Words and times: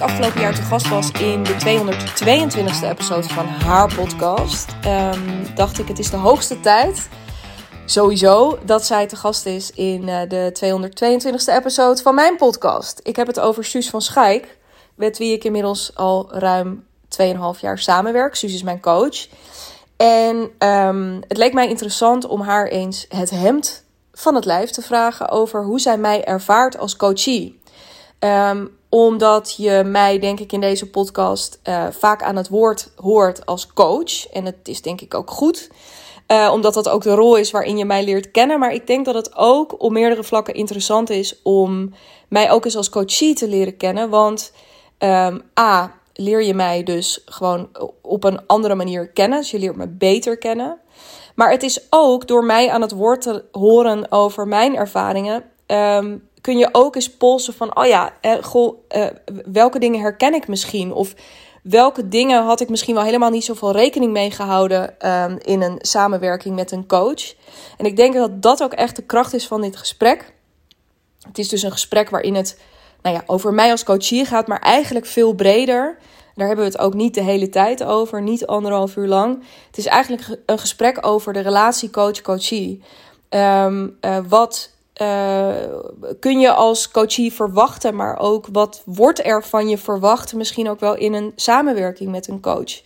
afgelopen 0.00 0.40
jaar 0.40 0.54
te 0.54 0.62
gast 0.62 0.88
was 0.88 1.10
in 1.10 1.42
de 1.42 1.52
222e 1.52 2.88
episode 2.88 3.28
van 3.28 3.46
haar 3.46 3.94
podcast, 3.94 4.76
um, 4.86 5.54
dacht 5.54 5.78
ik: 5.78 5.88
het 5.88 5.98
is 5.98 6.10
de 6.10 6.16
hoogste 6.16 6.60
tijd. 6.60 7.08
Sowieso 7.84 8.58
dat 8.64 8.86
zij 8.86 9.06
te 9.06 9.16
gast 9.16 9.46
is 9.46 9.70
in 9.70 10.08
uh, 10.08 10.20
de 10.28 10.52
222e 10.64 11.54
episode 11.54 12.02
van 12.02 12.14
mijn 12.14 12.36
podcast. 12.36 13.00
Ik 13.02 13.16
heb 13.16 13.26
het 13.26 13.40
over 13.40 13.64
Suus 13.64 13.90
van 13.90 14.02
Schaik, 14.02 14.58
met 14.94 15.18
wie 15.18 15.32
ik 15.32 15.44
inmiddels 15.44 15.90
al 15.94 16.28
ruim 16.32 16.84
2,5 17.22 17.60
jaar 17.60 17.78
samenwerk. 17.78 18.34
Suus 18.34 18.54
is 18.54 18.62
mijn 18.62 18.80
coach. 18.80 19.26
En 19.96 20.50
um, 20.58 21.20
het 21.28 21.36
leek 21.36 21.52
mij 21.52 21.68
interessant 21.68 22.26
om 22.26 22.40
haar 22.40 22.66
eens 22.66 23.06
het 23.08 23.30
hemd 23.30 23.84
van 24.12 24.34
het 24.34 24.44
lijf 24.44 24.70
te 24.70 24.82
vragen 24.82 25.28
over 25.28 25.64
hoe 25.64 25.80
zij 25.80 25.98
mij 25.98 26.24
ervaart 26.24 26.78
als 26.78 26.96
coachie. 26.96 27.60
Um, 28.18 28.75
omdat 28.88 29.54
je 29.56 29.82
mij, 29.84 30.18
denk 30.18 30.40
ik, 30.40 30.52
in 30.52 30.60
deze 30.60 30.90
podcast 30.90 31.60
uh, 31.64 31.86
vaak 31.90 32.22
aan 32.22 32.36
het 32.36 32.48
woord 32.48 32.90
hoort 32.96 33.46
als 33.46 33.72
coach. 33.72 34.28
En 34.32 34.44
het 34.44 34.68
is 34.68 34.82
denk 34.82 35.00
ik 35.00 35.14
ook 35.14 35.30
goed. 35.30 35.70
Uh, 36.28 36.50
omdat 36.52 36.74
dat 36.74 36.88
ook 36.88 37.02
de 37.02 37.14
rol 37.14 37.36
is 37.36 37.50
waarin 37.50 37.78
je 37.78 37.84
mij 37.84 38.04
leert 38.04 38.30
kennen. 38.30 38.58
Maar 38.58 38.72
ik 38.72 38.86
denk 38.86 39.04
dat 39.04 39.14
het 39.14 39.36
ook 39.36 39.82
op 39.82 39.90
meerdere 39.92 40.24
vlakken 40.24 40.54
interessant 40.54 41.10
is 41.10 41.42
om 41.42 41.94
mij 42.28 42.50
ook 42.50 42.64
eens 42.64 42.76
als 42.76 42.90
coachie 42.90 43.34
te 43.34 43.48
leren 43.48 43.76
kennen. 43.76 44.10
Want 44.10 44.52
um, 44.98 45.42
A, 45.60 45.94
leer 46.12 46.42
je 46.42 46.54
mij 46.54 46.82
dus 46.82 47.22
gewoon 47.24 47.68
op 48.02 48.24
een 48.24 48.46
andere 48.46 48.74
manier 48.74 49.08
kennen. 49.08 49.38
Dus 49.38 49.50
je 49.50 49.58
leert 49.58 49.76
me 49.76 49.88
beter 49.88 50.38
kennen. 50.38 50.78
Maar 51.34 51.50
het 51.50 51.62
is 51.62 51.86
ook 51.90 52.26
door 52.26 52.44
mij 52.44 52.70
aan 52.70 52.80
het 52.80 52.92
woord 52.92 53.22
te 53.22 53.44
horen 53.52 54.12
over 54.12 54.48
mijn 54.48 54.76
ervaringen. 54.76 55.44
Um, 55.66 56.28
kun 56.46 56.58
je 56.58 56.68
ook 56.72 56.94
eens 56.94 57.10
polsen 57.10 57.54
van, 57.54 57.76
oh 57.76 57.86
ja, 57.86 58.12
eh, 58.20 58.38
eh, 58.88 59.06
welke 59.52 59.78
dingen 59.78 60.00
herken 60.00 60.34
ik 60.34 60.48
misschien? 60.48 60.92
Of 60.92 61.14
welke 61.62 62.08
dingen 62.08 62.44
had 62.44 62.60
ik 62.60 62.68
misschien 62.68 62.94
wel 62.94 63.04
helemaal 63.04 63.30
niet 63.30 63.44
zoveel 63.44 63.72
rekening 63.72 64.12
mee 64.12 64.30
gehouden 64.30 65.10
um, 65.12 65.38
in 65.42 65.62
een 65.62 65.78
samenwerking 65.80 66.54
met 66.54 66.70
een 66.70 66.86
coach? 66.86 67.34
En 67.76 67.86
ik 67.86 67.96
denk 67.96 68.14
dat 68.14 68.42
dat 68.42 68.62
ook 68.62 68.72
echt 68.72 68.96
de 68.96 69.02
kracht 69.02 69.34
is 69.34 69.46
van 69.46 69.60
dit 69.60 69.76
gesprek. 69.76 70.32
Het 71.26 71.38
is 71.38 71.48
dus 71.48 71.62
een 71.62 71.72
gesprek 71.72 72.10
waarin 72.10 72.34
het 72.34 72.60
nou 73.02 73.16
ja, 73.16 73.22
over 73.26 73.52
mij 73.52 73.70
als 73.70 73.84
coachie 73.84 74.24
gaat, 74.24 74.46
maar 74.46 74.60
eigenlijk 74.60 75.06
veel 75.06 75.32
breder. 75.32 75.98
Daar 76.34 76.46
hebben 76.46 76.64
we 76.64 76.70
het 76.70 76.80
ook 76.80 76.94
niet 76.94 77.14
de 77.14 77.22
hele 77.22 77.48
tijd 77.48 77.84
over, 77.84 78.22
niet 78.22 78.46
anderhalf 78.46 78.96
uur 78.96 79.08
lang. 79.08 79.44
Het 79.66 79.78
is 79.78 79.86
eigenlijk 79.86 80.40
een 80.46 80.58
gesprek 80.58 81.06
over 81.06 81.32
de 81.32 81.40
relatie 81.40 81.90
coach-coachie. 81.90 82.82
Um, 83.30 83.96
uh, 84.00 84.18
wat 84.28 84.74
uh, 85.02 85.54
kun 86.20 86.40
je 86.40 86.52
als 86.52 86.90
coachie 86.90 87.32
verwachten, 87.32 87.96
maar 87.96 88.18
ook 88.18 88.46
wat 88.52 88.82
wordt 88.84 89.24
er 89.24 89.44
van 89.44 89.68
je 89.68 89.78
verwacht, 89.78 90.34
misschien 90.34 90.68
ook 90.68 90.80
wel 90.80 90.94
in 90.94 91.14
een 91.14 91.32
samenwerking 91.36 92.10
met 92.10 92.28
een 92.28 92.40
coach. 92.40 92.82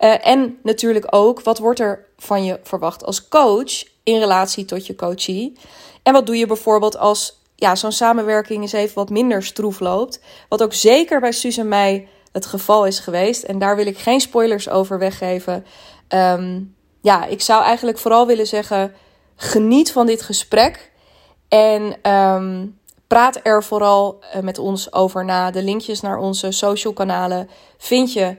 Uh, 0.00 0.26
en 0.26 0.58
natuurlijk 0.62 1.06
ook, 1.10 1.40
wat 1.40 1.58
wordt 1.58 1.80
er 1.80 2.06
van 2.16 2.44
je 2.44 2.60
verwacht 2.62 3.04
als 3.04 3.28
coach 3.28 3.84
in 4.02 4.18
relatie 4.18 4.64
tot 4.64 4.86
je 4.86 4.94
coachie? 4.94 5.58
En 6.02 6.12
wat 6.12 6.26
doe 6.26 6.36
je 6.36 6.46
bijvoorbeeld 6.46 6.96
als 6.96 7.40
ja, 7.54 7.74
zo'n 7.74 7.92
samenwerking 7.92 8.62
eens 8.62 8.72
even 8.72 8.94
wat 8.94 9.10
minder 9.10 9.42
stroef 9.42 9.80
loopt? 9.80 10.20
Wat 10.48 10.62
ook 10.62 10.72
zeker 10.72 11.20
bij 11.20 11.32
Suus 11.32 11.56
en 11.56 11.68
mij 11.68 12.08
het 12.32 12.46
geval 12.46 12.86
is 12.86 12.98
geweest. 12.98 13.42
En 13.42 13.58
daar 13.58 13.76
wil 13.76 13.86
ik 13.86 13.98
geen 13.98 14.20
spoilers 14.20 14.68
over 14.68 14.98
weggeven. 14.98 15.64
Um, 16.08 16.74
ja, 17.00 17.24
ik 17.24 17.40
zou 17.40 17.62
eigenlijk 17.64 17.98
vooral 17.98 18.26
willen 18.26 18.46
zeggen: 18.46 18.94
geniet 19.36 19.92
van 19.92 20.06
dit 20.06 20.22
gesprek. 20.22 20.92
En 21.48 22.10
um, 22.12 22.78
praat 23.06 23.40
er 23.42 23.64
vooral 23.64 24.20
eh, 24.20 24.42
met 24.42 24.58
ons 24.58 24.92
over 24.92 25.24
na. 25.24 25.50
De 25.50 25.62
linkjes 25.62 26.00
naar 26.00 26.18
onze 26.18 26.50
social 26.50 26.92
kanalen 26.92 27.50
vind 27.78 28.12
je 28.12 28.36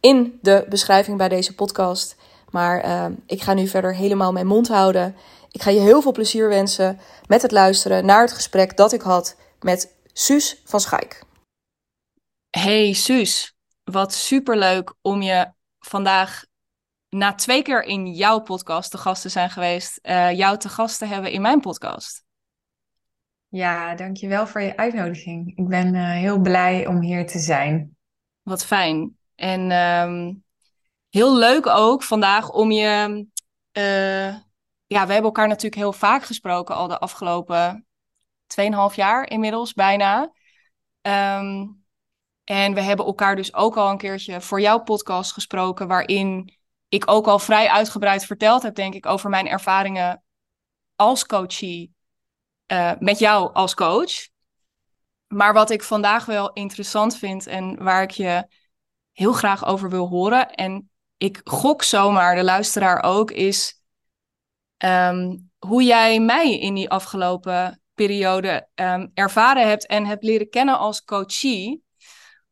in 0.00 0.38
de 0.42 0.66
beschrijving 0.68 1.18
bij 1.18 1.28
deze 1.28 1.54
podcast. 1.54 2.16
Maar 2.50 2.84
uh, 2.84 3.06
ik 3.26 3.42
ga 3.42 3.54
nu 3.54 3.66
verder 3.66 3.94
helemaal 3.94 4.32
mijn 4.32 4.46
mond 4.46 4.68
houden. 4.68 5.16
Ik 5.50 5.62
ga 5.62 5.70
je 5.70 5.80
heel 5.80 6.02
veel 6.02 6.12
plezier 6.12 6.48
wensen 6.48 7.00
met 7.26 7.42
het 7.42 7.50
luisteren 7.50 8.04
naar 8.04 8.20
het 8.20 8.32
gesprek 8.32 8.76
dat 8.76 8.92
ik 8.92 9.02
had 9.02 9.36
met 9.60 9.94
Suus 10.12 10.60
van 10.64 10.80
Schaik. 10.80 11.22
Hey 12.50 12.92
Suus, 12.92 13.54
wat 13.84 14.14
superleuk 14.14 14.94
om 15.02 15.22
je 15.22 15.52
vandaag 15.78 16.44
na 17.08 17.34
twee 17.34 17.62
keer 17.62 17.82
in 17.82 18.06
jouw 18.06 18.40
podcast 18.40 18.90
te 18.90 18.98
gast 18.98 19.22
te 19.22 19.28
zijn 19.28 19.50
geweest, 19.50 19.98
uh, 20.02 20.32
jou 20.32 20.58
te 20.58 20.68
gast 20.68 20.98
te 20.98 21.04
hebben 21.04 21.30
in 21.30 21.40
mijn 21.40 21.60
podcast. 21.60 22.24
Ja, 23.50 23.94
dankjewel 23.94 24.46
voor 24.46 24.60
je 24.60 24.76
uitnodiging. 24.76 25.56
Ik 25.56 25.68
ben 25.68 25.94
uh, 25.94 26.10
heel 26.10 26.40
blij 26.40 26.86
om 26.86 27.00
hier 27.00 27.26
te 27.26 27.38
zijn. 27.38 27.96
Wat 28.42 28.64
fijn. 28.64 29.18
En 29.34 29.70
um, 29.70 30.44
heel 31.08 31.36
leuk 31.36 31.66
ook 31.66 32.02
vandaag 32.02 32.50
om 32.50 32.70
je. 32.70 33.26
Uh, 33.72 34.34
ja, 34.86 35.06
we 35.06 35.12
hebben 35.12 35.22
elkaar 35.22 35.48
natuurlijk 35.48 35.74
heel 35.74 35.92
vaak 35.92 36.24
gesproken 36.24 36.74
al 36.74 36.88
de 36.88 36.98
afgelopen 36.98 37.86
2,5 38.60 38.94
jaar 38.94 39.28
inmiddels 39.28 39.72
bijna. 39.72 40.32
Um, 41.02 41.84
en 42.44 42.74
we 42.74 42.80
hebben 42.80 43.06
elkaar 43.06 43.36
dus 43.36 43.54
ook 43.54 43.76
al 43.76 43.90
een 43.90 43.98
keertje 43.98 44.40
voor 44.40 44.60
jouw 44.60 44.82
podcast 44.82 45.32
gesproken, 45.32 45.88
waarin 45.88 46.58
ik 46.88 47.10
ook 47.10 47.26
al 47.26 47.38
vrij 47.38 47.68
uitgebreid 47.68 48.24
verteld 48.24 48.62
heb, 48.62 48.74
denk 48.74 48.94
ik, 48.94 49.06
over 49.06 49.30
mijn 49.30 49.48
ervaringen 49.48 50.22
als 50.96 51.26
coachie 51.26 51.94
uh, 52.72 52.92
met 52.98 53.18
jou 53.18 53.52
als 53.52 53.74
coach. 53.74 54.12
Maar 55.26 55.52
wat 55.52 55.70
ik 55.70 55.82
vandaag 55.82 56.24
wel 56.24 56.52
interessant 56.52 57.16
vind 57.16 57.46
en 57.46 57.82
waar 57.82 58.02
ik 58.02 58.10
je 58.10 58.46
heel 59.12 59.32
graag 59.32 59.64
over 59.64 59.90
wil 59.90 60.08
horen, 60.08 60.50
en 60.50 60.90
ik 61.16 61.40
gok 61.44 61.82
zomaar 61.82 62.34
de 62.34 62.44
luisteraar 62.44 63.02
ook, 63.02 63.30
is 63.30 63.82
um, 64.84 65.50
hoe 65.58 65.82
jij 65.82 66.20
mij 66.20 66.58
in 66.58 66.74
die 66.74 66.90
afgelopen 66.90 67.82
periode 67.94 68.68
um, 68.74 69.10
ervaren 69.14 69.68
hebt 69.68 69.86
en 69.86 70.06
hebt 70.06 70.24
leren 70.24 70.50
kennen 70.50 70.78
als 70.78 71.04
coachie. 71.04 71.82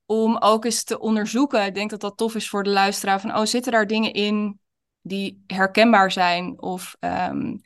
Om 0.06 0.36
ook 0.36 0.64
eens 0.64 0.84
te 0.84 0.98
onderzoeken, 0.98 1.64
ik 1.64 1.74
denk 1.74 1.90
dat 1.90 2.00
dat 2.00 2.16
tof 2.16 2.34
is 2.34 2.48
voor 2.48 2.62
de 2.62 2.70
luisteraar, 2.70 3.20
van 3.20 3.36
oh, 3.36 3.44
zitten 3.44 3.72
daar 3.72 3.86
dingen 3.86 4.12
in 4.12 4.60
die 5.00 5.44
herkenbaar 5.46 6.12
zijn? 6.12 6.60
Of 6.62 6.96
um, 7.00 7.60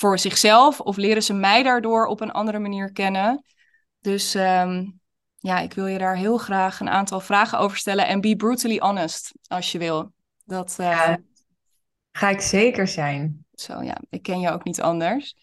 voor 0.00 0.18
zichzelf 0.18 0.80
of 0.80 0.96
leren 0.96 1.22
ze 1.22 1.32
mij 1.32 1.62
daardoor 1.62 2.06
op 2.06 2.20
een 2.20 2.30
andere 2.30 2.58
manier 2.58 2.92
kennen. 2.92 3.44
Dus 4.00 4.34
um, 4.34 5.00
ja, 5.36 5.58
ik 5.58 5.72
wil 5.72 5.86
je 5.86 5.98
daar 5.98 6.16
heel 6.16 6.38
graag 6.38 6.80
een 6.80 6.88
aantal 6.88 7.20
vragen 7.20 7.58
over 7.58 7.76
stellen 7.76 8.06
en 8.06 8.20
be 8.20 8.36
brutally 8.36 8.78
honest 8.78 9.32
als 9.46 9.72
je 9.72 9.78
wil. 9.78 10.12
Dat 10.44 10.76
uh, 10.80 10.86
ja, 10.86 11.18
ga 12.12 12.28
ik 12.28 12.40
zeker 12.40 12.88
zijn. 12.88 13.44
Zo 13.54 13.82
ja, 13.82 13.96
ik 14.10 14.22
ken 14.22 14.40
je 14.40 14.50
ook 14.50 14.64
niet 14.64 14.80
anders. 14.80 15.34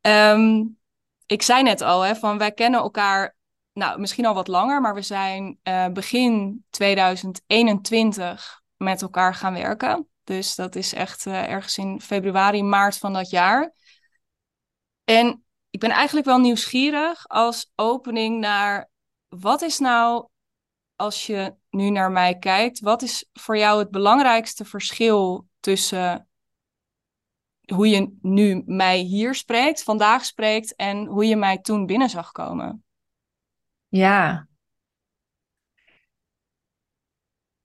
Um, 0.00 0.78
ik 1.26 1.42
zei 1.42 1.62
net 1.62 1.80
al, 1.80 2.02
hè, 2.02 2.14
van 2.14 2.38
wij 2.38 2.52
kennen 2.52 2.80
elkaar, 2.80 3.36
nou 3.72 4.00
misschien 4.00 4.26
al 4.26 4.34
wat 4.34 4.48
langer, 4.48 4.80
maar 4.80 4.94
we 4.94 5.02
zijn 5.02 5.58
uh, 5.62 5.88
begin 5.88 6.64
2021 6.70 8.62
met 8.76 9.02
elkaar 9.02 9.34
gaan 9.34 9.54
werken. 9.54 10.08
Dus 10.24 10.54
dat 10.54 10.74
is 10.74 10.94
echt 10.94 11.26
uh, 11.26 11.48
ergens 11.48 11.78
in 11.78 12.00
februari, 12.00 12.62
maart 12.62 12.98
van 12.98 13.12
dat 13.12 13.30
jaar. 13.30 13.74
En 15.06 15.44
ik 15.70 15.80
ben 15.80 15.90
eigenlijk 15.90 16.26
wel 16.26 16.38
nieuwsgierig 16.38 17.28
als 17.28 17.72
opening 17.74 18.40
naar 18.40 18.90
wat 19.28 19.62
is 19.62 19.78
nou, 19.78 20.28
als 20.96 21.26
je 21.26 21.54
nu 21.70 21.90
naar 21.90 22.10
mij 22.10 22.38
kijkt, 22.38 22.80
wat 22.80 23.02
is 23.02 23.28
voor 23.32 23.58
jou 23.58 23.78
het 23.78 23.90
belangrijkste 23.90 24.64
verschil 24.64 25.46
tussen 25.60 26.28
hoe 27.74 27.88
je 27.88 28.16
nu 28.20 28.62
mij 28.66 28.98
hier 28.98 29.34
spreekt, 29.34 29.82
vandaag 29.82 30.24
spreekt 30.24 30.74
en 30.74 31.06
hoe 31.06 31.26
je 31.26 31.36
mij 31.36 31.58
toen 31.58 31.86
binnen 31.86 32.08
zag 32.08 32.32
komen? 32.32 32.84
Ja. 33.88 34.48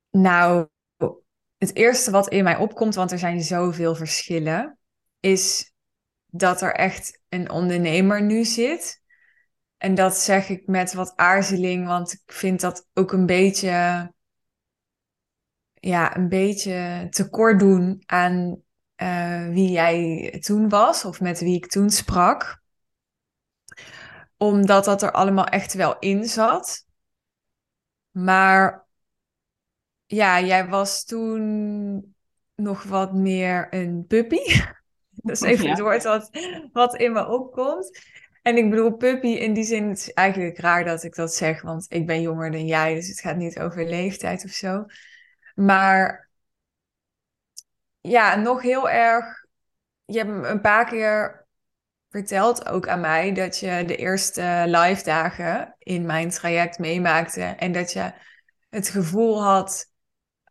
Nou, 0.09 0.67
het 1.57 1.75
eerste 1.75 2.11
wat 2.11 2.29
in 2.29 2.43
mij 2.43 2.57
opkomt, 2.57 2.95
want 2.95 3.11
er 3.11 3.19
zijn 3.19 3.41
zoveel 3.41 3.95
verschillen, 3.95 4.77
is 5.19 5.70
dat 6.31 6.61
er 6.61 6.73
echt 6.73 7.21
een 7.29 7.49
ondernemer 7.49 8.21
nu 8.23 8.43
zit. 8.43 9.01
En 9.77 9.95
dat 9.95 10.17
zeg 10.17 10.49
ik 10.49 10.67
met 10.67 10.93
wat 10.93 11.13
aarzeling, 11.15 11.87
want 11.87 12.13
ik 12.13 12.21
vind 12.25 12.61
dat 12.61 12.87
ook 12.93 13.11
een 13.11 13.25
beetje, 13.25 14.13
ja, 15.73 16.15
een 16.15 16.29
beetje 16.29 17.07
tekort 17.09 17.59
doen 17.59 18.03
aan 18.05 18.61
uh, 18.97 19.47
wie 19.47 19.71
jij 19.71 20.37
toen 20.39 20.69
was 20.69 21.05
of 21.05 21.21
met 21.21 21.39
wie 21.39 21.55
ik 21.55 21.67
toen 21.67 21.89
sprak. 21.89 22.61
Omdat 24.37 24.85
dat 24.85 25.01
er 25.01 25.11
allemaal 25.11 25.45
echt 25.45 25.73
wel 25.73 25.99
in 25.99 26.25
zat. 26.25 26.85
Maar 28.11 28.87
ja, 30.05 30.41
jij 30.41 30.67
was 30.67 31.03
toen 31.03 32.15
nog 32.55 32.83
wat 32.83 33.13
meer 33.13 33.67
een 33.73 34.05
puppy. 34.07 34.39
Dat 35.23 35.35
is 35.35 35.41
even 35.41 35.69
het 35.69 35.79
woord 35.79 36.03
wat, 36.03 36.29
wat 36.71 36.95
in 36.95 37.12
me 37.12 37.27
opkomt. 37.27 38.00
En 38.41 38.57
ik 38.57 38.69
bedoel, 38.69 38.91
puppy 38.91 39.27
in 39.27 39.53
die 39.53 39.63
zin, 39.63 39.89
het 39.89 39.97
is 39.97 40.13
eigenlijk 40.13 40.57
raar 40.57 40.85
dat 40.85 41.03
ik 41.03 41.15
dat 41.15 41.33
zeg, 41.33 41.62
want 41.62 41.85
ik 41.89 42.06
ben 42.06 42.21
jonger 42.21 42.51
dan 42.51 42.65
jij, 42.65 42.94
dus 42.94 43.07
het 43.07 43.19
gaat 43.19 43.35
niet 43.35 43.59
over 43.59 43.85
leeftijd 43.85 44.44
of 44.44 44.51
zo. 44.51 44.85
Maar 45.56 46.29
ja, 48.01 48.35
nog 48.35 48.62
heel 48.62 48.89
erg. 48.89 49.45
Je 50.06 50.18
hebt 50.18 50.45
een 50.45 50.62
paar 50.62 50.85
keer 50.85 51.45
verteld 52.09 52.67
ook 52.67 52.88
aan 52.88 53.00
mij 53.00 53.33
dat 53.33 53.59
je 53.59 53.83
de 53.85 53.95
eerste 53.95 54.63
live 54.67 55.03
dagen 55.03 55.75
in 55.79 56.06
mijn 56.06 56.29
traject 56.29 56.79
meemaakte 56.79 57.41
en 57.41 57.71
dat 57.71 57.94
je 57.94 58.13
het 58.69 58.89
gevoel 58.89 59.44
had, 59.44 59.90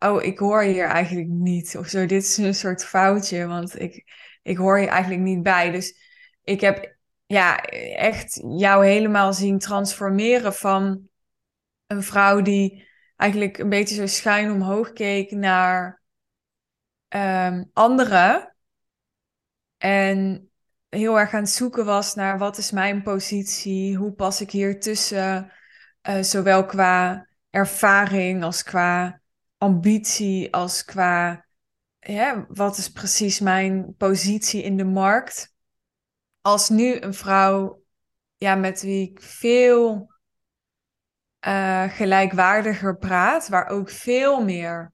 oh, 0.05 0.23
ik 0.23 0.39
hoor 0.39 0.61
hier 0.61 0.85
eigenlijk 0.85 1.27
niet 1.27 1.77
of 1.77 1.87
zo. 1.87 2.05
Dit 2.05 2.23
is 2.23 2.37
een 2.37 2.55
soort 2.55 2.85
foutje, 2.85 3.47
want 3.47 3.79
ik, 3.79 4.03
ik 4.41 4.57
hoor 4.57 4.77
hier 4.77 4.87
eigenlijk 4.87 5.21
niet 5.21 5.43
bij. 5.43 5.71
Dus 5.71 5.95
ik 6.43 6.61
heb 6.61 6.97
ja, 7.25 7.63
echt 7.95 8.41
jou 8.57 8.85
helemaal 8.85 9.33
zien 9.33 9.59
transformeren 9.59 10.53
van 10.53 11.07
een 11.87 12.03
vrouw 12.03 12.41
die 12.41 12.87
eigenlijk 13.15 13.57
een 13.57 13.69
beetje 13.69 13.95
zo 13.95 14.05
schuin 14.05 14.51
omhoog 14.51 14.93
keek 14.93 15.31
naar 15.31 16.01
um, 17.09 17.69
anderen. 17.73 18.55
En 19.77 20.49
heel 20.89 21.19
erg 21.19 21.33
aan 21.33 21.41
het 21.41 21.49
zoeken 21.49 21.85
was 21.85 22.15
naar 22.15 22.37
wat 22.37 22.57
is 22.57 22.71
mijn 22.71 23.01
positie, 23.01 23.95
hoe 23.95 24.13
pas 24.13 24.41
ik 24.41 24.51
hier 24.51 24.79
tussen, 24.79 25.51
uh, 26.09 26.21
zowel 26.21 26.65
qua 26.65 27.27
ervaring 27.49 28.43
als 28.43 28.63
qua 28.63 29.20
ambitie, 29.61 30.53
als 30.53 30.85
qua 30.85 31.45
ja, 31.99 32.45
wat 32.49 32.77
is 32.77 32.91
precies 32.91 33.39
mijn 33.39 33.95
positie 33.97 34.63
in 34.63 34.77
de 34.77 34.83
markt. 34.83 35.53
Als 36.41 36.69
nu 36.69 37.01
een 37.01 37.13
vrouw 37.13 37.83
ja, 38.37 38.55
met 38.55 38.81
wie 38.81 39.09
ik 39.09 39.21
veel 39.21 40.11
uh, 41.47 41.83
gelijkwaardiger 41.83 42.97
praat, 42.97 43.47
waar 43.47 43.67
ook 43.67 43.89
veel 43.89 44.43
meer 44.43 44.93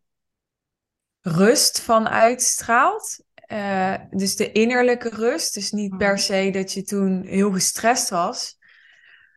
rust 1.21 1.79
van 1.79 2.07
uitstraalt. 2.07 3.23
Uh, 3.47 3.95
dus 4.09 4.35
de 4.35 4.51
innerlijke 4.51 5.09
rust. 5.09 5.53
Dus 5.53 5.71
niet 5.71 5.97
per 5.97 6.13
mhm. 6.13 6.21
se 6.21 6.49
dat 6.51 6.73
je 6.73 6.83
toen 6.83 7.23
heel 7.23 7.51
gestrest 7.51 8.09
was. 8.09 8.57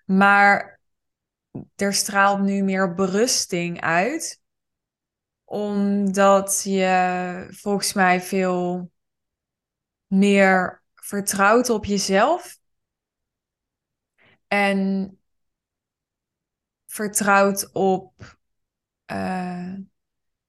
Maar 0.05 0.81
er 1.77 1.95
straalt 1.95 2.41
nu 2.41 2.63
meer 2.63 2.95
berusting 2.95 3.81
uit. 3.81 4.40
Omdat 5.51 6.63
je 6.63 7.47
volgens 7.51 7.93
mij 7.93 8.21
veel 8.21 8.91
meer 10.07 10.83
vertrouwt 10.95 11.71
op 11.71 11.85
jezelf. 11.85 12.59
En 14.47 15.19
vertrouwt 16.87 17.73
op 17.73 18.39
uh, 19.13 19.75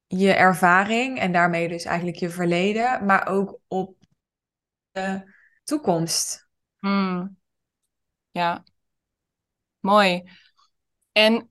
je 0.07 0.33
ervaring 0.33 1.19
en 1.19 1.31
daarmee 1.31 1.67
dus 1.67 1.85
eigenlijk 1.85 2.17
je 2.17 2.29
verleden, 2.29 3.05
maar 3.05 3.27
ook 3.27 3.59
op 3.67 3.97
de 4.91 5.33
toekomst. 5.63 6.49
Hmm. 6.79 7.37
Ja, 8.31 8.63
mooi. 9.79 10.29
En 11.11 11.50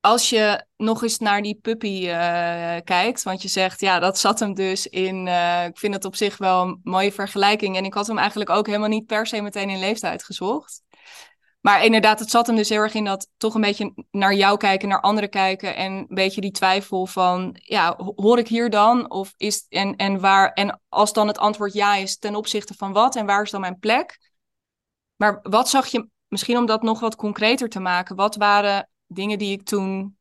als 0.00 0.30
je 0.30 0.64
nog 0.76 1.02
eens 1.02 1.18
naar 1.18 1.42
die 1.42 1.58
puppy 1.62 2.06
uh, 2.06 2.76
kijkt, 2.84 3.22
want 3.22 3.42
je 3.42 3.48
zegt, 3.48 3.80
ja, 3.80 3.98
dat 3.98 4.18
zat 4.18 4.38
hem 4.38 4.54
dus 4.54 4.86
in. 4.86 5.26
Uh, 5.26 5.64
ik 5.64 5.78
vind 5.78 5.94
het 5.94 6.04
op 6.04 6.16
zich 6.16 6.38
wel 6.38 6.62
een 6.62 6.80
mooie 6.82 7.12
vergelijking. 7.12 7.76
En 7.76 7.84
ik 7.84 7.94
had 7.94 8.06
hem 8.06 8.18
eigenlijk 8.18 8.50
ook 8.50 8.66
helemaal 8.66 8.88
niet 8.88 9.06
per 9.06 9.26
se 9.26 9.40
meteen 9.40 9.70
in 9.70 9.78
leeftijd 9.78 10.24
gezocht. 10.24 10.82
Maar 11.60 11.84
inderdaad, 11.84 12.18
het 12.18 12.30
zat 12.30 12.46
hem 12.46 12.56
dus 12.56 12.68
heel 12.68 12.80
erg 12.80 12.94
in 12.94 13.04
dat 13.04 13.28
toch 13.36 13.54
een 13.54 13.60
beetje 13.60 13.94
naar 14.10 14.34
jou 14.34 14.56
kijken, 14.56 14.88
naar 14.88 15.00
anderen 15.00 15.30
kijken. 15.30 15.76
En 15.76 15.92
een 15.92 16.06
beetje 16.08 16.40
die 16.40 16.50
twijfel 16.50 17.06
van, 17.06 17.56
ja, 17.62 17.96
hoor 18.16 18.38
ik 18.38 18.48
hier 18.48 18.70
dan? 18.70 19.10
Of 19.10 19.34
is, 19.36 19.66
en, 19.68 19.96
en, 19.96 20.20
waar, 20.20 20.52
en 20.52 20.80
als 20.88 21.12
dan 21.12 21.26
het 21.26 21.38
antwoord 21.38 21.72
ja 21.72 21.94
is, 21.94 22.18
ten 22.18 22.34
opzichte 22.34 22.74
van 22.74 22.92
wat? 22.92 23.16
En 23.16 23.26
waar 23.26 23.42
is 23.42 23.50
dan 23.50 23.60
mijn 23.60 23.78
plek? 23.78 24.32
Maar 25.16 25.38
wat 25.42 25.68
zag 25.68 25.86
je, 25.86 26.08
misschien 26.28 26.56
om 26.56 26.66
dat 26.66 26.82
nog 26.82 27.00
wat 27.00 27.16
concreter 27.16 27.68
te 27.68 27.80
maken, 27.80 28.16
wat 28.16 28.36
waren 28.36 28.89
dingen 29.12 29.38
die 29.38 29.52
ik 29.52 29.62
toen, 29.62 30.18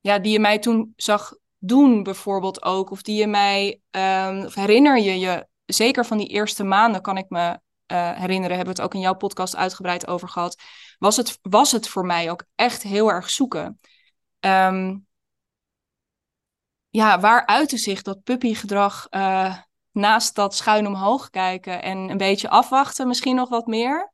ja, 0.00 0.18
die 0.18 0.32
je 0.32 0.40
mij 0.40 0.58
toen 0.58 0.92
zag 0.96 1.36
doen 1.58 2.02
bijvoorbeeld 2.02 2.62
ook? 2.62 2.90
Of 2.90 3.02
die 3.02 3.16
je 3.16 3.26
mij, 3.26 3.80
um, 3.90 4.44
of 4.44 4.54
herinner 4.54 4.98
je 4.98 5.18
je, 5.18 5.46
zeker 5.64 6.06
van 6.06 6.18
die 6.18 6.28
eerste 6.28 6.64
maanden 6.64 7.02
kan 7.02 7.16
ik 7.16 7.28
me 7.28 7.60
uh, 7.92 8.10
herinneren, 8.12 8.56
hebben 8.56 8.74
we 8.74 8.80
het 8.80 8.90
ook 8.90 8.94
in 8.94 9.00
jouw 9.00 9.14
podcast 9.14 9.56
uitgebreid 9.56 10.06
over 10.06 10.28
gehad, 10.28 10.62
was 10.98 11.16
het, 11.16 11.38
was 11.42 11.72
het 11.72 11.88
voor 11.88 12.06
mij 12.06 12.30
ook 12.30 12.44
echt 12.54 12.82
heel 12.82 13.10
erg 13.10 13.30
zoeken. 13.30 13.80
Um, 14.40 15.06
ja, 16.88 17.20
waar 17.20 17.46
uitte 17.46 17.76
zich 17.76 18.02
dat 18.02 18.22
puppygedrag 18.22 19.06
uh, 19.10 19.58
naast 19.90 20.34
dat 20.34 20.54
schuin 20.54 20.86
omhoog 20.86 21.30
kijken 21.30 21.82
en 21.82 21.98
een 21.98 22.16
beetje 22.16 22.48
afwachten, 22.48 23.08
misschien 23.08 23.36
nog 23.36 23.48
wat 23.48 23.66
meer? 23.66 24.12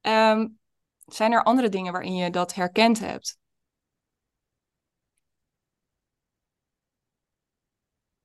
Um, 0.00 0.59
zijn 1.14 1.32
er 1.32 1.42
andere 1.42 1.68
dingen 1.68 1.92
waarin 1.92 2.14
je 2.14 2.30
dat 2.30 2.54
herkend 2.54 2.98
hebt? 3.00 3.38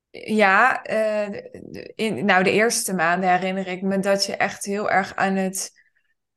Ja, 0.09 0.89
uh, 0.89 1.41
in, 1.95 2.25
nou 2.25 2.43
de 2.43 2.51
eerste 2.51 2.93
maanden 2.93 3.29
herinner 3.29 3.67
ik 3.67 3.81
me 3.81 3.99
dat 3.99 4.25
je 4.25 4.35
echt 4.35 4.65
heel 4.65 4.89
erg 4.89 5.15
aan 5.15 5.35
het, 5.35 5.71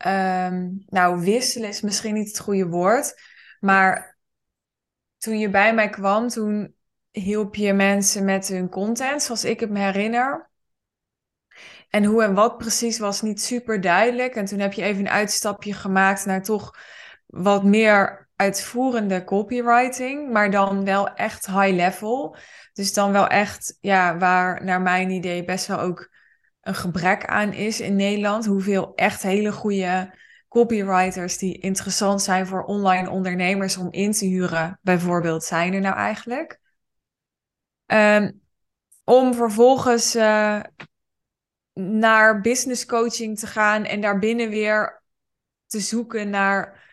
um, 0.06 0.84
nou 0.86 1.20
wisselen 1.20 1.68
is 1.68 1.80
misschien 1.80 2.14
niet 2.14 2.28
het 2.28 2.38
goede 2.38 2.66
woord, 2.66 3.20
maar 3.60 4.18
toen 5.18 5.38
je 5.38 5.50
bij 5.50 5.74
mij 5.74 5.88
kwam, 5.88 6.28
toen 6.28 6.74
hielp 7.10 7.54
je 7.54 7.72
mensen 7.72 8.24
met 8.24 8.48
hun 8.48 8.68
content, 8.68 9.22
zoals 9.22 9.44
ik 9.44 9.60
het 9.60 9.70
me 9.70 9.78
herinner. 9.78 10.50
En 11.88 12.04
hoe 12.04 12.22
en 12.22 12.34
wat 12.34 12.58
precies 12.58 12.98
was 12.98 13.22
niet 13.22 13.42
super 13.42 13.80
duidelijk. 13.80 14.34
En 14.34 14.44
toen 14.44 14.58
heb 14.58 14.72
je 14.72 14.82
even 14.82 15.00
een 15.00 15.10
uitstapje 15.10 15.72
gemaakt 15.72 16.26
naar 16.26 16.42
toch 16.42 16.76
wat 17.26 17.64
meer 17.64 18.28
uitvoerende 18.36 19.24
copywriting, 19.24 20.32
maar 20.32 20.50
dan 20.50 20.84
wel 20.84 21.14
echt 21.14 21.46
high 21.46 21.74
level. 21.74 22.36
Dus 22.72 22.92
dan 22.92 23.12
wel 23.12 23.26
echt, 23.26 23.76
ja, 23.80 24.18
waar 24.18 24.64
naar 24.64 24.80
mijn 24.80 25.10
idee 25.10 25.44
best 25.44 25.66
wel 25.66 25.80
ook 25.80 26.10
een 26.60 26.74
gebrek 26.74 27.26
aan 27.26 27.52
is 27.52 27.80
in 27.80 27.96
Nederland. 27.96 28.46
Hoeveel 28.46 28.94
echt 28.94 29.22
hele 29.22 29.52
goede 29.52 30.14
copywriters 30.48 31.38
die 31.38 31.58
interessant 31.58 32.22
zijn 32.22 32.46
voor 32.46 32.64
online 32.64 33.10
ondernemers 33.10 33.76
om 33.76 33.88
in 33.90 34.12
te 34.12 34.24
huren, 34.24 34.78
bijvoorbeeld, 34.82 35.44
zijn 35.44 35.72
er 35.72 35.80
nou 35.80 35.96
eigenlijk? 35.96 36.60
Um, 37.86 38.40
om 39.04 39.34
vervolgens 39.34 40.16
uh, 40.16 40.60
naar 41.78 42.40
business 42.40 42.86
coaching 42.86 43.38
te 43.38 43.46
gaan 43.46 43.84
en 43.84 44.00
daarbinnen 44.00 44.48
weer 44.48 45.02
te 45.66 45.80
zoeken 45.80 46.30
naar, 46.30 46.88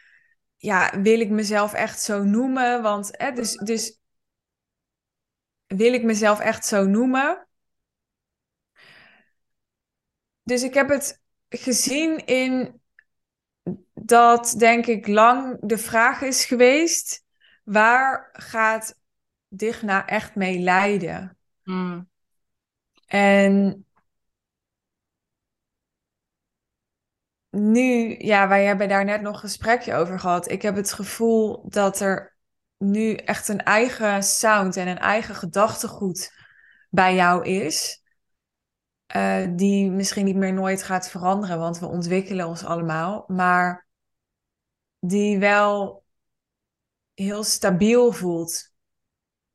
ja, 0.58 1.01
wil 1.01 1.20
ik 1.20 1.30
mezelf 1.30 1.74
echt 1.74 2.01
zo 2.01 2.24
noemen? 2.24 2.82
Want, 2.82 3.10
hè, 3.12 3.32
dus, 3.32 3.56
dus 3.56 4.00
wil 5.68 5.94
ik 5.94 6.04
mezelf 6.04 6.39
echt 6.39 6.65
zo 6.65 6.86
noemen? 6.86 7.48
Dus 10.44 10.63
ik 10.63 10.74
heb 10.74 10.89
het 10.89 11.22
gezien 11.50 12.25
in 12.25 12.82
dat, 13.94 14.56
denk 14.58 14.86
ik, 14.86 15.08
lang 15.08 15.58
de 15.62 15.77
vraag 15.77 16.22
is 16.22 16.46
geweest: 16.46 17.24
waar 17.63 18.30
gaat 18.34 19.00
Digna 19.48 20.08
echt 20.08 20.36
mee 20.36 20.60
leiden? 20.60 21.38
Hmm. 21.63 22.10
En 23.06 23.86
nu, 27.55 28.15
ja, 28.17 28.47
wij 28.47 28.65
hebben 28.65 28.88
daar 28.88 29.05
net 29.05 29.21
nog 29.21 29.33
een 29.33 29.39
gesprekje 29.39 29.93
over 29.93 30.19
gehad. 30.19 30.51
Ik 30.51 30.62
heb 30.62 30.75
het 30.75 30.93
gevoel 30.93 31.69
dat 31.69 32.00
er 32.00 32.35
nu 32.77 33.13
echt 33.13 33.47
een 33.47 33.63
eigen 33.63 34.24
sound 34.24 34.77
en 34.77 34.88
een 34.88 35.00
eigen 35.00 35.35
gedachtegoed 35.35 36.33
bij 36.89 37.15
jou 37.15 37.45
is. 37.45 38.03
Uh, 39.15 39.47
die 39.55 39.91
misschien 39.91 40.25
niet 40.25 40.35
meer 40.35 40.53
nooit 40.53 40.83
gaat 40.83 41.09
veranderen, 41.09 41.59
want 41.59 41.79
we 41.79 41.85
ontwikkelen 41.85 42.47
ons 42.47 42.63
allemaal. 42.63 43.24
Maar 43.27 43.88
die 45.00 45.39
wel 45.39 46.03
heel 47.13 47.43
stabiel 47.43 48.12
voelt. 48.12 48.74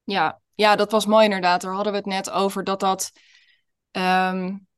Ja, 0.04 0.40
ja, 0.54 0.76
dat 0.76 0.90
was 0.90 1.06
mooi 1.06 1.24
inderdaad. 1.24 1.60
Daar 1.60 1.74
hadden 1.74 1.92
we 1.92 1.98
het 1.98 2.06
net 2.06 2.30
over 2.30 2.64
dat 2.64 2.80
dat 2.80 3.12
um, 3.90 4.68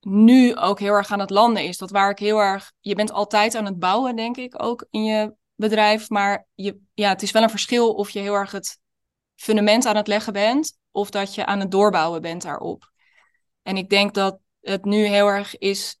nu 0.00 0.56
ook 0.56 0.78
heel 0.80 0.92
erg 0.92 1.10
aan 1.12 1.20
het 1.20 1.30
landen 1.30 1.64
is. 1.64 1.78
Dat 1.78 1.90
waar 1.90 2.10
ik 2.10 2.18
heel 2.18 2.38
erg. 2.38 2.72
Je 2.80 2.94
bent 2.94 3.12
altijd 3.12 3.54
aan 3.54 3.64
het 3.64 3.78
bouwen, 3.78 4.16
denk 4.16 4.36
ik, 4.36 4.62
ook 4.62 4.86
in 4.90 5.04
je 5.04 5.34
bedrijf. 5.54 6.08
Maar 6.08 6.46
je, 6.54 6.80
ja, 6.94 7.08
het 7.08 7.22
is 7.22 7.30
wel 7.30 7.42
een 7.42 7.50
verschil 7.50 7.94
of 7.94 8.10
je 8.10 8.18
heel 8.18 8.34
erg 8.34 8.50
het 8.50 8.78
fundament 9.34 9.86
aan 9.86 9.96
het 9.96 10.06
leggen 10.06 10.32
bent. 10.32 10.78
Of 10.90 11.10
dat 11.10 11.34
je 11.34 11.46
aan 11.46 11.60
het 11.60 11.70
doorbouwen 11.70 12.22
bent 12.22 12.42
daarop. 12.42 12.90
En 13.62 13.76
ik 13.76 13.88
denk 13.88 14.14
dat 14.14 14.38
het 14.60 14.84
nu 14.84 15.04
heel 15.04 15.26
erg 15.26 15.58
is 15.58 15.98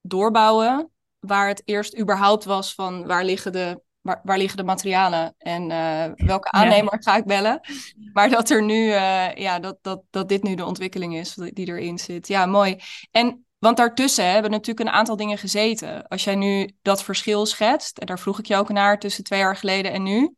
doorbouwen. 0.00 0.90
waar 1.18 1.48
het 1.48 1.62
eerst 1.64 1.98
überhaupt 1.98 2.44
was 2.44 2.74
van 2.74 3.06
waar 3.06 3.24
liggen 3.24 3.52
de, 3.52 3.82
waar, 4.02 4.20
waar 4.24 4.38
liggen 4.38 4.56
de 4.56 4.64
materialen 4.64 5.34
en 5.38 5.70
uh, 5.70 6.26
welke 6.26 6.50
aannemer 6.50 7.02
ga 7.02 7.16
ik 7.16 7.24
bellen. 7.24 7.60
Maar 8.12 8.30
dat 8.30 8.50
er 8.50 8.62
nu, 8.62 8.86
uh, 8.86 9.34
ja, 9.34 9.58
dat, 9.58 9.78
dat, 9.82 10.02
dat 10.10 10.28
dit 10.28 10.42
nu 10.42 10.54
de 10.54 10.64
ontwikkeling 10.64 11.16
is 11.16 11.34
die 11.34 11.66
erin 11.66 11.98
zit. 11.98 12.28
Ja, 12.28 12.46
mooi. 12.46 12.76
En 13.10 13.46
want 13.58 13.76
daartussen 13.76 14.30
hebben 14.30 14.50
natuurlijk 14.50 14.88
een 14.88 14.94
aantal 14.94 15.16
dingen 15.16 15.38
gezeten. 15.38 16.08
Als 16.08 16.24
jij 16.24 16.34
nu 16.34 16.70
dat 16.82 17.02
verschil 17.02 17.46
schetst, 17.46 17.98
en 17.98 18.06
daar 18.06 18.18
vroeg 18.18 18.38
ik 18.38 18.46
je 18.46 18.56
ook 18.56 18.68
naar 18.68 18.98
tussen 18.98 19.24
twee 19.24 19.38
jaar 19.38 19.56
geleden 19.56 19.92
en 19.92 20.02
nu. 20.02 20.34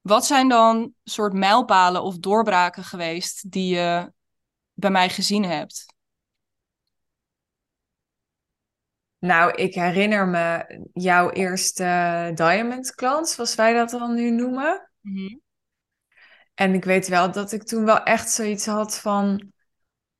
Wat 0.00 0.26
zijn 0.26 0.48
dan 0.48 0.92
soort 1.04 1.32
mijlpalen 1.32 2.02
of 2.02 2.18
doorbraken 2.18 2.84
geweest 2.84 3.50
die 3.50 3.74
je 3.74 4.12
bij 4.74 4.90
mij 4.90 5.08
gezien 5.08 5.44
hebt? 5.44 5.95
Nou, 9.18 9.52
ik 9.52 9.74
herinner 9.74 10.26
me 10.26 10.64
jouw 10.92 11.30
eerste 11.30 12.30
Diamond 12.34 12.94
klant, 12.94 13.28
zoals 13.28 13.54
wij 13.54 13.72
dat 13.72 13.90
dan 13.90 14.14
nu 14.14 14.30
noemen. 14.30 14.90
Mhm. 15.00 15.36
En 16.54 16.74
ik 16.74 16.84
weet 16.84 17.08
wel 17.08 17.32
dat 17.32 17.52
ik 17.52 17.62
toen 17.62 17.84
wel 17.84 18.02
echt 18.02 18.30
zoiets 18.30 18.66
had 18.66 18.98
van, 18.98 19.52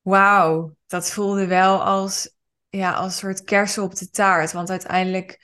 wauw, 0.00 0.76
dat 0.86 1.10
voelde 1.10 1.46
wel 1.46 1.82
als, 1.82 2.34
ja, 2.68 2.92
als 2.92 3.06
een 3.06 3.18
soort 3.18 3.44
kersen 3.44 3.82
op 3.82 3.94
de 3.94 4.10
taart. 4.10 4.52
Want 4.52 4.70
uiteindelijk 4.70 5.38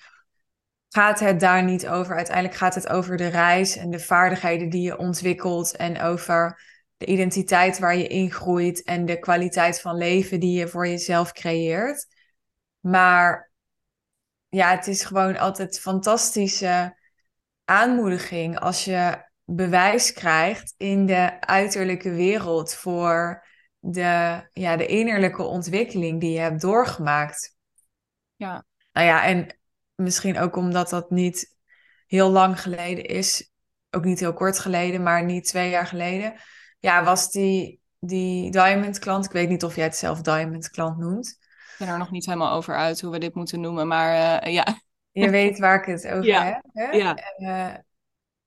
gaat 0.88 1.20
het 1.20 1.40
daar 1.40 1.64
niet 1.64 1.88
over. 1.88 2.16
Uiteindelijk 2.16 2.56
gaat 2.56 2.74
het 2.74 2.88
over 2.88 3.16
de 3.16 3.26
reis 3.26 3.76
en 3.76 3.90
de 3.90 3.98
vaardigheden 3.98 4.68
die 4.68 4.82
je 4.82 4.98
ontwikkelt 4.98 5.76
en 5.76 6.00
over 6.00 6.62
de 6.96 7.06
identiteit 7.06 7.78
waar 7.78 7.96
je 7.96 8.06
in 8.06 8.30
groeit 8.30 8.82
en 8.82 9.06
de 9.06 9.18
kwaliteit 9.18 9.80
van 9.80 9.96
leven 9.96 10.40
die 10.40 10.58
je 10.58 10.68
voor 10.68 10.88
jezelf 10.88 11.32
creëert. 11.32 12.06
Maar 12.82 13.50
ja, 14.48 14.70
het 14.70 14.86
is 14.86 15.04
gewoon 15.04 15.38
altijd 15.38 15.80
fantastische 15.80 16.96
aanmoediging 17.64 18.58
als 18.58 18.84
je 18.84 19.30
bewijs 19.44 20.12
krijgt 20.12 20.74
in 20.76 21.06
de 21.06 21.40
uiterlijke 21.40 22.10
wereld 22.10 22.74
voor 22.74 23.46
de, 23.78 24.48
ja, 24.52 24.76
de 24.76 24.86
innerlijke 24.86 25.42
ontwikkeling 25.42 26.20
die 26.20 26.32
je 26.32 26.38
hebt 26.38 26.60
doorgemaakt. 26.60 27.56
Ja. 28.36 28.64
Nou 28.92 29.06
ja, 29.06 29.24
en 29.24 29.58
misschien 29.94 30.38
ook 30.38 30.56
omdat 30.56 30.90
dat 30.90 31.10
niet 31.10 31.56
heel 32.06 32.30
lang 32.30 32.60
geleden 32.60 33.04
is, 33.04 33.50
ook 33.90 34.04
niet 34.04 34.20
heel 34.20 34.34
kort 34.34 34.58
geleden, 34.58 35.02
maar 35.02 35.24
niet 35.24 35.44
twee 35.44 35.70
jaar 35.70 35.86
geleden, 35.86 36.34
ja, 36.78 37.04
was 37.04 37.30
die, 37.30 37.80
die 37.98 38.50
Diamond 38.50 38.98
klant, 38.98 39.24
ik 39.24 39.30
weet 39.32 39.48
niet 39.48 39.64
of 39.64 39.76
jij 39.76 39.84
het 39.84 39.96
zelf 39.96 40.20
Diamond 40.20 40.70
klant 40.70 40.98
noemt, 40.98 41.38
ben 41.84 41.92
er 41.92 41.98
nog 41.98 42.10
niet 42.10 42.26
helemaal 42.26 42.52
over 42.52 42.76
uit 42.76 43.00
hoe 43.00 43.10
we 43.10 43.18
dit 43.18 43.34
moeten 43.34 43.60
noemen, 43.60 43.88
maar 43.88 44.44
uh, 44.44 44.52
ja. 44.52 44.80
Je 45.10 45.30
weet 45.30 45.58
waar 45.58 45.80
ik 45.80 45.84
het 45.84 46.06
over 46.06 46.24
ja. 46.24 46.44
heb. 46.44 46.62
Hè? 46.72 46.90
Ja. 46.90 47.18
Uh, 47.38 47.74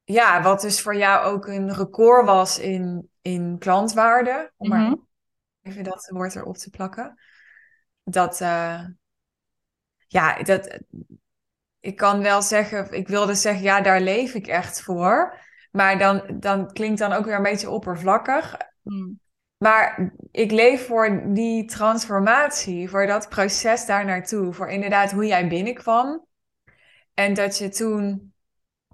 ja, 0.03 0.41
wat 0.41 0.61
dus 0.61 0.81
voor 0.81 0.95
jou 0.95 1.25
ook 1.25 1.47
een 1.47 1.73
record 1.73 2.25
was 2.25 2.59
in, 2.59 3.09
in 3.21 3.55
klantwaarde, 3.59 4.51
om 4.57 4.69
maar 4.69 4.79
mm-hmm. 4.79 5.07
even 5.61 5.83
dat 5.83 6.09
woord 6.13 6.35
erop 6.35 6.57
te 6.57 6.69
plakken. 6.69 7.19
Dat, 8.03 8.41
uh, 8.41 8.81
ja, 10.07 10.43
dat, 10.43 10.79
ik 11.79 11.95
kan 11.95 12.21
wel 12.21 12.41
zeggen, 12.41 12.91
ik 12.91 13.07
wilde 13.07 13.35
zeggen, 13.35 13.63
ja, 13.63 13.81
daar 13.81 14.01
leef 14.01 14.33
ik 14.33 14.47
echt 14.47 14.81
voor. 14.81 15.43
Maar 15.71 15.97
dan, 15.97 16.37
dan 16.39 16.71
klinkt 16.71 16.99
dan 16.99 17.11
ook 17.11 17.25
weer 17.25 17.35
een 17.35 17.43
beetje 17.43 17.69
oppervlakkig. 17.69 18.57
Mm. 18.81 19.19
Maar 19.65 20.13
ik 20.31 20.51
leef 20.51 20.85
voor 20.85 21.23
die 21.33 21.65
transformatie, 21.65 22.89
voor 22.89 23.07
dat 23.07 23.29
proces 23.29 23.85
daar 23.85 24.05
naartoe. 24.05 24.53
Voor 24.53 24.69
inderdaad 24.69 25.11
hoe 25.11 25.25
jij 25.25 25.47
binnenkwam. 25.47 26.25
En 27.13 27.33
dat 27.33 27.57
je 27.57 27.69
toen... 27.69 28.33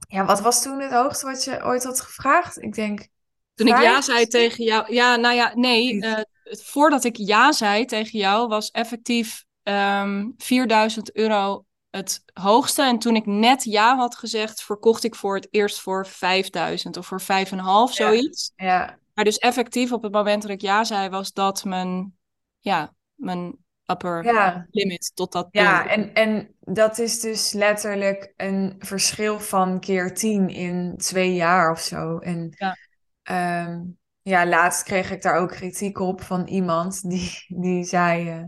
Ja, 0.07 0.25
wat 0.25 0.41
was 0.41 0.61
toen 0.61 0.79
het 0.79 0.91
hoogste 0.91 1.25
wat 1.25 1.43
je 1.43 1.63
ooit 1.63 1.83
had 1.83 2.01
gevraagd? 2.01 2.61
Ik 2.61 2.73
denk... 2.73 3.07
Toen 3.53 3.67
ik 3.67 3.81
ja 3.81 4.01
zei 4.01 4.27
tegen 4.27 4.63
jou... 4.63 4.93
Ja, 4.93 5.15
nou 5.15 5.35
ja, 5.35 5.51
nee. 5.55 5.93
Uh, 5.93 6.19
voordat 6.43 7.03
ik 7.03 7.15
ja 7.15 7.51
zei 7.51 7.85
tegen 7.85 8.19
jou 8.19 8.47
was 8.47 8.71
effectief 8.71 9.43
um, 9.63 9.73
ehm, 9.73 10.29
4000 10.37 11.15
euro 11.15 11.65
het 11.89 12.23
hoogste. 12.33 12.81
En 12.81 12.99
toen 12.99 13.15
ik 13.15 13.25
net 13.25 13.63
ja 13.63 13.95
had 13.95 14.15
gezegd, 14.15 14.63
verkocht 14.63 15.03
ik 15.03 15.15
voor 15.15 15.35
het 15.35 15.47
eerst 15.51 15.79
voor 15.79 16.07
5000 16.07 16.97
of 16.97 17.07
voor 17.07 17.21
5,5, 17.21 17.93
zoiets. 17.93 18.51
Ja. 18.55 18.99
Maar 19.13 19.25
dus 19.25 19.37
effectief 19.37 19.91
op 19.91 20.03
het 20.03 20.11
moment 20.11 20.41
dat 20.41 20.51
ik 20.51 20.61
ja 20.61 20.83
zei, 20.83 21.09
was 21.09 21.33
dat 21.33 21.63
mijn, 21.63 22.17
ja, 22.59 22.93
mijn 23.13 23.57
upper 23.85 24.23
limit 24.71 25.11
tot 25.15 25.31
dat 25.31 25.49
punt. 25.49 25.65
Ja, 25.65 25.87
en, 25.87 26.13
en 26.13 26.55
dat 26.59 26.97
is 26.97 27.19
dus 27.19 27.51
letterlijk 27.51 28.33
een 28.37 28.75
verschil 28.79 29.39
van 29.39 29.79
keer 29.79 30.13
tien 30.13 30.49
in 30.49 30.97
twee 30.97 31.33
jaar 31.33 31.71
of 31.71 31.79
zo. 31.79 32.17
En 32.17 32.53
ja, 32.57 32.77
ehm, 33.23 33.81
ja 34.21 34.47
laatst 34.47 34.83
kreeg 34.83 35.11
ik 35.11 35.21
daar 35.21 35.37
ook 35.37 35.51
kritiek 35.51 35.99
op 35.99 36.21
van 36.21 36.47
iemand 36.47 37.09
die, 37.09 37.45
die 37.47 37.83
zei, 37.83 38.39
uh, 38.39 38.45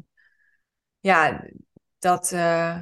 ja, 0.99 1.47
dat, 1.99 2.31
uh, 2.31 2.81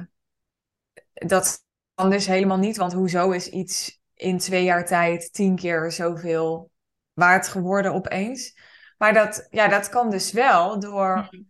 dat 1.12 1.64
kan 1.94 2.10
dus 2.10 2.26
helemaal 2.26 2.58
niet, 2.58 2.76
want 2.76 2.92
hoezo 2.92 3.30
is 3.30 3.48
iets 3.48 4.00
in 4.14 4.38
twee 4.38 4.64
jaar 4.64 4.86
tijd 4.86 5.32
tien 5.32 5.56
keer 5.56 5.92
zoveel 5.92 6.70
waard 7.12 7.48
geworden 7.48 7.92
opeens. 7.92 8.58
Maar 8.98 9.12
dat, 9.12 9.46
ja, 9.50 9.68
dat 9.68 9.88
kan 9.88 10.10
dus 10.10 10.32
wel 10.32 10.80
door 10.80 11.16
mhm. 11.16 11.42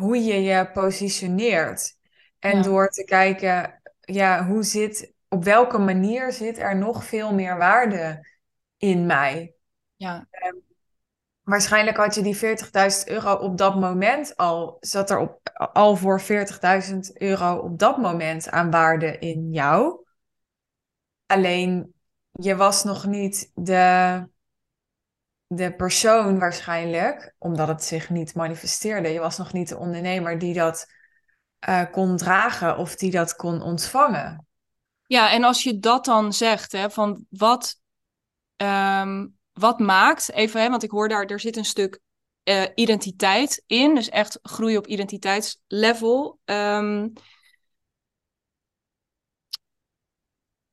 hoe 0.00 0.24
je 0.24 0.42
je 0.42 0.70
positioneert. 0.70 1.94
En 2.38 2.62
door 2.62 2.88
te 2.88 3.04
kijken, 3.04 3.80
ja, 4.00 4.46
hoe 4.46 4.62
zit, 4.62 5.12
op 5.28 5.44
welke 5.44 5.78
manier 5.78 6.32
zit 6.32 6.58
er 6.58 6.76
nog 6.76 7.04
veel 7.04 7.34
meer 7.34 7.56
waarde 7.56 8.28
in 8.76 9.06
mij? 9.06 9.54
Ja. 9.96 10.26
Um, 10.46 10.62
waarschijnlijk 11.42 11.96
had 11.96 12.14
je 12.14 12.22
die 12.22 12.36
40.000 12.36 12.42
euro 13.04 13.34
op 13.34 13.58
dat 13.58 13.74
moment 13.74 14.36
al, 14.36 14.76
zat 14.80 15.10
er 15.10 15.18
op, 15.18 15.40
al 15.72 15.96
voor 15.96 16.20
40.000 16.20 16.98
euro 17.12 17.56
op 17.56 17.78
dat 17.78 17.96
moment 17.96 18.50
aan 18.50 18.70
waarde 18.70 19.18
in 19.18 19.50
jou. 19.50 20.04
Alleen 21.26 21.94
je 22.30 22.56
was 22.56 22.84
nog 22.84 23.06
niet 23.06 23.50
de, 23.54 24.28
de 25.46 25.74
persoon 25.74 26.38
waarschijnlijk, 26.38 27.34
omdat 27.38 27.68
het 27.68 27.84
zich 27.84 28.10
niet 28.10 28.34
manifesteerde. 28.34 29.08
Je 29.08 29.20
was 29.20 29.38
nog 29.38 29.52
niet 29.52 29.68
de 29.68 29.76
ondernemer 29.76 30.38
die 30.38 30.54
dat 30.54 30.86
uh, 31.68 31.82
kon 31.90 32.16
dragen 32.16 32.76
of 32.76 32.96
die 32.96 33.10
dat 33.10 33.36
kon 33.36 33.62
ontvangen. 33.62 34.46
Ja, 35.06 35.32
en 35.32 35.44
als 35.44 35.62
je 35.62 35.78
dat 35.78 36.04
dan 36.04 36.32
zegt, 36.32 36.72
hè, 36.72 36.90
van 36.90 37.24
wat, 37.28 37.80
um, 38.56 39.36
wat 39.52 39.78
maakt, 39.78 40.32
even, 40.32 40.60
hè, 40.60 40.70
want 40.70 40.82
ik 40.82 40.90
hoor 40.90 41.08
daar, 41.08 41.24
er 41.24 41.40
zit 41.40 41.56
een 41.56 41.64
stuk 41.64 42.00
uh, 42.44 42.64
identiteit 42.74 43.62
in, 43.66 43.94
dus 43.94 44.08
echt 44.08 44.38
groei 44.42 44.76
op 44.76 44.86
identiteitslevel. 44.86 46.38
Um, 46.44 47.12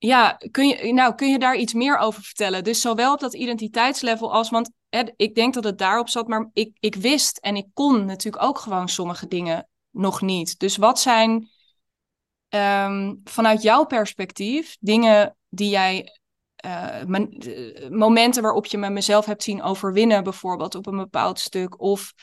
ja, 0.08 0.38
kun 0.52 0.68
je, 0.68 0.94
nou, 0.94 1.16
kun 1.16 1.32
je 1.32 1.40
daar 1.40 1.56
iets 1.56 1.74
meer 1.74 1.98
over 1.98 2.24
vertellen? 2.24 2.64
Dus 2.64 2.82
zowel 2.82 3.14
op 3.14 3.20
dat 3.20 3.34
identiteitslevel 3.34 4.34
als, 4.34 4.50
want 4.50 4.72
ik 5.16 5.36
denk 5.36 5.54
dat 5.54 5.64
het 5.64 5.78
daarop 5.78 6.10
zat, 6.10 6.28
maar 6.28 6.50
ik, 6.54 6.78
ik 6.80 6.96
wist 6.96 7.38
en 7.38 7.56
ik 7.56 7.68
kon 7.74 8.06
natuurlijk 8.06 8.44
ook 8.44 8.58
gewoon 8.58 8.90
sommige 8.90 9.28
dingen 9.28 9.68
nog 9.92 10.22
niet. 10.22 10.60
Dus 10.60 10.78
wat 10.78 11.00
zijn 11.00 11.50
um, 12.50 13.22
vanuit 13.24 13.62
jouw 13.62 13.86
perspectief 13.86 14.78
dingen 14.80 15.38
die 15.50 15.70
jij, 15.70 16.20
uh, 16.66 17.20
momenten 17.90 18.42
waarop 18.42 18.66
je 18.66 18.78
me 18.78 18.90
mezelf 18.90 19.26
hebt 19.26 19.44
zien 19.44 19.62
overwinnen, 19.62 20.24
bijvoorbeeld 20.24 20.76
op 20.76 20.86
een 20.86 20.98
bepaald 20.98 21.40
stuk, 21.40 21.82
of 21.82 22.14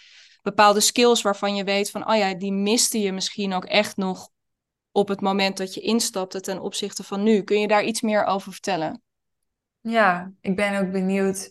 bepaalde 0.42 0.80
skills 0.80 1.22
waarvan 1.22 1.54
je 1.54 1.64
weet 1.64 1.90
van, 1.90 2.10
oh 2.10 2.16
ja, 2.16 2.34
die 2.34 2.52
miste 2.52 3.00
je 3.00 3.12
misschien 3.12 3.52
ook 3.52 3.64
echt 3.64 3.96
nog 3.96 4.28
op 4.92 5.08
het 5.08 5.20
moment 5.20 5.56
dat 5.56 5.74
je 5.74 5.80
instapte 5.80 6.40
ten 6.40 6.60
opzichte 6.60 7.02
van 7.02 7.22
nu. 7.22 7.42
Kun 7.42 7.60
je 7.60 7.68
daar 7.68 7.84
iets 7.84 8.00
meer 8.00 8.24
over 8.24 8.52
vertellen? 8.52 9.02
Ja, 9.80 10.32
ik 10.40 10.56
ben 10.56 10.80
ook 10.80 10.92
benieuwd 10.92 11.50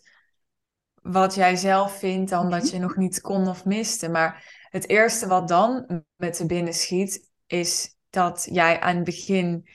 wat 1.02 1.36
jij 1.36 1.56
zelf 1.56 2.00
vindt 2.00 2.30
dan 2.30 2.50
dat 2.50 2.70
je 2.70 2.80
nog 2.80 2.96
niet 2.96 3.22
kon 3.22 3.48
of 3.48 3.66
miste. 3.66 4.10
Maar 4.10 4.58
het 4.70 4.90
eerste 4.90 5.28
wat 5.28 5.48
dan 5.48 6.04
met 6.16 6.38
de 6.38 6.46
binnen 6.46 6.74
schiet, 6.74 7.30
is 7.48 7.96
dat 8.10 8.48
jij 8.52 8.80
aan 8.80 8.96
het 8.96 9.06
begin 9.06 9.70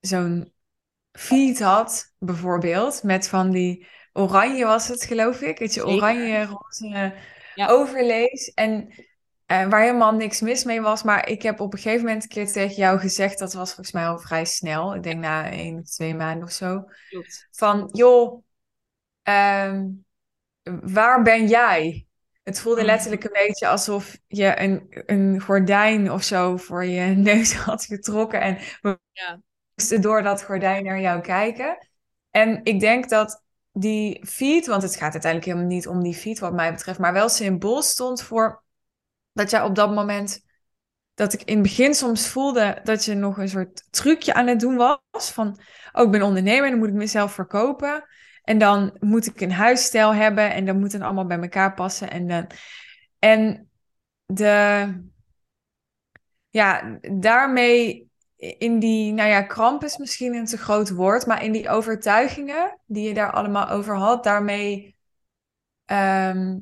zo'n 0.00 0.52
feed 1.12 1.60
had, 1.60 2.14
bijvoorbeeld, 2.18 3.02
met 3.02 3.28
van 3.28 3.50
die 3.50 3.86
oranje 4.12 4.64
was 4.64 4.88
het, 4.88 5.04
geloof 5.04 5.40
ik. 5.40 5.58
Dat 5.58 5.74
je 5.74 5.86
oranje, 5.86 6.44
roze 6.44 7.12
ja. 7.54 7.66
overlees. 7.68 8.52
En 8.54 8.94
uh, 9.62 9.68
waar 9.68 9.80
helemaal 9.80 10.12
niks 10.12 10.40
mis 10.40 10.64
mee 10.64 10.80
was. 10.80 11.02
Maar 11.02 11.28
ik 11.28 11.42
heb 11.42 11.60
op 11.60 11.72
een 11.72 11.78
gegeven 11.78 12.04
moment 12.04 12.22
een 12.22 12.28
keer 12.28 12.52
tegen 12.52 12.74
jou 12.76 12.98
gezegd, 12.98 13.38
dat 13.38 13.52
was 13.52 13.68
volgens 13.74 13.92
mij 13.94 14.06
al 14.06 14.18
vrij 14.18 14.44
snel. 14.44 14.94
Ik 14.94 15.02
denk 15.02 15.20
na 15.20 15.50
één 15.50 15.78
of 15.78 15.84
twee 15.90 16.14
maanden 16.14 16.44
of 16.44 16.52
zo. 16.52 16.84
Van, 17.50 17.88
joh, 17.92 18.42
um, 19.22 20.04
waar 20.84 21.22
ben 21.22 21.46
jij? 21.46 22.06
Het 22.42 22.60
voelde 22.60 22.80
Mm. 22.80 22.86
letterlijk 22.86 23.24
een 23.24 23.30
beetje 23.32 23.68
alsof 23.68 24.16
je 24.26 24.60
een, 24.60 24.86
een 25.06 25.40
gordijn 25.40 26.10
of 26.12 26.22
zo 26.22 26.56
voor 26.56 26.84
je 26.84 27.00
neus 27.30 27.54
had 27.54 27.84
getrokken 27.84 28.40
en 28.40 28.58
we 28.80 28.98
Ja. 29.12 29.40
moesten 29.74 30.00
door 30.00 30.22
dat 30.22 30.42
gordijn 30.42 30.84
naar 30.84 31.00
jou 31.00 31.20
kijken. 31.20 31.88
En 32.30 32.60
ik 32.64 32.80
denk 32.80 33.08
dat 33.08 33.42
die 33.72 34.26
feed, 34.26 34.66
want 34.66 34.82
het 34.82 34.96
gaat 34.96 35.12
uiteindelijk 35.12 35.44
helemaal 35.44 35.74
niet 35.76 35.88
om 35.88 36.02
die 36.02 36.14
feed 36.14 36.38
wat 36.38 36.52
mij 36.52 36.72
betreft, 36.72 36.98
maar 36.98 37.12
wel 37.12 37.28
symbool 37.28 37.82
stond 37.82 38.22
voor 38.22 38.63
dat 39.34 39.50
jij 39.50 39.62
op 39.62 39.74
dat 39.74 39.94
moment, 39.94 40.44
dat 41.14 41.32
ik 41.32 41.42
in 41.42 41.54
het 41.54 41.62
begin 41.62 41.94
soms 41.94 42.28
voelde 42.28 42.80
dat 42.82 43.04
je 43.04 43.14
nog 43.14 43.38
een 43.38 43.48
soort 43.48 43.86
trucje 43.90 44.34
aan 44.34 44.46
het 44.46 44.60
doen 44.60 44.76
was. 44.76 45.30
Van, 45.32 45.58
oh, 45.92 46.04
ik 46.04 46.10
ben 46.10 46.22
ondernemer, 46.22 46.70
dan 46.70 46.78
moet 46.78 46.88
ik 46.88 46.94
mezelf 46.94 47.32
verkopen. 47.32 48.04
En 48.42 48.58
dan 48.58 48.96
moet 49.00 49.26
ik 49.26 49.40
een 49.40 49.52
huisstijl 49.52 50.14
hebben 50.14 50.52
en 50.52 50.64
dan 50.66 50.78
moet 50.78 50.92
het 50.92 51.02
allemaal 51.02 51.26
bij 51.26 51.40
elkaar 51.40 51.74
passen. 51.74 52.10
En, 52.10 52.28
dan, 52.28 52.46
en 53.18 53.70
de, 54.26 54.86
ja, 56.50 56.98
daarmee 57.00 58.08
in 58.36 58.78
die, 58.78 59.12
nou 59.12 59.28
ja, 59.28 59.42
kramp 59.42 59.84
is 59.84 59.96
misschien 59.96 60.34
een 60.34 60.44
te 60.44 60.58
groot 60.58 60.90
woord, 60.90 61.26
maar 61.26 61.44
in 61.44 61.52
die 61.52 61.68
overtuigingen 61.68 62.78
die 62.86 63.08
je 63.08 63.14
daar 63.14 63.32
allemaal 63.32 63.68
over 63.68 63.96
had, 63.96 64.24
daarmee 64.24 64.96
ehm, 65.84 66.58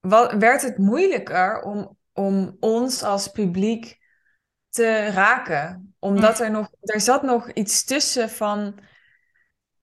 wa- 0.00 0.38
werd 0.38 0.62
het 0.62 0.78
moeilijker 0.78 1.62
om, 1.62 1.96
om 2.12 2.56
ons 2.60 3.02
als 3.02 3.28
publiek 3.28 3.98
te 4.68 5.06
raken. 5.06 5.94
Omdat 5.98 6.40
er 6.40 6.50
nog, 6.50 6.70
er 6.80 7.00
zat 7.00 7.22
nog 7.22 7.52
iets 7.52 7.84
tussen 7.84 8.30
van, 8.30 8.78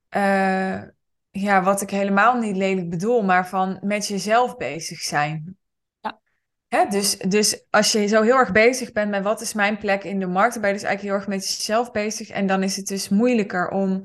eh, 0.09 0.81
ja, 1.29 1.63
wat 1.63 1.81
ik 1.81 1.89
helemaal 1.89 2.37
niet 2.37 2.55
lelijk 2.55 2.89
bedoel, 2.89 3.23
maar 3.23 3.47
van 3.47 3.79
met 3.81 4.07
jezelf 4.07 4.57
bezig 4.57 4.99
zijn. 4.99 5.57
Ja. 5.99 6.19
Hè? 6.67 6.85
Dus, 6.85 7.17
dus 7.17 7.65
als 7.69 7.91
je 7.91 8.07
zo 8.07 8.21
heel 8.21 8.37
erg 8.37 8.51
bezig 8.51 8.91
bent 8.91 9.09
met 9.09 9.23
wat 9.23 9.41
is 9.41 9.53
mijn 9.53 9.77
plek 9.77 10.03
in 10.03 10.19
de 10.19 10.27
markt, 10.27 10.53
dan 10.53 10.61
ben 10.61 10.71
je 10.71 10.77
dus 10.77 10.87
eigenlijk 10.87 11.15
heel 11.15 11.25
erg 11.25 11.39
met 11.39 11.55
jezelf 11.55 11.91
bezig. 11.91 12.29
En 12.29 12.47
dan 12.47 12.63
is 12.63 12.75
het 12.75 12.87
dus 12.87 13.09
moeilijker 13.09 13.69
om, 13.69 14.01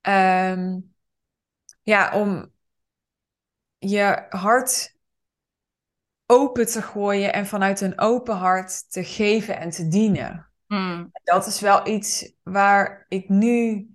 ehm, 0.00 0.78
ja, 1.82 2.12
om 2.20 2.52
je 3.78 4.26
hart 4.28 4.96
open 6.30 6.66
te 6.66 6.82
gooien 6.82 7.32
en 7.32 7.46
vanuit 7.46 7.80
een 7.80 7.98
open 8.00 8.36
hart 8.36 8.90
te 8.90 9.04
geven 9.04 9.58
en 9.58 9.70
te 9.70 9.88
dienen. 9.88 10.50
Mm. 10.66 11.10
Dat 11.24 11.46
is 11.46 11.60
wel 11.60 11.86
iets 11.86 12.32
waar 12.42 13.06
ik 13.08 13.28
nu 13.28 13.86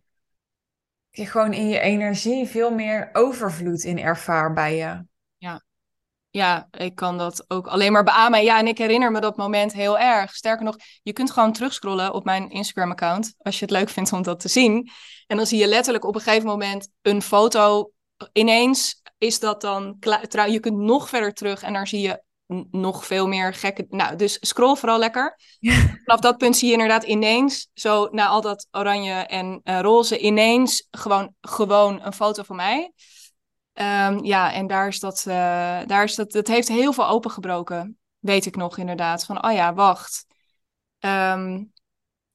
je 1.10 1.26
gewoon 1.26 1.54
in 1.54 1.68
je 1.70 1.80
energie 1.80 2.48
veel 2.48 2.72
meer 2.72 3.10
overvloed 3.14 3.84
in 3.84 4.00
ervaar 4.00 4.54
bij 4.54 4.76
je. 4.76 5.06
Ja, 6.36 6.68
ik 6.72 6.96
kan 6.96 7.18
dat 7.18 7.46
ook 7.48 7.68
alleen 7.68 7.92
maar 7.92 8.04
beamen. 8.04 8.44
Ja, 8.44 8.58
en 8.58 8.68
ik 8.68 8.78
herinner 8.78 9.12
me 9.12 9.20
dat 9.20 9.38
moment 9.38 9.74
heel 9.74 10.00
erg. 10.00 10.36
Sterker 10.36 10.66
nog, 10.66 10.76
je 11.04 11.14
kunt 11.14 11.32
gewoon 11.32 11.54
terugscrollen 11.54 12.14
op 12.14 12.26
mijn 12.26 12.50
Instagram-account. 12.50 13.34
Als 13.38 13.60
je 13.60 13.66
het 13.66 13.74
leuk 13.74 13.90
vindt 13.90 14.14
om 14.14 14.22
dat 14.22 14.40
te 14.40 14.48
zien. 14.48 14.90
En 15.28 15.38
dan 15.38 15.46
zie 15.46 15.60
je 15.60 15.68
letterlijk 15.68 16.06
op 16.06 16.16
een 16.16 16.22
gegeven 16.22 16.48
moment 16.48 16.90
een 17.02 17.22
foto. 17.22 17.92
Ineens 18.32 19.02
is 19.24 19.40
dat 19.40 19.62
dan. 19.62 19.98
kla- 20.00 20.22
Trouw, 20.28 20.46
je 20.46 20.60
kunt 20.60 20.78
nog 20.78 21.10
verder 21.10 21.34
terug 21.34 21.62
en 21.62 21.74
daar 21.74 21.88
zie 21.88 22.02
je 22.02 22.24
nog 22.72 23.06
veel 23.06 23.28
meer 23.28 23.54
gekke. 23.54 23.86
Nou, 23.90 24.16
dus 24.16 24.38
scroll 24.42 24.76
vooral 24.76 25.00
lekker. 25.00 25.40
Vanaf 26.06 26.20
dat 26.20 26.38
punt 26.38 26.58
zie 26.58 26.68
je 26.68 26.74
inderdaad 26.74 27.04
ineens, 27.04 27.70
zo 27.74 28.08
na 28.12 28.28
al 28.28 28.42
dat 28.42 28.68
oranje 28.72 29.14
en 29.14 29.60
eh, 29.64 29.80
roze, 29.80 30.20
ineens 30.20 30.88
gewoon, 30.92 31.36
gewoon 31.42 32.02
een 32.02 32.14
foto 32.14 32.44
van 32.44 32.56
mij. 32.56 32.94
Ehm, 33.74 34.24
ja, 34.24 34.54
en 34.54 34.68
daar 34.68 34.88
is 34.88 35.00
dat, 35.00 35.20
eh, 35.28 35.80
daar 35.86 36.04
is 36.04 36.16
dat, 36.16 36.32
dat 36.32 36.48
heeft 36.48 36.68
heel 36.68 36.94
veel 36.94 37.08
opengebroken, 37.08 37.98
weet 38.20 38.46
ik 38.46 38.56
nog 38.56 38.78
inderdaad. 38.78 39.26
Van, 39.26 39.46
oh 39.46 39.54
ja, 39.54 39.74
wacht. 39.74 40.26
Ehm, 41.00 41.64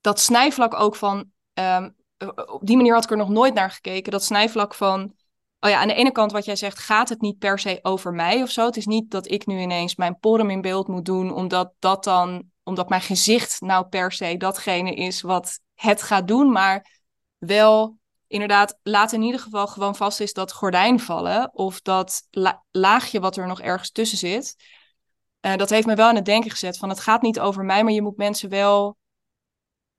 dat 0.00 0.20
snijvlak 0.20 0.74
ook 0.80 0.96
van, 0.96 1.30
ehm, 1.52 1.90
eh, 2.16 2.28
op 2.46 2.66
die 2.66 2.76
manier 2.76 2.94
had 2.94 3.04
ik 3.04 3.10
er 3.10 3.16
nog 3.16 3.28
nooit 3.28 3.54
naar 3.54 3.70
gekeken. 3.70 4.12
Dat 4.12 4.24
snijvlak 4.24 4.74
van, 4.74 5.14
oh 5.60 5.70
ja, 5.70 5.80
aan 5.80 5.88
de 5.88 5.94
ene 5.94 6.12
kant 6.12 6.32
wat 6.32 6.44
jij 6.44 6.56
zegt, 6.56 6.78
gaat 6.78 7.08
het 7.08 7.20
niet 7.20 7.38
per 7.38 7.58
se 7.58 7.78
over 7.82 8.12
mij 8.12 8.42
of 8.42 8.50
zo. 8.50 8.64
Het 8.64 8.76
is 8.76 8.86
niet 8.86 9.10
dat 9.10 9.30
ik 9.30 9.46
nu 9.46 9.60
ineens 9.60 9.96
mijn 9.96 10.18
porum 10.18 10.50
in 10.50 10.60
beeld 10.60 10.88
moet 10.88 11.04
doen, 11.04 11.34
omdat 11.34 11.72
dat 11.78 12.04
dan, 12.04 12.50
omdat 12.62 12.88
mijn 12.88 13.00
gezicht 13.00 13.60
nou 13.60 13.86
per 13.86 14.12
se 14.12 14.36
datgene 14.36 14.94
is 14.94 15.20
wat 15.20 15.60
het 15.74 16.02
gaat 16.02 16.28
doen, 16.28 16.52
maar 16.52 17.02
wel 17.38 17.98
inderdaad, 18.26 18.78
laat 18.82 19.12
in 19.12 19.22
ieder 19.22 19.40
geval 19.40 19.66
gewoon 19.66 19.96
vast 19.96 20.20
is 20.20 20.32
dat 20.32 20.52
gordijn 20.52 21.00
vallen. 21.00 21.50
Of 21.54 21.80
dat 21.80 22.26
la- 22.30 22.64
laagje 22.70 23.20
wat 23.20 23.36
er 23.36 23.46
nog 23.46 23.60
ergens 23.60 23.90
tussen 23.90 24.18
zit. 24.18 24.56
Eh, 25.40 25.56
dat 25.56 25.70
heeft 25.70 25.86
me 25.86 25.94
wel 25.94 26.08
aan 26.08 26.14
het 26.14 26.24
denken 26.24 26.50
gezet. 26.50 26.78
Van 26.78 26.88
het 26.88 27.00
gaat 27.00 27.22
niet 27.22 27.40
over 27.40 27.64
mij, 27.64 27.84
maar 27.84 27.92
je 27.92 28.02
moet 28.02 28.16
mensen 28.16 28.48
wel 28.48 28.96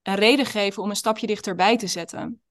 een 0.02 0.16
reden 0.16 0.46
geven 0.46 0.84
om 0.84 0.90
een 0.90 0.96
stapje 0.96 1.28
dichterbij 1.28 1.78
te 1.78 1.88
zetten. 1.88 2.42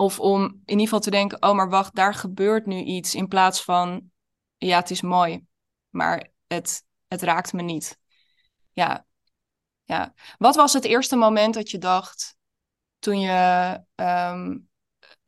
Of 0.00 0.20
om 0.20 0.42
in 0.44 0.60
ieder 0.64 0.84
geval 0.84 1.00
te 1.00 1.10
denken, 1.10 1.42
oh 1.42 1.54
maar 1.54 1.70
wacht, 1.70 1.94
daar 1.94 2.14
gebeurt 2.14 2.66
nu 2.66 2.82
iets. 2.82 3.14
In 3.14 3.28
plaats 3.28 3.62
van, 3.62 4.10
ja 4.56 4.78
het 4.78 4.90
is 4.90 5.00
mooi, 5.00 5.44
maar 5.88 6.30
het, 6.46 6.84
het 7.06 7.22
raakt 7.22 7.52
me 7.52 7.62
niet. 7.62 7.98
Ja, 8.72 9.06
ja. 9.84 10.14
Wat 10.38 10.56
was 10.56 10.72
het 10.72 10.84
eerste 10.84 11.16
moment 11.16 11.54
dat 11.54 11.70
je 11.70 11.78
dacht, 11.78 12.36
toen 12.98 13.20
je 13.20 13.80
ehm, 13.94 14.58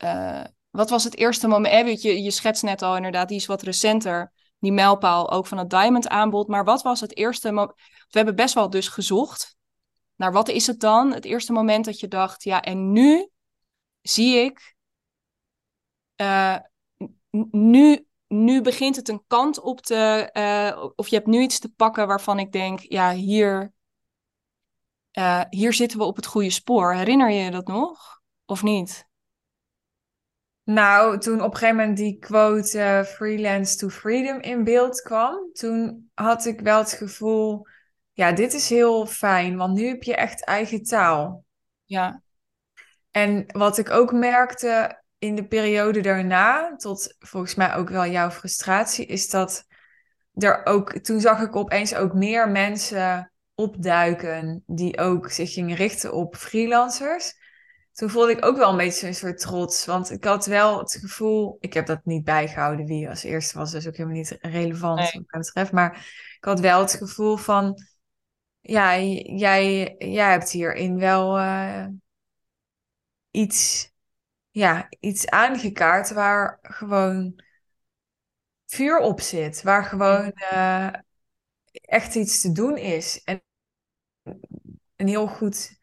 uh, 0.04 0.44
wat 0.70 0.90
was 0.90 1.04
het 1.04 1.16
eerste 1.16 1.48
moment? 1.48 1.72
Eh, 1.72 1.96
je, 1.96 2.22
je 2.22 2.30
schetst 2.30 2.62
net 2.62 2.83
al 2.83 2.96
inderdaad, 2.96 3.28
die 3.28 3.37
is 3.37 3.46
wat 3.46 3.62
recenter. 3.62 4.33
Die 4.59 4.72
mijlpaal 4.72 5.30
ook 5.30 5.46
van 5.46 5.59
het 5.59 5.70
Diamond 5.70 6.09
aanbod. 6.09 6.48
Maar 6.48 6.64
wat 6.64 6.83
was 6.83 7.00
het 7.00 7.16
eerste 7.16 7.52
moment? 7.52 7.76
We 7.76 8.16
hebben 8.18 8.37
best 8.37 8.54
wel 8.54 8.70
dus 8.70 8.88
gezocht 8.88 9.56
naar 10.16 10.33
wat 10.33 10.48
is 10.48 10.66
het 10.66 10.80
dan? 10.80 11.12
Het 11.12 11.24
eerste 11.24 11.52
moment 11.52 11.85
dat 11.85 12.00
je 12.00 12.09
dacht, 12.09 12.42
ja, 12.42 12.62
en 12.62 12.92
nu 12.92 13.28
zie 14.02 14.36
ik, 14.36 14.76
uh, 16.20 16.56
nu, 17.50 18.06
nu 18.26 18.60
begint 18.60 18.96
het 18.96 19.08
een 19.08 19.24
kant 19.26 19.60
op 19.60 19.80
te, 19.80 20.30
uh, 20.32 20.90
of 20.96 21.08
je 21.08 21.16
hebt 21.16 21.28
nu 21.28 21.40
iets 21.40 21.58
te 21.58 21.72
pakken 21.72 22.06
waarvan 22.06 22.38
ik 22.38 22.52
denk, 22.52 22.80
ja, 22.80 23.12
hier, 23.12 23.72
uh, 25.18 25.42
hier 25.50 25.72
zitten 25.72 25.98
we 25.98 26.04
op 26.04 26.16
het 26.16 26.26
goede 26.26 26.50
spoor. 26.50 26.94
Herinner 26.94 27.30
je 27.30 27.42
je 27.42 27.50
dat 27.50 27.66
nog? 27.66 28.20
Of 28.44 28.62
niet? 28.62 29.08
Nou, 30.62 31.18
toen 31.18 31.40
op 31.42 31.52
een 31.52 31.56
gegeven 31.58 31.76
moment 31.76 31.96
die 31.96 32.18
quote 32.18 33.04
freelance 33.06 33.76
to 33.76 33.88
freedom 33.88 34.40
in 34.40 34.64
beeld 34.64 35.02
kwam, 35.02 35.52
toen 35.52 36.10
had 36.14 36.44
ik 36.44 36.60
wel 36.60 36.78
het 36.78 36.92
gevoel, 36.92 37.66
ja, 38.12 38.32
dit 38.32 38.52
is 38.52 38.68
heel 38.68 39.06
fijn, 39.06 39.56
want 39.56 39.74
nu 39.74 39.86
heb 39.86 40.02
je 40.02 40.14
echt 40.16 40.44
eigen 40.44 40.82
taal. 40.82 41.44
Ja. 41.84 42.22
En 43.11 43.44
wat 43.46 43.79
ik 43.79 43.90
ook 43.90 44.12
merkte 44.12 45.03
in 45.18 45.35
de 45.35 45.46
periode 45.46 46.01
daarna, 46.01 46.77
tot 46.77 47.14
volgens 47.18 47.55
mij 47.55 47.75
ook 47.75 47.88
wel 47.88 48.07
jouw 48.07 48.31
frustratie, 48.31 49.07
is 49.07 49.29
dat 49.29 49.64
er 50.35 50.66
ook, 50.66 50.92
toen 50.92 51.20
zag 51.20 51.40
ik 51.40 51.57
opeens 51.57 51.94
ook 51.94 52.14
meer 52.14 52.49
mensen 52.49 53.33
opduiken 53.55 54.62
die 54.66 54.99
ook 54.99 55.31
zich 55.31 55.53
gingen 55.53 55.77
richten 55.77 56.12
op 56.12 56.37
freelancers 56.37 57.38
toen 58.01 58.11
voelde 58.11 58.33
ik 58.33 58.44
ook 58.44 58.57
wel 58.57 58.70
een 58.70 58.77
beetje 58.77 59.07
een 59.07 59.14
soort 59.14 59.38
trots. 59.38 59.85
Want 59.85 60.11
ik 60.11 60.25
had 60.25 60.46
wel 60.46 60.79
het 60.79 60.99
gevoel, 61.01 61.57
ik 61.61 61.73
heb 61.73 61.87
dat 61.87 62.01
niet 62.05 62.25
bijgehouden 62.25 62.87
wie 62.87 63.09
als 63.09 63.23
eerste 63.23 63.59
was, 63.59 63.70
dus 63.70 63.87
ook 63.87 63.96
helemaal 63.96 64.16
niet 64.18 64.38
relevant 64.40 64.99
Nee. 64.99 65.11
wat 65.12 65.25
mij 65.31 65.40
betreft. 65.40 65.73
Maar 65.73 65.96
ik 66.37 66.44
had 66.44 66.61
wel 66.61 66.81
het 66.81 66.94
gevoel 66.94 67.37
van, 67.37 67.83
ja, 68.61 68.99
jij, 68.99 69.94
jij 69.99 70.31
hebt 70.31 70.51
hierin 70.51 70.99
wel 70.99 71.38
uh, 71.38 71.87
iets, 73.30 73.92
ja, 74.50 74.88
iets 75.00 75.28
aangekaart 75.28 76.10
waar 76.10 76.58
gewoon 76.62 77.42
vuur 78.66 78.98
op 78.98 79.20
zit. 79.20 79.62
Waar 79.62 79.84
gewoon 79.84 80.32
uh, 80.52 80.92
echt 81.72 82.14
iets 82.14 82.40
te 82.40 82.52
doen 82.52 82.76
is. 82.76 83.22
En 83.24 83.42
een 84.96 85.08
heel 85.08 85.26
goed 85.26 85.78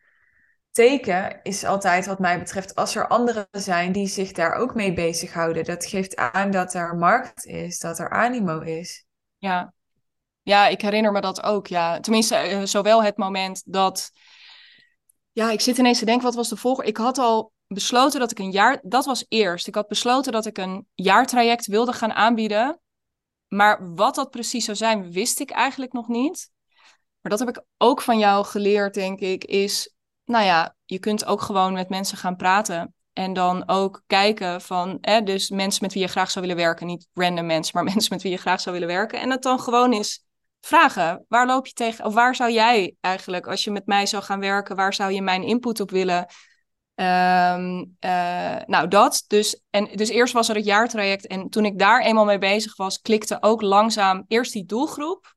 teken 0.72 1.40
is 1.44 1.64
altijd, 1.64 2.06
wat 2.06 2.20
mij 2.20 2.40
betreft, 2.40 2.76
als 2.76 2.96
er 2.96 3.08
anderen 3.08 3.48
zijn 3.52 3.92
die 3.92 4.08
zich 4.08 4.32
daar 4.32 4.54
ook 4.54 4.76
mee 4.76 4.94
bezighouden. 4.94 5.64
Dat 5.64 5.86
geeft 5.86 6.16
aan 6.16 6.52
dat 6.52 6.74
er 6.74 6.96
markt 6.96 7.46
is, 7.46 7.80
dat 7.80 8.00
er 8.00 8.10
animo 8.10 8.60
is. 8.60 9.06
Ja, 9.38 9.74
ja 10.42 10.68
ik 10.68 10.82
herinner 10.82 11.12
me 11.12 11.22
dat 11.22 11.44
ook. 11.44 11.68
Ja. 11.68 12.00
Tenminste, 12.00 12.52
uh, 12.52 12.64
zowel 12.64 13.04
het 13.04 13.18
moment 13.18 13.62
dat. 13.66 14.12
Ja, 15.38 15.52
ik 15.52 15.62
zit 15.62 15.78
ineens 15.78 16.00
te 16.00 16.06
denken, 16.06 16.26
wat 16.26 16.36
was 16.36 16.50
de 16.50 16.56
volgende? 16.56 16.90
Ik 16.90 16.98
had 16.98 17.18
al 17.18 17.52
besloten 17.68 18.20
dat 18.20 18.32
ik 18.32 18.40
een 18.40 18.52
jaar. 18.52 18.80
Dat 18.84 19.06
was 19.06 19.26
eerst. 19.28 19.68
Ik 19.68 19.76
had 19.76 19.88
besloten 19.88 20.32
dat 20.32 20.46
ik 20.46 20.58
een 20.58 20.88
jaartraject 20.96 21.66
wilde 21.66 21.94
gaan 21.94 22.14
aanbieden. 22.14 22.80
Maar 23.48 23.96
wat 23.96 24.16
dat 24.16 24.30
precies 24.30 24.66
zou 24.66 24.78
zijn, 24.78 25.12
wist 25.12 25.40
ik 25.40 25.50
eigenlijk 25.50 25.94
nog 25.94 26.08
niet. 26.08 26.50
Maar 27.22 27.32
dat 27.32 27.40
heb 27.40 27.50
ik 27.50 27.64
ook 27.78 28.02
van 28.02 28.18
jou 28.18 28.46
geleerd, 28.46 28.94
denk 28.94 29.20
ik, 29.20 29.44
is 29.44 29.94
nou 30.26 30.46
ja, 30.46 30.76
je 30.86 31.00
kunt 31.00 31.26
ook 31.26 31.42
gewoon 31.42 31.74
met 31.74 31.90
mensen 31.90 32.18
gaan 32.18 32.36
praten. 32.36 32.94
En 33.14 33.34
dan 33.34 33.68
ook 33.68 34.04
kijken 34.08 34.62
van, 34.62 34.98
hè, 35.02 35.22
dus 35.22 35.50
mensen 35.50 35.84
met 35.84 35.94
wie 35.94 36.02
je 36.02 36.08
graag 36.08 36.32
zou 36.32 36.46
willen 36.46 36.62
werken. 36.62 36.88
Niet 36.88 37.08
random 37.14 37.46
mensen, 37.46 37.72
maar 37.76 37.84
mensen 37.94 38.14
met 38.14 38.22
wie 38.22 38.32
je 38.32 38.38
graag 38.38 38.62
zou 38.62 38.76
willen 38.80 38.96
werken. 38.96 39.20
En 39.20 39.32
het 39.32 39.42
dan 39.42 39.60
gewoon 39.60 39.94
is 39.94 40.27
vragen. 40.68 41.26
Waar 41.28 41.48
loop 41.48 41.68
je 41.68 41.74
tegen? 41.74 42.06
Of 42.06 42.14
waar 42.14 42.36
zou 42.36 42.52
jij 42.52 42.96
eigenlijk, 43.02 43.48
als 43.48 43.64
je 43.64 43.72
met 43.72 43.86
mij 43.86 44.06
zou 44.06 44.24
gaan 44.24 44.40
werken, 44.40 44.76
waar 44.76 44.94
zou 44.94 45.12
je 45.12 45.22
mijn 45.22 45.44
input 45.44 45.80
op 45.80 45.92
willen? 45.92 46.28
Ehm, 46.96 47.86
eh, 48.00 48.56
nou, 48.66 48.88
dat. 48.88 49.24
Dus, 49.28 49.62
en, 49.70 49.90
dus 49.96 50.10
eerst 50.10 50.34
was 50.34 50.50
er 50.50 50.56
het 50.56 50.66
jaartraject. 50.66 51.28
En 51.28 51.50
toen 51.50 51.66
ik 51.66 51.80
daar 51.80 52.02
eenmaal 52.02 52.26
mee 52.26 52.38
bezig 52.38 52.76
was, 52.76 53.02
klikte 53.02 53.38
ook 53.42 53.62
langzaam 53.62 54.26
eerst 54.28 54.54
die 54.54 54.66
doelgroep. 54.66 55.36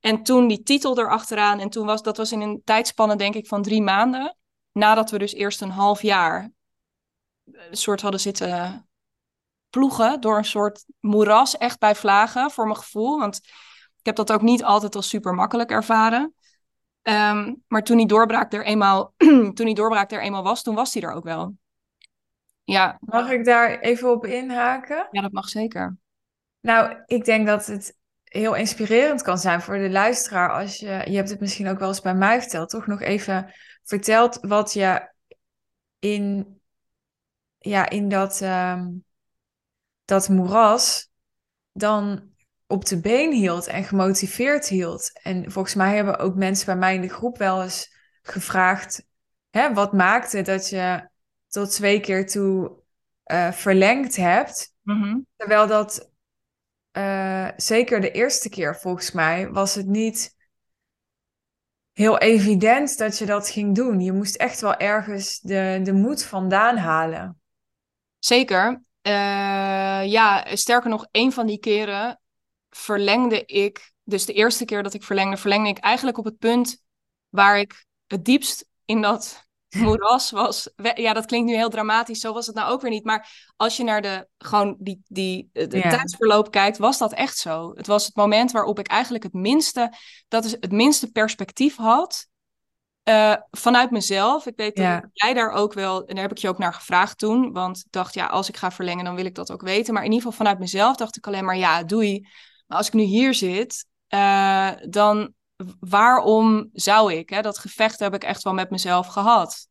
En 0.00 0.22
toen 0.22 0.48
die 0.48 0.62
titel 0.62 0.98
erachteraan. 0.98 1.60
En 1.60 1.70
toen 1.70 1.86
was 1.86 2.02
dat 2.02 2.16
was 2.16 2.32
in 2.32 2.40
een 2.40 2.62
tijdspanne, 2.64 3.16
denk 3.16 3.34
ik, 3.34 3.46
van 3.46 3.62
drie 3.62 3.82
maanden. 3.82 4.36
Nadat 4.72 5.10
we 5.10 5.18
dus 5.18 5.34
eerst 5.34 5.60
een 5.60 5.70
half 5.70 6.02
jaar 6.02 6.50
een 7.44 7.76
soort 7.76 8.00
hadden 8.00 8.20
zitten 8.20 8.88
ploegen 9.70 10.20
door 10.20 10.36
een 10.36 10.44
soort 10.44 10.84
moeras, 11.00 11.56
echt 11.56 11.78
bij 11.78 11.94
vlagen, 11.94 12.50
voor 12.50 12.64
mijn 12.64 12.78
gevoel. 12.78 13.18
Want 13.18 13.40
heb 14.06 14.16
dat 14.16 14.32
ook 14.32 14.42
niet 14.42 14.64
altijd 14.64 14.94
als 14.94 15.08
super 15.08 15.34
makkelijk 15.34 15.70
ervaren. 15.70 16.34
Ehm, 17.02 17.54
maar 17.68 17.82
toen 17.82 17.96
die 17.96 18.06
doorbraak 18.06 18.52
er 18.52 18.64
eenmaal, 18.64 19.14
toen 19.54 19.66
die 19.66 19.74
doorbraak 19.74 20.10
er 20.10 20.22
eenmaal 20.22 20.42
was, 20.42 20.62
toen 20.62 20.74
was 20.74 20.92
die 20.92 21.02
er 21.02 21.12
ook 21.12 21.24
wel. 21.24 21.54
Ja. 22.64 22.96
Mag 23.00 23.30
ik 23.30 23.44
daar 23.44 23.78
even 23.78 24.10
op 24.10 24.26
inhaken? 24.26 25.08
Ja, 25.10 25.20
dat 25.20 25.32
mag 25.32 25.48
zeker. 25.48 25.96
Nou, 26.60 26.96
ik 27.06 27.24
denk 27.24 27.46
dat 27.46 27.66
het 27.66 27.98
heel 28.24 28.54
inspirerend 28.54 29.22
kan 29.22 29.38
zijn 29.38 29.60
voor 29.60 29.78
de 29.78 29.90
luisteraar 29.90 30.50
als 30.50 30.76
je, 30.76 30.86
je 30.86 31.16
hebt 31.16 31.30
het 31.30 31.40
misschien 31.40 31.68
ook 31.68 31.78
wel 31.78 31.88
eens 31.88 32.00
bij 32.00 32.14
mij 32.14 32.40
verteld, 32.40 32.70
toch 32.70 32.86
nog 32.86 33.00
even 33.00 33.54
vertelt 33.84 34.38
wat 34.40 34.72
je 34.72 35.12
in, 35.98 36.60
ja, 37.58 37.88
in 37.88 38.08
dat, 38.08 38.40
um, 38.40 39.04
dat 40.04 40.28
moeras 40.28 41.10
dan 41.72 42.29
op 42.70 42.84
de 42.84 43.00
been 43.00 43.32
hield 43.32 43.66
en 43.66 43.84
gemotiveerd 43.84 44.68
hield. 44.68 45.20
En 45.22 45.52
volgens 45.52 45.74
mij 45.74 45.94
hebben 45.94 46.18
ook 46.18 46.34
mensen 46.34 46.66
bij 46.66 46.76
mij 46.76 46.94
in 46.94 47.00
de 47.00 47.08
groep 47.08 47.38
wel 47.38 47.62
eens 47.62 47.94
gevraagd: 48.22 49.06
hè, 49.50 49.74
wat 49.74 49.92
maakte 49.92 50.42
dat 50.42 50.68
je 50.68 51.08
tot 51.48 51.70
twee 51.70 52.00
keer 52.00 52.26
toe 52.26 52.82
uh, 53.26 53.52
verlengd 53.52 54.16
hebt? 54.16 54.74
Mhm. 54.82 55.18
Terwijl 55.36 55.66
dat 55.66 56.10
uh, 56.92 57.48
zeker 57.56 58.00
de 58.00 58.10
eerste 58.10 58.48
keer 58.48 58.76
volgens 58.76 59.12
mij 59.12 59.50
was 59.50 59.74
het 59.74 59.86
niet 59.86 60.34
heel 61.92 62.18
evident 62.18 62.98
dat 62.98 63.18
je 63.18 63.26
dat 63.26 63.48
ging 63.48 63.74
doen. 63.74 64.00
Je 64.00 64.12
moest 64.12 64.36
echt 64.36 64.60
wel 64.60 64.76
ergens 64.76 65.40
de, 65.40 65.80
de 65.82 65.92
moed 65.92 66.24
vandaan 66.24 66.76
halen. 66.76 67.40
Zeker. 68.18 68.82
Uh, 69.02 69.12
ja, 70.04 70.56
sterker 70.56 70.90
nog, 70.90 71.06
een 71.10 71.32
van 71.32 71.46
die 71.46 71.58
keren 71.58 72.20
verlengde 72.70 73.44
ik, 73.44 73.92
dus 74.04 74.24
de 74.24 74.32
eerste 74.32 74.64
keer 74.64 74.82
dat 74.82 74.94
ik 74.94 75.02
verlengde, 75.02 75.36
verlengde 75.36 75.68
ik 75.68 75.78
eigenlijk 75.78 76.18
op 76.18 76.24
het 76.24 76.38
punt 76.38 76.82
waar 77.28 77.58
ik 77.58 77.86
het 78.06 78.24
diepst 78.24 78.66
in 78.84 79.00
dat 79.00 79.48
moeras 79.76 80.30
was. 80.30 80.70
Ja, 80.94 81.12
dat 81.12 81.26
klinkt 81.26 81.50
nu 81.50 81.56
heel 81.56 81.68
dramatisch, 81.68 82.20
zo 82.20 82.32
was 82.32 82.46
het 82.46 82.54
nou 82.54 82.72
ook 82.72 82.80
weer 82.80 82.90
niet. 82.90 83.04
Maar 83.04 83.52
als 83.56 83.76
je 83.76 83.84
naar 83.84 84.02
de, 84.02 84.28
gewoon 84.38 84.76
die, 84.78 85.02
die, 85.06 85.48
de 85.52 85.68
tijdsverloop 85.68 86.50
kijkt, 86.50 86.78
was 86.78 86.98
dat 86.98 87.12
echt 87.12 87.38
zo. 87.38 87.72
Het 87.74 87.86
was 87.86 88.06
het 88.06 88.16
moment 88.16 88.52
waarop 88.52 88.78
ik 88.78 88.86
eigenlijk 88.86 89.24
het 89.24 89.32
minste, 89.32 89.92
dat 90.28 90.44
is 90.44 90.50
het 90.50 90.72
minste 90.72 91.10
perspectief 91.10 91.76
had. 91.76 92.28
Uh, 93.04 93.34
vanuit 93.50 93.90
mezelf. 93.90 94.46
Ik 94.46 94.56
weet 94.56 94.76
dat 94.76 95.02
jij 95.12 95.34
daar 95.34 95.50
ook 95.50 95.72
wel, 95.72 96.06
en 96.06 96.14
daar 96.14 96.22
heb 96.22 96.32
ik 96.32 96.38
je 96.38 96.48
ook 96.48 96.58
naar 96.58 96.74
gevraagd 96.74 97.18
toen. 97.18 97.52
Want 97.52 97.78
ik 97.78 97.92
dacht, 97.92 98.14
ja, 98.14 98.26
als 98.26 98.48
ik 98.48 98.56
ga 98.56 98.70
verlengen, 98.70 99.04
dan 99.04 99.14
wil 99.14 99.24
ik 99.24 99.34
dat 99.34 99.52
ook 99.52 99.62
weten. 99.62 99.94
Maar 99.94 100.04
in 100.04 100.12
ieder 100.12 100.26
geval 100.26 100.44
vanuit 100.44 100.58
mezelf 100.58 100.96
dacht 100.96 101.16
ik 101.16 101.26
alleen 101.26 101.44
maar, 101.44 101.56
ja, 101.56 101.82
doei. 101.82 102.26
Maar 102.70 102.78
als 102.78 102.86
ik 102.86 102.92
nu 102.92 103.02
hier 103.02 103.34
zit, 103.34 103.86
uh, 104.08 104.70
dan 104.88 105.34
waarom 105.80 106.68
zou 106.72 107.14
ik? 107.14 107.30
Hè? 107.30 107.40
Dat 107.40 107.58
gevecht 107.58 107.98
heb 107.98 108.14
ik 108.14 108.24
echt 108.24 108.42
wel 108.42 108.54
met 108.54 108.70
mezelf 108.70 109.06
gehad. 109.06 109.66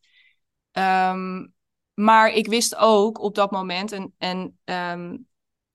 Um, 0.72 1.54
maar 1.94 2.30
ik 2.30 2.48
wist 2.48 2.76
ook 2.76 3.20
op 3.20 3.36
dat 3.36 3.52
moment, 3.52 3.92
en, 3.92 4.14
en 4.18 4.60
um, 4.64 5.28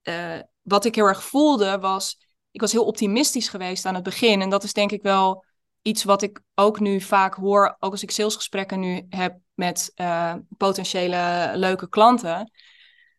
uh, 0.03 0.41
wat 0.63 0.85
ik 0.85 0.95
heel 0.95 1.07
erg 1.07 1.25
voelde 1.25 1.79
was, 1.79 2.19
ik 2.51 2.61
was 2.61 2.73
heel 2.73 2.87
optimistisch 2.87 3.49
geweest 3.49 3.87
aan 3.87 3.95
het 3.95 4.05
begin. 4.05 4.41
En 4.41 4.51
dat 4.51 4.65
is 4.65 4.73
denk 4.73 4.93
ik 4.93 5.03
wel 5.03 5.45
iets 5.83 6.05
wat 6.05 6.23
ik 6.23 6.41
ook 6.55 6.81
nu 6.81 7.01
vaak 7.01 7.35
hoor, 7.35 7.77
ook 7.79 7.91
als 7.91 8.03
ik 8.03 8.11
salesgesprekken 8.11 8.81
nu 8.81 9.07
heb 9.09 9.39
met 9.55 9.93
uh, 9.97 10.35
potentiële 10.57 11.51
leuke 11.55 11.89
klanten. 11.89 12.53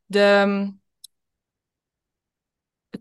De, 0.06 0.74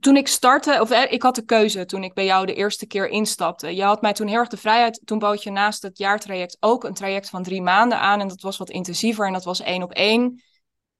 toen 0.00 0.16
ik 0.16 0.28
startte, 0.28 0.78
of 0.80 0.90
eh, 0.90 1.12
ik 1.12 1.22
had 1.22 1.34
de 1.34 1.44
keuze 1.44 1.84
toen 1.84 2.04
ik 2.04 2.14
bij 2.14 2.24
jou 2.24 2.46
de 2.46 2.54
eerste 2.54 2.86
keer 2.86 3.08
instapte. 3.08 3.74
Je 3.74 3.82
had 3.82 4.02
mij 4.02 4.12
toen 4.12 4.26
heel 4.26 4.38
erg 4.38 4.48
de 4.48 4.56
vrijheid. 4.56 5.00
Toen 5.04 5.18
bood 5.18 5.42
je 5.42 5.50
naast 5.50 5.82
het 5.82 5.98
jaartraject 5.98 6.56
ook 6.60 6.84
een 6.84 6.94
traject 6.94 7.30
van 7.30 7.42
drie 7.42 7.62
maanden 7.62 7.98
aan. 7.98 8.20
En 8.20 8.28
dat 8.28 8.40
was 8.40 8.56
wat 8.56 8.70
intensiever 8.70 9.26
en 9.26 9.32
dat 9.32 9.44
was 9.44 9.60
één 9.60 9.82
op 9.82 9.92
één. 9.92 10.42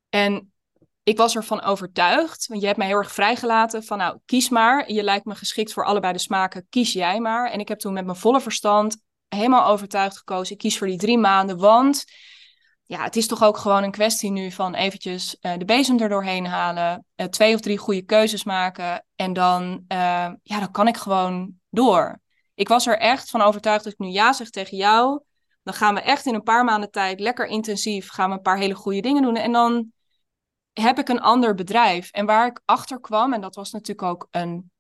En 0.09 0.52
ik 1.02 1.16
was 1.16 1.37
ervan 1.37 1.62
overtuigd, 1.62 2.46
want 2.46 2.61
je 2.61 2.66
hebt 2.66 2.78
mij 2.78 2.87
heel 2.87 2.96
erg 2.96 3.12
vrijgelaten 3.12 3.85
van 3.85 3.98
nou, 3.98 4.18
kies 4.24 4.48
maar. 4.48 4.92
Je 4.92 5.02
lijkt 5.02 5.24
me 5.24 5.35
geschikt 5.35 5.72
voor 5.72 5.85
allebei 5.85 6.12
de 6.12 6.18
smaken, 6.18 6.66
kies 6.68 6.92
jij 6.92 7.20
maar. 7.20 7.50
En 7.50 7.61
ik 7.61 7.68
heb 7.68 7.78
toen 7.78 7.92
met 7.92 8.04
mijn 8.04 8.16
volle 8.16 8.40
verstand 8.40 8.96
helemaal 9.28 9.66
overtuigd 9.66 10.16
gekozen. 10.16 10.52
Ik 10.52 10.59
kies 10.59 10.78
voor 10.78 10.87
die 10.87 10.98
drie 10.98 11.18
maanden, 11.18 11.59
want 11.59 12.04
ja, 12.87 13.03
het 13.03 13.16
is 13.16 13.27
toch 13.27 13.42
ook 13.42 13.57
gewoon 13.57 13.83
een 13.83 13.90
kwestie 13.90 14.31
nu 14.31 14.51
van 14.51 14.75
eventjes 14.75 15.37
uh, 15.40 15.53
de 15.59 15.64
bezem 15.64 16.01
er 16.01 16.09
doorheen 16.09 16.47
halen, 16.47 17.07
uh, 17.16 17.27
twee 17.27 17.55
of 17.55 17.61
drie 17.61 17.79
goede 17.79 18.03
keuzes 18.03 18.44
maken 18.44 19.07
en 19.16 19.33
dan, 19.33 19.85
uh, 19.88 20.33
ja, 20.42 20.59
dan 20.59 20.70
kan 20.70 20.88
ik 20.88 20.97
gewoon 20.97 21.55
door. 21.70 22.20
Ik 22.55 22.68
was 22.68 22.87
er 22.87 22.99
echt 22.99 23.31
van 23.31 23.40
overtuigd 23.40 23.85
dat 23.85 23.92
ik 23.92 23.99
nu 23.99 24.09
ja 24.09 24.33
zeg 24.33 24.51
tegen 24.51 24.77
jou. 24.77 25.23
Dan 25.62 25.75
gaan 25.75 25.94
we 25.94 26.01
echt 26.01 26.27
in 26.27 26.35
een 26.35 26.42
paar 26.42 26.64
maanden 26.64 26.90
tijd 26.90 27.20
lekker 27.20 27.47
intensief, 27.47 28.11
gaan 28.11 28.31
we 28.31 28.37
een 28.37 28.42
paar 28.42 28.59
hele 28.59 28.75
goede 28.75 29.01
dingen 29.01 29.23
doen 29.23 29.37
en 29.37 29.53
dan 29.53 29.92
heb 30.73 30.99
ik 30.99 31.09
een 31.09 31.20
ander 31.20 31.55
bedrijf. 31.55 32.11
En 32.11 32.27
waar 32.27 32.47
ik 32.47 32.61
achter 32.64 33.01
kwam, 33.01 33.33
en 33.33 33.40
dat 33.40 33.55
was 33.55 33.70
natuurlijk 33.70 34.09
ook 34.09 34.29
een 34.31 34.70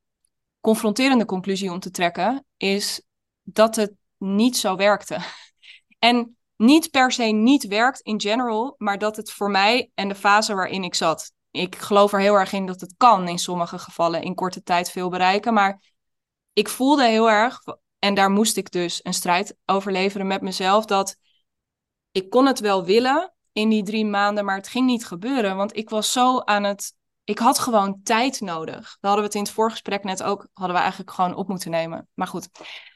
confronterende 0.60 1.24
conclusie 1.24 1.72
om 1.72 1.80
te 1.80 1.90
trekken, 1.90 2.46
is 2.56 3.02
dat 3.42 3.76
het 3.76 3.92
niet 4.16 4.56
zo 4.56 4.76
werkte. 4.76 5.18
En 5.98 6.36
niet 6.56 6.90
per 6.90 7.12
se 7.12 7.24
niet 7.24 7.66
werkt 7.66 8.00
in 8.00 8.20
general, 8.20 8.74
maar 8.78 8.98
dat 8.98 9.16
het 9.16 9.32
voor 9.32 9.50
mij 9.50 9.90
en 9.94 10.08
de 10.08 10.14
fase 10.14 10.54
waarin 10.54 10.84
ik 10.84 10.94
zat. 10.94 11.32
Ik 11.50 11.76
geloof 11.76 12.12
er 12.12 12.20
heel 12.20 12.34
erg 12.34 12.52
in 12.52 12.66
dat 12.66 12.80
het 12.80 12.94
kan 12.96 13.28
in 13.28 13.38
sommige 13.38 13.78
gevallen 13.78 14.22
in 14.22 14.34
korte 14.34 14.62
tijd 14.62 14.90
veel 14.90 15.08
bereiken. 15.08 15.54
Maar 15.54 15.82
ik 16.52 16.68
voelde 16.68 17.06
heel 17.06 17.30
erg, 17.30 17.60
en 17.98 18.14
daar 18.14 18.30
moest 18.30 18.56
ik 18.56 18.70
dus 18.70 19.00
een 19.02 19.14
strijd 19.14 19.56
over 19.64 19.92
leveren 19.92 20.26
met 20.26 20.40
mezelf, 20.40 20.84
dat 20.84 21.16
ik 22.10 22.30
kon 22.30 22.46
het 22.46 22.60
wel 22.60 22.84
willen 22.84 23.34
in 23.52 23.68
die 23.68 23.82
drie 23.82 24.04
maanden, 24.06 24.44
maar 24.44 24.56
het 24.56 24.68
ging 24.68 24.86
niet 24.86 25.06
gebeuren. 25.06 25.56
Want 25.56 25.76
ik 25.76 25.90
was 25.90 26.12
zo 26.12 26.38
aan 26.40 26.64
het. 26.64 26.94
Ik 27.24 27.38
had 27.38 27.58
gewoon 27.58 28.00
tijd 28.02 28.40
nodig. 28.40 28.82
Daar 28.82 29.10
hadden 29.10 29.20
we 29.20 29.26
het 29.26 29.34
in 29.34 29.42
het 29.42 29.50
voorgesprek 29.50 30.04
net 30.04 30.22
ook, 30.22 30.48
hadden 30.52 30.74
we 30.74 30.82
eigenlijk 30.82 31.10
gewoon 31.10 31.34
op 31.34 31.48
moeten 31.48 31.70
nemen. 31.70 32.08
Maar 32.14 32.26
goed. 32.26 32.48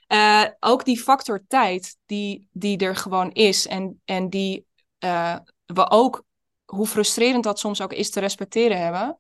Uh, 0.08 0.44
ook 0.60 0.84
die 0.84 1.00
factor 1.00 1.44
tijd, 1.48 1.96
die, 2.06 2.48
die 2.52 2.78
er 2.78 2.96
gewoon 2.96 3.32
is. 3.32 3.66
En, 3.66 4.00
en 4.04 4.28
die 4.30 4.66
uh, 5.04 5.36
we 5.66 5.90
ook, 5.90 6.24
hoe 6.64 6.86
frustrerend 6.86 7.44
dat 7.44 7.58
soms 7.58 7.80
ook 7.80 7.92
is 7.92 8.10
te 8.10 8.20
respecteren 8.20 8.80
hebben. 8.80 9.18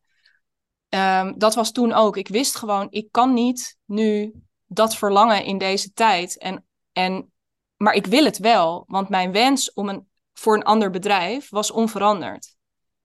Um, 0.88 1.38
dat 1.38 1.54
was 1.54 1.72
toen 1.72 1.92
ook. 1.92 2.16
Ik 2.16 2.28
wist 2.28 2.56
gewoon, 2.56 2.86
ik 2.90 3.08
kan 3.10 3.34
niet 3.34 3.76
nu 3.84 4.32
dat 4.66 4.96
verlangen 4.96 5.44
in 5.44 5.58
deze 5.58 5.92
tijd. 5.92 6.38
En, 6.38 6.66
en, 6.92 7.32
maar 7.76 7.94
ik 7.94 8.06
wil 8.06 8.24
het 8.24 8.38
wel, 8.38 8.84
want 8.86 9.08
mijn 9.08 9.32
wens 9.32 9.72
om 9.72 9.88
een, 9.88 10.08
voor 10.32 10.56
een 10.56 10.64
ander 10.64 10.90
bedrijf 10.90 11.50
was 11.50 11.70
onveranderd. 11.70 12.56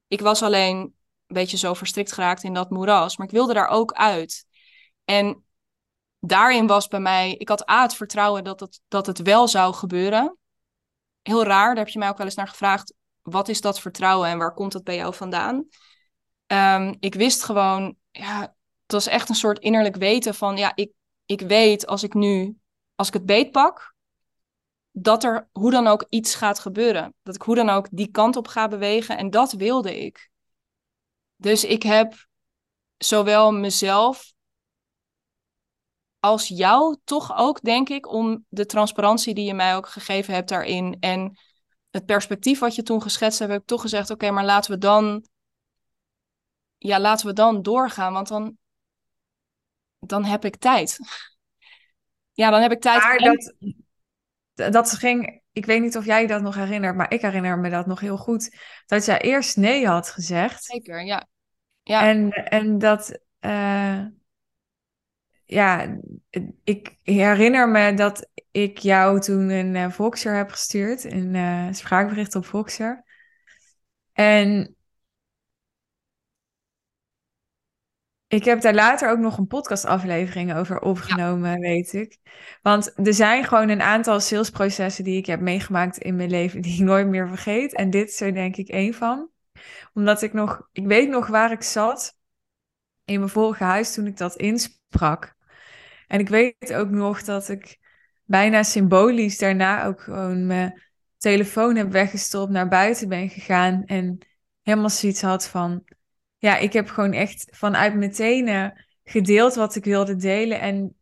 Ik 0.07 0.21
was 0.21 0.43
alleen 0.43 0.77
een 0.77 0.93
beetje 1.27 1.57
zo 1.57 1.73
verstrikt 1.73 2.11
geraakt 2.11 2.43
in 2.43 2.53
dat 2.53 2.69
moeras, 2.69 3.17
maar 3.17 3.27
ik 3.27 3.33
wilde 3.33 3.53
daar 3.53 3.67
ook 3.67 3.93
uit. 3.93 4.45
En 5.05 5.42
daarin 6.25 6.67
was 6.67 6.87
bij 6.87 6.99
mij, 6.99 7.33
ik 7.33 7.49
had 7.49 7.69
A, 7.69 7.81
het 7.81 7.95
vertrouwen 7.95 8.43
dat 8.43 8.59
het, 8.59 8.81
dat 8.87 9.05
het 9.05 9.21
wel 9.21 9.47
zou 9.47 9.73
gebeuren. 9.73 10.37
Heel 11.21 11.43
raar, 11.43 11.67
daar 11.67 11.83
heb 11.83 11.93
je 11.93 11.99
mij 11.99 12.09
ook 12.09 12.17
wel 12.17 12.25
eens 12.25 12.35
naar 12.35 12.47
gevraagd. 12.47 12.93
Wat 13.21 13.47
is 13.47 13.61
dat 13.61 13.79
vertrouwen 13.79 14.29
en 14.29 14.37
waar 14.37 14.53
komt 14.53 14.71
dat 14.71 14.83
bij 14.83 14.95
jou 14.95 15.13
vandaan? 15.13 15.67
Um, 16.47 16.95
ik 16.99 17.15
wist 17.15 17.43
gewoon, 17.43 17.95
ja, 18.11 18.41
het 18.81 18.91
was 18.91 19.07
echt 19.07 19.29
een 19.29 19.35
soort 19.35 19.59
innerlijk 19.59 19.95
weten 19.95 20.35
van, 20.35 20.57
ja, 20.57 20.71
ik, 20.75 20.91
ik 21.25 21.41
weet 21.41 21.87
als 21.87 22.03
ik 22.03 22.13
nu, 22.13 22.57
als 22.95 23.07
ik 23.07 23.13
het 23.13 23.25
beet 23.25 23.51
pak, 23.51 23.95
dat 24.91 25.23
er 25.23 25.49
hoe 25.51 25.71
dan 25.71 25.87
ook 25.87 26.05
iets 26.09 26.35
gaat 26.35 26.59
gebeuren. 26.59 27.13
Dat 27.23 27.35
ik 27.35 27.41
hoe 27.41 27.55
dan 27.55 27.69
ook 27.69 27.87
die 27.91 28.11
kant 28.11 28.35
op 28.35 28.47
ga 28.47 28.67
bewegen 28.67 29.17
en 29.17 29.29
dat 29.29 29.51
wilde 29.51 29.99
ik. 29.99 30.29
Dus 31.35 31.63
ik 31.63 31.83
heb 31.83 32.25
zowel 32.97 33.51
mezelf 33.51 34.32
als 36.23 36.47
jou 36.47 36.97
toch 37.03 37.37
ook, 37.37 37.61
denk 37.61 37.89
ik, 37.89 38.11
om 38.11 38.45
de 38.49 38.65
transparantie 38.65 39.33
die 39.33 39.45
je 39.45 39.53
mij 39.53 39.75
ook 39.75 39.87
gegeven 39.87 40.33
hebt 40.33 40.49
daarin. 40.49 40.97
En 40.99 41.37
het 41.89 42.05
perspectief 42.05 42.59
wat 42.59 42.75
je 42.75 42.83
toen 42.83 43.01
geschetst 43.01 43.39
hebt, 43.39 43.51
heb 43.51 43.61
ik 43.61 43.67
toch 43.67 43.81
gezegd: 43.81 44.09
oké, 44.09 44.31
maar 44.31 44.45
laten 44.45 44.71
we 44.71 44.77
dan. 44.77 45.25
Ja, 46.77 46.99
laten 46.99 47.27
we 47.27 47.33
dan 47.33 47.61
doorgaan, 47.61 48.13
want 48.13 48.27
dan, 48.27 48.57
dan 49.99 50.23
heb 50.23 50.45
ik 50.45 50.55
tijd. 50.55 50.97
Ja, 52.35 52.49
dan 52.49 52.61
heb 52.61 52.71
ik 52.71 52.81
tijd. 52.81 53.03
Maar 53.03 53.17
dat, 54.53 54.73
dat 54.73 54.91
ging, 54.91 55.41
ik 55.51 55.65
weet 55.65 55.81
niet 55.81 55.97
of 55.97 56.05
jij 56.05 56.27
dat 56.27 56.41
nog 56.41 56.55
herinnert, 56.55 56.95
maar 56.95 57.11
ik 57.11 57.21
herinner 57.21 57.59
me 57.59 57.69
dat 57.69 57.85
nog 57.85 57.99
heel 57.99 58.17
goed. 58.17 58.57
Dat 58.85 59.05
jij 59.05 59.21
eerst 59.21 59.57
nee 59.57 59.87
had 59.87 60.09
gezegd. 60.09 60.63
Zeker, 60.63 61.05
ja. 61.05 61.27
ja. 61.81 62.07
En, 62.07 62.31
en 62.31 62.77
dat, 62.77 63.19
uh, 63.41 64.05
ja, 65.45 65.97
ik 66.63 66.97
herinner 67.01 67.69
me 67.69 67.93
dat 67.93 68.29
ik 68.51 68.77
jou 68.77 69.19
toen 69.19 69.49
een 69.49 69.75
uh, 69.75 69.91
Voxer 69.91 70.35
heb 70.35 70.49
gestuurd, 70.49 71.03
een 71.03 71.33
uh, 71.33 71.67
spraakbericht 71.71 72.35
op 72.35 72.45
Voxer. 72.45 73.03
En 74.11 74.75
ik 78.27 78.43
heb 78.43 78.61
daar 78.61 78.73
later 78.73 79.09
ook 79.09 79.19
nog 79.19 79.37
een 79.37 79.47
podcastaflevering 79.47 80.53
over 80.55 80.79
opgenomen, 80.79 81.59
weet 81.59 81.93
ik. 81.93 82.17
Want 82.61 83.07
er 83.07 83.13
zijn 83.13 83.43
gewoon 83.43 83.69
een 83.69 83.81
aantal 83.81 84.19
salesprocessen 84.19 85.03
die 85.03 85.17
ik 85.17 85.25
heb 85.25 85.39
meegemaakt 85.39 85.97
in 85.97 86.15
mijn 86.15 86.29
leven 86.29 86.61
die 86.61 86.73
ik 86.73 86.79
nooit 86.79 87.07
meer 87.07 87.27
vergeet. 87.27 87.73
En 87.73 87.89
dit 87.89 88.09
is 88.09 88.21
er 88.21 88.33
denk 88.33 88.55
ik 88.55 88.67
één 88.67 88.93
van. 88.93 89.29
Omdat 89.93 90.21
ik 90.21 90.33
nog, 90.33 90.69
ik 90.71 90.85
weet 90.85 91.09
nog 91.09 91.27
waar 91.27 91.51
ik 91.51 91.61
zat 91.61 92.17
in 93.05 93.19
mijn 93.19 93.31
vorige 93.31 93.63
huis 93.63 93.93
toen 93.93 94.07
ik 94.07 94.17
dat 94.17 94.35
insprak. 94.93 95.35
En 96.07 96.19
ik 96.19 96.29
weet 96.29 96.73
ook 96.73 96.89
nog 96.89 97.23
dat 97.23 97.49
ik 97.49 97.77
bijna 98.23 98.63
symbolisch 98.63 99.37
daarna 99.37 99.85
ook 99.85 100.01
gewoon 100.01 100.45
mijn 100.45 100.81
telefoon 101.17 101.75
heb 101.75 101.91
weggestopt, 101.91 102.51
naar 102.51 102.67
buiten 102.67 103.09
ben 103.09 103.29
gegaan 103.29 103.83
en 103.85 104.17
helemaal 104.61 104.89
zoiets 104.89 105.21
had 105.21 105.47
van, 105.47 105.83
ja, 106.37 106.57
ik 106.57 106.73
heb 106.73 106.89
gewoon 106.89 107.13
echt 107.13 107.47
vanuit 107.51 107.95
mijn 107.95 108.11
tenen 108.11 108.85
gedeeld 109.03 109.55
wat 109.55 109.75
ik 109.75 109.83
wilde 109.83 110.15
delen 110.15 110.59
en 110.59 110.95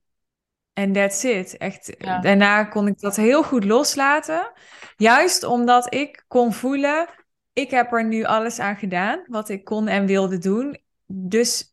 en 0.74 0.94
that's 0.94 1.24
it. 1.24 1.58
Echt, 1.58 1.96
daarna 2.22 2.64
kon 2.64 2.88
ik 2.88 3.00
dat 3.00 3.16
heel 3.16 3.44
goed 3.44 3.64
loslaten. 3.64 4.52
Juist 4.98 5.44
omdat 5.44 5.94
ik 5.94 6.24
kon 6.28 6.54
voelen, 6.54 7.08
ik 7.54 7.72
heb 7.72 7.92
er 7.92 8.06
nu 8.06 8.24
alles 8.24 8.60
aan 8.60 8.76
gedaan 8.76 9.24
wat 9.28 9.50
ik 9.50 9.64
kon 9.64 9.88
en 9.88 10.06
wilde 10.06 10.38
doen. 10.38 10.78
Dus 11.06 11.71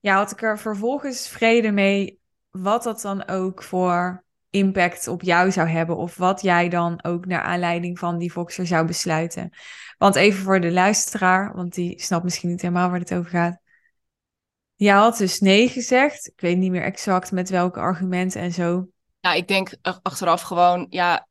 ja, 0.00 0.14
had 0.14 0.30
ik 0.30 0.42
er 0.42 0.58
vervolgens 0.58 1.28
vrede 1.28 1.70
mee 1.70 2.18
wat 2.50 2.82
dat 2.82 3.00
dan 3.00 3.28
ook 3.28 3.62
voor 3.62 4.24
impact 4.50 5.08
op 5.08 5.22
jou 5.22 5.50
zou 5.50 5.68
hebben. 5.68 5.96
Of 5.96 6.16
wat 6.16 6.42
jij 6.42 6.68
dan 6.68 7.04
ook 7.04 7.26
naar 7.26 7.42
aanleiding 7.42 7.98
van 7.98 8.18
die 8.18 8.32
Voxer 8.32 8.66
zou 8.66 8.86
besluiten. 8.86 9.50
Want 9.98 10.14
even 10.14 10.42
voor 10.42 10.60
de 10.60 10.72
luisteraar, 10.72 11.54
want 11.54 11.74
die 11.74 12.02
snapt 12.02 12.24
misschien 12.24 12.48
niet 12.48 12.62
helemaal 12.62 12.90
waar 12.90 13.00
het 13.00 13.14
over 13.14 13.30
gaat. 13.30 13.60
Je 14.74 14.90
had 14.90 15.16
dus 15.16 15.40
nee 15.40 15.68
gezegd. 15.68 16.26
Ik 16.26 16.40
weet 16.40 16.56
niet 16.56 16.70
meer 16.70 16.82
exact 16.82 17.32
met 17.32 17.50
welke 17.50 17.80
argumenten 17.80 18.40
en 18.40 18.52
zo. 18.52 18.88
Nou, 19.20 19.36
ik 19.36 19.48
denk 19.48 19.76
achteraf 20.02 20.42
gewoon, 20.42 20.86
ja, 20.90 21.28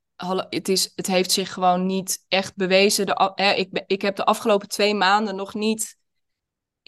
het, 0.50 0.70
is, 0.70 0.92
het 0.96 1.08
heeft 1.08 1.32
zich 1.32 1.54
gewoon 1.54 1.86
niet 1.86 2.26
echt 2.28 2.56
bewezen. 2.56 3.06
De, 3.06 3.34
ik, 3.56 3.84
ik 3.88 4.02
heb 4.02 4.16
de 4.16 4.26
afgelopen 4.26 4.68
twee 4.68 4.96
maanden 4.96 5.36
nog 5.36 5.54
niet. 5.54 5.98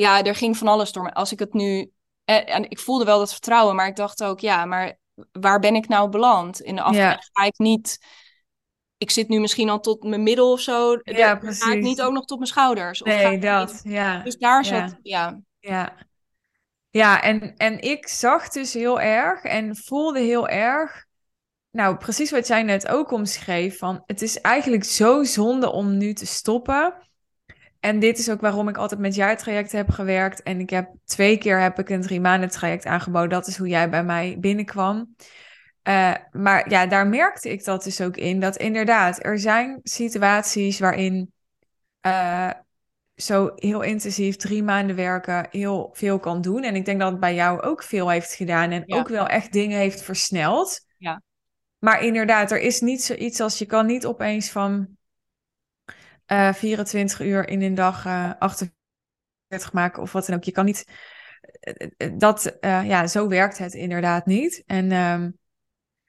Ja, 0.02 0.24
er 0.24 0.36
ging 0.36 0.58
van 0.58 0.68
alles 0.68 0.92
door 0.92 1.04
me. 1.04 1.14
Als 1.14 1.32
ik 1.32 1.40
het 1.40 1.54
nu 1.54 1.92
en, 2.24 2.48
en, 2.48 2.70
ik 2.70 2.80
voelde 2.80 3.06
wel 3.06 3.20
dat 3.20 3.32
vertrouwen, 3.32 3.76
maar 3.76 3.88
ik 3.88 3.96
dacht 3.96 4.24
ook, 4.24 4.40
ja, 4.40 4.66
maar 4.66 5.00
waar 5.32 5.60
ben 5.60 5.76
ik 5.76 5.88
nou 5.88 6.10
beland? 6.10 6.62
In 6.62 6.76
de 6.76 6.82
afgelopen 6.82 7.30
ga 7.32 7.44
ik 7.44 7.58
niet. 7.58 8.06
Ik 8.98 9.12
zit 9.12 9.28
nu 9.28 9.40
misschien 9.40 9.70
al 9.70 9.80
tot 9.80 10.04
mijn 10.04 10.24
middel 10.24 10.52
of 10.52 10.60
zo. 10.60 11.00
Ja, 11.04 11.36
precies. 11.36 11.64
Ga 11.64 11.72
ik 11.72 11.82
niet 11.82 12.02
ook 12.02 12.14
nog 12.14 12.26
tot 12.26 12.38
mijn 12.38 12.50
schouders? 12.50 13.02
Of 13.02 13.08
nee, 13.08 13.40
dat. 13.40 13.80
Ja. 13.84 14.24
Dus 14.24 14.38
daar 14.38 14.66
zat, 14.66 14.96
ja. 15.02 15.42
Ja, 15.60 15.96
ja 16.90 17.22
en, 17.22 17.56
en 17.58 17.82
ik 17.82 18.08
zag 18.08 18.50
dus 18.50 18.74
heel 18.74 19.02
erg 19.02 19.44
en 19.44 19.76
voelde 19.76 20.20
heel 20.20 20.48
erg. 20.48 21.06
Nou, 21.72 21.98
precies 21.98 22.32
wat 22.32 22.48
jij 22.48 22.64
net 22.64 22.88
ook 22.88 23.12
omschreef. 23.12 23.78
Van, 23.78 24.04
het 24.06 24.22
is 24.22 24.42
eigenlijk 24.42 24.84
zo 24.84 25.24
zonde 25.24 25.72
om 25.72 25.98
nu 25.98 26.14
te 26.14 26.26
stoppen. 26.26 27.11
En 27.82 28.00
dit 28.00 28.18
is 28.20 28.30
ook 28.30 28.42
waarom 28.42 28.68
ik 28.68 28.78
altijd 28.78 29.00
met 29.00 29.16
jaartrajecten 29.16 29.78
heb 29.78 29.90
gewerkt. 29.90 30.44
En 30.44 30.60
ik 30.60 30.70
heb 30.70 30.90
twee 31.06 31.38
keer 31.38 31.60
heb 31.60 31.80
ik 31.80 31.90
een 31.90 32.02
drie 32.02 32.22
maanden 32.22 32.50
traject 32.50 32.86
aangeboden. 32.86 33.30
Dat 33.30 33.48
is 33.48 33.58
hoe 33.58 33.68
jij 33.68 33.90
bij 33.90 34.04
mij 34.04 34.38
binnenkwam. 34.40 35.16
Uh, 35.88 36.16
maar 36.32 36.70
ja, 36.70 36.86
daar 36.86 37.08
merkte 37.08 37.50
ik 37.50 37.64
dat 37.64 37.84
dus 37.84 38.02
ook 38.02 38.18
in. 38.18 38.40
Dat 38.40 38.58
inderdaad, 38.58 39.26
er 39.26 39.40
zijn 39.40 39.80
situaties 39.84 40.80
waarin 40.80 41.32
uh, 42.06 42.52
zo 43.16 43.52
heel 43.56 43.82
intensief 43.82 44.36
drie 44.36 44.64
maanden 44.64 44.96
werken 44.96 45.48
heel 45.52 45.90
veel 45.94 46.20
kan 46.20 46.42
doen. 46.42 46.64
En 46.64 46.76
ik 46.76 46.86
denk 46.86 47.00
dat 47.00 47.12
het 47.12 47.20
bij 47.20 47.36
jou 47.36 47.62
ook 47.62 47.84
veel 47.84 48.10
heeft 48.10 48.34
gedaan. 48.34 48.72
En 48.72 48.94
ook 48.94 49.08
wel 49.08 49.28
echt 49.28 49.52
dingen 49.52 49.78
heeft 49.78 50.02
versneld. 50.02 50.86
Ja. 50.98 51.22
Maar 51.80 52.04
inderdaad, 52.04 52.52
er 52.52 52.60
is 52.60 52.82
niet 52.82 53.04
zoiets 53.04 53.40
als 53.40 53.58
je 53.58 53.66
kan 53.66 53.86
niet 53.86 54.06
opeens 54.06 54.50
van 54.50 54.98
24 56.32 57.20
eh, 57.20 57.28
uur 57.28 57.48
in 57.48 57.62
een 57.62 57.76
dag 57.76 58.06
uh, 58.06 58.24
eh, 58.24 58.36
48 58.40 59.74
maken 59.74 60.02
of 60.02 60.12
wat 60.12 60.26
dan 60.26 60.36
ook. 60.36 60.44
Je 60.44 60.52
kan 60.52 60.66
niet. 60.66 60.86
Eh, 61.60 62.10
dat, 62.18 62.58
ja, 62.62 63.08
zo 63.08 63.28
werkt 63.28 63.58
het 63.58 63.74
inderdaad 63.74 64.26
niet. 64.26 64.64
En 64.66 64.92
um, 64.92 65.38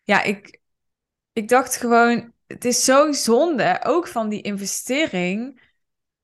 ja, 0.02 0.22
ik, 0.22 0.60
ik 1.32 1.48
dacht 1.48 1.76
gewoon, 1.76 2.32
het 2.46 2.64
is 2.64 2.84
zo 2.84 3.12
zonde, 3.12 3.80
ook 3.84 4.06
van 4.06 4.28
die 4.28 4.42
investering, 4.42 5.70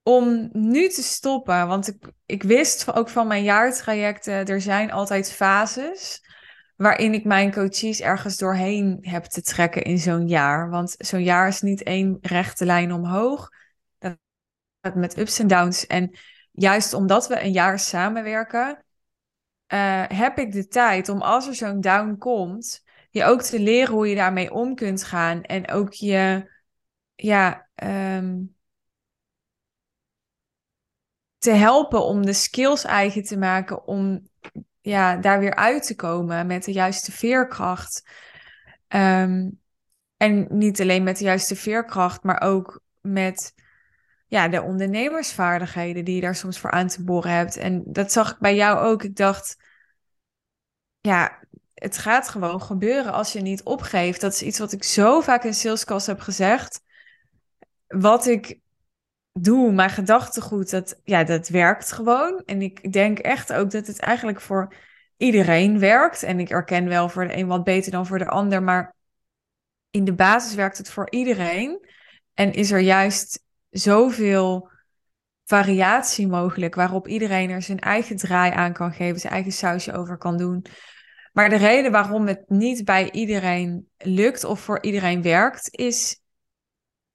om 0.03 0.49
nu 0.53 0.89
te 0.89 1.03
stoppen. 1.03 1.67
Want 1.67 1.89
ik, 1.89 2.13
ik 2.27 2.43
wist 2.43 2.95
ook 2.95 3.09
van 3.09 3.27
mijn 3.27 3.43
jaartrajecten, 3.43 4.47
er 4.47 4.61
zijn 4.61 4.93
altijd 4.93 5.33
fases 5.33 6.27
waarin 6.77 7.15
ik 7.15 7.25
mijn 7.25 7.53
coaches 7.53 8.01
ergens 8.01 8.37
doorheen 8.37 8.99
heb 9.01 9.25
te 9.25 9.43
trekken 9.43 9.83
in 9.83 9.99
zo'n 9.99 10.29
jaar. 10.29 10.71
Want 10.71 10.95
zo'n 10.99 11.23
jaar 11.23 11.49
is 11.49 11.61
niet 11.61 11.83
één 11.83 12.19
rechte 12.21 12.65
lijn 12.65 12.93
omhoog 12.93 13.51
met 14.95 15.19
ups 15.19 15.39
en 15.39 15.47
downs. 15.47 15.87
En 15.87 16.19
juist 16.53 16.93
omdat 16.93 17.29
we 17.29 17.43
een 17.43 17.53
jaar 17.53 17.79
samenwerken, 17.79 18.85
uh, 19.73 20.05
heb 20.09 20.39
ik 20.39 20.53
de 20.53 20.67
tijd 20.67 21.09
om 21.09 21.23
als 21.23 21.47
er 21.47 21.55
zo'n 21.55 21.81
down 21.81 22.17
komt, 22.19 22.85
je 23.11 23.25
ook 23.25 23.43
te 23.43 23.61
leren 23.61 23.95
hoe 23.95 24.09
je 24.09 24.15
daarmee 24.15 24.53
om 24.53 24.75
kunt 24.75 25.05
gaan. 25.05 25.43
En 25.43 25.71
ook 25.71 25.93
je, 25.93 26.51
ja, 27.15 27.69
um, 27.83 28.57
te 31.39 31.51
helpen 31.51 32.05
om 32.05 32.27
de 32.27 32.33
skills 32.33 32.85
eigen 32.85 33.23
te 33.23 33.39
maken 33.39 33.87
om 33.87 34.29
ja, 34.81 35.17
daar 35.17 35.41
weer 35.41 35.55
uit 35.55 35.87
te 35.87 35.95
komen 35.95 36.47
met 36.47 36.65
de 36.65 36.73
juiste 36.73 37.13
veerkracht. 37.13 38.09
Um, 38.89 39.61
en 40.17 40.47
niet 40.51 40.81
alleen 40.81 41.03
met 41.03 41.19
de 41.19 41.25
juiste 41.25 41.57
veerkracht, 41.57 42.23
maar 42.23 42.41
ook 42.41 42.83
met 43.01 43.55
ja, 44.29 44.49
de 44.49 44.63
ondernemersvaardigheden 44.63 46.05
die 46.05 46.15
je 46.15 46.21
daar 46.21 46.35
soms 46.35 46.59
voor 46.59 46.71
aan 46.71 46.89
te 46.89 47.05
boren 47.05 47.33
hebt. 47.33 47.57
En 47.57 47.83
dat 47.87 48.13
zag 48.13 48.31
ik 48.33 48.39
bij 48.39 48.55
jou 48.55 48.79
ook. 48.79 49.03
Ik 49.03 49.17
dacht, 49.17 49.57
ja, 51.01 51.39
het 51.75 51.99
gaat 51.99 52.29
gewoon 52.29 52.63
gebeuren 52.63 53.13
als 53.13 53.33
je 53.33 53.41
niet 53.41 53.63
opgeeft. 53.63 54.21
Dat 54.21 54.33
is 54.33 54.43
iets 54.43 54.59
wat 54.59 54.73
ik 54.73 54.85
zo 54.85 55.21
vaak 55.21 55.45
in 55.45 55.55
salescast 55.55 56.07
heb 56.07 56.21
gezegd. 56.21 56.81
Wat 57.87 58.27
ik 58.27 58.61
doe, 59.33 59.73
mijn 59.73 59.91
gedachtegoed, 59.91 60.71
dat, 60.71 61.01
ja, 61.05 61.25
dat 61.25 61.49
werkt 61.49 61.93
gewoon. 61.93 62.43
En 62.47 62.63
ik 62.63 62.93
denk 62.93 63.19
echt 63.19 63.53
ook 63.53 63.71
dat 63.71 63.87
het 63.87 63.99
eigenlijk 63.99 64.41
voor 64.41 64.75
iedereen 65.17 65.79
werkt. 65.79 66.23
En 66.23 66.41
ik 66.41 66.51
erken 66.51 66.89
wel 66.89 67.09
voor 67.09 67.29
de 67.29 67.37
een 67.37 67.47
wat 67.47 67.65
beter 67.65 67.93
dan 67.93 68.07
voor 68.07 68.19
de 68.19 68.29
ander, 68.29 68.63
maar 68.63 68.95
in 69.91 70.05
de 70.05 70.15
basis 70.15 70.55
werkt 70.55 70.79
het 70.79 70.91
voor 70.91 71.11
iedereen. 71.11 71.89
En 72.35 72.53
is 72.53 72.71
er 72.71 72.81
juist 72.81 73.47
zoveel 73.71 74.71
variatie 75.45 76.29
mogelijk, 76.29 76.75
waarop 76.75 77.09
iedereen 77.09 77.51
er 77.51 77.63
zijn 77.63 77.79
eigen 77.79 78.17
draai 78.17 78.53
aan 78.53 78.73
kan 78.73 78.93
geven, 78.93 79.21
zijn 79.21 79.33
eigen 79.33 79.53
sausje 79.53 79.93
over 79.93 80.19
kan 80.19 80.37
doen. 80.37 80.65
Maar 81.33 81.49
de 81.49 81.57
reden 81.57 81.93
waarom 81.93 82.27
het 82.27 82.49
niet 82.49 82.85
bij 82.85 83.11
iedereen 83.11 83.89
lukt 83.97 84.45
of 84.45 84.61
voor 84.61 84.83
iedereen 84.83 85.23
werkt, 85.23 85.69
is 85.71 86.21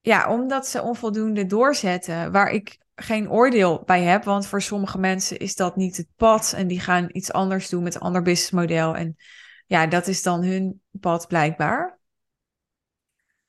ja, 0.02 0.34
omdat 0.34 0.68
ze 0.68 0.82
onvoldoende 0.82 1.46
doorzetten, 1.46 2.32
waar 2.32 2.50
ik 2.50 2.78
geen 2.96 3.30
oordeel 3.30 3.84
bij 3.86 4.02
heb, 4.02 4.24
want 4.24 4.48
voor 4.48 4.62
sommige 4.62 4.98
mensen 4.98 5.38
is 5.38 5.56
dat 5.56 5.76
niet 5.76 5.98
het 5.98 6.08
pad 6.16 6.54
en 6.56 6.68
die 6.68 6.80
gaan 6.80 7.10
iets 7.12 7.32
anders 7.32 7.70
doen 7.70 7.84
met 7.84 7.96
een 7.96 8.02
ander 8.02 8.22
businessmodel 8.22 8.96
en 8.96 9.16
ja, 9.66 9.88
dat 9.88 10.08
is 10.08 10.24
dan 10.24 10.44
hun 10.44 10.82
pad 11.00 11.28
blijkbaar. 11.28 12.00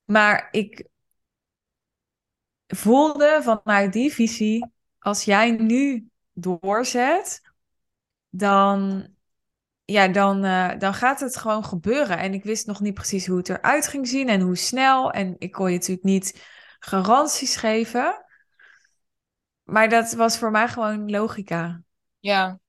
Maar 0.04 0.48
ik 0.50 0.88
voelde 2.66 3.40
vanuit 3.42 3.92
die 3.92 4.12
visie, 4.12 4.66
als 4.98 5.24
jij 5.24 5.50
nu 5.50 6.08
doorzet, 6.32 7.42
dan, 8.28 9.08
ja, 9.84 10.08
dan, 10.08 10.44
uh, 10.44 10.78
dan 10.78 10.94
gaat 10.94 11.20
het 11.20 11.36
gewoon 11.36 11.64
gebeuren. 11.64 12.18
En 12.18 12.34
ik 12.34 12.44
wist 12.44 12.66
nog 12.66 12.80
niet 12.80 12.94
precies 12.94 13.26
hoe 13.26 13.36
het 13.36 13.48
eruit 13.48 13.88
ging 13.88 14.08
zien 14.08 14.28
en 14.28 14.40
hoe 14.40 14.56
snel. 14.56 15.10
En 15.10 15.34
ik 15.38 15.52
kon 15.52 15.70
je 15.70 15.78
natuurlijk 15.78 16.06
niet 16.06 16.44
garanties 16.78 17.56
geven. 17.56 18.24
Maar 19.62 19.88
dat 19.88 20.12
was 20.12 20.38
voor 20.38 20.50
mij 20.50 20.68
gewoon 20.68 21.10
logica. 21.10 21.82
Ja, 22.20 22.60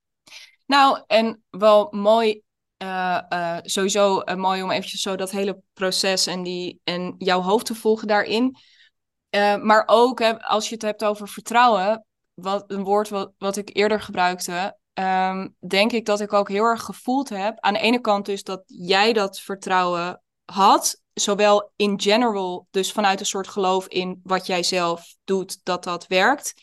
nou, 0.66 1.04
en 1.08 1.44
wel 1.50 1.88
mooi, 1.92 2.42
uh, 2.84 3.22
uh, 3.30 3.58
sowieso 3.62 4.24
mooi 4.36 4.64
om 4.64 4.72
eventjes 4.72 5.02
zo 5.02 5.16
dat 5.16 5.32
hele 5.32 5.62
proces 5.74 6.28
en, 6.28 6.44
die, 6.44 6.80
en 6.84 7.16
jouw 7.18 7.42
hoofd 7.42 7.66
te 7.66 7.76
volgen 7.76 8.08
daarin. 8.08 8.58
Maar 9.62 9.84
ook 9.86 10.20
hè, 10.20 10.42
als 10.42 10.70
je 10.70 10.74
het 10.74 10.84
hebt 10.84 11.04
over 11.04 11.28
vertrouwen, 11.28 12.06
wat, 12.34 12.64
een 12.68 12.84
woord 12.84 13.10
wat, 13.10 13.32
wat 13.38 13.58
ik 13.58 13.70
eerder 13.74 14.02
gebruikte, 14.02 14.78
um, 14.94 15.56
denk 15.68 15.92
ik 15.92 16.06
dat 16.06 16.20
ik 16.20 16.34
ook 16.34 16.50
heel 16.50 16.64
erg 16.64 16.82
gevoeld 16.82 17.30
heb. 17.30 17.60
Aan 17.60 17.74
de 17.74 17.80
ene 17.80 18.00
kant 18.00 18.26
dus 18.26 18.44
dat 18.44 18.64
jij 18.66 19.14
dat 19.14 19.40
vertrouwen 19.40 20.22
had, 20.46 21.02
zowel 21.14 21.72
in 21.76 22.02
general, 22.02 22.68
dus 22.72 22.92
vanuit 22.92 23.20
een 23.20 23.26
soort 23.26 23.48
geloof 23.48 23.88
in 23.88 24.20
wat 24.24 24.46
jij 24.46 24.64
zelf 24.64 25.16
doet, 25.24 25.60
dat 25.64 25.84
dat 25.84 26.08
werkt. 26.08 26.54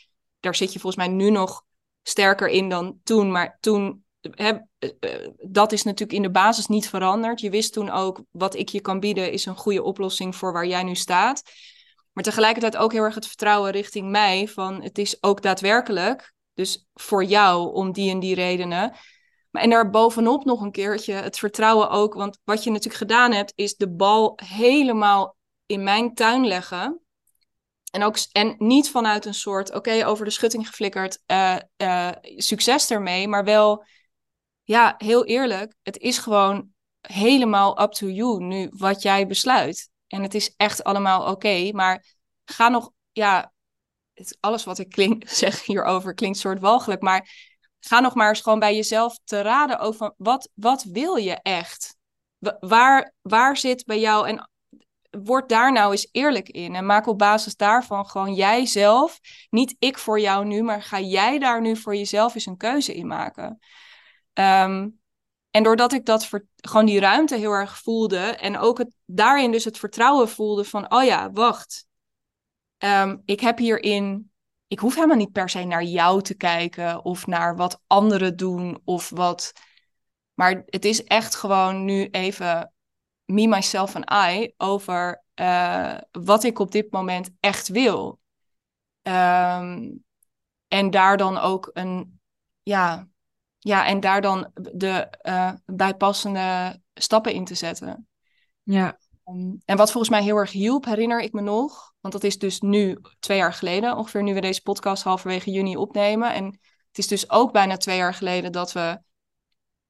Daar 0.41 0.55
zit 0.55 0.73
je 0.73 0.81
volgens 0.81 1.07
mij 1.07 1.15
nu 1.15 1.31
nog 1.31 1.65
sterker 2.03 2.49
in 2.49 2.69
dan 2.69 3.01
toen. 3.03 3.31
Maar 3.31 3.59
toen, 3.61 4.05
eh, 4.21 4.49
eh, 4.49 5.29
dat 5.39 5.73
is 5.73 5.83
natuurlijk 5.83 6.13
in 6.13 6.23
de 6.23 6.31
basis 6.31 6.67
niet 6.67 6.89
veranderd. 6.89 7.41
Je 7.41 7.51
wist 7.51 7.73
toen 7.73 7.91
ook, 7.91 8.23
wat 8.31 8.55
ik 8.55 8.69
je 8.69 8.81
kan 8.81 9.01
bieden 9.01 9.33
is 9.33 9.47
een 9.47 9.57
goede 9.57 9.83
oplossing 9.83 10.37
voor 10.37 10.53
waar 10.53 10.67
jij 10.67 10.83
nu 10.83 10.95
staat. 10.95 11.43
Maar 12.13 12.25
tegelijkertijd 12.25 12.77
ook 12.77 12.93
heel 12.93 13.03
erg 13.03 13.15
het 13.15 13.27
vertrouwen 13.27 13.71
richting 13.71 14.11
mij 14.11 14.49
van 14.49 14.83
het 14.83 14.99
is 14.99 15.23
ook 15.23 15.43
daadwerkelijk, 15.43 16.33
dus 16.55 16.87
voor 16.95 17.25
jou 17.25 17.75
om 17.75 17.93
die 17.93 18.11
en 18.11 18.21
die 18.21 18.35
redenen. 18.35 18.97
Maar 19.51 19.63
en 19.63 19.71
daar 19.71 19.91
bovenop 19.91 20.45
nog 20.45 20.61
een 20.61 20.73
keertje 20.73 21.13
het 21.13 21.39
vertrouwen 21.39 21.91
ook, 21.91 22.15
want 22.15 22.39
wat 22.45 22.65
je 22.65 22.71
natuurlijk 22.71 22.99
gedaan 22.99 23.33
hebt 23.33 23.53
is 23.55 23.77
de 23.77 23.91
bal 23.91 24.39
helemaal 24.45 25.37
in 25.67 25.83
mijn 25.83 26.15
tuin 26.15 26.47
leggen. 26.47 27.01
En, 27.91 28.03
ook, 28.03 28.17
en 28.33 28.55
niet 28.59 28.91
vanuit 28.91 29.25
een 29.25 29.35
soort, 29.35 29.75
oké, 29.75 30.07
over 30.07 30.25
de 30.25 30.31
schutting 30.31 30.67
geflikkerd, 30.67 31.23
uh, 31.27 31.57
uh, 31.77 32.11
succes 32.23 32.91
ermee, 32.91 33.29
maar 33.29 33.45
wel, 33.45 33.85
ja, 34.63 34.95
heel 34.99 35.25
eerlijk, 35.25 35.75
het 35.83 35.99
is 35.99 36.19
gewoon 36.19 36.69
helemaal 37.01 37.83
up 37.83 37.93
to 37.93 38.07
you 38.07 38.45
nu 38.45 38.69
wat 38.77 39.03
jij 39.03 39.27
besluit. 39.27 39.91
En 40.13 40.23
het 40.23 40.35
is 40.35 40.55
echt 40.57 40.85
allemaal 40.85 41.31
oké, 41.31 41.73
maar 41.73 42.05
ga 42.45 42.69
nog, 42.69 42.91
ja, 43.13 43.53
het, 44.15 44.37
alles 44.41 44.65
wat 44.65 44.79
ik 44.79 44.89
klink, 44.89 45.29
zeg 45.43 45.65
hierover 45.65 46.15
klinkt 46.15 46.39
soort 46.39 46.61
walgelijk, 46.61 47.03
maar 47.03 47.51
ga 47.81 48.01
nog 48.01 48.15
maar 48.15 48.29
eens 48.29 48.41
gewoon 48.41 48.59
bij 48.59 48.75
jezelf 48.75 49.19
te 49.25 49.41
raden 49.41 49.79
over 49.79 50.15
wat, 50.17 50.51
wat 50.55 50.83
wil 50.83 51.17
je 51.17 51.35
echt? 51.43 51.97
Waar, 52.61 53.15
waar 53.23 53.57
zit 53.57 53.85
bij 53.85 54.01
jou, 54.01 54.29
en 54.29 54.51
word 55.11 55.49
daar 55.49 55.73
nou 55.73 55.91
eens 55.91 56.09
eerlijk 56.13 56.49
in 56.49 56.75
en 56.75 56.87
maak 56.87 57.07
op 57.07 57.19
basis 57.19 57.57
daarvan 57.57 58.07
gewoon 58.07 58.35
jijzelf, 58.35 59.21
niet 59.51 59.77
ik 59.79 59.99
voor 59.99 60.21
jou 60.21 60.45
nu, 60.45 60.63
maar 60.63 60.83
ga 60.83 61.01
jij 61.01 61.39
daar 61.39 61.61
nu 61.61 61.77
voor 61.77 61.97
jezelf 61.97 62.35
eens 62.35 62.47
een 62.47 62.57
keuze 62.57 62.95
in 62.95 63.07
maken. 63.07 63.59
Um, 64.35 65.02
en 65.53 65.63
doordat 65.63 65.93
ik 65.93 66.07
dat 66.07 66.29
gewoon 66.57 66.87
die 66.87 67.01
ruimte 67.01 67.37
heel 67.37 67.53
erg 67.53 67.79
voelde 67.79 68.19
en 68.19 68.59
ook 68.59 68.79
het, 68.79 68.95
daarin 69.05 69.53
dus 69.53 69.65
het 69.65 69.79
vertrouwen 69.79 70.29
voelde 70.29 70.65
van, 70.65 70.95
oh 70.95 71.05
ja, 71.05 71.33
wacht, 71.33 71.87
um, 72.79 73.23
ik 73.25 73.41
heb 73.41 73.59
hierin, 73.59 74.33
ik 74.67 74.79
hoef 74.79 74.95
helemaal 74.95 75.17
niet 75.17 75.33
per 75.33 75.49
se 75.49 75.65
naar 75.65 75.85
jou 75.85 76.23
te 76.23 76.35
kijken 76.35 77.05
of 77.05 77.27
naar 77.27 77.57
wat 77.57 77.81
anderen 77.87 78.37
doen 78.37 78.81
of 78.85 79.11
wat, 79.11 79.53
maar 80.35 80.63
het 80.67 80.85
is 80.85 81.05
echt 81.05 81.35
gewoon 81.35 81.85
nu 81.85 82.09
even 82.11 82.73
me, 83.25 83.47
myself 83.47 83.95
en 83.95 84.33
I 84.33 84.55
over 84.57 85.25
uh, 85.35 85.99
wat 86.11 86.45
ik 86.45 86.59
op 86.59 86.73
dit 86.73 86.93
moment 86.93 87.31
echt 87.41 87.69
wil. 87.69 88.21
Um, 89.03 90.05
en 90.69 90.91
daar 90.91 91.17
dan 91.17 91.39
ook 91.39 91.71
een, 91.73 92.21
ja, 92.63 93.09
ja, 93.65 93.87
en 93.87 94.01
daar 94.01 94.21
dan 94.21 94.51
de 94.55 95.19
uh, 95.23 95.53
bijpassende 95.67 96.81
stappen 96.95 97.33
in 97.33 97.45
te 97.45 97.55
zetten. 97.55 98.09
Ja. 98.63 98.99
Um, 99.25 99.63
en 99.65 99.77
wat 99.77 99.91
volgens 99.91 100.13
mij 100.13 100.23
heel 100.23 100.37
erg 100.37 100.51
hielp, 100.51 100.85
herinner 100.85 101.21
ik 101.21 101.33
me 101.33 101.41
nog, 101.41 101.93
want 102.01 102.15
dat 102.15 102.25
is 102.25 102.39
dus 102.39 102.61
nu 102.61 102.99
twee 103.19 103.39
jaar 103.39 103.53
geleden, 103.53 103.97
ongeveer 103.97 104.23
nu 104.23 104.35
we 104.35 104.41
deze 104.41 104.63
podcast 104.63 105.03
halverwege 105.03 105.51
juni 105.51 105.77
opnemen. 105.77 106.35
En 106.35 106.45
het 106.89 106.99
is 106.99 107.07
dus 107.07 107.31
ook 107.31 107.53
bijna 107.53 107.77
twee 107.77 107.97
jaar 107.97 108.15
geleden 108.15 108.53
dat 108.53 108.73
we 108.73 109.01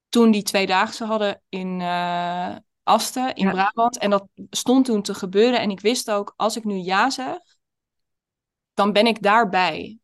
toen 0.08 0.30
die 0.30 0.42
tweedaagse 0.42 1.04
hadden 1.04 1.42
in, 1.48 1.80
uh, 1.80 2.56
Asten 2.82 3.35
in 3.35 3.50
Brabant. 3.50 3.98
En 3.98 4.11
dat 4.11 4.26
stond 4.50 4.85
toen 4.85 5.02
te 5.02 5.14
gebeuren. 5.14 5.61
En 5.61 5.70
ik 5.70 5.80
wist 5.80 6.11
ook, 6.11 6.35
als 6.37 6.56
ik 6.56 6.64
nu 6.64 6.74
ja 6.74 7.11
zeg, 7.11 7.38
dan 8.74 8.92
ben 8.92 9.06
ik 9.06 9.22
daarbij. 9.22 9.98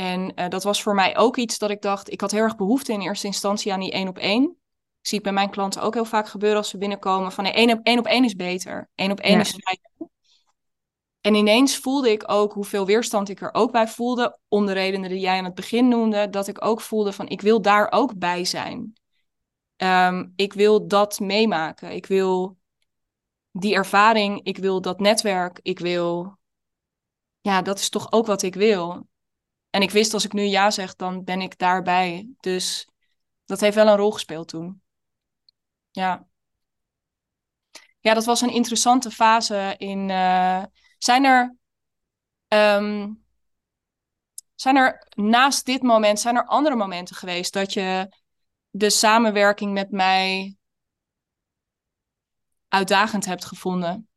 En 0.00 0.32
uh, 0.34 0.48
dat 0.48 0.62
was 0.62 0.82
voor 0.82 0.94
mij 0.94 1.16
ook 1.16 1.36
iets 1.36 1.58
dat 1.58 1.70
ik 1.70 1.82
dacht, 1.82 2.12
ik 2.12 2.20
had 2.20 2.30
heel 2.30 2.42
erg 2.42 2.56
behoefte 2.56 2.92
in 2.92 3.00
eerste 3.00 3.26
instantie 3.26 3.72
aan 3.72 3.80
die 3.80 3.92
één 3.92 4.08
op 4.08 4.18
één. 4.18 4.42
Ik 5.00 5.06
zie 5.06 5.14
het 5.14 5.22
bij 5.22 5.32
mijn 5.32 5.50
klanten 5.50 5.82
ook 5.82 5.94
heel 5.94 6.04
vaak 6.04 6.28
gebeuren 6.28 6.58
als 6.58 6.68
ze 6.68 6.78
binnenkomen 6.78 7.32
van 7.32 7.44
nee, 7.44 7.52
één 7.52 7.70
op 7.70 7.80
één, 7.82 7.98
op 7.98 8.06
één 8.06 8.24
is 8.24 8.34
beter. 8.34 8.90
Één 8.94 9.10
op 9.10 9.20
één 9.20 9.34
ja. 9.34 9.40
is 9.40 9.56
fijn. 9.58 10.10
En 11.20 11.34
ineens 11.34 11.76
voelde 11.76 12.10
ik 12.10 12.22
ook 12.26 12.52
hoeveel 12.52 12.86
weerstand 12.86 13.28
ik 13.28 13.40
er 13.40 13.54
ook 13.54 13.72
bij 13.72 13.88
voelde, 13.88 14.38
om 14.48 14.66
de 14.66 14.72
redenen 14.72 15.10
die 15.10 15.20
jij 15.20 15.38
aan 15.38 15.44
het 15.44 15.54
begin 15.54 15.88
noemde, 15.88 16.30
dat 16.30 16.46
ik 16.46 16.64
ook 16.64 16.80
voelde 16.80 17.12
van 17.12 17.28
ik 17.28 17.40
wil 17.40 17.62
daar 17.62 17.92
ook 17.92 18.18
bij 18.18 18.44
zijn. 18.44 18.92
Um, 19.76 20.32
ik 20.36 20.52
wil 20.52 20.88
dat 20.88 21.18
meemaken. 21.18 21.92
Ik 21.92 22.06
wil 22.06 22.56
die 23.50 23.74
ervaring, 23.74 24.40
ik 24.42 24.56
wil 24.58 24.80
dat 24.80 25.00
netwerk, 25.00 25.58
ik 25.62 25.78
wil. 25.78 26.38
Ja, 27.40 27.62
dat 27.62 27.78
is 27.78 27.88
toch 27.88 28.12
ook 28.12 28.26
wat 28.26 28.42
ik 28.42 28.54
wil. 28.54 29.08
En 29.70 29.82
ik 29.82 29.90
wist 29.90 30.14
als 30.14 30.24
ik 30.24 30.32
nu 30.32 30.42
ja 30.42 30.70
zeg, 30.70 30.96
dan 30.96 31.24
ben 31.24 31.40
ik 31.40 31.58
daarbij. 31.58 32.28
Dus 32.40 32.88
dat 33.44 33.60
heeft 33.60 33.74
wel 33.74 33.88
een 33.88 33.96
rol 33.96 34.10
gespeeld 34.10 34.48
toen. 34.48 34.82
Ja. 35.90 36.28
Ja, 38.00 38.14
dat 38.14 38.24
was 38.24 38.40
een 38.40 38.52
interessante 38.52 39.10
fase 39.10 39.74
in. 39.78 40.08
Uh, 40.08 40.64
zijn 40.98 41.24
er. 41.24 41.56
Um, 42.48 43.24
zijn 44.60 44.76
er 44.76 45.06
naast 45.16 45.66
dit 45.66 45.82
moment, 45.82 46.20
zijn 46.20 46.36
er 46.36 46.46
andere 46.46 46.76
momenten 46.76 47.16
geweest 47.16 47.52
dat 47.52 47.72
je 47.72 48.16
de 48.70 48.90
samenwerking 48.90 49.72
met 49.72 49.90
mij 49.90 50.56
uitdagend 52.68 53.24
hebt 53.24 53.44
gevonden? 53.44 54.09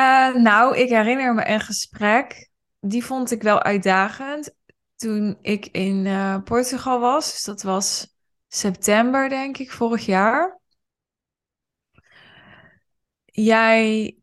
Uh, 0.00 0.34
nou, 0.34 0.76
ik 0.76 0.88
herinner 0.88 1.34
me 1.34 1.48
een 1.48 1.60
gesprek. 1.60 2.50
Die 2.80 3.04
vond 3.04 3.30
ik 3.30 3.42
wel 3.42 3.62
uitdagend. 3.62 4.54
Toen 4.96 5.38
ik 5.42 5.66
in 5.66 6.04
uh, 6.04 6.42
Portugal 6.44 7.00
was. 7.00 7.32
Dus 7.32 7.44
dat 7.44 7.62
was 7.62 8.16
september, 8.48 9.28
denk 9.28 9.58
ik, 9.58 9.70
vorig 9.70 10.06
jaar. 10.06 10.60
Jij 13.24 14.16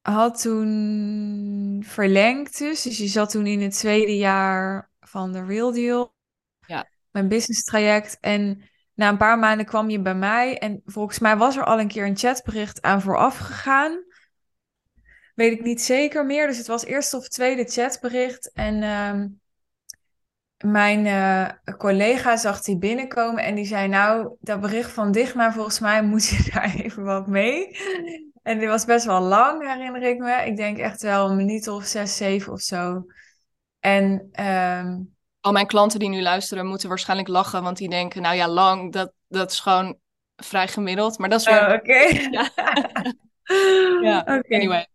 had 0.00 0.40
toen 0.40 1.82
verlengd 1.86 2.58
dus. 2.58 2.82
Dus 2.82 2.98
je 2.98 3.06
zat 3.06 3.30
toen 3.30 3.46
in 3.46 3.60
het 3.60 3.78
tweede 3.78 4.16
jaar 4.16 4.90
van 5.00 5.32
de 5.32 5.44
Real 5.44 5.72
Deal. 5.72 6.14
Ja. 6.66 6.88
Mijn 7.10 7.28
business 7.28 7.64
traject. 7.64 8.18
En 8.20 8.62
na 8.94 9.08
een 9.08 9.16
paar 9.16 9.38
maanden 9.38 9.66
kwam 9.66 9.90
je 9.90 10.00
bij 10.00 10.14
mij. 10.14 10.58
En 10.58 10.82
volgens 10.84 11.18
mij 11.18 11.36
was 11.36 11.56
er 11.56 11.64
al 11.64 11.80
een 11.80 11.88
keer 11.88 12.06
een 12.06 12.16
chatbericht 12.16 12.82
aan 12.82 13.02
vooraf 13.02 13.38
gegaan. 13.38 14.12
Weet 15.34 15.52
ik 15.52 15.62
niet 15.62 15.82
zeker 15.82 16.26
meer. 16.26 16.46
Dus 16.46 16.58
het 16.58 16.66
was 16.66 16.84
eerste 16.84 17.16
of 17.16 17.28
tweede 17.28 17.64
chatbericht. 17.64 18.52
En 18.52 18.82
uh, 18.82 19.24
mijn 20.72 21.06
uh, 21.06 21.76
collega 21.76 22.36
zag 22.36 22.62
die 22.62 22.78
binnenkomen. 22.78 23.44
En 23.44 23.54
die 23.54 23.66
zei 23.66 23.88
nou, 23.88 24.36
dat 24.40 24.60
bericht 24.60 24.90
van 24.90 25.12
Digna, 25.12 25.52
volgens 25.52 25.80
mij 25.80 26.02
moet 26.02 26.28
je 26.28 26.48
daar 26.52 26.74
even 26.74 27.04
wat 27.04 27.26
mee. 27.26 27.76
En 28.42 28.58
die 28.58 28.68
was 28.68 28.84
best 28.84 29.04
wel 29.04 29.20
lang, 29.20 29.68
herinner 29.68 30.02
ik 30.02 30.18
me. 30.18 30.46
Ik 30.46 30.56
denk 30.56 30.78
echt 30.78 31.02
wel 31.02 31.30
een 31.30 31.36
minuut 31.36 31.68
of 31.68 31.84
zes, 31.84 32.16
zeven 32.16 32.52
of 32.52 32.60
zo. 32.60 33.04
En 33.80 34.30
um... 34.40 35.14
al 35.40 35.52
mijn 35.52 35.66
klanten 35.66 35.98
die 35.98 36.08
nu 36.08 36.22
luisteren 36.22 36.66
moeten 36.66 36.88
waarschijnlijk 36.88 37.28
lachen, 37.28 37.62
want 37.62 37.76
die 37.76 37.88
denken, 37.88 38.22
nou 38.22 38.36
ja, 38.36 38.48
lang, 38.48 38.92
dat, 38.92 39.12
dat 39.28 39.50
is 39.50 39.60
gewoon 39.60 39.98
vrij 40.36 40.68
gemiddeld. 40.68 41.18
Maar 41.18 41.28
dat 41.28 41.40
is 41.40 41.46
weer. 41.46 41.66
Oh, 41.66 41.72
Oké. 41.72 41.74
Okay. 41.74 42.28
ja, 42.30 42.50
ja. 44.08 44.20
Okay. 44.20 44.42
anyway. 44.48 44.86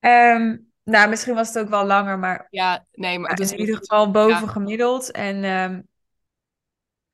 Um, 0.00 0.72
nou, 0.84 1.08
misschien 1.08 1.34
was 1.34 1.48
het 1.48 1.58
ook 1.58 1.68
wel 1.68 1.84
langer, 1.84 2.18
maar. 2.18 2.46
Ja, 2.50 2.86
nee, 2.92 3.18
maar. 3.18 3.30
Het 3.30 3.40
is 3.40 3.52
in 3.52 3.58
ieder 3.58 3.76
geval 3.76 4.10
boven 4.10 4.44
ja. 4.44 4.52
gemiddeld. 4.52 5.10
En 5.10 5.44
um, 5.44 5.88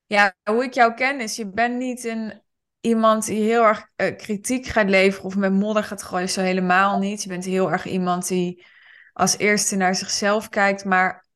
ja, 0.06 0.34
hoe 0.50 0.64
ik 0.64 0.74
jou 0.74 0.94
ken 0.94 1.20
is, 1.20 1.36
je 1.36 1.50
bent 1.50 1.76
niet 1.76 2.04
een 2.04 2.42
iemand 2.80 3.26
die 3.26 3.42
heel 3.42 3.64
erg 3.64 3.88
uh, 3.96 4.16
kritiek 4.16 4.66
gaat 4.66 4.88
leveren 4.88 5.26
of 5.26 5.36
met 5.36 5.52
modder 5.52 5.84
gaat 5.84 6.02
gooien, 6.02 6.28
zo 6.28 6.40
helemaal 6.40 6.98
niet. 6.98 7.22
Je 7.22 7.28
bent 7.28 7.44
heel 7.44 7.72
erg 7.72 7.86
iemand 7.86 8.28
die 8.28 8.66
als 9.12 9.38
eerste 9.38 9.76
naar 9.76 9.94
zichzelf 9.94 10.48
kijkt, 10.48 10.84
maar 10.84 11.26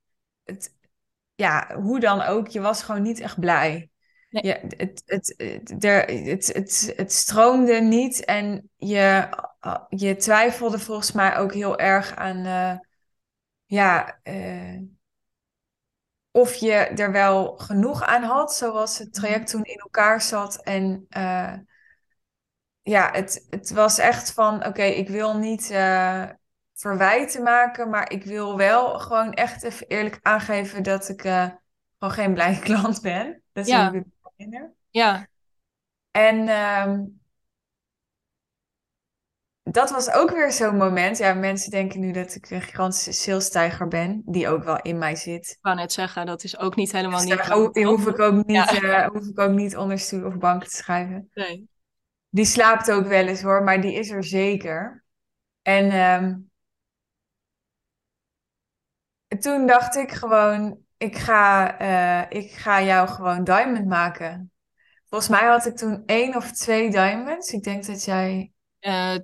het, 0.44 0.74
ja, 1.34 1.74
hoe 1.74 2.00
dan 2.00 2.22
ook, 2.22 2.48
je 2.48 2.60
was 2.60 2.82
gewoon 2.82 3.02
niet 3.02 3.20
echt 3.20 3.40
blij. 3.40 3.90
Nee. 4.30 4.46
Ja, 4.46 4.58
het, 4.76 5.02
het, 5.06 5.34
het, 5.36 5.74
het, 5.80 6.46
het, 6.46 6.92
het 6.96 7.12
stroomde 7.12 7.80
niet 7.80 8.24
en 8.24 8.70
je, 8.76 9.28
je 9.88 10.16
twijfelde 10.16 10.78
volgens 10.78 11.12
mij 11.12 11.36
ook 11.36 11.52
heel 11.54 11.78
erg 11.78 12.16
aan, 12.16 12.46
uh, 12.46 12.78
ja, 13.64 14.18
uh, 14.24 14.80
of 16.30 16.54
je 16.54 16.74
er 16.74 17.12
wel 17.12 17.56
genoeg 17.56 18.02
aan 18.02 18.22
had, 18.22 18.54
zoals 18.54 18.98
het 18.98 19.14
traject 19.14 19.40
mhm. 19.40 19.50
toen 19.50 19.64
in 19.64 19.78
elkaar 19.78 20.20
zat. 20.20 20.62
En 20.62 21.06
uh, 21.16 21.54
ja, 22.82 23.10
het, 23.12 23.46
het 23.50 23.70
was 23.70 23.98
echt 23.98 24.32
van, 24.32 24.66
oké, 24.66 24.82
ik 24.82 25.08
wil 25.08 25.36
niet 25.36 25.66
verwijten 26.74 27.42
maken, 27.42 27.90
maar 27.90 28.12
ik 28.12 28.24
wil 28.24 28.56
wel 28.56 28.98
gewoon 28.98 29.32
echt 29.32 29.62
even 29.62 29.86
eerlijk 29.86 30.18
aangeven 30.22 30.82
dat 30.82 31.08
ik 31.08 31.20
gewoon 31.20 32.14
geen 32.14 32.34
blije 32.34 32.58
klant 32.68 33.00
ben. 33.00 33.42
Dat 33.52 33.64
is 33.64 33.70
ja. 33.70 33.92
Ja. 34.90 35.28
En 36.10 36.48
ehm, 36.48 37.04
dat 39.70 39.90
was 39.90 40.12
ook 40.12 40.30
weer 40.30 40.52
zo'n 40.52 40.76
moment. 40.76 41.18
Ja, 41.18 41.34
mensen 41.34 41.70
denken 41.70 42.00
nu 42.00 42.12
dat 42.12 42.34
ik 42.34 42.50
een 42.50 42.60
gigantische 42.60 43.12
salestijger 43.12 43.88
ben, 43.88 44.22
die 44.24 44.48
ook 44.48 44.64
wel 44.64 44.82
in 44.82 44.98
mij 44.98 45.16
zit. 45.16 45.50
Ik 45.50 45.58
wou 45.60 45.76
net 45.76 45.92
zeggen, 45.92 46.26
dat 46.26 46.44
is 46.44 46.58
ook 46.58 46.76
niet 46.76 46.92
helemaal 46.92 47.18
dus 47.18 47.28
niet. 47.28 47.38
Daar 47.38 47.56
hoef, 47.86 48.06
ik 48.06 48.18
ook 48.18 48.46
niet, 48.46 48.70
ja. 48.70 48.82
uh, 48.82 49.06
hoef 49.06 49.26
ik 49.26 49.38
ook 49.38 49.52
niet 49.52 49.76
onder 49.76 49.98
stoel 49.98 50.26
of 50.26 50.38
bank 50.38 50.64
te 50.64 50.76
schrijven. 50.76 51.30
Nee. 51.34 51.68
Die 52.28 52.44
slaapt 52.44 52.90
ook 52.90 53.06
wel 53.06 53.26
eens 53.26 53.42
hoor, 53.42 53.62
maar 53.62 53.80
die 53.80 53.94
is 53.94 54.10
er 54.10 54.24
zeker. 54.24 55.04
En 55.62 55.92
um, 55.92 56.50
toen 59.40 59.66
dacht 59.66 59.96
ik 59.96 60.12
gewoon, 60.12 60.78
ik 60.96 61.16
ga, 61.16 61.80
uh, 61.80 62.40
ik 62.40 62.50
ga 62.50 62.82
jou 62.82 63.08
gewoon 63.08 63.44
diamond 63.44 63.86
maken. 63.86 64.52
Volgens 65.08 65.30
mij 65.30 65.48
had 65.48 65.66
ik 65.66 65.76
toen 65.76 66.02
één 66.06 66.36
of 66.36 66.52
twee 66.52 66.90
diamonds. 66.90 67.52
Ik 67.52 67.62
denk 67.62 67.86
dat 67.86 68.04
jij. 68.04 68.52
Uh, 68.80 69.14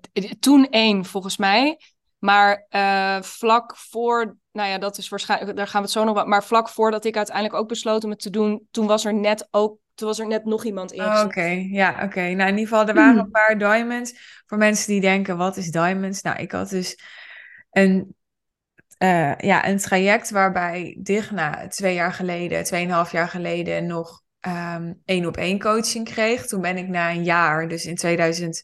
toen 0.40 0.68
één, 0.70 1.04
volgens 1.04 1.36
mij. 1.36 1.78
Maar 2.18 2.66
uh, 2.70 3.22
vlak 3.22 3.76
voor, 3.76 4.36
nou 4.52 4.68
ja, 4.68 4.78
dat 4.78 4.98
is 4.98 5.08
waarschijnlijk, 5.08 5.56
daar 5.56 5.66
gaan 5.66 5.80
we 5.80 5.86
het 5.86 5.96
zo 5.96 6.04
nog 6.04 6.14
wat. 6.14 6.26
Maar 6.26 6.44
vlak 6.44 6.68
voordat 6.68 7.04
ik 7.04 7.16
uiteindelijk 7.16 7.56
ook 7.56 7.68
besloten 7.68 8.04
om 8.04 8.10
het 8.10 8.20
te 8.20 8.30
doen, 8.30 8.66
toen 8.70 8.86
was 8.86 9.04
er 9.04 9.14
net 9.14 9.48
ook, 9.50 9.78
toen 9.94 10.08
was 10.08 10.18
er 10.18 10.26
net 10.26 10.44
nog 10.44 10.64
iemand 10.64 10.92
in. 10.92 11.04
Oh, 11.04 11.22
oké, 11.24 11.66
ja, 11.70 12.04
oké. 12.04 12.20
Nou, 12.20 12.48
in 12.50 12.58
ieder 12.58 12.68
geval, 12.68 12.88
er 12.88 12.94
waren 12.94 13.10
hmm. 13.10 13.24
een 13.24 13.30
paar 13.30 13.58
diamonds. 13.58 14.42
Voor 14.46 14.58
mensen 14.58 14.92
die 14.92 15.00
denken, 15.00 15.36
wat 15.36 15.56
is 15.56 15.70
diamonds? 15.70 16.22
Nou, 16.22 16.38
ik 16.38 16.52
had 16.52 16.68
dus 16.68 16.98
een 17.70 18.16
uh, 18.98 19.34
ja, 19.36 19.68
een 19.68 19.78
traject 19.78 20.30
waarbij 20.30 20.96
Digna 21.00 21.68
twee 21.68 21.94
jaar 21.94 22.12
geleden, 22.12 22.64
tweeënhalf 22.64 23.12
jaar 23.12 23.28
geleden, 23.28 23.86
nog 23.86 24.22
um, 24.40 25.02
één 25.04 25.26
op 25.26 25.36
één 25.36 25.58
coaching 25.58 26.04
kreeg. 26.04 26.46
Toen 26.46 26.60
ben 26.60 26.76
ik 26.76 26.88
na 26.88 27.10
een 27.10 27.24
jaar, 27.24 27.68
dus 27.68 27.86
in 27.86 27.94
2000. 27.94 28.62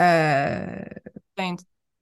Uh, 0.00 0.80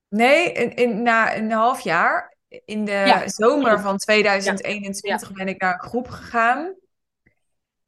nee, 0.09 0.53
in, 0.53 0.75
in, 0.75 1.03
na 1.03 1.37
een 1.37 1.51
half 1.51 1.81
jaar. 1.81 2.37
In 2.49 2.85
de 2.85 3.23
zomer 3.25 3.81
van 3.81 3.97
2021 3.97 5.33
ben 5.33 5.49
ik 5.49 5.61
naar 5.61 5.73
een 5.73 5.89
groep 5.89 6.09
gegaan. 6.09 6.75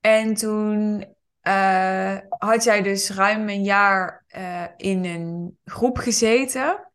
En 0.01 0.35
toen 0.35 1.05
uh, 1.43 2.17
had 2.29 2.65
jij 2.65 2.83
dus 2.83 3.11
ruim 3.11 3.49
een 3.49 3.63
jaar 3.63 4.25
uh, 4.37 4.65
in 4.77 5.05
een 5.05 5.59
groep 5.65 5.99
gezeten. 5.99 6.91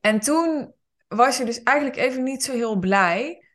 En 0.00 0.20
toen 0.20 0.74
was 1.08 1.36
je 1.36 1.44
dus 1.44 1.62
eigenlijk 1.62 1.96
even 1.96 2.22
niet 2.22 2.44
zo 2.44 2.52
heel 2.52 2.76
blij. 2.76 3.47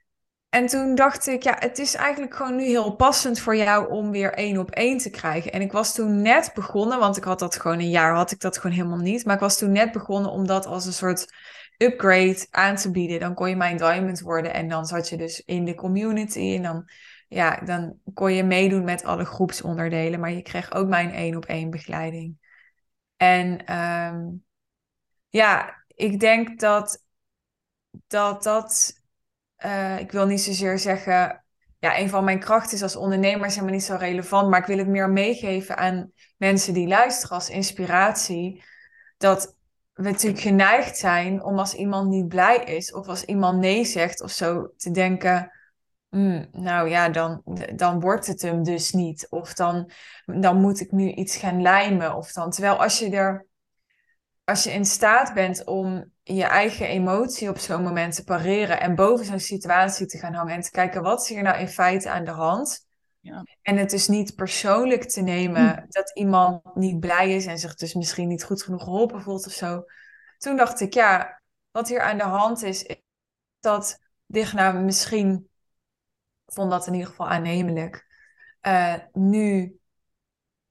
En 0.53 0.65
toen 0.65 0.95
dacht 0.95 1.27
ik, 1.27 1.43
ja, 1.43 1.55
het 1.59 1.79
is 1.79 1.95
eigenlijk 1.95 2.35
gewoon 2.35 2.55
nu 2.55 2.63
heel 2.63 2.95
passend 2.95 3.39
voor 3.39 3.55
jou 3.55 3.91
om 3.91 4.11
weer 4.11 4.33
één 4.33 4.57
op 4.57 4.71
één 4.71 4.97
te 4.97 5.09
krijgen. 5.09 5.51
En 5.51 5.61
ik 5.61 5.71
was 5.71 5.93
toen 5.93 6.21
net 6.21 6.51
begonnen, 6.53 6.99
want 6.99 7.17
ik 7.17 7.23
had 7.23 7.39
dat 7.39 7.59
gewoon 7.59 7.79
een 7.79 7.89
jaar, 7.89 8.15
had 8.15 8.31
ik 8.31 8.39
dat 8.39 8.57
gewoon 8.57 8.75
helemaal 8.75 8.97
niet. 8.97 9.25
Maar 9.25 9.35
ik 9.35 9.41
was 9.41 9.57
toen 9.57 9.71
net 9.71 9.91
begonnen 9.91 10.31
om 10.31 10.47
dat 10.47 10.65
als 10.65 10.85
een 10.85 10.93
soort 10.93 11.33
upgrade 11.77 12.47
aan 12.49 12.75
te 12.75 12.91
bieden. 12.91 13.19
Dan 13.19 13.33
kon 13.33 13.49
je 13.49 13.55
mijn 13.55 13.77
diamond 13.77 14.19
worden 14.19 14.53
en 14.53 14.67
dan 14.69 14.85
zat 14.85 15.09
je 15.09 15.17
dus 15.17 15.41
in 15.45 15.65
de 15.65 15.75
community. 15.75 16.55
En 16.55 16.61
dan, 16.61 16.89
ja, 17.27 17.55
dan 17.55 17.99
kon 18.13 18.33
je 18.33 18.43
meedoen 18.43 18.83
met 18.83 19.03
alle 19.03 19.25
groepsonderdelen. 19.25 20.19
Maar 20.19 20.31
je 20.31 20.41
kreeg 20.41 20.73
ook 20.73 20.87
mijn 20.87 21.11
één 21.11 21.35
op 21.35 21.45
één 21.45 21.69
begeleiding. 21.69 22.37
En 23.17 23.75
um, 23.77 24.43
ja, 25.29 25.83
ik 25.87 26.19
denk 26.19 26.59
dat 26.59 27.03
dat 28.07 28.43
dat, 28.43 29.01
uh, 29.65 29.99
ik 29.99 30.11
wil 30.11 30.25
niet 30.25 30.41
zozeer 30.41 30.79
zeggen, 30.79 31.43
ja, 31.79 31.99
een 31.99 32.09
van 32.09 32.23
mijn 32.23 32.39
krachten 32.39 32.75
is 32.75 32.83
als 32.83 32.95
ondernemer 32.95 33.45
is 33.45 33.53
helemaal 33.53 33.75
niet 33.75 33.83
zo 33.83 33.95
relevant, 33.95 34.49
maar 34.49 34.59
ik 34.59 34.65
wil 34.65 34.77
het 34.77 34.87
meer 34.87 35.09
meegeven 35.09 35.77
aan 35.77 36.11
mensen 36.37 36.73
die 36.73 36.87
luisteren 36.87 37.35
als 37.35 37.49
inspiratie, 37.49 38.63
dat 39.17 39.57
we 39.93 40.03
natuurlijk 40.03 40.41
geneigd 40.41 40.97
zijn 40.97 41.43
om 41.43 41.59
als 41.59 41.73
iemand 41.73 42.09
niet 42.09 42.27
blij 42.27 42.57
is 42.57 42.93
of 42.93 43.07
als 43.07 43.25
iemand 43.25 43.59
nee 43.59 43.85
zegt 43.85 44.21
of 44.21 44.31
zo 44.31 44.73
te 44.77 44.91
denken, 44.91 45.51
mm, 46.09 46.47
nou 46.51 46.89
ja, 46.89 47.09
dan, 47.09 47.41
dan 47.75 47.99
wordt 47.99 48.27
het 48.27 48.41
hem 48.41 48.63
dus 48.63 48.91
niet. 48.91 49.27
Of 49.29 49.53
dan, 49.53 49.89
dan 50.25 50.61
moet 50.61 50.79
ik 50.79 50.91
nu 50.91 51.11
iets 51.11 51.35
gaan 51.35 51.61
lijmen. 51.61 52.15
Of 52.15 52.31
dan, 52.31 52.49
terwijl 52.49 52.81
als 52.81 52.99
je 52.99 53.09
er, 53.09 53.45
als 54.43 54.63
je 54.63 54.71
in 54.71 54.85
staat 54.85 55.33
bent 55.33 55.63
om 55.63 56.11
je 56.23 56.43
eigen 56.43 56.87
emotie 56.87 57.49
op 57.49 57.57
zo'n 57.57 57.83
moment 57.83 58.15
te 58.15 58.23
pareren 58.23 58.79
en 58.79 58.95
boven 58.95 59.25
zo'n 59.25 59.39
situatie 59.39 60.05
te 60.05 60.17
gaan 60.17 60.33
hangen 60.33 60.53
en 60.53 60.61
te 60.61 60.71
kijken 60.71 61.01
wat 61.01 61.21
is 61.21 61.29
hier 61.29 61.43
nou 61.43 61.59
in 61.59 61.67
feite 61.67 62.09
aan 62.09 62.25
de 62.25 62.31
hand. 62.31 62.87
Ja. 63.19 63.43
En 63.61 63.77
het 63.77 63.89
dus 63.89 64.07
niet 64.07 64.35
persoonlijk 64.35 65.03
te 65.03 65.21
nemen 65.21 65.69
hm. 65.69 65.85
dat 65.87 66.11
iemand 66.13 66.75
niet 66.75 66.99
blij 66.99 67.35
is 67.35 67.45
en 67.45 67.57
zich 67.57 67.75
dus 67.75 67.93
misschien 67.93 68.27
niet 68.27 68.43
goed 68.43 68.63
genoeg 68.63 68.83
geholpen 68.83 69.21
voelt 69.21 69.45
of 69.45 69.51
zo. 69.51 69.83
Toen 70.37 70.57
dacht 70.57 70.79
ik, 70.79 70.93
ja, 70.93 71.41
wat 71.71 71.87
hier 71.87 72.01
aan 72.01 72.17
de 72.17 72.23
hand 72.23 72.61
is, 72.63 72.83
is 72.83 73.01
dat 73.59 73.99
Digna 74.25 74.71
misschien, 74.71 75.49
vond 76.45 76.71
dat 76.71 76.87
in 76.87 76.93
ieder 76.93 77.09
geval 77.09 77.27
aannemelijk, 77.27 78.07
uh, 78.61 78.95
nu 79.13 79.77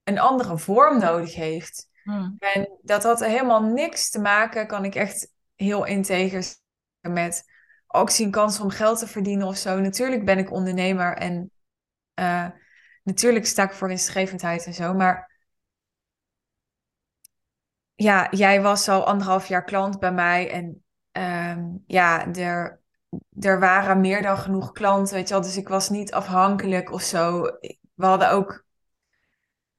een 0.04 0.18
andere 0.18 0.58
vorm 0.58 0.98
nodig 0.98 1.34
heeft. 1.34 1.88
Hm. 2.02 2.30
En 2.38 2.78
dat 2.82 3.02
had 3.02 3.20
helemaal 3.20 3.62
niks 3.62 4.10
te 4.10 4.20
maken, 4.20 4.66
kan 4.66 4.84
ik 4.84 4.94
echt 4.94 5.32
heel 5.54 5.84
integer 5.84 6.54
met 7.00 7.44
ook 7.86 8.10
zien 8.10 8.30
kans 8.30 8.60
om 8.60 8.70
geld 8.70 8.98
te 8.98 9.06
verdienen 9.06 9.46
of 9.46 9.56
zo. 9.56 9.80
Natuurlijk 9.80 10.24
ben 10.24 10.38
ik 10.38 10.52
ondernemer 10.52 11.16
en 11.16 11.50
uh, 12.20 12.48
natuurlijk 13.02 13.46
sta 13.46 13.62
ik 13.62 13.72
voor 13.72 13.88
winstgevendheid 13.88 14.66
en 14.66 14.74
zo. 14.74 14.94
Maar 14.94 15.30
ja, 17.94 18.28
jij 18.30 18.62
was 18.62 18.88
al 18.88 19.06
anderhalf 19.06 19.46
jaar 19.46 19.64
klant 19.64 19.98
bij 19.98 20.12
mij 20.12 20.50
en 20.50 20.84
um, 21.58 21.84
ja, 21.86 22.32
er, 22.32 22.80
er 23.40 23.60
waren 23.60 24.00
meer 24.00 24.22
dan 24.22 24.36
genoeg 24.36 24.72
klanten, 24.72 25.14
weet 25.14 25.28
je 25.28 25.34
wel. 25.34 25.42
Dus 25.42 25.56
ik 25.56 25.68
was 25.68 25.88
niet 25.88 26.12
afhankelijk 26.12 26.92
of 26.92 27.02
zo. 27.02 27.42
We 27.94 28.06
hadden 28.06 28.30
ook 28.30 28.64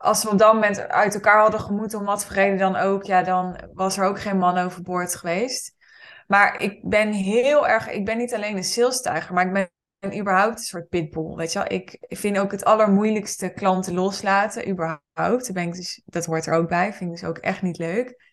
als 0.04 0.24
we 0.24 0.30
op 0.30 0.38
dat 0.38 0.54
moment 0.54 0.80
uit 0.80 1.14
elkaar 1.14 1.42
hadden 1.42 1.60
gemoet, 1.60 1.94
om 1.94 2.04
wat 2.04 2.26
voor 2.26 2.36
reden 2.36 2.58
dan 2.58 2.76
ook, 2.76 3.04
ja, 3.04 3.24
dan 3.24 3.60
was 3.74 3.98
er 3.98 4.06
ook 4.06 4.20
geen 4.20 4.38
man 4.38 4.58
overboord 4.58 5.16
geweest. 5.16 5.76
Maar 6.28 6.62
ik 6.62 6.90
ben 6.90 7.12
heel 7.12 7.68
erg, 7.68 7.90
ik 7.90 8.06
ben 8.06 8.18
niet 8.18 8.34
alleen 8.34 8.58
een 8.58 8.64
salestijger, 8.64 9.34
maar 9.34 9.46
ik 9.46 9.54
ben 9.54 10.20
überhaupt 10.20 10.58
een 10.58 10.64
soort 10.64 10.90
pitbull, 10.90 11.36
weet 11.36 11.54
je 11.54 11.60
wel. 11.60 11.72
Ik 11.72 11.98
vind 12.00 12.38
ook 12.38 12.52
het 12.52 12.66
allermoeilijkste 12.66 13.50
klanten 13.50 13.94
loslaten, 13.94 14.70
überhaupt. 14.70 15.54
ben 15.54 15.68
ik 15.68 15.74
dus, 15.74 16.02
dat 16.06 16.26
hoort 16.26 16.46
er 16.46 16.54
ook 16.54 16.70
bij, 16.70 16.94
vind 16.94 17.10
ik 17.10 17.20
dus 17.20 17.30
ook 17.30 17.38
echt 17.38 17.62
niet 17.62 17.78
leuk. 17.78 18.32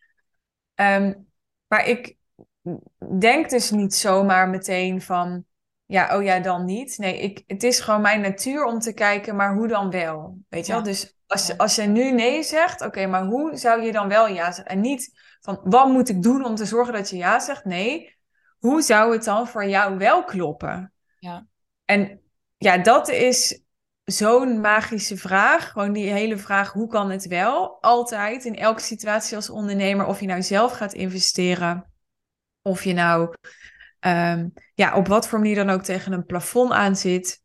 Um, 0.74 1.28
maar 1.66 1.86
ik 1.86 2.16
denk 3.18 3.50
dus 3.50 3.70
niet 3.70 3.94
zomaar 3.94 4.48
meteen 4.48 5.02
van, 5.02 5.44
ja, 5.90 6.16
oh 6.16 6.22
ja, 6.22 6.40
dan 6.40 6.64
niet. 6.64 6.98
Nee, 6.98 7.18
ik, 7.18 7.42
het 7.46 7.62
is 7.62 7.80
gewoon 7.80 8.00
mijn 8.00 8.20
natuur 8.20 8.64
om 8.64 8.78
te 8.78 8.92
kijken, 8.92 9.36
maar 9.36 9.54
hoe 9.54 9.68
dan 9.68 9.90
wel? 9.90 10.38
Weet 10.48 10.66
je 10.66 10.72
wel? 10.72 10.82
Dus 10.82 11.16
als, 11.26 11.46
je, 11.46 11.58
als 11.58 11.74
je 11.74 11.82
nu 11.82 12.12
nee 12.12 12.42
zegt, 12.42 12.80
oké, 12.80 13.06
maar 13.06 13.24
hoe 13.24 13.56
zou 13.56 13.82
je 13.82 13.92
dan 13.92 14.08
wel 14.08 14.26
ja 14.26 14.44
zeggen? 14.44 14.66
En 14.66 14.80
niet 14.80 15.18
van, 15.40 15.60
wat 15.64 15.88
moet 15.88 16.08
ik 16.08 16.22
doen 16.22 16.44
om 16.44 16.54
te 16.54 16.64
zorgen 16.64 16.92
dat 16.92 17.10
je 17.10 17.16
ja 17.16 17.40
zegt? 17.40 17.64
Nee, 17.64 18.16
hoe 18.58 18.82
zou 18.82 19.12
het 19.12 19.24
dan 19.24 19.48
voor 19.48 19.66
jou 19.66 19.98
wel 19.98 20.24
kloppen? 20.24 20.92
Ja. 21.18 21.46
En 21.84 22.20
ja, 22.56 22.78
dat 22.78 23.08
is 23.08 23.62
zo'n 24.04 24.60
magische 24.60 25.16
vraag. 25.16 25.70
Gewoon 25.70 25.92
die 25.92 26.10
hele 26.10 26.36
vraag, 26.36 26.72
hoe 26.72 26.88
kan 26.88 27.10
het 27.10 27.26
wel? 27.26 27.78
Altijd, 27.80 28.44
in 28.44 28.56
elke 28.56 28.80
situatie 28.80 29.36
als 29.36 29.50
ondernemer, 29.50 30.06
of 30.06 30.20
je 30.20 30.26
nou 30.26 30.42
zelf 30.42 30.72
gaat 30.72 30.92
investeren, 30.92 31.92
of 32.62 32.84
je 32.84 32.92
nou 32.92 33.34
um, 34.06 34.52
ja, 34.74 34.96
op 34.96 35.06
wat 35.06 35.28
voor 35.28 35.38
manier 35.38 35.54
dan 35.54 35.70
ook 35.70 35.82
tegen 35.82 36.12
een 36.12 36.26
plafond 36.26 36.72
aan 36.72 36.96
zit. 36.96 37.42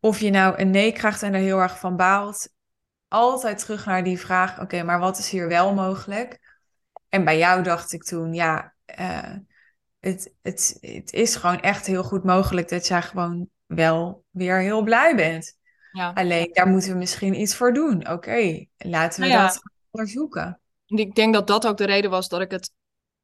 Of 0.00 0.20
je 0.20 0.30
nou 0.30 0.60
een 0.60 0.70
nee 0.70 0.92
krijgt 0.92 1.22
en 1.22 1.34
er 1.34 1.40
heel 1.40 1.58
erg 1.58 1.78
van 1.78 1.96
baalt. 1.96 2.52
Altijd 3.08 3.58
terug 3.58 3.86
naar 3.86 4.04
die 4.04 4.18
vraag: 4.18 4.60
oké, 4.60 4.82
maar 4.82 4.98
wat 4.98 5.18
is 5.18 5.30
hier 5.30 5.48
wel 5.48 5.74
mogelijk? 5.74 6.40
En 7.08 7.24
bij 7.24 7.38
jou 7.38 7.62
dacht 7.62 7.92
ik 7.92 8.02
toen, 8.02 8.34
ja, 8.34 8.74
uh, 9.00 9.36
het, 10.00 10.34
het, 10.42 10.78
het 10.80 11.12
is 11.12 11.36
gewoon 11.36 11.60
echt 11.60 11.86
heel 11.86 12.04
goed 12.04 12.24
mogelijk 12.24 12.68
dat 12.68 12.86
jij 12.86 13.02
gewoon 13.02 13.48
wel 13.66 14.24
weer 14.30 14.58
heel 14.58 14.82
blij 14.82 15.16
bent. 15.16 15.56
Ja. 15.92 16.12
Alleen 16.14 16.50
daar 16.52 16.66
moeten 16.66 16.90
we 16.92 16.98
misschien 16.98 17.40
iets 17.40 17.56
voor 17.56 17.72
doen. 17.72 18.08
Oké, 18.08 18.66
laten 18.76 19.22
we 19.22 19.28
nou 19.28 19.42
dat 19.42 19.62
onderzoeken. 19.90 20.60
Ik 20.86 21.14
denk 21.14 21.34
dat 21.34 21.46
dat 21.46 21.66
ook 21.66 21.76
de 21.76 21.86
reden 21.86 22.10
was 22.10 22.28
dat 22.28 22.40
ik 22.40 22.50
het 22.50 22.70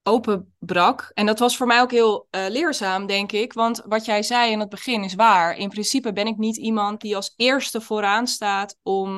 openbrak. 0.08 1.10
En 1.14 1.26
dat 1.26 1.38
was 1.38 1.56
voor 1.56 1.66
mij 1.66 1.80
ook 1.80 1.90
heel 1.90 2.28
uh, 2.30 2.46
leerzaam, 2.48 3.06
denk 3.06 3.32
ik. 3.32 3.52
Want 3.52 3.82
wat 3.86 4.04
jij 4.04 4.22
zei 4.22 4.50
in 4.50 4.60
het 4.60 4.68
begin 4.68 5.04
is 5.04 5.14
waar. 5.14 5.56
In 5.56 5.68
principe 5.68 6.12
ben 6.12 6.26
ik 6.26 6.36
niet 6.36 6.56
iemand 6.56 7.00
die 7.00 7.16
als 7.16 7.34
eerste 7.36 7.80
vooraan 7.80 8.26
staat 8.26 8.76
om 8.82 9.12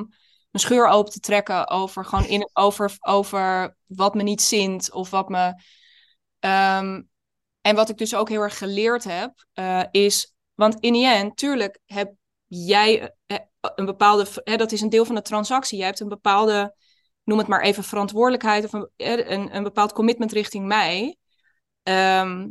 mijn 0.50 0.64
scheur 0.64 0.86
open 0.86 1.12
te 1.12 1.20
trekken 1.20 1.68
over, 1.68 2.04
gewoon 2.04 2.26
in, 2.26 2.50
over, 2.52 2.96
over 3.00 3.76
wat 3.86 4.14
me 4.14 4.22
niet 4.22 4.42
zint 4.42 4.92
of 4.92 5.10
wat 5.10 5.28
me. 5.28 5.46
Um, 6.40 7.08
en 7.60 7.74
wat 7.74 7.88
ik 7.88 7.98
dus 7.98 8.14
ook 8.14 8.28
heel 8.28 8.42
erg 8.42 8.58
geleerd 8.58 9.04
heb, 9.04 9.46
uh, 9.54 9.82
is. 9.90 10.34
Want 10.54 10.80
in 10.80 10.92
die 10.92 11.06
end, 11.06 11.36
tuurlijk 11.36 11.78
heb 11.86 12.12
jij 12.46 13.14
uh, 13.26 13.38
een 13.74 13.84
bepaalde. 13.84 14.26
Hè, 14.44 14.56
dat 14.56 14.72
is 14.72 14.80
een 14.80 14.88
deel 14.88 15.04
van 15.04 15.14
de 15.14 15.22
transactie. 15.22 15.78
Jij 15.78 15.86
hebt 15.86 16.00
een 16.00 16.08
bepaalde 16.08 16.74
noem 17.30 17.38
het 17.38 17.48
maar 17.48 17.60
even 17.60 17.84
verantwoordelijkheid 17.84 18.64
of 18.64 18.72
een, 18.72 18.88
een, 18.96 19.56
een 19.56 19.62
bepaald 19.62 19.92
commitment 19.92 20.32
richting 20.32 20.66
mij. 20.66 21.16
Ehm, 21.82 22.48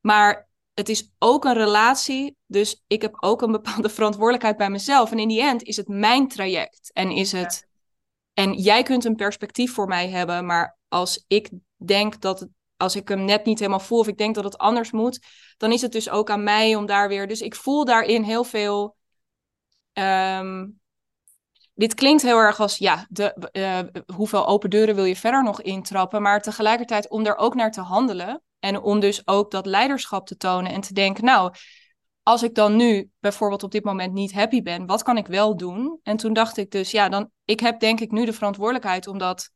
maar 0.00 0.48
het 0.74 0.88
is 0.88 1.12
ook 1.18 1.44
een 1.44 1.54
relatie, 1.54 2.36
dus 2.46 2.82
ik 2.86 3.02
heb 3.02 3.16
ook 3.20 3.42
een 3.42 3.52
bepaalde 3.52 3.88
verantwoordelijkheid 3.98 4.56
bij 4.56 4.70
mezelf. 4.70 5.12
En 5.12 5.18
in 5.18 5.28
die 5.28 5.42
end 5.42 5.62
is 5.62 5.76
het 5.76 5.88
mijn 5.88 6.28
traject 6.28 6.90
en 6.92 7.10
is 7.10 7.32
het. 7.32 7.66
En 8.32 8.52
jij 8.52 8.82
kunt 8.82 9.04
een 9.04 9.14
perspectief 9.14 9.74
voor 9.74 9.86
mij 9.86 10.08
hebben, 10.08 10.46
maar 10.46 10.78
als 10.88 11.24
ik 11.26 11.50
denk 11.76 12.20
dat 12.20 12.40
het, 12.40 12.48
als 12.76 12.96
ik 12.96 13.08
hem 13.08 13.24
net 13.24 13.44
niet 13.44 13.58
helemaal 13.58 13.80
voel 13.80 13.98
of 13.98 14.08
ik 14.08 14.18
denk 14.18 14.34
dat 14.34 14.44
het 14.44 14.58
anders 14.58 14.90
moet, 14.90 15.26
dan 15.56 15.72
is 15.72 15.82
het 15.82 15.92
dus 15.92 16.10
ook 16.10 16.30
aan 16.30 16.42
mij 16.42 16.74
om 16.74 16.86
daar 16.86 17.08
weer. 17.08 17.28
Dus 17.28 17.40
ik 17.40 17.54
voel 17.54 17.84
daarin 17.84 18.22
heel 18.22 18.44
veel. 18.44 18.96
Ehm, 19.92 20.66
dit 21.76 21.94
klinkt 21.94 22.22
heel 22.22 22.38
erg 22.38 22.60
als, 22.60 22.76
ja, 22.78 23.06
de, 23.08 23.48
uh, 23.52 24.02
hoeveel 24.16 24.46
open 24.46 24.70
deuren 24.70 24.94
wil 24.94 25.04
je 25.04 25.16
verder 25.16 25.42
nog 25.42 25.62
intrappen? 25.62 26.22
Maar 26.22 26.42
tegelijkertijd 26.42 27.08
om 27.10 27.26
er 27.26 27.36
ook 27.36 27.54
naar 27.54 27.72
te 27.72 27.80
handelen. 27.80 28.40
En 28.58 28.80
om 28.80 29.00
dus 29.00 29.26
ook 29.26 29.50
dat 29.50 29.66
leiderschap 29.66 30.26
te 30.26 30.36
tonen 30.36 30.72
en 30.72 30.80
te 30.80 30.92
denken, 30.92 31.24
nou, 31.24 31.54
als 32.22 32.42
ik 32.42 32.54
dan 32.54 32.76
nu 32.76 33.10
bijvoorbeeld 33.20 33.62
op 33.62 33.70
dit 33.70 33.84
moment 33.84 34.12
niet 34.12 34.32
happy 34.32 34.62
ben, 34.62 34.86
wat 34.86 35.02
kan 35.02 35.16
ik 35.16 35.26
wel 35.26 35.56
doen? 35.56 36.00
En 36.02 36.16
toen 36.16 36.32
dacht 36.32 36.56
ik 36.56 36.70
dus, 36.70 36.90
ja, 36.90 37.08
dan, 37.08 37.30
ik 37.44 37.60
heb 37.60 37.80
denk 37.80 38.00
ik 38.00 38.10
nu 38.10 38.24
de 38.24 38.32
verantwoordelijkheid 38.32 39.06
om 39.06 39.18
dat, 39.18 39.50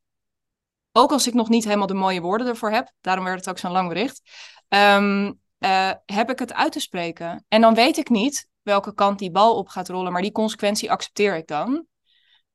ook 0.92 1.12
als 1.12 1.26
ik 1.26 1.34
nog 1.34 1.48
niet 1.48 1.64
helemaal 1.64 1.86
de 1.86 1.94
mooie 1.94 2.20
woorden 2.20 2.46
ervoor 2.46 2.70
heb, 2.70 2.92
daarom 3.00 3.24
werd 3.24 3.36
het 3.36 3.48
ook 3.48 3.58
zo'n 3.58 3.70
lang 3.70 3.88
bericht, 3.88 4.22
um, 4.68 5.40
uh, 5.58 5.90
heb 6.06 6.30
ik 6.30 6.38
het 6.38 6.52
uit 6.52 6.72
te 6.72 6.80
spreken. 6.80 7.44
En 7.48 7.60
dan 7.60 7.74
weet 7.74 7.96
ik 7.96 8.08
niet 8.08 8.48
welke 8.62 8.94
kant 8.94 9.18
die 9.18 9.30
bal 9.30 9.56
op 9.56 9.68
gaat 9.68 9.88
rollen, 9.88 10.12
maar 10.12 10.22
die 10.22 10.32
consequentie 10.32 10.90
accepteer 10.90 11.36
ik 11.36 11.46
dan. 11.46 11.86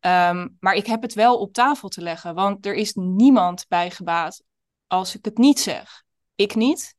Ehm, 0.06 0.48
maar 0.60 0.74
ik 0.74 0.86
heb 0.86 1.02
het 1.02 1.14
wel 1.14 1.40
op 1.40 1.54
tafel 1.54 1.90
te 1.90 2.02
leggen, 2.02 2.36
want 2.36 2.66
er 2.66 2.74
is 2.74 2.94
niemand 2.94 3.66
bij 3.68 3.92
gebaat 3.92 4.44
als 4.88 5.16
ik 5.16 5.26
het 5.26 5.38
niet 5.38 5.60
zeg. 5.60 6.04
Ik 6.36 6.56
niet, 6.56 6.96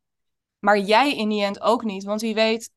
maar 0.58 0.78
jij 0.78 1.16
in 1.16 1.28
die 1.28 1.42
end 1.42 1.60
ook 1.60 1.84
niet. 1.84 2.04
Want 2.04 2.20
wie 2.20 2.34
weet 2.34 2.70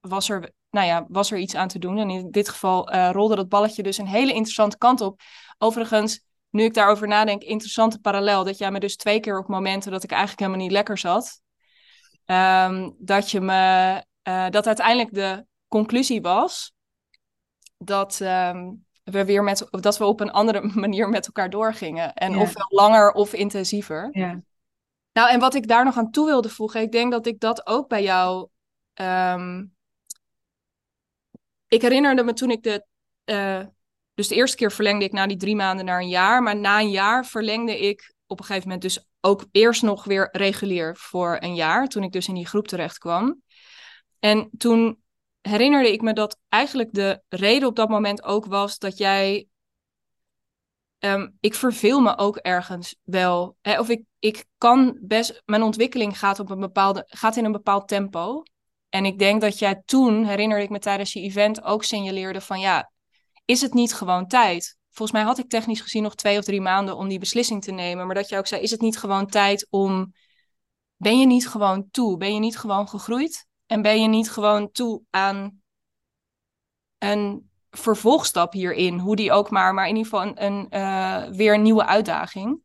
was 0.00 0.28
er, 0.28 0.52
nou 0.70 0.86
ja, 0.86 1.06
was 1.08 1.30
er 1.30 1.38
iets 1.38 1.54
aan 1.54 1.68
te 1.68 1.78
doen. 1.78 1.98
En 1.98 2.10
in 2.10 2.30
dit 2.30 2.48
geval 2.48 2.94
uh, 2.94 3.10
rolde 3.12 3.36
dat 3.36 3.48
balletje 3.48 3.82
dus 3.82 3.98
een 3.98 4.06
hele 4.06 4.32
interessante 4.32 4.78
kant 4.78 5.00
op. 5.00 5.20
Overigens, 5.58 6.20
nu 6.50 6.64
ik 6.64 6.74
daarover 6.74 7.08
nadenk, 7.08 7.42
interessante 7.42 8.00
parallel. 8.00 8.44
Dat 8.44 8.58
jij 8.58 8.70
me 8.70 8.80
dus 8.80 8.96
twee 8.96 9.20
keer 9.20 9.38
op 9.38 9.48
momenten 9.48 9.90
dat 9.90 10.02
ik 10.02 10.10
eigenlijk 10.10 10.40
helemaal 10.40 10.62
niet 10.62 10.72
lekker 10.72 10.98
zat. 10.98 11.40
Um, 12.24 12.96
dat 12.98 13.30
je 13.30 13.40
me, 13.40 14.04
uh, 14.28 14.48
dat 14.48 14.66
uiteindelijk 14.66 15.14
de 15.14 15.46
conclusie 15.68 16.20
was 16.20 16.72
dat... 17.78 18.20
Um, 18.20 18.85
we 19.10 19.24
weer 19.24 19.42
met, 19.42 19.66
dat 19.70 19.98
we 19.98 20.04
op 20.04 20.20
een 20.20 20.30
andere 20.30 20.70
manier 20.80 21.08
met 21.08 21.26
elkaar 21.26 21.50
doorgingen. 21.50 22.14
En 22.14 22.32
ja. 22.32 22.40
ofwel 22.40 22.66
langer 22.68 23.12
of 23.12 23.32
intensiever. 23.32 24.08
Ja. 24.12 24.40
Nou, 25.12 25.30
en 25.30 25.40
wat 25.40 25.54
ik 25.54 25.68
daar 25.68 25.84
nog 25.84 25.96
aan 25.96 26.10
toe 26.10 26.26
wilde 26.26 26.48
voegen, 26.48 26.80
ik 26.80 26.92
denk 26.92 27.12
dat 27.12 27.26
ik 27.26 27.40
dat 27.40 27.66
ook 27.66 27.88
bij 27.88 28.02
jou. 28.02 28.48
Um, 28.94 29.74
ik 31.68 31.82
herinnerde 31.82 32.22
me 32.22 32.32
toen 32.32 32.50
ik 32.50 32.62
de. 32.62 32.86
Uh, 33.24 33.66
dus 34.14 34.28
de 34.28 34.34
eerste 34.34 34.56
keer 34.56 34.72
verlengde 34.72 35.04
ik 35.04 35.12
na 35.12 35.26
die 35.26 35.36
drie 35.36 35.56
maanden 35.56 35.84
naar 35.84 36.00
een 36.00 36.08
jaar. 36.08 36.42
Maar 36.42 36.56
na 36.56 36.80
een 36.80 36.90
jaar 36.90 37.26
verlengde 37.26 37.78
ik 37.78 38.14
op 38.26 38.38
een 38.38 38.44
gegeven 38.44 38.68
moment 38.68 38.82
dus 38.82 39.06
ook 39.20 39.46
eerst 39.52 39.82
nog 39.82 40.04
weer 40.04 40.28
regulier 40.32 40.96
voor 40.96 41.36
een 41.40 41.54
jaar. 41.54 41.86
Toen 41.88 42.02
ik 42.02 42.12
dus 42.12 42.28
in 42.28 42.34
die 42.34 42.46
groep 42.46 42.68
terecht 42.68 42.98
kwam. 42.98 43.42
En 44.18 44.50
toen 44.58 45.02
herinnerde 45.48 45.92
ik 45.92 46.00
me 46.00 46.12
dat 46.12 46.38
eigenlijk 46.48 46.92
de 46.92 47.22
reden 47.28 47.68
op 47.68 47.76
dat 47.76 47.88
moment 47.88 48.22
ook 48.22 48.46
was 48.46 48.78
dat 48.78 48.98
jij. 48.98 49.46
Um, 50.98 51.36
ik 51.40 51.54
verveel 51.54 52.00
me 52.00 52.18
ook 52.18 52.36
ergens 52.36 52.96
wel. 53.02 53.56
Hè? 53.60 53.78
Of 53.78 53.88
ik, 53.88 54.02
ik 54.18 54.44
kan 54.58 54.98
best. 55.00 55.42
Mijn 55.44 55.62
ontwikkeling 55.62 56.18
gaat, 56.18 56.40
op 56.40 56.50
een 56.50 56.60
bepaalde, 56.60 57.04
gaat 57.08 57.36
in 57.36 57.44
een 57.44 57.52
bepaald 57.52 57.88
tempo. 57.88 58.42
En 58.88 59.04
ik 59.04 59.18
denk 59.18 59.40
dat 59.40 59.58
jij 59.58 59.82
toen, 59.84 60.24
herinnerde 60.24 60.64
ik 60.64 60.70
me 60.70 60.78
tijdens 60.78 61.12
je 61.12 61.20
event, 61.20 61.62
ook 61.62 61.84
signaleerde 61.84 62.40
van 62.40 62.60
ja, 62.60 62.90
is 63.44 63.60
het 63.60 63.74
niet 63.74 63.94
gewoon 63.94 64.26
tijd? 64.26 64.76
Volgens 64.90 65.18
mij 65.18 65.26
had 65.26 65.38
ik 65.38 65.48
technisch 65.48 65.80
gezien 65.80 66.02
nog 66.02 66.14
twee 66.14 66.38
of 66.38 66.44
drie 66.44 66.60
maanden 66.60 66.96
om 66.96 67.08
die 67.08 67.18
beslissing 67.18 67.62
te 67.62 67.72
nemen. 67.72 68.06
Maar 68.06 68.14
dat 68.14 68.28
je 68.28 68.38
ook 68.38 68.46
zei, 68.46 68.62
is 68.62 68.70
het 68.70 68.80
niet 68.80 68.98
gewoon 68.98 69.26
tijd 69.26 69.66
om. 69.70 70.14
Ben 70.96 71.18
je 71.18 71.26
niet 71.26 71.48
gewoon 71.48 71.88
toe? 71.90 72.16
Ben 72.16 72.34
je 72.34 72.40
niet 72.40 72.58
gewoon 72.58 72.88
gegroeid? 72.88 73.45
En 73.66 73.82
ben 73.82 74.02
je 74.02 74.08
niet 74.08 74.30
gewoon 74.30 74.70
toe 74.70 75.02
aan 75.10 75.62
een 76.98 77.50
vervolgstap 77.70 78.52
hierin, 78.52 78.98
hoe 78.98 79.16
die 79.16 79.32
ook 79.32 79.50
maar, 79.50 79.74
maar 79.74 79.88
in 79.88 79.96
ieder 79.96 80.10
geval 80.10 80.32
een, 80.34 80.66
uh, 80.70 81.24
weer 81.36 81.54
een 81.54 81.62
nieuwe 81.62 81.86
uitdaging. 81.86 82.60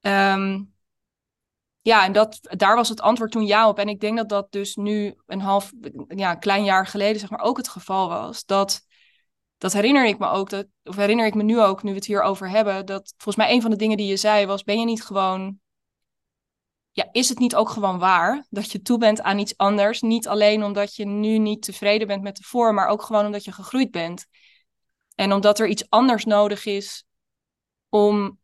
Um, 0.00 0.74
ja, 1.82 2.04
en 2.04 2.12
dat, 2.12 2.38
daar 2.40 2.76
was 2.76 2.88
het 2.88 3.00
antwoord 3.00 3.30
toen 3.30 3.46
ja 3.46 3.68
op. 3.68 3.78
En 3.78 3.88
ik 3.88 4.00
denk 4.00 4.16
dat 4.16 4.28
dat 4.28 4.52
dus 4.52 4.76
nu 4.76 5.14
een 5.26 5.40
half, 5.40 5.72
ja, 6.08 6.34
klein 6.34 6.64
jaar 6.64 6.86
geleden 6.86 7.20
zeg 7.20 7.30
maar 7.30 7.40
ook 7.40 7.56
het 7.56 7.68
geval 7.68 8.08
was. 8.08 8.44
Dat, 8.44 8.80
dat 9.58 9.72
herinner 9.72 10.06
ik 10.06 10.18
me 10.18 10.28
ook, 10.28 10.50
dat, 10.50 10.66
of 10.84 10.96
herinner 10.96 11.26
ik 11.26 11.34
me 11.34 11.42
nu 11.42 11.60
ook, 11.60 11.82
nu 11.82 11.90
we 11.90 11.96
het 11.96 12.06
hier 12.06 12.22
over 12.22 12.48
hebben, 12.50 12.86
dat 12.86 13.14
volgens 13.16 13.36
mij 13.36 13.54
een 13.54 13.62
van 13.62 13.70
de 13.70 13.76
dingen 13.76 13.96
die 13.96 14.06
je 14.06 14.16
zei 14.16 14.46
was, 14.46 14.62
ben 14.62 14.78
je 14.78 14.84
niet 14.84 15.04
gewoon 15.04 15.59
ja, 16.92 17.08
is 17.12 17.28
het 17.28 17.38
niet 17.38 17.54
ook 17.54 17.68
gewoon 17.68 17.98
waar 17.98 18.46
dat 18.50 18.72
je 18.72 18.82
toe 18.82 18.98
bent 18.98 19.22
aan 19.22 19.38
iets 19.38 19.56
anders? 19.56 20.00
Niet 20.00 20.28
alleen 20.28 20.64
omdat 20.64 20.94
je 20.94 21.06
nu 21.06 21.38
niet 21.38 21.62
tevreden 21.62 22.06
bent 22.06 22.22
met 22.22 22.36
de 22.36 22.42
vorm, 22.42 22.74
maar 22.74 22.88
ook 22.88 23.02
gewoon 23.02 23.26
omdat 23.26 23.44
je 23.44 23.52
gegroeid 23.52 23.90
bent. 23.90 24.26
En 25.14 25.32
omdat 25.32 25.58
er 25.58 25.68
iets 25.68 25.90
anders 25.90 26.24
nodig 26.24 26.64
is 26.64 27.04
om 27.88 28.38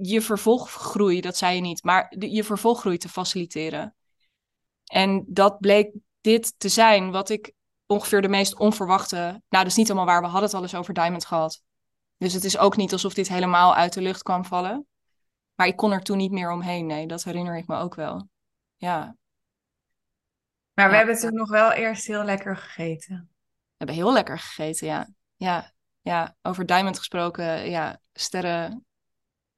je 0.00 0.20
vervolggroei, 0.20 1.20
dat 1.20 1.36
zei 1.36 1.54
je 1.54 1.60
niet, 1.60 1.84
maar 1.84 2.14
je 2.18 2.44
vervolggroei 2.44 2.96
te 2.98 3.08
faciliteren. 3.08 3.96
En 4.84 5.24
dat 5.28 5.58
bleek 5.58 5.92
dit 6.20 6.54
te 6.58 6.68
zijn, 6.68 7.10
wat 7.10 7.28
ik 7.28 7.52
ongeveer 7.86 8.22
de 8.22 8.28
meest 8.28 8.58
onverwachte. 8.58 9.16
Nou, 9.16 9.42
dat 9.48 9.66
is 9.66 9.74
niet 9.74 9.88
helemaal 9.88 10.08
waar, 10.08 10.20
we 10.20 10.26
hadden 10.26 10.44
het 10.44 10.54
al 10.54 10.62
eens 10.62 10.74
over 10.74 10.94
Diamond 10.94 11.24
gehad. 11.24 11.62
Dus 12.16 12.32
het 12.32 12.44
is 12.44 12.58
ook 12.58 12.76
niet 12.76 12.92
alsof 12.92 13.14
dit 13.14 13.28
helemaal 13.28 13.74
uit 13.74 13.92
de 13.92 14.00
lucht 14.00 14.22
kwam 14.22 14.44
vallen. 14.44 14.86
Maar 15.56 15.66
ik 15.66 15.76
kon 15.76 15.92
er 15.92 16.02
toen 16.02 16.16
niet 16.16 16.30
meer 16.30 16.50
omheen. 16.50 16.86
Nee, 16.86 17.06
dat 17.06 17.24
herinner 17.24 17.56
ik 17.56 17.66
me 17.66 17.76
ook 17.76 17.94
wel. 17.94 18.28
Ja. 18.76 19.16
Maar 20.72 20.90
we 20.90 20.96
hebben 20.96 21.18
toen 21.18 21.34
nog 21.34 21.48
wel 21.48 21.72
eerst 21.72 22.06
heel 22.06 22.24
lekker 22.24 22.56
gegeten. 22.56 23.28
We 23.30 23.74
hebben 23.76 23.96
heel 23.96 24.12
lekker 24.12 24.38
gegeten, 24.38 24.86
ja. 24.86 25.08
Ja, 25.36 25.72
ja. 26.00 26.36
over 26.42 26.66
Diamond 26.66 26.98
gesproken, 26.98 27.70
ja. 27.70 28.00
Sterren 28.12 28.86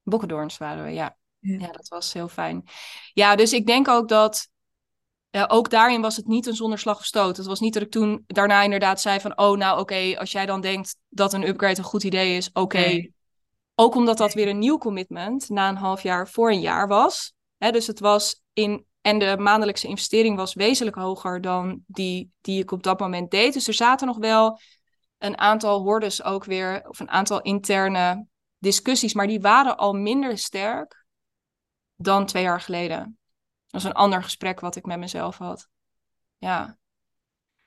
bokkendoorns 0.03 0.59
waren 0.59 0.85
we, 0.85 0.91
ja. 0.91 1.17
ja. 1.39 1.59
ja. 1.59 1.73
dat 1.73 1.89
was 1.89 2.13
heel 2.13 2.29
fijn. 2.29 2.65
Ja, 3.13 3.37
dus 3.37 3.53
ik 3.53 3.67
denk 3.67 3.89
ook 3.89 4.09
dat... 4.09 4.49
Ja, 5.31 5.47
ook 5.49 5.71
daarin 5.71 6.01
was 6.01 6.17
het 6.17 6.27
niet 6.27 6.47
een 6.47 6.57
zonder 6.57 6.79
slag 6.79 6.99
of 6.99 7.05
stoot. 7.05 7.37
Het 7.37 7.47
was 7.47 7.61
niet 7.61 7.75
dat 7.75 7.83
ik 7.83 7.91
toen 7.91 8.25
daarna 8.27 8.63
inderdaad 8.63 9.01
zei 9.01 9.21
van... 9.21 9.39
oh, 9.39 9.57
nou 9.57 9.81
oké, 9.81 10.19
als 10.19 10.33
jij 10.33 10.47
dan 10.47 10.61
denkt 10.61 10.97
dat 11.09 11.33
een 11.33 11.49
upgrade 11.49 11.79
een 11.79 11.85
goed 11.85 12.05
idee 12.05 12.37
is... 12.37 12.51
oké, 12.53 13.11
ook 13.81 13.95
omdat 13.95 14.19
dat 14.19 14.35
weer 14.35 14.49
een 14.49 14.59
nieuw 14.59 14.79
commitment 14.79 15.49
na 15.49 15.69
een 15.69 15.77
half 15.77 16.03
jaar 16.03 16.29
voor 16.29 16.51
een 16.51 16.61
jaar 16.61 16.89
was. 16.89 17.33
Hè, 17.57 17.71
dus 17.71 17.87
het 17.87 18.01
was 18.01 18.43
in. 18.53 18.87
En 19.01 19.19
de 19.19 19.37
maandelijkse 19.39 19.89
investering 19.89 20.37
was 20.37 20.55
wezenlijk 20.55 20.97
hoger 20.97 21.41
dan 21.41 21.83
die 21.87 22.31
die 22.41 22.63
ik 22.63 22.71
op 22.71 22.83
dat 22.83 23.01
moment 23.01 23.31
deed. 23.31 23.53
Dus 23.53 23.69
er 23.69 23.75
zaten 23.75 24.07
nog 24.07 24.17
wel 24.17 24.61
een 25.19 25.39
aantal 25.39 25.83
hordes 25.83 26.23
ook 26.23 26.45
weer, 26.45 26.89
of 26.89 27.01
een 27.01 27.11
aantal 27.11 27.41
interne 27.41 28.27
discussies, 28.59 29.15
maar 29.15 29.27
die 29.27 29.41
waren 29.41 29.77
al 29.77 29.93
minder 29.93 30.39
sterk 30.39 31.07
dan 31.97 32.27
twee 32.27 32.43
jaar 32.43 32.61
geleden. 32.61 32.99
Dat 32.99 33.83
was 33.83 33.85
een 33.85 33.93
ander 33.93 34.23
gesprek 34.23 34.61
wat 34.61 34.77
ik 34.77 34.87
met 34.87 34.99
mezelf 34.99 35.39
had. 35.39 35.69
Ja. 36.39 36.79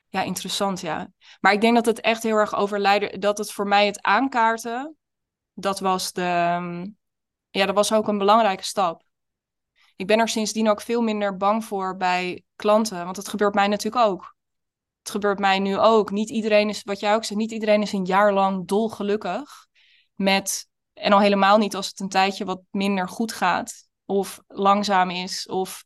Ja, 0.10 0.22
interessant, 0.22 0.82
ja. 0.82 1.12
Maar 1.40 1.54
ik 1.54 1.62
denk 1.62 1.76
dat 1.76 1.86
het 1.86 2.02
echt 2.02 2.24
heel 2.24 2.36
erg 2.36 2.56
over 2.56 3.20
dat 3.20 3.38
het 3.38 3.52
voor 3.52 3.68
mij 3.68 3.86
het 3.86 4.02
aankaarten 4.02 4.96
dat 5.54 5.80
was 5.80 6.12
de, 6.14 6.22
ehm, 6.22 6.88
ja, 7.50 7.66
dat 7.66 7.76
was 7.76 7.94
ook 7.94 8.08
een 8.08 8.18
belangrijke 8.18 8.64
stap. 8.64 9.04
Ik 9.96 10.08
ben 10.08 10.20
er 10.20 10.30
sindsdien 10.30 10.70
ook 10.70 10.82
veel 10.82 11.02
minder 11.02 11.38
bang 11.38 11.66
voor 11.66 11.98
bij 11.98 12.44
klanten, 12.56 13.04
want 13.04 13.16
dat 13.16 13.28
gebeurt 13.28 13.54
mij 13.54 13.68
natuurlijk 13.68 14.06
ook. 14.06 14.36
het 15.02 15.12
gebeurt 15.12 15.40
mij 15.40 15.60
nu 15.60 15.78
ook. 15.78 16.12
Niet 16.12 16.30
iedereen 16.30 16.70
is, 16.70 16.84
wat 16.84 17.00
jij 17.00 17.16
ook 17.16 17.24
zegt, 17.24 17.40
niet 17.40 17.52
iedereen 17.52 17.82
is 17.82 17.92
een 17.92 18.06
jaar 18.06 18.34
lang 18.34 18.68
dolgelukkig 18.68 19.68
met, 20.16 20.68
en 20.94 21.14
al 21.14 21.20
helemaal 21.20 21.58
niet 21.58 21.76
als 21.76 21.88
het 21.88 22.00
een 22.00 22.10
tijdje 22.10 22.46
wat 22.46 22.62
minder 22.72 23.10
goed 23.10 23.34
gaat 23.34 23.88
of 24.06 24.42
langzaam 24.48 25.10
is 25.10 25.48
of 25.48 25.84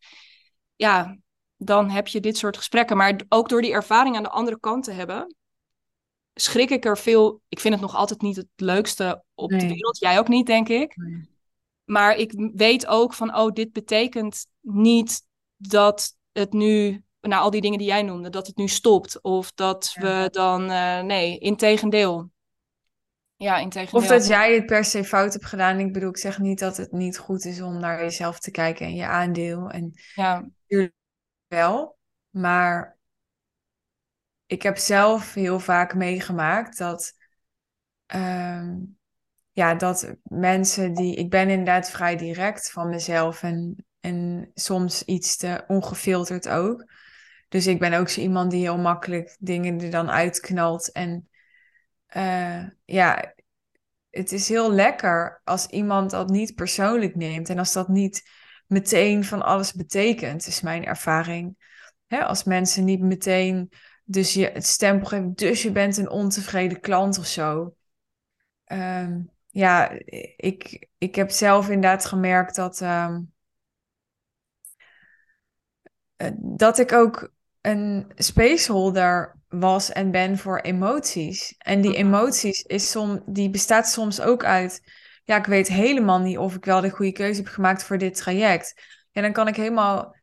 ja, 0.75 1.17
dan 1.57 1.89
heb 1.89 2.07
je 2.07 2.19
dit 2.19 2.37
soort 2.37 2.57
gesprekken. 2.57 2.97
Maar 2.97 3.21
ook 3.29 3.49
door 3.49 3.61
die 3.61 3.71
ervaring 3.71 4.15
aan 4.15 4.23
de 4.23 4.29
andere 4.29 4.59
kant 4.59 4.83
te 4.83 4.91
hebben, 4.91 5.35
schrik 6.35 6.69
ik 6.69 6.85
er 6.85 6.97
veel. 6.97 7.41
Ik 7.47 7.59
vind 7.59 7.73
het 7.73 7.83
nog 7.83 7.95
altijd 7.95 8.21
niet 8.21 8.35
het 8.35 8.47
leukste 8.55 9.23
op 9.33 9.49
de 9.49 9.67
wereld. 9.67 9.97
Jij 9.99 10.19
ook 10.19 10.27
niet, 10.27 10.45
denk 10.45 10.69
ik. 10.69 10.95
Maar 11.83 12.15
ik 12.15 12.33
weet 12.53 12.87
ook 12.87 13.13
van, 13.13 13.35
oh, 13.35 13.51
dit 13.51 13.71
betekent 13.71 14.45
niet 14.61 15.21
dat 15.57 16.15
het 16.31 16.53
nu, 16.53 17.03
nou, 17.21 17.43
al 17.43 17.49
die 17.49 17.61
dingen 17.61 17.77
die 17.77 17.87
jij 17.87 18.01
noemde, 18.01 18.29
dat 18.29 18.47
het 18.47 18.57
nu 18.57 18.67
stopt. 18.67 19.21
Of 19.21 19.51
dat 19.51 19.95
we 19.99 20.27
dan, 20.31 20.71
uh, 20.71 21.01
nee, 21.01 21.37
integendeel. 21.37 22.29
Ja, 23.35 23.57
integendeel. 23.57 24.01
Of 24.01 24.07
dat 24.07 24.27
jij 24.27 24.55
het 24.55 24.65
per 24.65 24.85
se 24.85 25.03
fout 25.03 25.33
hebt 25.33 25.45
gedaan. 25.45 25.79
Ik 25.79 25.93
bedoel, 25.93 26.09
ik 26.09 26.17
zeg 26.17 26.39
niet 26.39 26.59
dat 26.59 26.77
het 26.77 26.91
niet 26.91 27.17
goed 27.17 27.45
is 27.45 27.61
om 27.61 27.79
naar 27.79 27.99
jezelf 27.99 28.39
te 28.39 28.51
kijken 28.51 28.85
en 28.85 28.95
je 28.95 29.05
aandeel. 29.05 29.69
En 29.69 29.91
ja. 30.15 30.49
wel. 31.47 31.97
Maar 32.29 32.94
ik 34.45 34.61
heb 34.61 34.77
zelf 34.77 35.33
heel 35.33 35.59
vaak 35.59 35.95
meegemaakt 35.95 36.77
dat, 36.77 37.13
ehm, 38.05 38.75
ja, 39.51 39.75
dat 39.75 40.15
mensen 40.23 40.93
die. 40.93 41.15
Ik 41.15 41.29
ben 41.29 41.49
inderdaad 41.49 41.89
vrij 41.89 42.15
direct 42.15 42.71
van 42.71 42.89
mezelf 42.89 43.43
en, 43.43 43.85
en 43.99 44.51
soms 44.53 45.03
iets 45.03 45.37
te 45.37 45.63
ongefilterd 45.67 46.49
ook. 46.49 46.91
Dus 47.49 47.67
ik 47.67 47.79
ben 47.79 47.93
ook 47.93 48.09
zo 48.09 48.21
iemand 48.21 48.51
die 48.51 48.61
heel 48.61 48.77
makkelijk 48.77 49.35
dingen 49.39 49.81
er 49.81 49.91
dan 49.91 50.09
uitknalt. 50.09 50.91
En 50.91 51.29
uh, 52.15 52.63
ja, 52.85 53.33
het 54.09 54.31
is 54.31 54.49
heel 54.49 54.71
lekker 54.71 55.41
als 55.43 55.67
iemand 55.67 56.11
dat 56.11 56.29
niet 56.29 56.55
persoonlijk 56.55 57.15
neemt. 57.15 57.49
En 57.49 57.59
als 57.59 57.73
dat 57.73 57.87
niet 57.87 58.29
meteen 58.67 59.23
van 59.23 59.41
alles 59.41 59.73
betekent, 59.73 60.47
is 60.47 60.61
mijn 60.61 60.85
ervaring. 60.85 61.57
als 62.07 62.43
mensen 62.43 62.83
niet 62.83 63.01
meteen 63.01 63.69
dus 64.05 64.33
je 64.33 64.49
het 64.49 64.65
stempel 64.65 65.07
geven, 65.07 65.33
dus 65.33 65.61
je 65.61 65.71
bent 65.71 65.97
een 65.97 66.09
ontevreden 66.09 66.79
klant 66.79 67.19
of 67.19 67.25
zo. 67.25 67.75
Ehm, 68.63 69.21
ja, 69.49 69.91
ik, 70.35 70.87
ik 70.97 71.15
heb 71.15 71.29
zelf 71.31 71.65
inderdaad 71.69 72.05
gemerkt 72.05 72.55
dat, 72.55 72.81
ehm, 72.81 73.21
eh, 76.15 76.31
dat 76.37 76.79
ik 76.79 76.91
ook 76.91 77.33
een 77.61 78.11
spaceholder 78.15 79.39
was 79.47 79.91
en 79.91 80.11
ben 80.11 80.37
voor 80.37 80.59
emoties. 80.59 81.55
En 81.57 81.81
die 81.81 81.95
emoties 81.95 82.61
is 82.61 82.91
som, 82.91 83.23
die 83.25 83.49
bestaat 83.49 83.87
soms 83.89 84.21
ook 84.21 84.43
uit, 84.43 84.81
ja, 85.23 85.37
ik 85.37 85.45
weet 85.45 85.67
helemaal 85.67 86.19
niet 86.19 86.37
of 86.37 86.55
ik 86.55 86.65
wel 86.65 86.81
de 86.81 86.89
goede 86.89 87.11
keuze 87.11 87.41
heb 87.41 87.51
gemaakt 87.51 87.83
voor 87.83 87.97
dit 87.97 88.15
traject. 88.15 88.73
En 89.11 89.21
dan 89.21 89.33
kan 89.33 89.47
ik 89.47 89.55
helemaal 89.55 90.15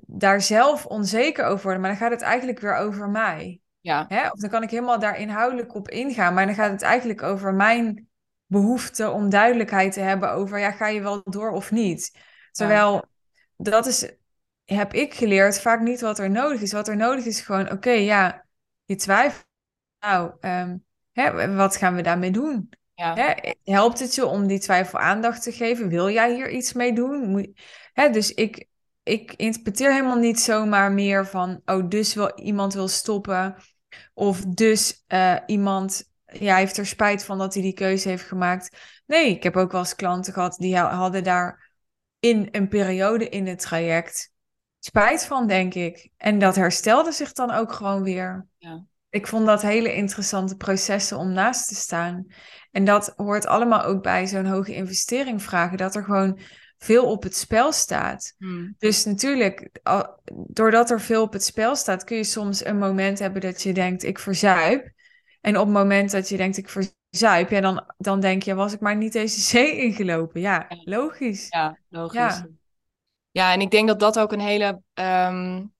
daar 0.00 0.40
zelf 0.40 0.86
onzeker 0.86 1.44
over 1.44 1.62
worden, 1.62 1.80
maar 1.80 1.90
dan 1.90 1.98
gaat 1.98 2.10
het 2.10 2.22
eigenlijk 2.22 2.60
weer 2.60 2.76
over 2.76 3.08
mij. 3.08 3.60
Ja. 3.80 4.04
Hè? 4.08 4.28
Of 4.28 4.40
dan 4.40 4.50
kan 4.50 4.62
ik 4.62 4.70
helemaal 4.70 4.98
daar 4.98 5.18
inhoudelijk 5.18 5.74
op 5.74 5.88
ingaan, 5.88 6.34
maar 6.34 6.46
dan 6.46 6.54
gaat 6.54 6.70
het 6.70 6.82
eigenlijk 6.82 7.22
over 7.22 7.54
mijn 7.54 8.08
behoefte 8.46 9.10
om 9.10 9.30
duidelijkheid 9.30 9.92
te 9.92 10.00
hebben 10.00 10.30
over, 10.30 10.58
ja, 10.58 10.70
ga 10.70 10.86
je 10.88 11.00
wel 11.00 11.22
door 11.24 11.50
of 11.50 11.70
niet? 11.70 12.18
Terwijl 12.50 13.04
dat 13.56 13.86
is, 13.86 14.12
heb 14.64 14.94
ik 14.94 15.14
geleerd, 15.14 15.60
vaak 15.60 15.80
niet 15.80 16.00
wat 16.00 16.18
er 16.18 16.30
nodig 16.30 16.60
is. 16.60 16.72
Wat 16.72 16.88
er 16.88 16.96
nodig 16.96 17.24
is 17.24 17.40
gewoon, 17.40 17.70
oké, 17.70 17.90
ja, 17.90 18.46
je 18.84 18.96
twijfelt. 18.96 19.46
Nou, 20.00 20.32
ehm, 20.40 20.76
hè, 21.12 21.54
wat 21.54 21.76
gaan 21.76 21.94
we 21.94 22.02
daarmee 22.02 22.30
doen? 22.30 22.68
Ja. 22.94 23.14
Hè, 23.14 23.52
helpt 23.64 23.98
het 23.98 24.14
je 24.14 24.26
om 24.26 24.46
die 24.46 24.58
twijfel 24.58 24.98
aandacht 24.98 25.42
te 25.42 25.52
geven? 25.52 25.88
Wil 25.88 26.10
jij 26.10 26.34
hier 26.34 26.50
iets 26.50 26.72
mee 26.72 26.92
doen? 26.92 27.30
Moet, 27.30 27.48
hè, 27.92 28.10
dus 28.10 28.34
ik, 28.34 28.66
ik 29.08 29.32
interpreteer 29.36 29.92
helemaal 29.92 30.18
niet 30.18 30.40
zomaar 30.40 30.92
meer 30.92 31.26
van, 31.26 31.60
oh, 31.64 31.88
dus 31.88 32.14
wil, 32.14 32.32
iemand 32.34 32.74
wil 32.74 32.88
stoppen. 32.88 33.56
Of 34.14 34.40
dus 34.40 35.04
uh, 35.08 35.36
iemand 35.46 36.10
ja, 36.24 36.56
heeft 36.56 36.76
er 36.76 36.86
spijt 36.86 37.24
van 37.24 37.38
dat 37.38 37.54
hij 37.54 37.62
die 37.62 37.72
keuze 37.72 38.08
heeft 38.08 38.24
gemaakt. 38.24 38.76
Nee, 39.06 39.30
ik 39.30 39.42
heb 39.42 39.56
ook 39.56 39.72
wel 39.72 39.80
eens 39.80 39.94
klanten 39.94 40.32
gehad 40.32 40.56
die 40.58 40.76
hadden 40.76 41.24
daar 41.24 41.70
in 42.20 42.48
een 42.50 42.68
periode 42.68 43.28
in 43.28 43.46
het 43.46 43.58
traject 43.60 44.32
spijt 44.78 45.24
van, 45.24 45.46
denk 45.46 45.74
ik. 45.74 46.10
En 46.16 46.38
dat 46.38 46.54
herstelde 46.54 47.12
zich 47.12 47.32
dan 47.32 47.50
ook 47.50 47.72
gewoon 47.72 48.02
weer. 48.02 48.46
Ja. 48.58 48.84
Ik 49.10 49.26
vond 49.26 49.46
dat 49.46 49.62
hele 49.62 49.94
interessante 49.94 50.56
processen 50.56 51.18
om 51.18 51.32
naast 51.32 51.68
te 51.68 51.74
staan. 51.74 52.26
En 52.70 52.84
dat 52.84 53.12
hoort 53.16 53.46
allemaal 53.46 53.82
ook 53.82 54.02
bij 54.02 54.26
zo'n 54.26 54.46
hoge 54.46 54.74
investering 54.74 55.42
vragen. 55.42 55.76
Dat 55.76 55.94
er 55.94 56.04
gewoon 56.04 56.40
veel 56.78 57.04
op 57.04 57.22
het 57.22 57.36
spel 57.36 57.72
staat. 57.72 58.34
Hmm. 58.38 58.74
Dus 58.78 59.04
natuurlijk, 59.04 59.70
doordat 60.46 60.90
er 60.90 61.00
veel 61.00 61.22
op 61.22 61.32
het 61.32 61.44
spel 61.44 61.76
staat, 61.76 62.04
kun 62.04 62.16
je 62.16 62.24
soms 62.24 62.64
een 62.64 62.78
moment 62.78 63.18
hebben 63.18 63.40
dat 63.40 63.62
je 63.62 63.72
denkt, 63.72 64.02
ik 64.02 64.18
verzuip. 64.18 64.90
En 65.40 65.56
op 65.56 65.64
het 65.64 65.74
moment 65.74 66.10
dat 66.10 66.28
je 66.28 66.36
denkt, 66.36 66.56
ik 66.56 66.68
verzuip, 66.68 67.50
ja, 67.50 67.60
dan, 67.60 67.84
dan 67.96 68.20
denk 68.20 68.42
je, 68.42 68.54
was 68.54 68.72
ik 68.72 68.80
maar 68.80 68.96
niet 68.96 69.12
deze 69.12 69.40
zee 69.50 69.76
ingelopen. 69.76 70.40
Ja, 70.40 70.66
logisch. 70.84 71.46
Ja, 71.48 71.78
logisch. 71.88 72.14
Ja. 72.16 72.46
ja, 73.30 73.52
en 73.52 73.60
ik 73.60 73.70
denk 73.70 73.88
dat 73.88 74.00
dat 74.00 74.18
ook 74.18 74.32
een 74.32 74.40
hele. 74.40 74.82
Um, 74.94 75.76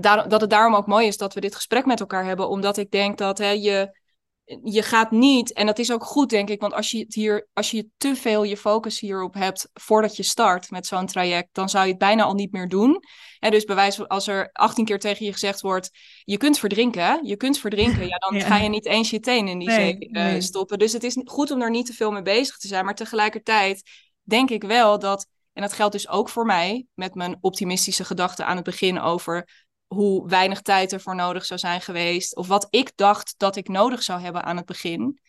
dat 0.00 0.40
het 0.40 0.50
daarom 0.50 0.74
ook 0.74 0.86
mooi 0.86 1.06
is 1.06 1.16
dat 1.16 1.34
we 1.34 1.40
dit 1.40 1.54
gesprek 1.54 1.86
met 1.86 2.00
elkaar 2.00 2.24
hebben, 2.24 2.48
omdat 2.48 2.76
ik 2.76 2.90
denk 2.90 3.18
dat 3.18 3.38
hè, 3.38 3.50
je 3.50 4.01
je 4.44 4.82
gaat 4.82 5.10
niet, 5.10 5.52
en 5.52 5.66
dat 5.66 5.78
is 5.78 5.92
ook 5.92 6.04
goed, 6.04 6.30
denk 6.30 6.48
ik, 6.48 6.60
want 6.60 6.72
als 6.72 6.90
je, 6.90 6.98
het 6.98 7.14
hier, 7.14 7.48
als 7.52 7.70
je 7.70 7.88
te 7.96 8.16
veel 8.16 8.42
je 8.42 8.56
focus 8.56 9.00
hierop 9.00 9.34
hebt 9.34 9.68
voordat 9.72 10.16
je 10.16 10.22
start 10.22 10.70
met 10.70 10.86
zo'n 10.86 11.06
traject, 11.06 11.48
dan 11.52 11.68
zou 11.68 11.84
je 11.84 11.90
het 11.90 11.98
bijna 11.98 12.22
al 12.22 12.34
niet 12.34 12.52
meer 12.52 12.68
doen. 12.68 13.00
En 13.38 13.50
dus 13.50 13.64
bewijs 13.64 14.08
als 14.08 14.26
er 14.26 14.50
18 14.52 14.84
keer 14.84 14.98
tegen 14.98 15.26
je 15.26 15.32
gezegd 15.32 15.60
wordt, 15.60 15.90
je 16.24 16.36
kunt 16.36 16.58
verdrinken, 16.58 17.26
je 17.26 17.36
kunt 17.36 17.58
verdrinken, 17.58 18.06
ja, 18.06 18.18
dan 18.18 18.40
ga 18.50 18.56
je 18.56 18.68
niet 18.68 18.86
eens 18.86 19.10
je 19.10 19.20
teen 19.20 19.48
in 19.48 19.58
die 19.58 19.70
zee 19.70 20.08
uh, 20.10 20.40
stoppen. 20.40 20.78
Dus 20.78 20.92
het 20.92 21.04
is 21.04 21.20
goed 21.24 21.50
om 21.50 21.62
er 21.62 21.70
niet 21.70 21.86
te 21.86 21.92
veel 21.92 22.10
mee 22.10 22.22
bezig 22.22 22.56
te 22.56 22.68
zijn, 22.68 22.84
maar 22.84 22.94
tegelijkertijd 22.94 23.82
denk 24.22 24.50
ik 24.50 24.62
wel 24.62 24.98
dat, 24.98 25.26
en 25.52 25.62
dat 25.62 25.72
geldt 25.72 25.92
dus 25.92 26.08
ook 26.08 26.28
voor 26.28 26.46
mij, 26.46 26.86
met 26.94 27.14
mijn 27.14 27.36
optimistische 27.40 28.04
gedachten 28.04 28.46
aan 28.46 28.56
het 28.56 28.64
begin 28.64 29.00
over 29.00 29.48
hoe 29.94 30.28
weinig 30.28 30.62
tijd 30.62 30.92
ervoor 30.92 31.14
nodig 31.14 31.44
zou 31.44 31.60
zijn 31.60 31.80
geweest. 31.80 32.36
Of 32.36 32.46
wat 32.46 32.66
ik 32.70 32.92
dacht 32.94 33.34
dat 33.36 33.56
ik 33.56 33.68
nodig 33.68 34.02
zou 34.02 34.20
hebben 34.20 34.44
aan 34.44 34.56
het 34.56 34.66
begin. 34.66 35.20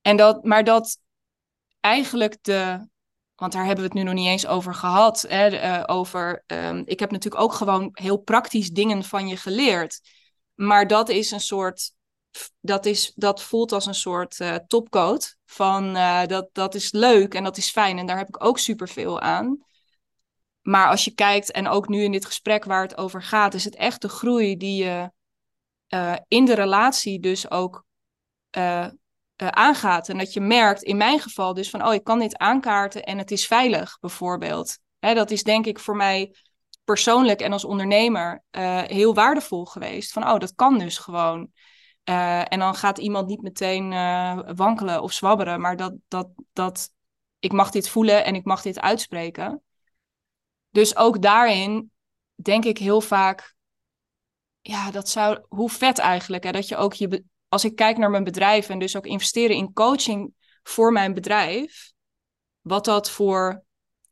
En 0.00 0.16
dat, 0.16 0.44
maar 0.44 0.64
dat 0.64 0.98
eigenlijk 1.80 2.38
de. 2.42 2.88
Want 3.34 3.52
daar 3.52 3.64
hebben 3.64 3.84
we 3.84 3.90
het 3.90 3.98
nu 3.98 4.02
nog 4.02 4.14
niet 4.14 4.26
eens 4.26 4.46
over 4.46 4.74
gehad. 4.74 5.24
Hè, 5.28 5.62
uh, 5.62 5.82
over, 5.86 6.44
um, 6.46 6.82
ik 6.86 7.00
heb 7.00 7.10
natuurlijk 7.10 7.42
ook 7.42 7.52
gewoon 7.52 7.88
heel 7.92 8.16
praktisch 8.16 8.70
dingen 8.70 9.04
van 9.04 9.28
je 9.28 9.36
geleerd. 9.36 10.00
Maar 10.54 10.86
dat 10.86 11.08
is 11.08 11.30
een 11.30 11.40
soort. 11.40 11.92
Dat, 12.60 12.86
is, 12.86 13.12
dat 13.14 13.42
voelt 13.42 13.72
als 13.72 13.86
een 13.86 13.94
soort 13.94 14.38
uh, 14.38 14.54
topcode. 14.54 15.24
Van 15.46 15.96
uh, 15.96 16.26
dat, 16.26 16.48
dat 16.52 16.74
is 16.74 16.92
leuk 16.92 17.34
en 17.34 17.44
dat 17.44 17.56
is 17.56 17.70
fijn. 17.70 17.98
En 17.98 18.06
daar 18.06 18.18
heb 18.18 18.28
ik 18.28 18.44
ook 18.44 18.58
superveel 18.58 19.20
aan. 19.20 19.64
Maar 20.64 20.88
als 20.88 21.04
je 21.04 21.14
kijkt, 21.14 21.50
en 21.50 21.68
ook 21.68 21.88
nu 21.88 22.02
in 22.02 22.12
dit 22.12 22.24
gesprek 22.24 22.64
waar 22.64 22.82
het 22.82 22.96
over 22.96 23.22
gaat, 23.22 23.54
is 23.54 23.64
het 23.64 23.74
echt 23.74 24.02
de 24.02 24.08
groei 24.08 24.56
die 24.56 24.84
je 24.84 25.10
uh, 25.88 26.14
in 26.28 26.44
de 26.44 26.54
relatie 26.54 27.20
dus 27.20 27.50
ook 27.50 27.84
uh, 28.56 28.86
uh, 29.42 29.48
aangaat. 29.48 30.08
En 30.08 30.18
dat 30.18 30.32
je 30.32 30.40
merkt, 30.40 30.82
in 30.82 30.96
mijn 30.96 31.20
geval 31.20 31.54
dus 31.54 31.70
van, 31.70 31.86
oh, 31.86 31.94
ik 31.94 32.04
kan 32.04 32.18
dit 32.18 32.38
aankaarten 32.38 33.02
en 33.02 33.18
het 33.18 33.30
is 33.30 33.46
veilig, 33.46 33.98
bijvoorbeeld. 34.00 34.78
Hè, 34.98 35.14
dat 35.14 35.30
is 35.30 35.42
denk 35.42 35.66
ik 35.66 35.78
voor 35.78 35.96
mij 35.96 36.34
persoonlijk 36.84 37.40
en 37.40 37.52
als 37.52 37.64
ondernemer 37.64 38.42
heel 38.86 39.14
waardevol 39.14 39.64
geweest. 39.64 40.12
Van, 40.12 40.30
oh, 40.30 40.38
dat 40.38 40.54
kan 40.54 40.78
dus 40.78 40.98
gewoon. 40.98 41.50
en 42.04 42.58
dan 42.58 42.74
gaat 42.74 42.98
iemand 42.98 43.28
niet 43.28 43.42
meteen 43.42 43.90
wankelen 44.56 45.02
of 45.02 45.12
zwabberen, 45.12 45.60
maar 45.60 45.76
dat, 45.76 45.92
dat, 46.08 46.28
dat 46.52 46.90
ik 47.38 47.52
mag 47.52 47.70
dit 47.70 47.88
voelen 47.88 48.24
en 48.24 48.34
ik 48.34 48.44
mag 48.44 48.62
dit 48.62 48.80
uitspreken. 48.80 49.62
Dus 50.74 50.96
ook 50.96 51.22
daarin 51.22 51.92
denk 52.34 52.64
ik 52.64 52.78
heel 52.78 53.00
vaak, 53.00 53.54
ja, 54.60 54.90
dat 54.90 55.08
zou, 55.08 55.44
hoe 55.48 55.70
vet 55.70 55.98
eigenlijk, 55.98 56.44
hè, 56.44 56.52
dat 56.52 56.68
je 56.68 56.76
ook 56.76 56.92
je, 56.94 57.24
als 57.48 57.64
ik 57.64 57.76
kijk 57.76 57.96
naar 57.96 58.10
mijn 58.10 58.24
bedrijf 58.24 58.68
en 58.68 58.78
dus 58.78 58.96
ook 58.96 59.06
investeren 59.06 59.56
in 59.56 59.72
coaching 59.72 60.34
voor 60.62 60.92
mijn 60.92 61.14
bedrijf, 61.14 61.92
wat 62.60 62.84
dat 62.84 63.10
voor 63.10 63.64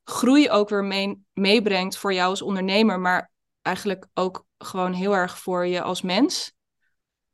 groei 0.04 0.50
ook 0.50 0.68
weer 0.68 0.84
mee, 0.84 1.24
meebrengt 1.32 1.96
voor 1.96 2.12
jou 2.12 2.30
als 2.30 2.42
ondernemer, 2.42 3.00
maar 3.00 3.30
eigenlijk 3.62 4.06
ook 4.14 4.46
gewoon 4.58 4.92
heel 4.92 5.14
erg 5.14 5.38
voor 5.38 5.66
je 5.66 5.82
als 5.82 6.02
mens. 6.02 6.52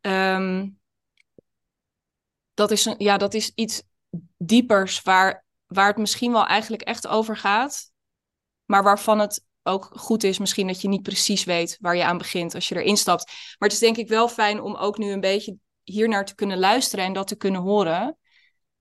Ehm, 0.00 0.68
dat, 2.54 2.70
is 2.70 2.84
een, 2.84 2.94
ja, 2.98 3.16
dat 3.16 3.34
is 3.34 3.52
iets 3.54 3.82
diepers 4.36 5.02
waar, 5.02 5.44
waar 5.66 5.88
het 5.88 5.96
misschien 5.96 6.32
wel 6.32 6.46
eigenlijk 6.46 6.82
echt 6.82 7.06
over 7.06 7.36
gaat 7.36 7.96
maar 8.68 8.82
waarvan 8.82 9.18
het 9.18 9.46
ook 9.62 9.90
goed 9.94 10.24
is 10.24 10.38
misschien 10.38 10.66
dat 10.66 10.80
je 10.80 10.88
niet 10.88 11.02
precies 11.02 11.44
weet 11.44 11.76
waar 11.80 11.96
je 11.96 12.04
aan 12.04 12.18
begint 12.18 12.54
als 12.54 12.68
je 12.68 12.76
erin 12.76 12.96
stapt. 12.96 13.26
Maar 13.26 13.68
het 13.68 13.72
is 13.72 13.78
denk 13.78 13.96
ik 13.96 14.08
wel 14.08 14.28
fijn 14.28 14.60
om 14.60 14.74
ook 14.74 14.98
nu 14.98 15.10
een 15.10 15.20
beetje 15.20 15.56
hier 15.82 16.08
naar 16.08 16.24
te 16.24 16.34
kunnen 16.34 16.58
luisteren 16.58 17.04
en 17.04 17.12
dat 17.12 17.26
te 17.26 17.36
kunnen 17.36 17.60
horen. 17.60 18.18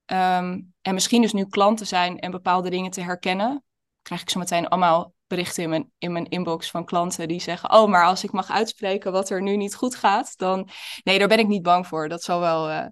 Ehm, 0.05 0.61
en 0.81 0.93
misschien 0.93 1.21
dus 1.21 1.33
nu 1.33 1.45
klant 1.45 1.77
te 1.77 1.85
zijn 1.85 2.19
en 2.19 2.31
bepaalde 2.31 2.69
dingen 2.69 2.91
te 2.91 3.01
herkennen. 3.01 3.63
Krijg 4.01 4.21
ik 4.21 4.29
zo 4.29 4.39
meteen 4.39 4.67
allemaal 4.67 5.13
berichten 5.27 5.63
in 5.63 5.69
mijn, 5.69 5.91
in 5.97 6.11
mijn 6.11 6.29
inbox 6.29 6.71
van 6.71 6.85
klanten 6.85 7.27
die 7.27 7.41
zeggen: 7.41 7.71
Oh, 7.71 7.89
maar 7.89 8.05
als 8.05 8.23
ik 8.23 8.31
mag 8.31 8.49
uitspreken 8.51 9.11
wat 9.11 9.29
er 9.29 9.41
nu 9.41 9.55
niet 9.55 9.75
goed 9.75 9.95
gaat, 9.95 10.37
dan. 10.37 10.69
Nee, 11.03 11.19
daar 11.19 11.27
ben 11.27 11.39
ik 11.39 11.47
niet 11.47 11.63
bang 11.63 11.87
voor. 11.87 12.09
Dat 12.09 12.23
zal 12.23 12.39
wel. 12.39 12.69
Uh... 12.69 12.85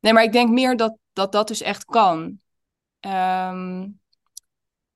Nee, 0.00 0.12
maar 0.12 0.22
ik 0.22 0.32
denk 0.32 0.50
meer 0.50 0.76
dat 0.76 0.96
dat, 1.12 1.32
dat 1.32 1.48
dus 1.48 1.62
echt 1.62 1.84
kan. 1.84 2.40
Um, 3.00 4.00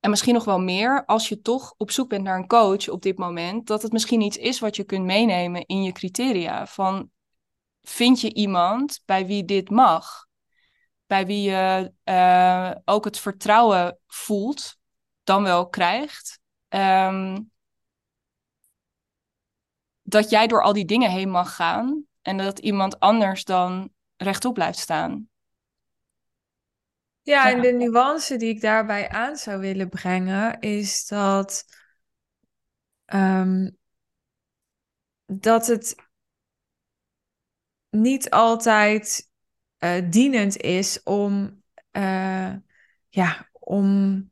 en 0.00 0.10
misschien 0.10 0.34
nog 0.34 0.44
wel 0.44 0.60
meer, 0.60 1.04
als 1.04 1.28
je 1.28 1.40
toch 1.40 1.74
op 1.76 1.90
zoek 1.90 2.08
bent 2.08 2.24
naar 2.24 2.38
een 2.38 2.46
coach 2.46 2.88
op 2.88 3.02
dit 3.02 3.18
moment, 3.18 3.66
dat 3.66 3.82
het 3.82 3.92
misschien 3.92 4.20
iets 4.20 4.36
is 4.36 4.58
wat 4.58 4.76
je 4.76 4.84
kunt 4.84 5.04
meenemen 5.04 5.66
in 5.66 5.82
je 5.82 5.92
criteria. 5.92 6.66
Van 6.66 7.10
vind 7.82 8.20
je 8.20 8.34
iemand 8.34 9.02
bij 9.04 9.26
wie 9.26 9.44
dit 9.44 9.70
mag? 9.70 10.26
Bij 11.06 11.26
wie 11.26 11.50
je 11.50 11.92
uh, 12.04 12.70
ook 12.84 13.04
het 13.04 13.18
vertrouwen 13.18 13.98
voelt, 14.06 14.76
dan 15.24 15.42
wel 15.42 15.68
krijgt. 15.68 16.40
Um, 16.68 17.50
dat 20.02 20.30
jij 20.30 20.46
door 20.46 20.62
al 20.62 20.72
die 20.72 20.84
dingen 20.84 21.10
heen 21.10 21.30
mag 21.30 21.54
gaan 21.54 22.04
en 22.22 22.36
dat 22.36 22.58
iemand 22.58 23.00
anders 23.00 23.44
dan 23.44 23.90
rechtop 24.16 24.54
blijft 24.54 24.78
staan. 24.78 25.29
Ja, 27.22 27.50
en 27.50 27.60
de 27.60 27.72
nuance 27.72 28.36
die 28.36 28.48
ik 28.48 28.60
daarbij 28.60 29.08
aan 29.08 29.36
zou 29.36 29.60
willen 29.60 29.88
brengen 29.88 30.60
is 30.60 31.06
dat, 31.06 31.64
um, 33.06 33.76
dat 35.26 35.66
het 35.66 35.94
niet 37.90 38.30
altijd 38.30 39.28
uh, 39.78 40.10
dienend 40.10 40.56
is 40.56 41.02
om, 41.02 41.62
uh, 41.92 42.54
ja, 43.08 43.48
om 43.52 44.30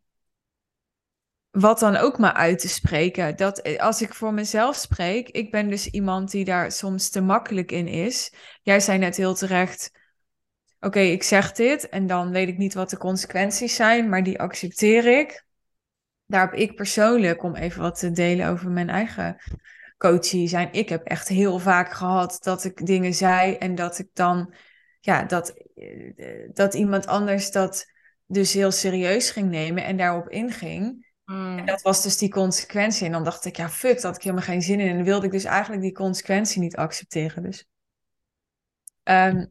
wat 1.51 1.79
dan 1.79 1.97
ook 1.97 2.19
maar 2.19 2.33
uit 2.33 2.59
te 2.59 2.69
spreken. 2.69 3.37
Dat 3.37 3.59
eh, 3.59 3.81
als 3.81 4.03
ik 4.03 4.15
voor 4.15 4.35
mezelf 4.35 4.77
spreek, 4.77 5.29
ik 5.29 5.51
ben 5.51 5.69
dus 5.69 5.87
iemand 5.87 6.31
die 6.31 6.45
daar 6.45 6.73
soms 6.73 7.09
te 7.11 7.21
makkelijk 7.21 7.73
in 7.73 7.87
is. 7.89 8.33
Jij 8.63 8.81
zei 8.81 8.99
net 8.99 9.17
heel 9.17 9.35
terecht 9.35 9.98
oké, 10.81 10.99
ik 10.99 11.23
zeg 11.23 11.53
dit 11.53 11.89
en 11.89 12.07
dan 12.07 12.31
weet 12.31 12.49
ik 12.49 12.59
niet 12.59 12.75
wat 12.75 12.91
de 12.91 12.99
consequenties 12.99 13.75
zijn, 13.75 14.09
maar 14.09 14.23
die 14.23 14.41
accepteer 14.41 15.19
ik. 15.19 15.47
Daar 16.27 16.51
heb 16.51 16.55
ik 16.55 16.75
persoonlijk, 16.75 17.43
om 17.43 17.55
even 17.55 17.83
wat 17.83 17.99
te 17.99 18.11
delen 18.11 18.49
over 18.49 18.71
mijn 18.71 18.89
eigen 18.89 19.37
coachie 19.99 20.49
zijn, 20.49 20.73
ik 20.73 20.89
heb 20.89 21.05
echt 21.05 21.29
heel 21.29 21.59
vaak 21.59 21.93
gehad 21.93 22.37
dat 22.41 22.65
ik 22.65 22.87
dingen 22.87 23.15
zei 23.15 23.55
en 23.55 23.75
dat 23.75 23.99
ik 23.99 24.09
dan, 24.13 24.55
ja, 25.01 25.25
dat, 25.25 25.55
eh, 25.75 26.49
dat 26.53 26.75
iemand 26.75 27.07
anders 27.07 27.51
dat 27.51 27.87
dus 28.27 28.53
heel 28.53 28.71
serieus 28.71 29.31
ging 29.31 29.51
nemen 29.51 29.85
en 29.85 29.97
daarop 29.97 30.29
inging. 30.29 31.07
En 31.29 31.67
dat 31.67 31.83
was 31.83 32.03
dus 32.03 32.19
die 32.19 32.31
consequentie. 32.31 33.07
En 33.07 33.13
dan 33.13 33.25
dacht 33.25 33.45
ik, 33.45 33.57
ja, 33.57 33.69
fuck, 33.69 33.95
dat 33.95 34.03
had 34.03 34.17
ik 34.17 34.23
helemaal 34.23 34.45
geen 34.45 34.63
zin 34.63 34.81
in. 34.81 34.89
En 34.89 34.95
dan 34.95 35.05
wilde 35.05 35.27
ik 35.27 35.33
dus 35.33 35.45
eigenlijk 35.45 35.83
die 35.83 35.93
consequentie 35.93 36.61
niet 36.61 36.77
accepteren. 36.77 37.43
Dus 37.43 37.67
um, 39.05 39.49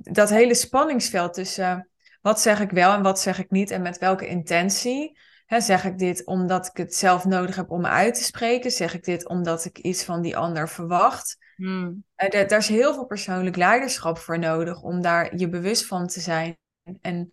dat 0.00 0.30
hele 0.30 0.54
spanningsveld 0.54 1.34
tussen 1.34 1.64
eh, 1.64 1.80
wat 2.20 2.40
zeg 2.40 2.60
ik 2.60 2.70
wel 2.70 2.92
en 2.92 3.02
wat 3.02 3.20
zeg 3.20 3.38
ik 3.38 3.50
niet 3.50 3.70
en 3.70 3.82
met 3.82 3.98
welke 3.98 4.26
intentie. 4.26 5.18
zeg 5.46 5.84
ik 5.84 5.98
dit 5.98 6.24
omdat 6.24 6.66
ik 6.66 6.76
het 6.76 6.94
zelf 6.94 7.24
nodig 7.24 7.56
heb 7.56 7.70
om 7.70 7.80
me 7.80 7.88
uit 7.88 8.14
te 8.14 8.22
spreken? 8.22 8.70
Zeg 8.70 8.94
ik 8.94 9.04
dit 9.04 9.28
omdat 9.28 9.64
ik 9.64 9.78
iets 9.78 10.04
van 10.04 10.22
die 10.22 10.36
ander 10.36 10.68
verwacht? 10.68 11.36
Hmm. 11.56 12.04
Uh, 12.16 12.30
daar 12.30 12.58
is 12.58 12.68
heel 12.68 12.94
veel 12.94 13.06
persoonlijk 13.06 13.56
leiderschap 13.56 14.18
voor 14.18 14.38
nodig 14.38 14.82
om 14.82 15.00
daar 15.00 15.36
je 15.36 15.48
bewust 15.48 15.86
van 15.86 16.06
te 16.06 16.20
zijn. 16.20 16.58
En 17.00 17.32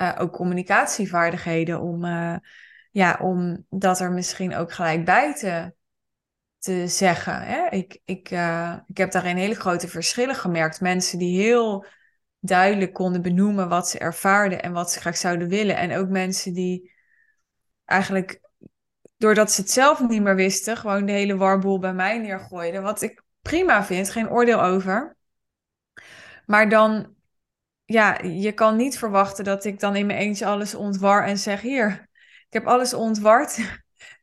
uh, 0.00 0.16
ook 0.18 0.32
communicatievaardigheden 0.32 1.80
om, 1.80 2.04
ja, 2.90 3.18
om 3.20 3.66
dat 3.68 4.00
er 4.00 4.12
misschien 4.12 4.54
ook 4.54 4.72
gelijk 4.72 5.04
bij 5.04 5.34
te 5.34 5.72
te 6.60 6.88
zeggen. 6.88 7.42
Hè? 7.42 7.68
Ik, 7.68 8.00
ik, 8.04 8.30
uh, 8.30 8.76
ik 8.86 8.96
heb 8.96 9.10
daarin 9.12 9.36
hele 9.36 9.54
grote 9.54 9.88
verschillen 9.88 10.34
gemerkt. 10.34 10.80
Mensen 10.80 11.18
die 11.18 11.40
heel 11.40 11.86
duidelijk 12.40 12.92
konden 12.92 13.22
benoemen 13.22 13.68
wat 13.68 13.88
ze 13.88 13.98
ervaarden 13.98 14.62
en 14.62 14.72
wat 14.72 14.92
ze 14.92 15.00
graag 15.00 15.16
zouden 15.16 15.48
willen. 15.48 15.76
En 15.76 15.96
ook 15.96 16.08
mensen 16.08 16.54
die 16.54 16.92
eigenlijk, 17.84 18.40
doordat 19.16 19.52
ze 19.52 19.60
het 19.60 19.70
zelf 19.70 20.08
niet 20.08 20.22
meer 20.22 20.34
wisten, 20.34 20.76
gewoon 20.76 21.06
de 21.06 21.12
hele 21.12 21.36
warboel 21.36 21.78
bij 21.78 21.94
mij 21.94 22.18
neergooiden. 22.18 22.82
Wat 22.82 23.02
ik 23.02 23.22
prima 23.42 23.84
vind, 23.84 24.10
geen 24.10 24.30
oordeel 24.30 24.62
over. 24.62 25.16
Maar 26.46 26.68
dan, 26.68 27.14
ja, 27.84 28.18
je 28.22 28.52
kan 28.52 28.76
niet 28.76 28.98
verwachten 28.98 29.44
dat 29.44 29.64
ik 29.64 29.80
dan 29.80 29.96
in 29.96 30.06
mijn 30.06 30.18
eentje 30.18 30.46
alles 30.46 30.74
ontwar 30.74 31.24
en 31.26 31.38
zeg: 31.38 31.60
Hier, 31.60 32.08
ik 32.46 32.52
heb 32.52 32.66
alles 32.66 32.94
ontward. 32.94 33.58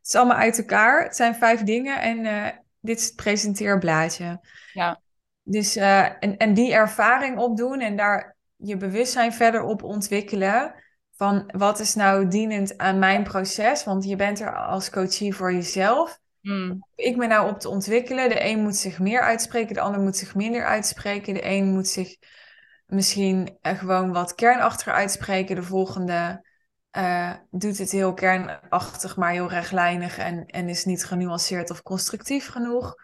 Het 0.08 0.16
is 0.16 0.22
allemaal 0.22 0.42
uit 0.42 0.58
elkaar. 0.58 1.02
Het 1.02 1.16
zijn 1.16 1.34
vijf 1.34 1.62
dingen 1.62 2.00
en 2.00 2.24
uh, 2.24 2.46
dit 2.80 2.98
is 2.98 3.04
het 3.04 3.16
presenteerblaadje. 3.16 4.40
Ja. 4.72 5.00
Dus, 5.42 5.76
uh, 5.76 6.04
en, 6.04 6.36
en 6.36 6.54
die 6.54 6.72
ervaring 6.72 7.38
opdoen 7.38 7.80
en 7.80 7.96
daar 7.96 8.36
je 8.56 8.76
bewustzijn 8.76 9.32
verder 9.32 9.62
op 9.62 9.82
ontwikkelen. 9.82 10.74
Van 11.16 11.50
wat 11.56 11.80
is 11.80 11.94
nou 11.94 12.28
dienend 12.28 12.78
aan 12.78 12.98
mijn 12.98 13.22
proces? 13.22 13.84
Want 13.84 14.04
je 14.04 14.16
bent 14.16 14.40
er 14.40 14.56
als 14.56 14.90
coachie 14.90 15.34
voor 15.34 15.52
jezelf. 15.52 16.18
Hmm. 16.40 16.86
Ik 16.94 17.18
ben 17.18 17.28
nou 17.28 17.50
op 17.50 17.60
te 17.60 17.68
ontwikkelen. 17.68 18.28
De 18.28 18.44
een 18.44 18.62
moet 18.62 18.76
zich 18.76 18.98
meer 18.98 19.20
uitspreken, 19.20 19.74
de 19.74 19.80
ander 19.80 20.00
moet 20.00 20.16
zich 20.16 20.34
minder 20.34 20.64
uitspreken. 20.64 21.34
De 21.34 21.44
een 21.44 21.66
moet 21.66 21.88
zich 21.88 22.16
misschien 22.86 23.58
gewoon 23.62 24.12
wat 24.12 24.34
kernachtiger 24.34 24.92
uitspreken. 24.92 25.56
De 25.56 25.62
volgende 25.62 26.46
uh, 26.96 27.32
doet 27.50 27.78
het 27.78 27.90
heel 27.90 28.14
kernachtig, 28.14 29.16
maar 29.16 29.30
heel 29.30 29.48
rechtlijnig 29.48 30.18
en, 30.18 30.46
en 30.46 30.68
is 30.68 30.84
niet 30.84 31.04
genuanceerd 31.04 31.70
of 31.70 31.82
constructief 31.82 32.48
genoeg. 32.48 32.94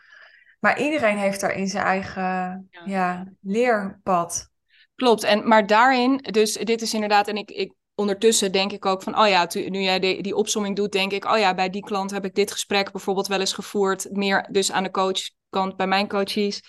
Maar 0.60 0.80
iedereen 0.80 1.18
heeft 1.18 1.40
daarin 1.40 1.68
zijn 1.68 1.84
eigen 1.84 2.68
ja. 2.84 3.26
leerpad. 3.40 4.50
Klopt, 4.94 5.22
en, 5.22 5.48
maar 5.48 5.66
daarin, 5.66 6.16
dus 6.16 6.52
dit 6.52 6.82
is 6.82 6.94
inderdaad, 6.94 7.28
en 7.28 7.36
ik, 7.36 7.50
ik 7.50 7.72
ondertussen 7.94 8.52
denk 8.52 8.72
ik 8.72 8.86
ook 8.86 9.02
van, 9.02 9.18
oh 9.18 9.28
ja, 9.28 9.48
nu 9.54 9.80
jij 9.80 9.98
die, 9.98 10.22
die 10.22 10.36
opsomming 10.36 10.76
doet, 10.76 10.92
denk 10.92 11.12
ik, 11.12 11.24
oh 11.24 11.38
ja, 11.38 11.54
bij 11.54 11.70
die 11.70 11.84
klant 11.84 12.10
heb 12.10 12.24
ik 12.24 12.34
dit 12.34 12.52
gesprek 12.52 12.92
bijvoorbeeld 12.92 13.26
wel 13.26 13.40
eens 13.40 13.52
gevoerd, 13.52 14.08
meer 14.10 14.48
dus 14.50 14.72
aan 14.72 14.82
de 14.82 14.90
coachkant 14.90 15.76
bij 15.76 15.86
mijn 15.86 16.08
coaches. 16.08 16.62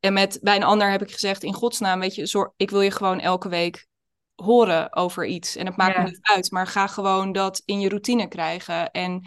En 0.00 0.12
met, 0.12 0.38
bij 0.42 0.56
een 0.56 0.62
ander 0.62 0.90
heb 0.90 1.02
ik 1.02 1.10
gezegd, 1.12 1.42
in 1.42 1.54
godsnaam, 1.54 2.00
weet 2.00 2.14
je, 2.14 2.26
zorg, 2.26 2.50
ik 2.56 2.70
wil 2.70 2.80
je 2.80 2.90
gewoon 2.90 3.20
elke 3.20 3.48
week 3.48 3.86
horen 4.34 4.96
over 4.96 5.26
iets. 5.26 5.56
En 5.56 5.66
het 5.66 5.76
maakt 5.76 5.98
me 5.98 6.04
niet 6.04 6.18
uit, 6.22 6.50
maar 6.50 6.66
ga 6.66 6.86
gewoon 6.86 7.32
dat 7.32 7.62
in 7.64 7.80
je 7.80 7.88
routine 7.88 8.28
krijgen. 8.28 8.90
En, 8.90 9.26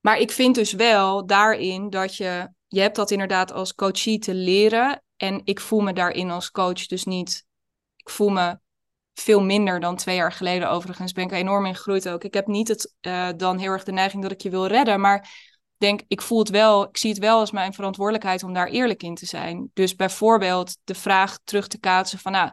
maar 0.00 0.18
ik 0.18 0.30
vind 0.30 0.54
dus 0.54 0.72
wel 0.72 1.26
daarin 1.26 1.90
dat 1.90 2.16
je, 2.16 2.48
je 2.68 2.80
hebt 2.80 2.96
dat 2.96 3.10
inderdaad 3.10 3.52
als 3.52 3.74
coachie 3.74 4.18
te 4.18 4.34
leren. 4.34 5.02
En 5.16 5.40
ik 5.44 5.60
voel 5.60 5.80
me 5.80 5.92
daarin 5.92 6.30
als 6.30 6.50
coach 6.50 6.86
dus 6.86 7.04
niet, 7.04 7.46
ik 7.96 8.10
voel 8.10 8.28
me 8.28 8.58
veel 9.14 9.42
minder 9.42 9.80
dan 9.80 9.96
twee 9.96 10.16
jaar 10.16 10.32
geleden. 10.32 10.70
Overigens 10.70 11.12
ben 11.12 11.24
ik 11.24 11.32
enorm 11.32 11.66
in 11.66 11.74
gegroeid 11.74 12.08
ook. 12.08 12.24
Ik 12.24 12.34
heb 12.34 12.46
niet 12.46 12.68
het, 12.68 12.94
uh, 13.00 13.28
dan 13.36 13.58
heel 13.58 13.70
erg 13.70 13.84
de 13.84 13.92
neiging 13.92 14.22
dat 14.22 14.32
ik 14.32 14.40
je 14.40 14.50
wil 14.50 14.66
redden, 14.66 15.00
maar 15.00 15.50
denk, 15.76 16.00
ik 16.08 16.22
voel 16.22 16.38
het 16.38 16.48
wel, 16.48 16.88
ik 16.88 16.96
zie 16.96 17.10
het 17.10 17.18
wel 17.18 17.38
als 17.38 17.50
mijn 17.50 17.74
verantwoordelijkheid 17.74 18.42
om 18.42 18.52
daar 18.52 18.68
eerlijk 18.68 19.02
in 19.02 19.14
te 19.14 19.26
zijn. 19.26 19.70
Dus 19.72 19.96
bijvoorbeeld 19.96 20.76
de 20.84 20.94
vraag 20.94 21.38
terug 21.44 21.66
te 21.66 21.78
kaatsen 21.78 22.18
van, 22.18 22.32
nou, 22.32 22.50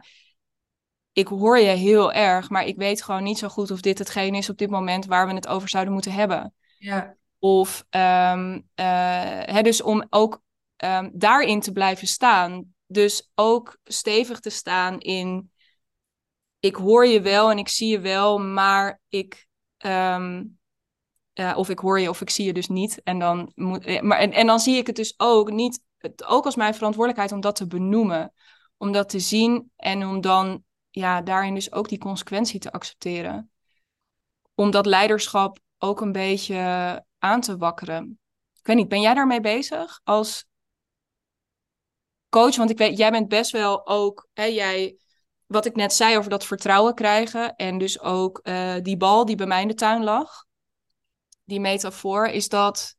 ik 1.20 1.28
hoor 1.28 1.58
je 1.58 1.68
heel 1.68 2.12
erg, 2.12 2.50
maar 2.50 2.64
ik 2.64 2.76
weet 2.76 3.02
gewoon 3.02 3.22
niet 3.22 3.38
zo 3.38 3.48
goed 3.48 3.70
of 3.70 3.80
dit 3.80 3.98
hetgeen 3.98 4.34
is 4.34 4.50
op 4.50 4.58
dit 4.58 4.70
moment 4.70 5.06
waar 5.06 5.26
we 5.26 5.34
het 5.34 5.48
over 5.48 5.68
zouden 5.68 5.92
moeten 5.92 6.12
hebben. 6.12 6.54
Ja. 6.78 7.16
Of 7.38 7.84
um, 7.90 8.68
hè, 8.74 9.62
dus 9.62 9.82
om 9.82 10.06
ook 10.10 10.42
um, 10.84 11.10
daarin 11.14 11.60
te 11.60 11.72
blijven 11.72 12.06
staan. 12.06 12.74
Dus 12.86 13.30
ook 13.34 13.78
stevig 13.84 14.40
te 14.40 14.50
staan 14.50 14.98
in 14.98 15.50
ik 16.60 16.74
hoor 16.74 17.06
je 17.06 17.20
wel 17.20 17.50
en 17.50 17.58
ik 17.58 17.68
zie 17.68 17.88
je 17.88 18.00
wel, 18.00 18.38
maar 18.38 19.00
ik. 19.08 19.48
Um, 19.86 20.58
uh, 21.34 21.52
of 21.56 21.68
ik 21.68 21.78
hoor 21.78 22.00
je 22.00 22.08
of 22.08 22.20
ik 22.20 22.30
zie 22.30 22.44
je 22.44 22.52
dus 22.52 22.68
niet. 22.68 23.02
En 23.02 23.18
dan, 23.18 23.52
moet, 23.54 23.84
eh, 23.84 24.00
maar, 24.00 24.18
en, 24.18 24.32
en 24.32 24.46
dan 24.46 24.60
zie 24.60 24.76
ik 24.76 24.86
het 24.86 24.96
dus 24.96 25.14
ook 25.16 25.50
niet, 25.50 25.82
ook 26.26 26.44
als 26.44 26.56
mijn 26.56 26.74
verantwoordelijkheid 26.74 27.32
om 27.32 27.40
dat 27.40 27.56
te 27.56 27.66
benoemen. 27.66 28.32
Om 28.76 28.92
dat 28.92 29.08
te 29.08 29.18
zien 29.18 29.72
en 29.76 30.06
om 30.06 30.20
dan 30.20 30.64
ja, 30.90 31.22
daarin 31.22 31.54
dus 31.54 31.72
ook 31.72 31.88
die 31.88 31.98
consequentie 31.98 32.60
te 32.60 32.72
accepteren. 32.72 33.50
Om 34.54 34.70
dat 34.70 34.86
leiderschap 34.86 35.58
ook 35.78 36.00
een 36.00 36.12
beetje 36.12 37.04
aan 37.18 37.40
te 37.40 37.56
wakkeren. 37.56 38.18
Ik 38.58 38.66
weet 38.66 38.76
niet, 38.76 38.88
ben 38.88 39.00
jij 39.00 39.14
daarmee 39.14 39.40
bezig 39.40 40.00
als 40.04 40.44
coach? 42.28 42.56
Want 42.56 42.70
ik 42.70 42.78
weet, 42.78 42.98
jij 42.98 43.10
bent 43.10 43.28
best 43.28 43.50
wel 43.50 43.86
ook, 43.86 44.28
hè, 44.32 44.44
jij, 44.44 44.96
wat 45.46 45.66
ik 45.66 45.76
net 45.76 45.92
zei 45.92 46.16
over 46.16 46.30
dat 46.30 46.46
vertrouwen 46.46 46.94
krijgen 46.94 47.56
en 47.56 47.78
dus 47.78 48.00
ook 48.00 48.40
uh, 48.42 48.76
die 48.82 48.96
bal 48.96 49.24
die 49.24 49.36
bij 49.36 49.46
mij 49.46 49.62
in 49.62 49.68
de 49.68 49.74
tuin 49.74 50.04
lag. 50.04 50.44
die 51.44 51.60
metafoor, 51.60 52.26
is 52.26 52.48
dat. 52.48 52.96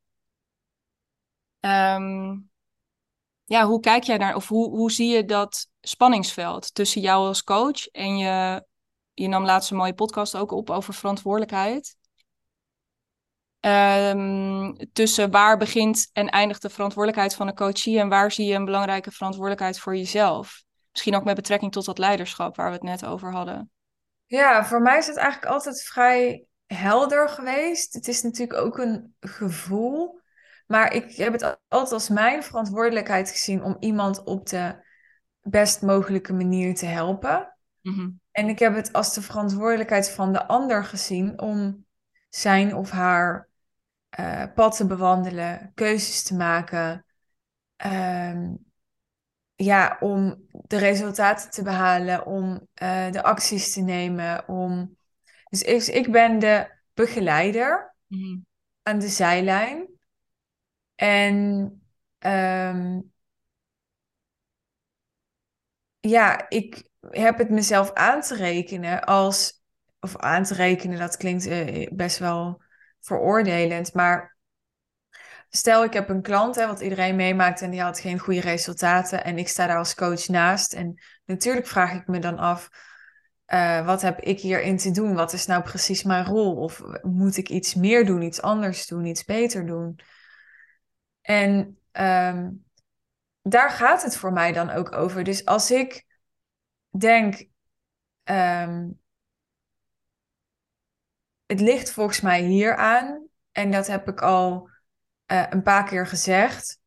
ehm, 1.59 2.37
ja, 3.45 3.65
hoe 3.65 3.79
kijk 3.79 4.03
jij 4.03 4.17
naar, 4.17 4.35
of 4.35 4.47
hoe, 4.47 4.69
hoe 4.69 4.91
zie 4.91 5.09
je 5.09 5.25
dat 5.25 5.70
spanningsveld 5.81 6.73
tussen 6.73 7.01
jou 7.01 7.27
als 7.27 7.43
coach 7.43 7.87
en 7.87 8.17
je, 8.17 8.65
je 9.13 9.27
nam 9.27 9.45
laatst 9.45 9.71
een 9.71 9.77
mooie 9.77 9.93
podcast 9.93 10.35
ook 10.35 10.51
op 10.51 10.69
over 10.69 10.93
verantwoordelijkheid. 10.93 11.95
Ehm, 13.59 14.73
tussen 14.93 15.31
waar 15.31 15.57
begint 15.57 16.09
en 16.13 16.29
eindigt 16.29 16.61
de 16.61 16.69
verantwoordelijkheid 16.69 17.35
van 17.35 17.47
een 17.47 17.55
coachie 17.55 17.99
en 17.99 18.09
waar 18.09 18.31
zie 18.31 18.45
je 18.45 18.55
een 18.55 18.65
belangrijke 18.65 19.11
verantwoordelijkheid 19.11 19.79
voor 19.79 19.95
jezelf? 19.95 20.63
Misschien 20.91 21.15
ook 21.15 21.23
met 21.23 21.35
betrekking 21.35 21.71
tot 21.71 21.85
dat 21.85 21.97
leiderschap 21.97 22.55
waar 22.55 22.67
we 22.67 22.73
het 22.73 22.83
net 22.83 23.05
over 23.05 23.31
hadden. 23.31 23.71
Ja, 24.25 24.65
voor 24.65 24.81
mij 24.81 24.97
is 24.97 25.07
het 25.07 25.17
eigenlijk 25.17 25.51
altijd 25.51 25.83
vrij 25.83 26.45
helder 26.65 27.29
geweest. 27.29 27.93
Het 27.93 28.07
is 28.07 28.21
natuurlijk 28.21 28.59
ook 28.59 28.77
een 28.77 29.15
gevoel. 29.19 30.19
Maar 30.67 30.93
ik 30.93 31.15
heb 31.15 31.33
het 31.33 31.43
altijd 31.67 31.91
als 31.91 32.09
mijn 32.09 32.43
verantwoordelijkheid 32.43 33.29
gezien 33.29 33.63
om 33.63 33.77
iemand 33.79 34.23
op 34.23 34.45
de 34.45 34.89
best 35.41 35.81
mogelijke 35.81 36.33
manier 36.33 36.75
te 36.75 36.85
helpen. 36.85 37.55
Mhm. 37.81 38.09
En 38.31 38.49
ik 38.49 38.59
heb 38.59 38.75
het 38.75 38.93
als 38.93 39.13
de 39.13 39.21
verantwoordelijkheid 39.21 40.09
van 40.09 40.33
de 40.33 40.47
ander 40.47 40.83
gezien 40.83 41.41
om 41.41 41.85
zijn 42.29 42.75
of 42.75 42.89
haar 42.89 43.49
eh, 44.09 44.43
pad 44.55 44.75
te 44.75 44.85
bewandelen, 44.85 45.71
keuzes 45.73 46.23
te 46.23 46.35
maken. 46.35 47.05
Ehm, 47.75 48.53
ja, 49.55 49.97
om 49.99 50.45
de 50.49 50.77
resultaten 50.77 51.51
te 51.51 51.63
behalen, 51.63 52.25
om 52.25 52.67
eh, 52.73 53.11
de 53.11 53.23
acties 53.23 53.73
te 53.73 53.81
nemen. 53.81 54.47
Om... 54.47 54.97
Dus 55.49 55.61
ik, 55.61 55.83
ik 55.83 56.11
ben 56.11 56.39
de 56.39 56.71
begeleider 56.93 57.95
Mhm. 58.07 58.37
aan 58.83 58.99
de 58.99 59.07
zijlijn. 59.07 59.87
En 60.95 61.81
ehm, 62.17 62.99
ja, 66.01 66.49
ik 66.49 66.89
heb 67.09 67.37
het 67.37 67.49
mezelf 67.49 67.93
aan 67.93 68.21
te 68.21 68.35
rekenen 68.35 69.03
als, 69.03 69.63
of 69.99 70.17
aan 70.17 70.43
te 70.43 70.53
rekenen, 70.53 70.99
dat 70.99 71.17
klinkt 71.17 71.45
eh, 71.45 71.87
best 71.93 72.17
wel 72.17 72.61
veroordelend, 72.99 73.93
maar 73.93 74.37
stel 75.49 75.83
ik 75.83 75.93
heb 75.93 76.09
een 76.09 76.21
klant, 76.21 76.55
hè, 76.55 76.67
wat 76.67 76.81
iedereen 76.81 77.15
meemaakt 77.15 77.61
en 77.61 77.71
die 77.71 77.81
had 77.81 77.99
geen 77.99 78.19
goede 78.19 78.41
resultaten 78.41 79.23
en 79.23 79.37
ik 79.37 79.47
sta 79.47 79.67
daar 79.67 79.77
als 79.77 79.95
coach 79.95 80.27
naast 80.27 80.73
en 80.73 81.01
natuurlijk 81.25 81.67
vraag 81.67 81.93
ik 81.93 82.07
me 82.07 82.19
dan 82.19 82.37
af, 82.37 82.69
eh, 83.45 83.85
wat 83.85 84.01
heb 84.01 84.19
ik 84.19 84.39
hierin 84.39 84.77
te 84.77 84.91
doen? 84.91 85.13
Wat 85.13 85.33
is 85.33 85.45
nou 85.45 85.63
precies 85.63 86.03
mijn 86.03 86.25
rol? 86.25 86.55
Of 86.55 86.81
moet 87.01 87.37
ik 87.37 87.49
iets 87.49 87.75
meer 87.75 88.05
doen, 88.05 88.21
iets 88.21 88.41
anders 88.41 88.87
doen, 88.87 89.05
iets 89.05 89.25
beter 89.25 89.65
doen? 89.65 89.99
En 91.21 91.77
ehm, 91.91 92.49
daar 93.41 93.69
gaat 93.69 94.03
het 94.03 94.17
voor 94.17 94.33
mij 94.33 94.51
dan 94.51 94.69
ook 94.69 94.91
over. 94.91 95.23
Dus 95.23 95.45
als 95.45 95.71
ik 95.71 96.05
denk, 96.89 97.47
ehm, 98.23 98.89
het 101.45 101.59
ligt 101.59 101.91
volgens 101.91 102.21
mij 102.21 102.41
hier 102.41 102.75
aan, 102.75 103.27
en 103.51 103.71
dat 103.71 103.87
heb 103.87 104.07
ik 104.07 104.21
al 104.21 104.69
eh, 105.25 105.45
een 105.49 105.63
paar 105.63 105.85
keer 105.85 106.07
gezegd, 106.07 106.79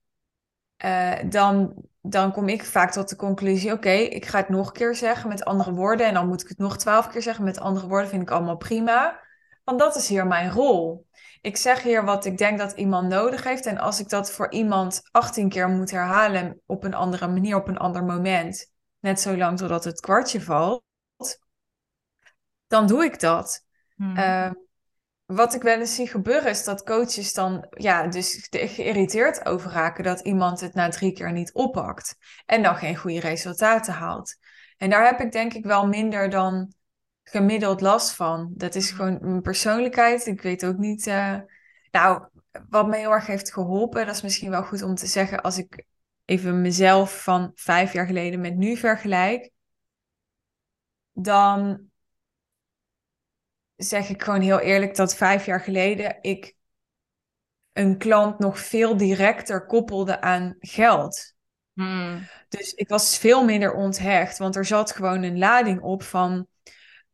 eh, 0.76 1.18
dan, 1.28 1.84
dan 2.00 2.32
kom 2.32 2.48
ik 2.48 2.64
vaak 2.64 2.92
tot 2.92 3.08
de 3.08 3.16
conclusie: 3.16 3.72
oké, 3.72 3.90
ik 3.90 4.26
ga 4.26 4.38
het 4.38 4.48
nog 4.48 4.66
een 4.66 4.72
keer 4.72 4.94
zeggen 4.94 5.28
met 5.28 5.44
andere 5.44 5.72
woorden, 5.72 6.06
en 6.06 6.14
dan 6.14 6.28
moet 6.28 6.42
ik 6.42 6.48
het 6.48 6.58
nog 6.58 6.78
twaalf 6.78 7.08
keer 7.08 7.22
zeggen 7.22 7.44
met 7.44 7.58
andere 7.58 7.86
woorden, 7.86 8.08
vind 8.08 8.22
ik 8.22 8.30
allemaal 8.30 8.56
prima. 8.56 9.22
Want 9.64 9.78
dat 9.78 9.96
is 9.96 10.08
hier 10.08 10.26
mijn 10.26 10.50
rol. 10.50 11.06
Ik 11.44 11.56
zeg 11.56 11.82
hier 11.82 12.04
wat 12.04 12.24
ik 12.24 12.38
denk 12.38 12.58
dat 12.58 12.72
iemand 12.72 13.08
nodig 13.08 13.44
heeft. 13.44 13.66
En 13.66 13.78
als 13.78 14.00
ik 14.00 14.08
dat 14.08 14.32
voor 14.32 14.50
iemand 14.50 15.02
18 15.10 15.48
keer 15.48 15.68
moet 15.68 15.90
herhalen 15.90 16.60
op 16.66 16.84
een 16.84 16.94
andere 16.94 17.28
manier, 17.28 17.56
op 17.56 17.68
een 17.68 17.76
ander 17.76 18.04
moment, 18.04 18.72
net 19.00 19.20
zo 19.20 19.36
lang 19.36 19.58
totdat 19.58 19.84
het 19.84 20.00
kwartje 20.00 20.40
valt, 20.40 20.82
dan 22.66 22.86
doe 22.86 23.04
ik 23.04 23.20
dat. 23.20 23.64
Mhm. 23.96 24.18
Uh, 24.18 24.50
wat 25.24 25.54
ik 25.54 25.62
wel 25.62 25.78
eens 25.78 25.94
zie 25.94 26.08
gebeuren 26.08 26.50
is 26.50 26.64
dat 26.64 26.82
coaches 26.82 27.32
dan 27.32 27.66
ja, 27.70 28.06
dus 28.06 28.46
geïrriteerd 28.50 29.46
over 29.46 29.70
raken 29.70 30.04
dat 30.04 30.20
iemand 30.20 30.60
het 30.60 30.74
na 30.74 30.88
drie 30.88 31.12
keer 31.12 31.32
niet 31.32 31.52
oppakt 31.52 32.16
en 32.46 32.62
dan 32.62 32.76
geen 32.76 32.96
goede 32.96 33.20
resultaten 33.20 33.92
haalt. 33.92 34.36
En 34.76 34.90
daar 34.90 35.06
heb 35.06 35.20
ik 35.20 35.32
denk 35.32 35.54
ik 35.54 35.64
wel 35.64 35.86
minder 35.86 36.30
dan 36.30 36.74
gemiddeld 37.24 37.80
last 37.80 38.14
van. 38.14 38.52
Dat 38.54 38.74
is 38.74 38.90
gewoon 38.90 39.18
mijn 39.20 39.42
persoonlijkheid. 39.42 40.26
Ik 40.26 40.42
weet 40.42 40.66
ook 40.66 40.76
niet. 40.76 41.06
Uh... 41.06 41.38
Nou, 41.90 42.28
wat 42.68 42.86
me 42.86 42.96
heel 42.96 43.10
erg 43.10 43.26
heeft 43.26 43.52
geholpen, 43.52 44.06
dat 44.06 44.14
is 44.14 44.22
misschien 44.22 44.50
wel 44.50 44.62
goed 44.62 44.82
om 44.82 44.94
te 44.94 45.06
zeggen 45.06 45.42
als 45.42 45.58
ik 45.58 45.84
even 46.24 46.60
mezelf 46.60 47.22
van 47.22 47.52
vijf 47.54 47.92
jaar 47.92 48.06
geleden 48.06 48.40
met 48.40 48.56
nu 48.56 48.76
vergelijk. 48.76 49.50
Dan 51.12 51.88
zeg 53.76 54.08
ik 54.08 54.22
gewoon 54.22 54.40
heel 54.40 54.58
eerlijk 54.58 54.96
dat 54.96 55.16
vijf 55.16 55.46
jaar 55.46 55.60
geleden 55.60 56.18
ik 56.20 56.54
een 57.72 57.98
klant 57.98 58.38
nog 58.38 58.58
veel 58.58 58.96
directer 58.96 59.66
koppelde 59.66 60.20
aan 60.20 60.56
geld. 60.58 61.34
Hmm. 61.72 62.28
Dus 62.48 62.74
ik 62.74 62.88
was 62.88 63.18
veel 63.18 63.44
minder 63.44 63.72
onthecht, 63.72 64.38
want 64.38 64.56
er 64.56 64.64
zat 64.64 64.92
gewoon 64.92 65.22
een 65.22 65.38
lading 65.38 65.80
op 65.80 66.02
van. 66.02 66.46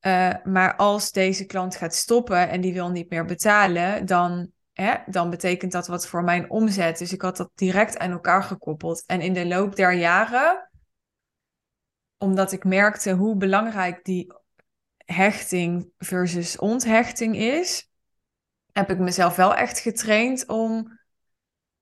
Uh, 0.06 0.34
maar 0.44 0.76
als 0.76 1.12
deze 1.12 1.44
klant 1.44 1.76
gaat 1.76 1.94
stoppen 1.94 2.48
en 2.48 2.60
die 2.60 2.72
wil 2.72 2.90
niet 2.90 3.10
meer 3.10 3.24
betalen, 3.24 4.06
dan, 4.06 4.50
hè, 4.72 4.94
dan 5.06 5.30
betekent 5.30 5.72
dat 5.72 5.86
wat 5.86 6.06
voor 6.06 6.24
mijn 6.24 6.50
omzet. 6.50 6.98
Dus 6.98 7.12
ik 7.12 7.22
had 7.22 7.36
dat 7.36 7.50
direct 7.54 7.98
aan 7.98 8.10
elkaar 8.10 8.42
gekoppeld. 8.42 9.04
En 9.06 9.20
in 9.20 9.32
de 9.32 9.46
loop 9.46 9.76
der 9.76 9.92
jaren, 9.92 10.70
omdat 12.18 12.52
ik 12.52 12.64
merkte 12.64 13.12
hoe 13.12 13.36
belangrijk 13.36 14.04
die 14.04 14.32
hechting 14.96 15.90
versus 15.98 16.58
onthechting 16.58 17.36
is, 17.36 17.90
heb 18.72 18.90
ik 18.90 18.98
mezelf 18.98 19.36
wel 19.36 19.54
echt 19.54 19.78
getraind 19.78 20.48
om. 20.48 20.98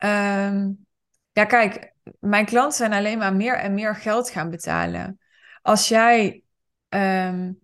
Um, 0.05 0.87
ja, 1.33 1.45
kijk, 1.45 1.93
mijn 2.21 2.45
klanten 2.45 2.77
zijn 2.77 2.93
alleen 2.93 3.19
maar 3.19 3.35
meer 3.35 3.59
en 3.59 3.75
meer 3.75 3.95
geld 3.97 4.31
gaan 4.31 4.51
betalen. 4.51 5.21
Als 5.63 5.89
jij 5.89 6.43
um, 6.89 7.61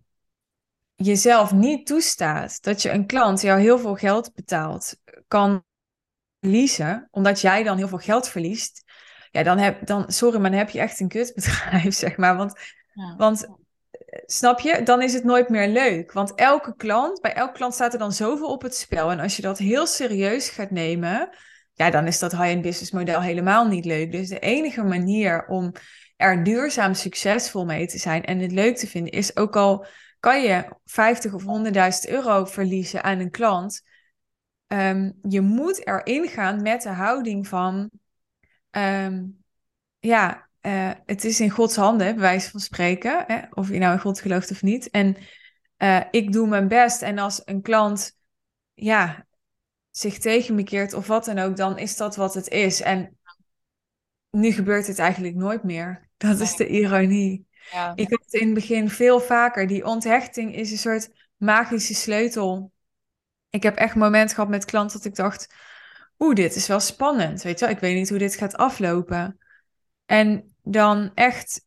jezelf 0.95 1.51
niet 1.51 1.85
toestaat 1.85 2.63
dat 2.63 2.81
je 2.81 2.91
een 2.91 3.05
klant 3.05 3.41
jou 3.41 3.59
heel 3.59 3.79
veel 3.79 3.95
geld 3.95 4.33
betaalt, 4.33 4.95
kan 5.27 5.63
verliezen, 6.39 7.07
omdat 7.11 7.41
jij 7.41 7.63
dan 7.63 7.77
heel 7.77 7.87
veel 7.87 7.97
geld 7.97 8.27
verliest. 8.27 8.83
Ja, 9.31 9.43
dan 9.43 9.57
heb 9.57 9.85
dan, 9.85 10.11
sorry, 10.11 10.39
maar 10.39 10.49
dan 10.49 10.59
heb 10.59 10.69
je 10.69 10.79
echt 10.79 10.99
een 10.99 11.07
kutbedrijf, 11.07 11.95
zeg 12.05 12.17
maar. 12.17 12.35
Want, 12.35 12.53
ja. 12.93 13.15
want 13.17 13.47
snap 14.25 14.59
je, 14.59 14.83
dan 14.83 15.01
is 15.01 15.13
het 15.13 15.23
nooit 15.23 15.49
meer 15.49 15.67
leuk. 15.67 16.11
Want 16.11 16.35
elke 16.35 16.75
klant, 16.75 17.21
bij 17.21 17.33
elke 17.33 17.53
klant 17.53 17.73
staat 17.73 17.93
er 17.93 17.99
dan 17.99 18.11
zoveel 18.11 18.51
op 18.51 18.61
het 18.61 18.75
spel. 18.75 19.11
En 19.11 19.19
als 19.19 19.35
je 19.35 19.41
dat 19.41 19.57
heel 19.57 19.87
serieus 19.87 20.49
gaat 20.49 20.71
nemen, 20.71 21.29
ja, 21.73 21.89
dan 21.89 22.07
is 22.07 22.19
dat 22.19 22.31
high-end 22.31 22.61
business 22.61 22.91
model 22.91 23.21
helemaal 23.21 23.67
niet 23.67 23.85
leuk. 23.85 24.11
Dus 24.11 24.27
de 24.27 24.39
enige 24.39 24.83
manier 24.83 25.45
om 25.47 25.71
er 26.17 26.43
duurzaam 26.43 26.93
succesvol 26.93 27.65
mee 27.65 27.87
te 27.87 27.97
zijn 27.97 28.25
en 28.25 28.39
het 28.39 28.51
leuk 28.51 28.77
te 28.77 28.87
vinden, 28.87 29.11
is 29.11 29.37
ook 29.37 29.55
al 29.55 29.85
kan 30.25 30.41
je 30.41 30.65
50 30.85 31.33
of 31.33 31.43
100.000 31.43 32.11
euro 32.11 32.45
verliezen 32.45 33.03
aan 33.03 33.19
een 33.19 33.31
klant. 33.31 33.83
Um, 34.67 35.19
je 35.21 35.41
moet 35.41 35.87
erin 35.87 36.27
gaan 36.27 36.61
met 36.61 36.81
de 36.81 36.89
houding 36.89 37.47
van, 37.47 37.89
um, 38.71 39.43
ja, 39.99 40.49
uh, 40.61 40.91
het 41.05 41.23
is 41.23 41.39
in 41.39 41.49
Gods 41.49 41.75
handen, 41.75 42.13
bij 42.13 42.21
wijze 42.21 42.49
van 42.49 42.59
spreken, 42.59 43.23
hè? 43.27 43.41
of 43.49 43.69
je 43.69 43.77
nou 43.77 43.93
in 43.93 43.99
God 43.99 44.19
gelooft 44.19 44.51
of 44.51 44.61
niet. 44.61 44.89
En 44.89 45.15
uh, 45.77 46.01
ik 46.11 46.31
doe 46.31 46.47
mijn 46.47 46.67
best. 46.67 47.01
En 47.01 47.17
als 47.17 47.41
een 47.45 47.61
klant, 47.61 48.17
ja, 48.73 49.25
zich 49.89 50.17
tegen 50.17 50.55
me 50.55 50.63
keert 50.63 50.93
of 50.93 51.07
wat 51.07 51.25
dan 51.25 51.39
ook, 51.39 51.57
dan 51.57 51.77
is 51.77 51.97
dat 51.97 52.15
wat 52.15 52.33
het 52.33 52.47
is. 52.47 52.81
En 52.81 53.17
nu 54.29 54.51
gebeurt 54.51 54.87
het 54.87 54.99
eigenlijk 54.99 55.35
nooit 55.35 55.63
meer. 55.63 56.09
Dat 56.17 56.39
is 56.39 56.55
de 56.55 56.67
ironie. 56.67 57.47
Ja. 57.71 57.91
Ik 57.95 58.09
had 58.09 58.33
in 58.33 58.45
het 58.45 58.53
begin 58.53 58.89
veel 58.89 59.19
vaker. 59.19 59.67
Die 59.67 59.85
onthechting 59.85 60.55
is 60.55 60.71
een 60.71 60.77
soort 60.77 61.09
magische 61.37 61.93
sleutel. 61.93 62.71
Ik 63.49 63.63
heb 63.63 63.75
echt 63.75 63.95
momenten 63.95 64.35
gehad 64.35 64.49
met 64.49 64.65
klanten 64.65 64.97
dat 64.97 65.07
ik 65.07 65.15
dacht... 65.15 65.53
Oeh, 66.19 66.35
dit 66.35 66.55
is 66.55 66.67
wel 66.67 66.79
spannend, 66.79 67.41
weet 67.41 67.59
je 67.59 67.65
wel. 67.65 67.73
Ik 67.73 67.81
weet 67.81 67.95
niet 67.95 68.09
hoe 68.09 68.17
dit 68.17 68.35
gaat 68.35 68.55
aflopen. 68.55 69.37
En 70.05 70.55
dan 70.63 71.11
echt 71.13 71.65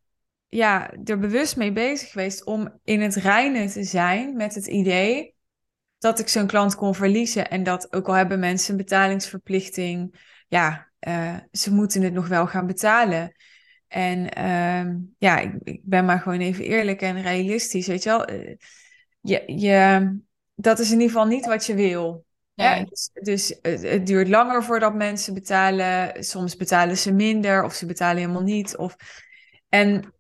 ja, 0.49 0.90
er 1.05 1.18
bewust 1.18 1.57
mee 1.57 1.72
bezig 1.72 2.11
geweest 2.11 2.44
om 2.44 2.78
in 2.84 3.01
het 3.01 3.14
reinen 3.14 3.68
te 3.68 3.84
zijn 3.84 4.36
met 4.36 4.55
het 4.55 4.66
idee 4.66 5.34
dat 5.99 6.18
ik 6.18 6.28
zo'n 6.28 6.46
klant 6.46 6.74
kon 6.74 6.94
verliezen. 6.94 7.51
En 7.51 7.62
dat 7.62 7.92
ook 7.92 8.09
al 8.09 8.14
hebben 8.14 8.38
mensen 8.38 8.70
een 8.70 8.76
betalingsverplichting, 8.76 10.20
ja, 10.49 10.90
uh, 11.01 11.36
ze 11.53 11.72
moeten 11.72 12.03
het 12.03 12.12
nog 12.12 12.28
wel 12.28 12.46
gaan 12.46 12.66
betalen. 12.66 13.34
En 13.89 14.39
uh, 14.39 14.95
ja, 15.18 15.39
ik, 15.39 15.55
ik, 15.62 15.80
ben 15.84 16.05
maar 16.05 16.20
gewoon 16.20 16.41
even 16.41 16.64
eerlijk 16.64 17.01
en 17.01 17.22
realistisch, 17.22 17.86
weet 17.86 18.03
je 18.03 18.09
wel. 18.09 18.30
Uh, 18.30 18.57
je, 19.20 19.43
je, 19.47 20.18
dat 20.55 20.78
is 20.78 20.86
in 20.86 21.01
ieder 21.01 21.09
geval 21.09 21.26
niet 21.26 21.47
wat 21.47 21.66
je 21.66 21.74
wil. 21.74 22.26
Ja, 22.55 22.84
dus, 22.84 23.11
dus 23.12 23.59
het, 23.62 24.07
duurt 24.07 24.28
langer 24.28 24.64
voordat 24.64 24.95
mensen 24.95 25.34
betalen. 25.34 26.24
Soms 26.24 26.57
betalen 26.57 26.97
ze 26.97 27.12
minder 27.12 27.64
of 27.64 27.74
ze 27.74 27.86
betalen 27.86 28.16
helemaal 28.16 28.43
niet. 28.43 28.76
Of... 28.76 28.97
En 29.68 30.14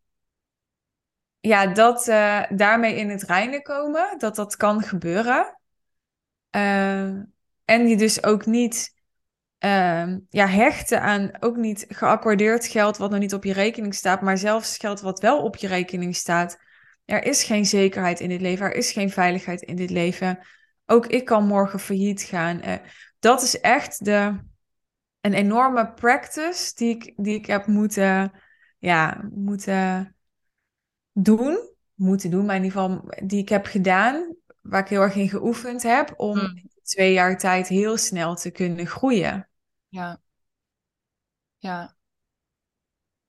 ja, 1.40 1.66
dat 1.66 2.08
uh, 2.08 2.42
daarmee 2.48 2.96
in 2.96 3.08
het 3.10 3.22
reinen 3.22 3.62
komen, 3.62 4.18
dat 4.18 4.36
dat 4.36 4.56
kan 4.56 4.82
gebeuren. 4.82 5.58
Uh, 6.56 7.02
en 7.64 7.84
die 7.84 7.96
dus 7.96 8.22
ook 8.22 8.46
niet 8.46 8.94
uh, 9.64 10.16
ja, 10.28 10.46
hechten 10.46 11.02
aan 11.02 11.30
ook 11.40 11.56
niet 11.56 11.84
geaccordeerd 11.88 12.66
geld 12.66 12.96
wat 12.96 13.10
nog 13.10 13.18
niet 13.18 13.34
op 13.34 13.44
je 13.44 13.52
rekening 13.52 13.94
staat, 13.94 14.20
maar 14.20 14.38
zelfs 14.38 14.76
geld 14.76 15.00
wat 15.00 15.20
wel 15.20 15.42
op 15.42 15.56
je 15.56 15.66
rekening 15.66 16.16
staat. 16.16 16.58
Er 17.04 17.24
is 17.24 17.44
geen 17.44 17.66
zekerheid 17.66 18.20
in 18.20 18.28
dit 18.28 18.40
leven, 18.40 18.66
er 18.66 18.74
is 18.74 18.92
geen 18.92 19.10
veiligheid 19.10 19.62
in 19.62 19.76
dit 19.76 19.90
leven. 19.90 20.38
Ook 20.86 21.06
ik 21.06 21.24
kan 21.24 21.46
morgen 21.46 21.80
failliet 21.80 22.22
gaan. 22.22 22.60
Uh, 22.64 22.74
dat 23.18 23.42
is 23.42 23.60
echt 23.60 24.04
de, 24.04 24.38
een 25.20 25.34
enorme 25.34 25.92
practice 25.92 26.74
die 26.74 26.94
ik, 26.94 27.12
die 27.16 27.34
ik 27.34 27.46
heb 27.46 27.66
moeten, 27.66 28.32
ja, 28.78 29.28
moeten 29.30 30.16
doen. 31.12 31.76
Moeten 31.94 32.30
doen, 32.30 32.44
maar 32.46 32.56
in 32.56 32.64
ieder 32.64 32.80
geval 32.80 33.14
die 33.24 33.40
ik 33.40 33.48
heb 33.48 33.66
gedaan. 33.66 34.36
Waar 34.62 34.80
ik 34.80 34.88
heel 34.88 35.00
erg 35.00 35.14
in 35.14 35.28
geoefend 35.28 35.82
heb. 35.82 36.14
Om 36.16 36.38
hmm. 36.38 36.62
Twee 36.88 37.12
jaar 37.12 37.38
tijd 37.38 37.68
heel 37.68 37.96
snel 37.96 38.34
te 38.34 38.50
kunnen 38.50 38.86
groeien. 38.86 39.48
Ja. 39.88 40.20
Ja. 41.56 41.96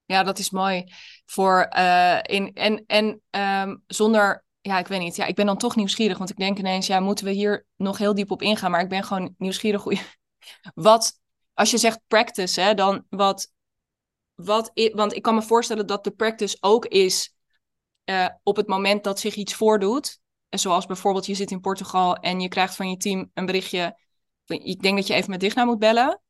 Ja, 0.06 0.24
dat 0.24 0.40
is 0.40 0.50
mooi. 0.50 0.94
Voor, 1.26 1.68
uh, 1.78 2.20
in, 2.22 2.54
en 2.54 2.84
en 2.88 3.22
um, 3.32 3.84
zonder 3.88 4.44
ja, 4.62 4.80
ik 4.80 4.88
weet 4.88 5.00
niet. 5.00 5.16
Ja, 5.16 5.26
ik 5.26 5.36
ben 5.36 5.46
dan 5.46 5.58
toch 5.58 5.76
nieuwsgierig, 5.76 6.18
want 6.18 6.30
ik 6.30 6.38
denk 6.38 6.58
ineens, 6.58 6.88
ja, 6.88 7.00
moeten 7.00 7.26
we 7.26 7.32
hier 7.32 7.66
nog 7.76 7.98
heel 7.98 8.16
diep 8.16 8.32
op 8.32 8.42
ingaan? 8.42 8.72
Maar 8.72 8.82
ik 8.82 8.90
ben 8.90 9.04
gewoon 9.04 9.36
nieuwsgierig 9.38 9.84
hoe 9.84 9.96
je, 9.96 10.02
wat, 10.90 11.20
als 11.54 11.72
je 11.72 11.78
zegt 11.78 12.00
practice, 12.08 12.62
hè, 12.62 12.74
dan 12.74 13.06
wat, 13.10 13.52
wat, 14.36 14.72
want 14.94 15.16
ik 15.16 15.22
kan 15.22 15.36
me 15.36 15.42
voorstellen 15.42 15.88
dat 15.88 16.04
de 16.04 16.12
practice 16.12 16.58
ook 16.60 16.86
is 16.86 17.36
uh, 18.06 18.30
op 18.44 18.56
het 18.56 18.68
moment 18.68 19.04
dat 19.04 19.20
zich 19.20 19.36
iets 19.36 19.54
voordoet. 19.54 20.20
Zoals 20.50 20.86
bijvoorbeeld 20.86 21.26
je 21.26 21.34
zit 21.34 21.52
in 21.52 21.60
Portugal 21.60 22.16
en 22.16 22.40
je 22.40 22.48
krijgt 22.48 22.76
van 22.76 22.90
je 22.90 22.98
team 22.98 23.32
een 23.34 23.46
berichtje. 23.46 24.00
Ik 24.46 24.82
denk 24.82 24.98
dat 24.98 25.08
je 25.08 25.14
even 25.14 25.30
met 25.30 25.40
Digna 25.40 25.66
moet 25.66 25.80
bellen. 25.80 26.22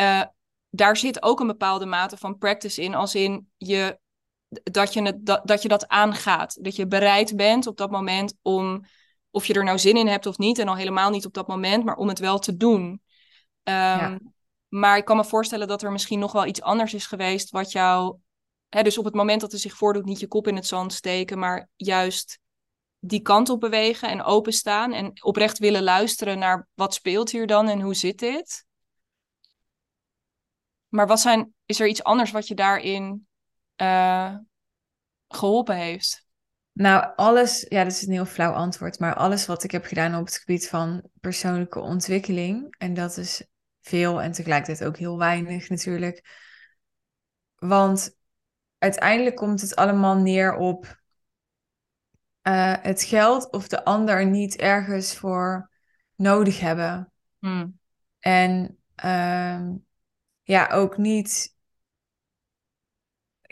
Uh, 0.00 0.22
daar 0.70 0.96
zit 0.96 1.22
ook 1.22 1.40
een 1.40 1.46
bepaalde 1.46 1.86
mate 1.86 2.16
van 2.16 2.38
practice 2.38 2.82
in. 2.82 2.94
Als 2.94 3.14
in 3.14 3.50
je 3.56 3.98
dat 4.48 4.92
je, 4.92 5.02
het, 5.02 5.26
dat, 5.26 5.46
dat 5.46 5.62
je 5.62 5.68
dat 5.68 5.88
aangaat. 5.88 6.64
Dat 6.64 6.76
je 6.76 6.86
bereid 6.86 7.36
bent 7.36 7.66
op 7.66 7.76
dat 7.76 7.90
moment 7.90 8.34
om, 8.42 8.84
of 9.30 9.46
je 9.46 9.54
er 9.54 9.64
nou 9.64 9.78
zin 9.78 9.96
in 9.96 10.06
hebt 10.06 10.26
of 10.26 10.38
niet, 10.38 10.58
en 10.58 10.68
al 10.68 10.76
helemaal 10.76 11.10
niet 11.10 11.26
op 11.26 11.34
dat 11.34 11.48
moment, 11.48 11.84
maar 11.84 11.96
om 11.96 12.08
het 12.08 12.18
wel 12.18 12.38
te 12.38 12.56
doen. 12.56 13.02
Um, 13.62 14.34
Maar 14.68 14.96
ik 14.96 15.04
kan 15.04 15.16
me 15.16 15.24
voorstellen 15.24 15.68
dat 15.68 15.82
er 15.82 15.92
misschien 15.92 16.18
nog 16.18 16.32
wel 16.32 16.46
iets 16.46 16.62
anders 16.62 16.94
is 16.94 17.06
geweest 17.06 17.50
wat 17.50 17.72
jou, 17.72 18.16
hè, 18.68 18.82
dus 18.82 18.98
op 18.98 19.04
het 19.04 19.14
moment 19.14 19.40
dat 19.40 19.52
er 19.52 19.58
zich 19.58 19.76
voordoet, 19.76 20.04
niet 20.04 20.20
je 20.20 20.28
kop 20.28 20.48
in 20.48 20.56
het 20.56 20.66
zand 20.66 20.92
steken, 20.92 21.38
maar 21.38 21.68
juist 21.76 22.38
die 23.04 23.22
kant 23.22 23.48
op 23.48 23.60
bewegen 23.60 24.08
en 24.08 24.22
openstaan 24.22 24.92
en 24.92 25.24
oprecht 25.24 25.58
willen 25.58 25.82
luisteren 25.82 26.38
naar 26.38 26.68
wat 26.74 26.94
speelt 26.94 27.30
hier 27.30 27.46
dan 27.46 27.68
en 27.68 27.80
hoe 27.80 27.94
zit 27.94 28.18
dit. 28.18 28.66
Maar 30.88 31.06
wat 31.06 31.20
zijn, 31.20 31.54
is 31.66 31.80
er 31.80 31.86
iets 31.86 32.02
anders 32.02 32.30
wat 32.30 32.48
je 32.48 32.54
daarin 32.54 33.26
uh, 33.76 34.36
geholpen 35.28 35.76
heeft? 35.76 36.26
Nou, 36.72 37.12
alles, 37.16 37.66
ja, 37.68 37.82
dat 37.84 37.92
is 37.92 38.06
een 38.06 38.12
heel 38.12 38.24
flauw 38.24 38.52
antwoord, 38.52 38.98
maar 38.98 39.14
alles 39.14 39.46
wat 39.46 39.64
ik 39.64 39.70
heb 39.70 39.84
gedaan 39.84 40.14
op 40.14 40.24
het 40.24 40.38
gebied 40.38 40.68
van 40.68 41.08
persoonlijke 41.20 41.80
ontwikkeling, 41.80 42.74
en 42.78 42.94
dat 42.94 43.16
is 43.16 43.46
veel 43.80 44.22
en 44.22 44.32
tegelijkertijd 44.32 44.88
ook 44.88 44.96
heel 44.96 45.18
weinig 45.18 45.68
natuurlijk. 45.68 46.24
Want 47.56 48.16
uiteindelijk 48.78 49.36
komt 49.36 49.60
het 49.60 49.76
allemaal 49.76 50.16
neer 50.16 50.54
op 50.54 51.01
uh, 52.42 52.74
het 52.80 53.02
geld 53.02 53.50
of 53.50 53.68
de 53.68 53.84
ander 53.84 54.26
niet 54.26 54.56
ergens 54.56 55.16
voor 55.16 55.70
nodig 56.14 56.60
hebben. 56.60 57.12
Hmm. 57.38 57.78
En 58.18 58.78
uh, 59.04 59.68
ja, 60.42 60.68
ook 60.70 60.96
niet 60.96 61.52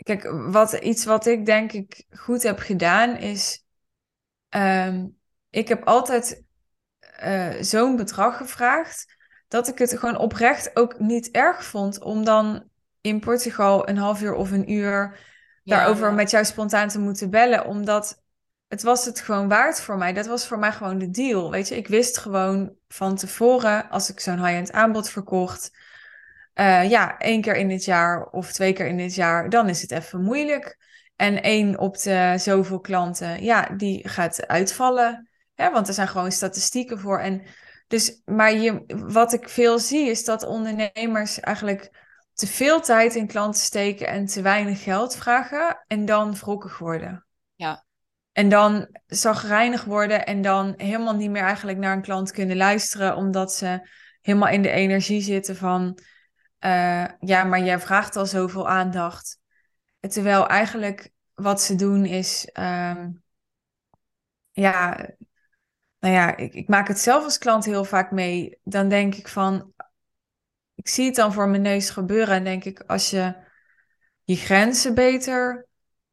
Kijk, 0.03 0.31
wat, 0.31 0.73
iets 0.73 1.05
wat 1.05 1.25
ik 1.25 1.45
denk 1.45 1.71
ik 1.71 2.05
goed 2.09 2.43
heb 2.43 2.59
gedaan 2.59 3.15
is. 3.17 3.65
Um, 4.49 5.17
ik 5.49 5.67
heb 5.67 5.83
altijd 5.83 6.43
uh, 7.23 7.53
zo'n 7.61 7.95
bedrag 7.95 8.37
gevraagd. 8.37 9.15
Dat 9.47 9.67
ik 9.67 9.77
het 9.77 9.99
gewoon 9.99 10.17
oprecht 10.17 10.75
ook 10.75 10.99
niet 10.99 11.31
erg 11.31 11.63
vond 11.63 12.01
om 12.03 12.23
dan 12.25 12.69
in 13.01 13.19
Portugal 13.19 13.89
een 13.89 13.97
half 13.97 14.21
uur 14.21 14.33
of 14.33 14.51
een 14.51 14.71
uur 14.71 15.19
daarover 15.63 16.13
met 16.13 16.31
jou 16.31 16.45
spontaan 16.45 16.87
te 16.87 16.99
moeten 16.99 17.29
bellen. 17.29 17.65
Omdat 17.65 18.20
het 18.71 18.83
was 18.83 19.05
het 19.05 19.21
gewoon 19.21 19.47
waard 19.47 19.81
voor 19.81 19.97
mij. 19.97 20.13
Dat 20.13 20.27
was 20.27 20.47
voor 20.47 20.59
mij 20.59 20.71
gewoon 20.71 20.97
de 20.97 21.09
deal. 21.09 21.51
Weet 21.51 21.67
je, 21.67 21.75
ik 21.75 21.87
wist 21.87 22.17
gewoon 22.17 22.73
van 22.87 23.15
tevoren 23.15 23.89
als 23.89 24.09
ik 24.09 24.19
zo'n 24.19 24.45
high-end 24.45 24.71
aanbod 24.71 25.09
verkocht 25.09 25.71
uh, 26.55 26.89
ja, 26.89 27.17
één 27.17 27.41
keer 27.41 27.55
in 27.55 27.69
het 27.69 27.85
jaar 27.85 28.25
of 28.25 28.51
twee 28.51 28.73
keer 28.73 28.87
in 28.87 28.99
het 28.99 29.15
jaar, 29.15 29.49
dan 29.49 29.69
is 29.69 29.81
het 29.81 29.91
even 29.91 30.21
moeilijk. 30.21 30.77
En 31.15 31.41
één 31.41 31.79
op 31.79 31.97
de 31.97 32.33
zoveel 32.37 32.79
klanten, 32.79 33.43
ja, 33.43 33.69
die 33.77 34.09
gaat 34.09 34.47
uitvallen. 34.47 35.29
Hè, 35.55 35.71
want 35.71 35.87
er 35.87 35.93
zijn 35.93 36.07
gewoon 36.07 36.31
statistieken 36.31 36.99
voor. 36.99 37.19
En 37.19 37.41
dus, 37.87 38.21
maar 38.25 38.53
je, 38.53 38.83
wat 38.87 39.33
ik 39.33 39.49
veel 39.49 39.79
zie, 39.79 40.09
is 40.09 40.25
dat 40.25 40.43
ondernemers 40.43 41.39
eigenlijk 41.39 41.89
te 42.33 42.47
veel 42.47 42.81
tijd 42.81 43.15
in 43.15 43.27
klanten 43.27 43.61
steken 43.61 44.07
en 44.07 44.25
te 44.25 44.41
weinig 44.41 44.83
geld 44.83 45.15
vragen. 45.15 45.83
En 45.87 46.05
dan 46.05 46.35
wrokkig 46.35 46.77
worden. 46.77 47.25
En 48.31 48.49
dan 48.49 48.87
zagrijnig 49.07 49.83
worden 49.83 50.25
en 50.25 50.41
dan 50.41 50.73
helemaal 50.77 51.15
niet 51.15 51.29
meer 51.29 51.43
eigenlijk 51.43 51.77
naar 51.77 51.95
een 51.95 52.01
klant 52.01 52.31
kunnen 52.31 52.57
luisteren, 52.57 53.15
omdat 53.15 53.53
ze 53.53 53.89
helemaal 54.21 54.49
in 54.49 54.61
de 54.61 54.69
energie 54.69 55.21
zitten 55.21 55.55
van 55.55 55.99
uh, 56.65 57.05
ja, 57.19 57.43
maar 57.43 57.63
jij 57.63 57.79
vraagt 57.79 58.15
al 58.15 58.25
zoveel 58.25 58.69
aandacht. 58.69 59.39
Terwijl 59.99 60.47
eigenlijk 60.47 61.09
wat 61.33 61.61
ze 61.61 61.75
doen 61.75 62.05
is, 62.05 62.49
um, 62.53 63.23
ja, 64.51 65.09
nou 65.99 66.13
ja, 66.13 66.37
ik, 66.37 66.53
ik, 66.53 66.67
maak 66.67 66.87
het 66.87 66.99
zelf 66.99 67.23
als 67.23 67.37
klant 67.37 67.65
heel 67.65 67.85
vaak 67.85 68.11
mee. 68.11 68.59
Dan 68.63 68.89
denk 68.89 69.15
ik 69.15 69.27
van, 69.27 69.73
ik 70.75 70.87
zie 70.87 71.05
het 71.05 71.15
dan 71.15 71.33
voor 71.33 71.49
mijn 71.49 71.61
neus 71.61 71.89
gebeuren 71.89 72.35
en 72.35 72.43
denk 72.43 72.63
ik, 72.63 72.79
als 72.79 73.09
je 73.09 73.35
je 74.23 74.35
grenzen 74.35 74.93
beter 74.93 75.67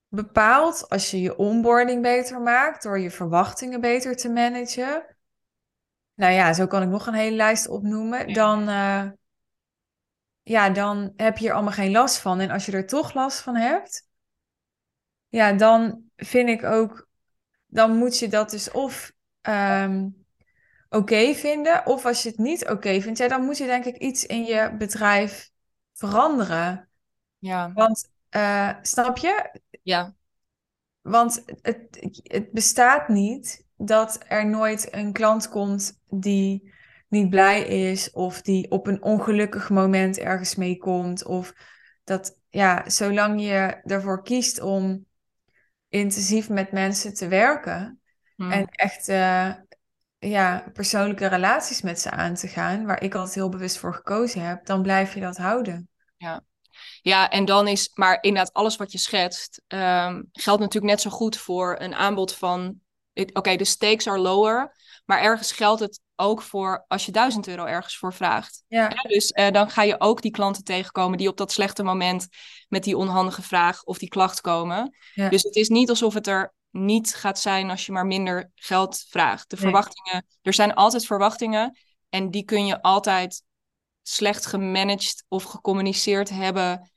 bepaalt, 0.09 0.89
als 0.89 1.11
je 1.11 1.21
je 1.21 1.37
onboarding 1.37 2.03
beter 2.03 2.41
maakt, 2.41 2.83
door 2.83 2.99
je 2.99 3.11
verwachtingen 3.11 3.81
beter 3.81 4.17
te 4.17 4.29
managen. 4.29 5.17
Nou 6.15 6.33
ja, 6.33 6.53
zo 6.53 6.67
kan 6.67 6.83
ik 6.83 6.89
nog 6.89 7.07
een 7.07 7.15
hele 7.15 7.37
lijst 7.37 7.69
opnoemen. 7.69 8.33
Dan, 8.33 8.69
uh, 8.69 9.11
ja, 10.43 10.71
dan 10.71 11.13
heb 11.17 11.39
je 11.39 11.49
er 11.49 11.55
allemaal 11.55 11.73
geen 11.73 11.91
last 11.91 12.19
van. 12.19 12.41
En 12.41 12.51
als 12.51 12.67
je 12.67 12.73
er 12.73 12.87
toch 12.87 13.15
last 13.15 13.41
van 13.41 13.57
hebt, 13.57 14.07
ja, 15.29 15.53
dan 15.53 16.03
vind 16.17 16.49
ik 16.49 16.65
ook, 16.65 17.09
dan 17.67 17.97
moet 17.97 18.19
je 18.19 18.29
dat 18.29 18.51
dus 18.51 18.71
of 18.71 19.13
um, 19.43 20.27
oké 20.89 21.35
vinden, 21.35 21.87
of 21.87 22.07
als 22.07 22.23
je 22.23 22.29
het 22.29 22.39
niet 22.39 22.69
oké 22.69 23.01
vindt, 23.01 23.19
ja, 23.19 23.29
dan 23.29 23.45
moet 23.45 23.59
je 23.59 23.67
denk 23.67 23.85
ik 23.85 23.97
iets 23.97 24.27
in 24.27 24.45
je 24.45 24.75
bedrijf 24.79 25.51
veranderen. 25.93 26.89
Ja. 27.39 27.73
Want, 27.73 28.09
uh, 28.37 28.75
snap 28.83 29.17
je? 29.17 29.61
Ja. 29.89 30.15
Want 31.01 31.45
het, 31.63 32.09
het 32.23 32.53
bestaat 32.53 33.09
niet 33.09 33.67
dat 33.77 34.19
er 34.27 34.47
nooit 34.47 34.95
een 34.95 35.13
klant 35.13 35.49
komt 35.49 36.01
die 36.09 36.73
niet 37.09 37.31
blij 37.31 37.63
is 37.63 38.11
of 38.11 38.43
die 38.43 38.71
op 38.71 38.87
een 38.87 39.03
ongelukkig 39.03 39.71
moment 39.71 40.19
ergens 40.19 40.55
mee 40.55 40.79
komt. 40.79 41.25
Of 41.25 41.53
dat, 42.05 42.41
ja, 42.49 42.89
zolang 42.91 43.41
je 43.43 43.81
ervoor 43.85 44.23
kiest 44.23 44.61
om 44.61 45.07
intensief 45.89 46.49
met 46.49 46.73
mensen 46.73 47.15
te 47.15 47.29
werken 47.29 48.01
hmm. 48.37 48.51
en 48.53 48.67
echt 48.67 49.09
uh, 49.09 49.55
ja, 50.19 50.71
persoonlijke 50.73 51.27
relaties 51.27 51.83
met 51.83 52.01
ze 52.01 52.11
aan 52.11 52.35
te 52.35 52.49
gaan, 52.49 52.87
waar 52.87 53.03
ik 53.03 53.15
altijd 53.15 53.35
heel 53.35 53.49
bewust 53.49 53.79
voor 53.79 53.95
gekozen 53.95 54.43
heb, 54.43 54.67
dan 54.67 54.83
blijf 54.83 55.15
je 55.15 55.21
dat 55.21 55.37
houden. 55.37 55.89
Ja. 56.17 56.47
Ja, 57.09 57.31
en 57.31 57.45
dan 57.45 57.69
is, 57.69 57.91
maar 57.95 58.19
inderdaad, 58.21 58.53
alles 58.53 58.77
wat 58.77 58.93
je 58.93 58.99
schetst, 58.99 59.63
um, 59.69 60.29
geldt 60.33 60.61
natuurlijk 60.61 60.93
net 60.93 61.01
zo 61.01 61.11
goed 61.11 61.37
voor 61.37 61.77
een 61.79 61.95
aanbod 61.95 62.35
van, 62.35 62.81
oké, 63.33 63.57
de 63.57 63.65
stakes 63.65 64.07
are 64.07 64.19
lower, 64.19 64.77
maar 65.05 65.21
ergens 65.21 65.53
geldt 65.53 65.81
het 65.81 66.01
ook 66.17 66.43
voor 66.43 66.85
als 66.89 67.07
je 67.07 67.13
1000 67.13 67.49
euro 67.49 67.65
ergens 67.65 67.97
voor 67.97 68.15
vraagt. 68.15 68.63
Ja. 68.69 68.89
dus 68.89 69.31
uh, 69.31 69.51
dan 69.51 69.71
ga 69.71 69.83
je 69.83 70.01
ook 70.01 70.23
die 70.23 70.31
klanten 70.31 70.65
tegenkomen 70.65 71.19
die 71.19 71.29
op 71.29 71.37
dat 71.37 71.53
slechte 71.53 71.83
moment 71.83 72.29
met 72.69 72.85
die 72.85 72.97
onhandige 72.97 73.43
vraag 73.43 73.83
of 73.83 73.99
die 73.99 74.09
klacht 74.09 74.41
komen. 74.41 74.97
Ja. 75.15 75.29
Dus 75.29 75.43
het 75.43 75.57
is 75.57 75.69
niet 75.69 75.89
alsof 75.89 76.15
het 76.15 76.27
er 76.27 76.55
niet 76.71 77.15
gaat 77.15 77.39
zijn 77.39 77.71
als 77.71 77.87
je 77.87 77.93
maar 77.93 78.07
minder 78.07 78.51
geld 78.55 79.05
vraagt. 79.09 79.51
De 79.51 79.57
verwachtingen, 79.57 80.27
er 80.43 80.55
zijn 80.55 80.75
altijd 80.75 81.07
verwachtingen. 81.07 81.79
En 82.09 82.31
die 82.31 82.45
kun 82.45 82.67
je 82.67 82.83
altijd 82.83 83.43
slecht 84.03 84.47
gemanaged 84.47 85.25
of 85.29 85.43
gecommuniceerd 85.43 86.29
hebben. 86.29 86.91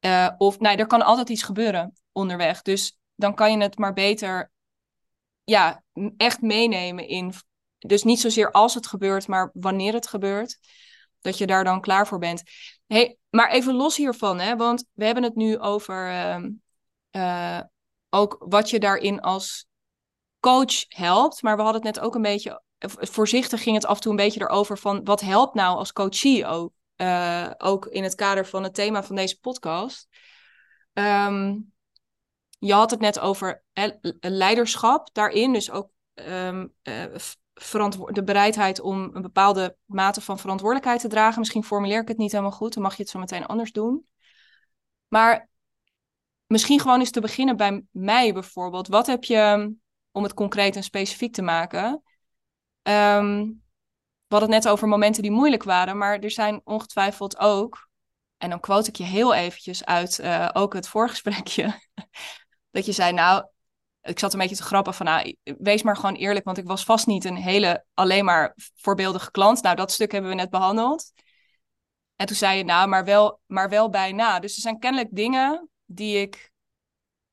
Uh, 0.00 0.30
of 0.38 0.58
nee, 0.58 0.76
er 0.76 0.86
kan 0.86 1.02
altijd 1.02 1.28
iets 1.28 1.42
gebeuren 1.42 1.92
onderweg. 2.12 2.62
Dus 2.62 2.98
dan 3.14 3.34
kan 3.34 3.52
je 3.52 3.58
het 3.58 3.78
maar 3.78 3.92
beter 3.92 4.50
ja, 5.44 5.82
echt 6.16 6.40
meenemen 6.40 7.08
in. 7.08 7.32
Dus 7.78 8.02
niet 8.02 8.20
zozeer 8.20 8.50
als 8.50 8.74
het 8.74 8.86
gebeurt, 8.86 9.26
maar 9.26 9.50
wanneer 9.52 9.92
het 9.92 10.06
gebeurt. 10.06 10.58
Dat 11.20 11.38
je 11.38 11.46
daar 11.46 11.64
dan 11.64 11.80
klaar 11.80 12.06
voor 12.06 12.18
bent. 12.18 12.42
Hey, 12.86 13.18
maar 13.30 13.50
even 13.50 13.74
los 13.74 13.96
hiervan, 13.96 14.38
hè, 14.38 14.56
want 14.56 14.84
we 14.92 15.04
hebben 15.04 15.22
het 15.22 15.34
nu 15.34 15.58
over 15.58 16.08
ehm, 16.08 16.50
uh, 17.12 17.60
ook 18.10 18.36
wat 18.38 18.70
je 18.70 18.78
daarin 18.78 19.20
als 19.20 19.66
coach 20.40 20.84
helpt. 20.88 21.42
Maar 21.42 21.56
we 21.56 21.62
hadden 21.62 21.82
het 21.82 21.94
net 21.94 22.04
ook 22.04 22.14
een 22.14 22.22
beetje, 22.22 22.62
voorzichtig 22.86 23.62
ging 23.62 23.76
het 23.76 23.86
af 23.86 23.96
en 23.96 24.02
toe 24.02 24.10
een 24.10 24.16
beetje 24.16 24.40
erover 24.40 24.78
van 24.78 25.04
wat 25.04 25.20
helpt 25.20 25.54
nou 25.54 25.76
als 25.76 25.92
coachie 25.92 26.46
ook. 26.46 26.72
Uh, 27.00 27.50
ook 27.58 27.86
in 27.86 28.02
het 28.02 28.14
kader 28.14 28.46
van 28.46 28.62
het 28.62 28.74
thema 28.74 29.02
van 29.02 29.16
deze 29.16 29.40
podcast. 29.40 30.08
Um, 30.92 31.72
je 32.58 32.72
had 32.72 32.90
het 32.90 33.00
net 33.00 33.18
over 33.18 33.64
leiderschap 34.20 35.08
daarin, 35.12 35.52
dus 35.52 35.70
ook 35.70 35.90
um, 36.14 36.74
de 36.82 38.22
bereidheid 38.24 38.80
om 38.80 39.10
een 39.12 39.22
bepaalde 39.22 39.76
mate 39.84 40.20
van 40.20 40.38
verantwoordelijkheid 40.38 41.00
te 41.00 41.08
dragen. 41.08 41.38
Misschien 41.38 41.64
formuleer 41.64 42.00
ik 42.00 42.08
het 42.08 42.16
niet 42.16 42.32
helemaal 42.32 42.52
goed, 42.52 42.74
dan 42.74 42.82
mag 42.82 42.96
je 42.96 43.02
het 43.02 43.10
zo 43.10 43.18
meteen 43.18 43.46
anders 43.46 43.72
doen. 43.72 44.06
Maar 45.08 45.48
misschien 46.46 46.80
gewoon 46.80 46.98
eens 46.98 47.10
te 47.10 47.20
beginnen 47.20 47.56
bij 47.56 47.84
mij 47.90 48.32
bijvoorbeeld. 48.32 48.88
Wat 48.88 49.06
heb 49.06 49.24
je, 49.24 49.74
om 50.10 50.22
het 50.22 50.34
concreet 50.34 50.76
en 50.76 50.82
specifiek 50.82 51.32
te 51.32 51.42
maken? 51.42 52.02
Um, 52.82 53.62
we 54.28 54.34
hadden 54.34 54.54
het 54.54 54.64
net 54.64 54.72
over 54.72 54.88
momenten 54.88 55.22
die 55.22 55.30
moeilijk 55.30 55.62
waren, 55.62 55.98
maar 55.98 56.18
er 56.18 56.30
zijn 56.30 56.60
ongetwijfeld 56.64 57.38
ook, 57.38 57.88
en 58.36 58.50
dan 58.50 58.60
quote 58.60 58.88
ik 58.88 58.96
je 58.96 59.04
heel 59.04 59.34
eventjes 59.34 59.84
uit 59.84 60.18
uh, 60.18 60.48
ook 60.52 60.74
het 60.74 60.88
voorgesprekje, 60.88 61.80
dat 62.70 62.86
je 62.86 62.92
zei, 62.92 63.12
nou, 63.12 63.44
ik 64.02 64.18
zat 64.18 64.32
een 64.32 64.38
beetje 64.38 64.56
te 64.56 64.62
grappen 64.62 64.94
van, 64.94 65.06
nou, 65.06 65.36
wees 65.42 65.82
maar 65.82 65.96
gewoon 65.96 66.14
eerlijk, 66.14 66.44
want 66.44 66.58
ik 66.58 66.66
was 66.66 66.84
vast 66.84 67.06
niet 67.06 67.24
een 67.24 67.36
hele 67.36 67.84
alleen 67.94 68.24
maar 68.24 68.54
voorbeeldige 68.74 69.30
klant. 69.30 69.62
Nou, 69.62 69.76
dat 69.76 69.92
stuk 69.92 70.12
hebben 70.12 70.30
we 70.30 70.36
net 70.36 70.50
behandeld. 70.50 71.12
En 72.16 72.26
toen 72.26 72.36
zei 72.36 72.58
je, 72.58 72.64
nou, 72.64 72.88
maar 72.88 73.04
wel, 73.04 73.40
maar 73.46 73.68
wel 73.68 73.90
bijna. 73.90 74.40
Dus 74.40 74.54
er 74.54 74.62
zijn 74.62 74.78
kennelijk 74.78 75.08
dingen 75.12 75.68
die 75.84 76.20
ik, 76.20 76.50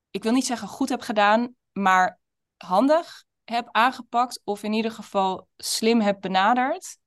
ik 0.09 0.23
wil 0.23 0.31
niet 0.31 0.45
zeggen 0.45 0.67
goed 0.67 0.89
heb 0.89 1.01
gedaan, 1.01 1.55
maar 1.71 2.19
handig 2.57 3.23
heb 3.45 3.67
aangepakt 3.71 4.41
of 4.43 4.63
in 4.63 4.73
ieder 4.73 4.91
geval 4.91 5.47
slim 5.57 6.01
heb 6.01 6.21
benaderd. 6.21 6.97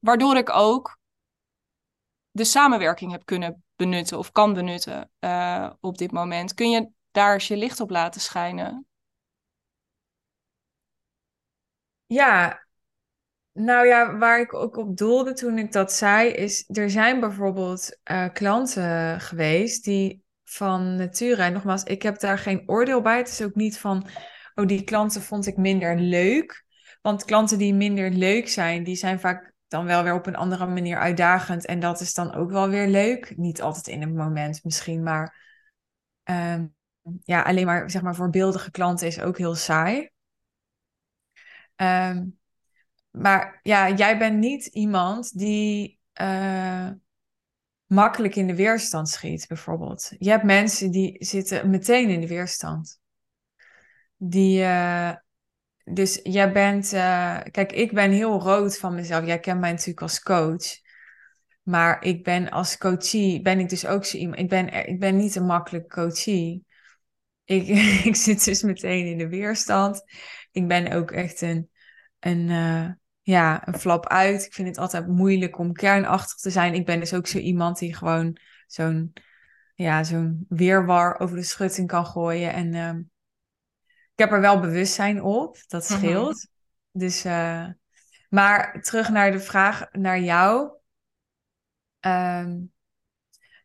Waardoor 0.00 0.36
ik 0.36 0.50
ook 0.50 0.98
de 2.30 2.44
samenwerking 2.44 3.12
heb 3.12 3.24
kunnen 3.24 3.64
benutten 3.76 4.18
of 4.18 4.32
kan 4.32 4.52
benutten 4.52 5.10
uh, 5.20 5.70
op 5.80 5.98
dit 5.98 6.12
moment. 6.12 6.54
Kun 6.54 6.70
je 6.70 6.88
daar 7.10 7.32
eens 7.32 7.48
je 7.48 7.56
licht 7.56 7.80
op 7.80 7.90
laten 7.90 8.20
schijnen? 8.20 8.86
Ja, 12.06 12.66
nou 13.52 13.86
ja, 13.86 14.16
waar 14.16 14.40
ik 14.40 14.54
ook 14.54 14.76
op 14.76 14.96
doelde 14.96 15.32
toen 15.32 15.58
ik 15.58 15.72
dat 15.72 15.92
zei, 15.92 16.28
is 16.28 16.64
er 16.72 16.90
zijn 16.90 17.20
bijvoorbeeld 17.20 17.98
uh, 18.10 18.28
klanten 18.32 19.20
geweest 19.20 19.84
die 19.84 20.24
van 20.44 20.94
nature, 20.94 21.42
en 21.42 21.52
nogmaals, 21.52 21.82
ik 21.82 22.02
heb 22.02 22.18
daar 22.18 22.38
geen 22.38 22.62
oordeel 22.66 23.00
bij. 23.00 23.16
Het 23.16 23.28
is 23.28 23.42
ook 23.42 23.54
niet 23.54 23.78
van, 23.78 24.06
oh, 24.56 24.66
die 24.66 24.84
klanten 24.84 25.22
vond 25.22 25.46
ik 25.46 25.56
minder 25.56 25.98
leuk. 25.98 26.64
Want 27.02 27.24
klanten 27.24 27.58
die 27.58 27.74
minder 27.74 28.10
leuk 28.10 28.48
zijn, 28.48 28.84
die 28.84 28.96
zijn 28.96 29.20
vaak 29.20 29.52
dan 29.68 29.84
wel 29.84 30.02
weer 30.02 30.14
op 30.14 30.26
een 30.26 30.36
andere 30.36 30.66
manier 30.66 30.98
uitdagend. 30.98 31.66
En 31.66 31.80
dat 31.80 32.00
is 32.00 32.14
dan 32.14 32.34
ook 32.34 32.50
wel 32.50 32.68
weer 32.68 32.88
leuk. 32.88 33.36
Niet 33.36 33.62
altijd 33.62 33.86
in 33.86 34.02
een 34.02 34.16
moment 34.16 34.64
misschien, 34.64 35.02
maar 35.02 35.44
um, 36.24 36.74
ja, 37.24 37.42
alleen 37.42 37.66
maar 37.66 37.90
zeg 37.90 38.02
maar 38.02 38.14
voorbeeldige 38.14 38.70
klanten 38.70 39.06
is 39.06 39.20
ook 39.20 39.38
heel 39.38 39.54
saai. 39.54 40.10
Um, 41.76 42.38
maar 43.10 43.60
ja, 43.62 43.90
jij 43.90 44.18
bent 44.18 44.38
niet 44.38 44.66
iemand 44.66 45.38
die 45.38 46.00
uh, 46.20 46.90
makkelijk 47.86 48.36
in 48.36 48.46
de 48.46 48.54
weerstand 48.54 49.08
schiet, 49.08 49.46
bijvoorbeeld. 49.48 50.12
Je 50.18 50.30
hebt 50.30 50.44
mensen 50.44 50.90
die 50.90 51.24
zitten 51.24 51.70
meteen 51.70 52.10
in 52.10 52.20
de 52.20 52.26
weerstand. 52.26 53.00
Die, 54.16 54.60
uh, 54.60 55.12
dus 55.84 56.20
jij 56.22 56.52
bent, 56.52 56.92
uh, 56.92 57.40
kijk, 57.50 57.72
ik 57.72 57.92
ben 57.92 58.10
heel 58.10 58.40
rood 58.40 58.78
van 58.78 58.94
mezelf. 58.94 59.26
Jij 59.26 59.40
kent 59.40 59.60
mij 59.60 59.70
natuurlijk 59.70 60.02
als 60.02 60.22
coach. 60.22 60.84
Maar 61.62 62.02
ik 62.02 62.24
ben 62.24 62.50
als 62.50 62.78
coachie, 62.78 63.42
ben 63.42 63.58
ik 63.58 63.68
dus 63.68 63.86
ook 63.86 64.04
zo 64.04 64.16
iemand. 64.16 64.38
Ik 64.40 64.48
ben, 64.48 64.88
ik 64.88 65.00
ben 65.00 65.16
niet 65.16 65.36
een 65.36 65.46
makkelijke 65.46 65.88
coachie. 65.88 66.64
Ik, 67.44 67.68
ik 68.10 68.16
zit 68.16 68.44
dus 68.44 68.62
meteen 68.62 69.06
in 69.06 69.18
de 69.18 69.28
weerstand. 69.28 70.02
Ik 70.50 70.68
ben 70.68 70.92
ook 70.92 71.10
echt 71.10 71.40
een, 71.40 71.70
een, 72.20 72.48
ja, 73.22 73.68
een 73.68 73.78
flap 73.78 74.06
uit. 74.06 74.44
Ik 74.44 74.54
vind 74.54 74.68
het 74.68 74.78
altijd 74.78 75.06
moeilijk 75.06 75.58
om 75.58 75.72
kernachtig 75.72 76.36
te 76.36 76.50
zijn. 76.50 76.74
Ik 76.74 76.86
ben 76.86 77.00
dus 77.00 77.14
ook 77.14 77.26
zo 77.26 77.38
iemand 77.38 77.78
die 77.78 77.94
gewoon 77.94 78.38
zo'n 78.66 79.12
ja, 79.76 80.04
zo'n 80.04 80.46
weerwar 80.48 81.18
over 81.18 81.36
de 81.36 81.42
schutting 81.42 81.88
kan 81.88 82.06
gooien. 82.06 82.52
En 82.52 82.74
uh, 82.74 83.04
ik 84.16 84.24
heb 84.24 84.32
er 84.32 84.40
wel 84.40 84.60
bewustzijn 84.60 85.22
op, 85.22 85.58
dat 85.66 85.88
mhm. 85.88 85.98
scheelt. 85.98 86.48
Dus, 86.92 87.24
uh, 87.24 87.66
maar 88.28 88.82
terug 88.82 89.08
naar 89.08 89.32
de 89.32 89.40
vraag 89.40 89.92
naar 89.92 90.20
jou. 90.20 90.70
Um, 92.00 92.72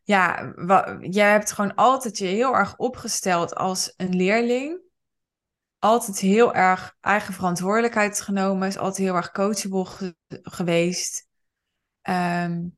ja, 0.02 0.54
jij 1.00 1.30
hebt 1.30 1.52
gewoon 1.52 1.74
altijd 1.74 2.18
je 2.18 2.26
heel 2.26 2.54
erg 2.54 2.76
opgesteld 2.76 3.54
als 3.54 3.94
een 3.96 4.16
leerling 4.16 4.80
altijd 5.82 6.18
heel 6.18 6.54
erg 6.54 6.96
eigen 7.00 7.34
verantwoordelijkheid 7.34 8.20
genomen. 8.20 8.68
Is 8.68 8.78
altijd 8.78 9.06
heel 9.06 9.16
erg 9.16 9.30
coachable 9.30 10.14
geweest. 10.28 11.28
Um, 12.02 12.76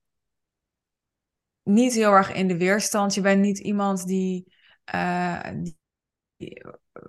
niet 1.63 1.93
heel 1.93 2.13
erg 2.13 2.33
in 2.33 2.49
de 2.49 2.57
weerstand. 2.57 3.15
Je 3.15 3.21
bent 3.21 3.41
niet 3.41 3.59
iemand 3.59 4.07
die, 4.07 4.55
uh, 4.95 5.41
die, 6.37 6.65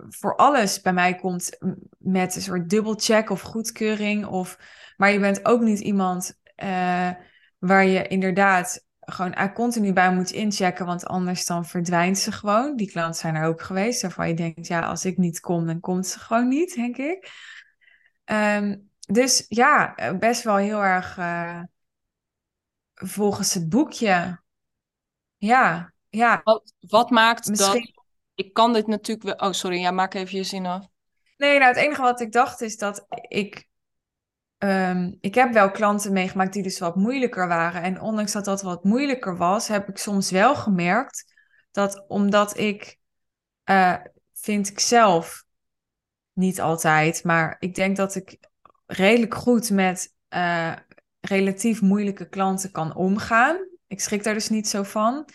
voor 0.09 0.35
alles 0.35 0.81
bij 0.81 0.93
mij 0.93 1.15
komt 1.15 1.57
met 1.97 2.35
een 2.35 2.41
soort 2.41 2.69
dubbelcheck 2.69 3.29
of 3.29 3.41
goedkeuring. 3.41 4.25
Of, 4.25 4.59
maar 4.97 5.11
je 5.11 5.19
bent 5.19 5.45
ook 5.45 5.61
niet 5.61 5.79
iemand 5.79 6.39
uh, 6.63 7.11
waar 7.57 7.85
je 7.85 8.07
inderdaad 8.07 8.85
gewoon 8.99 9.53
continu 9.53 9.93
bij 9.93 10.13
moet 10.13 10.31
inchecken, 10.31 10.85
want 10.85 11.05
anders 11.05 11.45
dan 11.45 11.65
verdwijnt 11.65 12.17
ze 12.17 12.31
gewoon. 12.31 12.75
Die 12.75 12.91
klanten 12.91 13.19
zijn 13.19 13.35
er 13.35 13.47
ook 13.47 13.61
geweest, 13.61 14.01
waarvan 14.01 14.27
je 14.27 14.33
denkt, 14.33 14.67
ja, 14.67 14.79
als 14.79 15.05
ik 15.05 15.17
niet 15.17 15.39
kom, 15.39 15.65
dan 15.65 15.79
komt 15.79 16.07
ze 16.07 16.19
gewoon 16.19 16.47
niet, 16.47 16.75
denk 16.75 16.97
ik. 16.97 17.31
Um, 18.25 18.89
dus 18.99 19.45
ja, 19.47 19.95
best 20.19 20.43
wel 20.43 20.55
heel 20.55 20.83
erg 20.83 21.17
uh, 21.17 21.61
volgens 22.93 23.53
het 23.53 23.69
boekje. 23.69 24.41
Ja, 25.37 25.93
ja. 26.09 26.41
Wat, 26.43 26.73
wat 26.79 27.09
maakt 27.09 27.49
Misschien... 27.49 27.91
dat... 27.93 27.94
Ik 28.35 28.53
kan 28.53 28.73
dit 28.73 28.87
natuurlijk 28.87 29.39
wel... 29.39 29.49
Oh, 29.49 29.53
sorry, 29.53 29.79
ja, 29.79 29.91
maak 29.91 30.13
even 30.13 30.37
je 30.37 30.43
zin 30.43 30.65
af. 30.65 30.87
Nee, 31.37 31.59
nou, 31.59 31.73
het 31.73 31.83
enige 31.83 32.01
wat 32.01 32.21
ik 32.21 32.31
dacht 32.31 32.61
is 32.61 32.77
dat 32.77 33.05
ik 33.27 33.67
Ehm, 34.57 35.13
ik 35.21 35.35
heb 35.35 35.53
wel 35.53 35.71
klanten 35.71 36.13
meegemaakt 36.13 36.53
die 36.53 36.63
dus 36.63 36.79
wat 36.79 36.95
moeilijker 36.95 37.47
waren. 37.47 37.81
En 37.81 38.01
ondanks 38.01 38.31
dat 38.31 38.45
dat 38.45 38.61
wat 38.61 38.83
moeilijker 38.83 39.37
was, 39.37 39.67
heb 39.67 39.89
ik 39.89 39.97
soms 39.97 40.31
wel 40.31 40.55
gemerkt 40.55 41.33
dat 41.71 42.05
omdat 42.07 42.57
ik, 42.57 42.97
uh, 43.69 43.95
vind 44.33 44.69
ik 44.69 44.79
zelf, 44.79 45.43
niet 46.33 46.61
altijd, 46.61 47.23
maar 47.23 47.55
ik 47.59 47.75
denk 47.75 47.95
dat 47.95 48.15
ik 48.15 48.37
redelijk 48.85 49.33
goed 49.33 49.69
met 49.69 50.13
uh, 50.29 50.73
relatief 51.21 51.81
moeilijke 51.81 52.29
klanten 52.29 52.71
kan 52.71 52.95
omgaan. 52.95 53.67
Ik 53.87 54.01
schrik 54.01 54.23
daar 54.23 54.33
dus 54.33 54.49
niet 54.49 54.67
zo 54.67 54.83
van. 54.83 55.29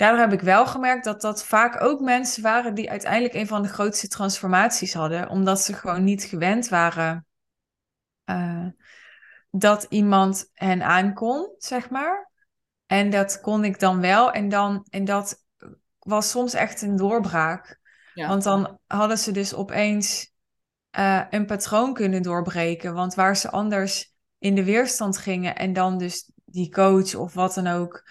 Daardoor 0.00 0.20
heb 0.20 0.32
ik 0.32 0.40
wel 0.40 0.66
gemerkt 0.66 1.04
dat 1.04 1.20
dat 1.20 1.44
vaak 1.44 1.82
ook 1.82 2.00
mensen 2.00 2.42
waren 2.42 2.74
die 2.74 2.90
uiteindelijk 2.90 3.34
een 3.34 3.46
van 3.46 3.62
de 3.62 3.68
grootste 3.68 4.08
transformaties 4.08 4.94
hadden, 4.94 5.28
omdat 5.28 5.60
ze 5.60 5.74
gewoon 5.74 6.04
niet 6.04 6.24
gewend 6.24 6.68
waren 6.68 7.26
uh, 8.24 8.66
dat 9.50 9.86
iemand 9.88 10.50
hen 10.54 10.82
aankon, 10.82 11.54
zeg 11.58 11.90
maar. 11.90 12.30
En 12.86 13.10
dat 13.10 13.40
kon 13.40 13.64
ik 13.64 13.78
dan 13.78 14.00
wel. 14.00 14.32
En, 14.32 14.48
dan, 14.48 14.86
en 14.90 15.04
dat 15.04 15.44
was 15.98 16.30
soms 16.30 16.54
echt 16.54 16.82
een 16.82 16.96
doorbraak. 16.96 17.80
Want 18.14 18.42
dan 18.42 18.78
hadden 18.86 19.18
ze 19.18 19.32
dus 19.32 19.54
opeens 19.54 20.32
uh, 20.98 21.24
een 21.30 21.46
patroon 21.46 21.94
kunnen 21.94 22.22
doorbreken. 22.22 22.94
Want 22.94 23.14
waar 23.14 23.36
ze 23.36 23.50
anders 23.50 24.14
in 24.38 24.54
de 24.54 24.64
weerstand 24.64 25.18
gingen 25.18 25.56
en 25.56 25.72
dan 25.72 25.98
dus 25.98 26.30
die 26.44 26.70
coach 26.70 27.14
of 27.14 27.34
wat 27.34 27.54
dan 27.54 27.66
ook 27.66 28.02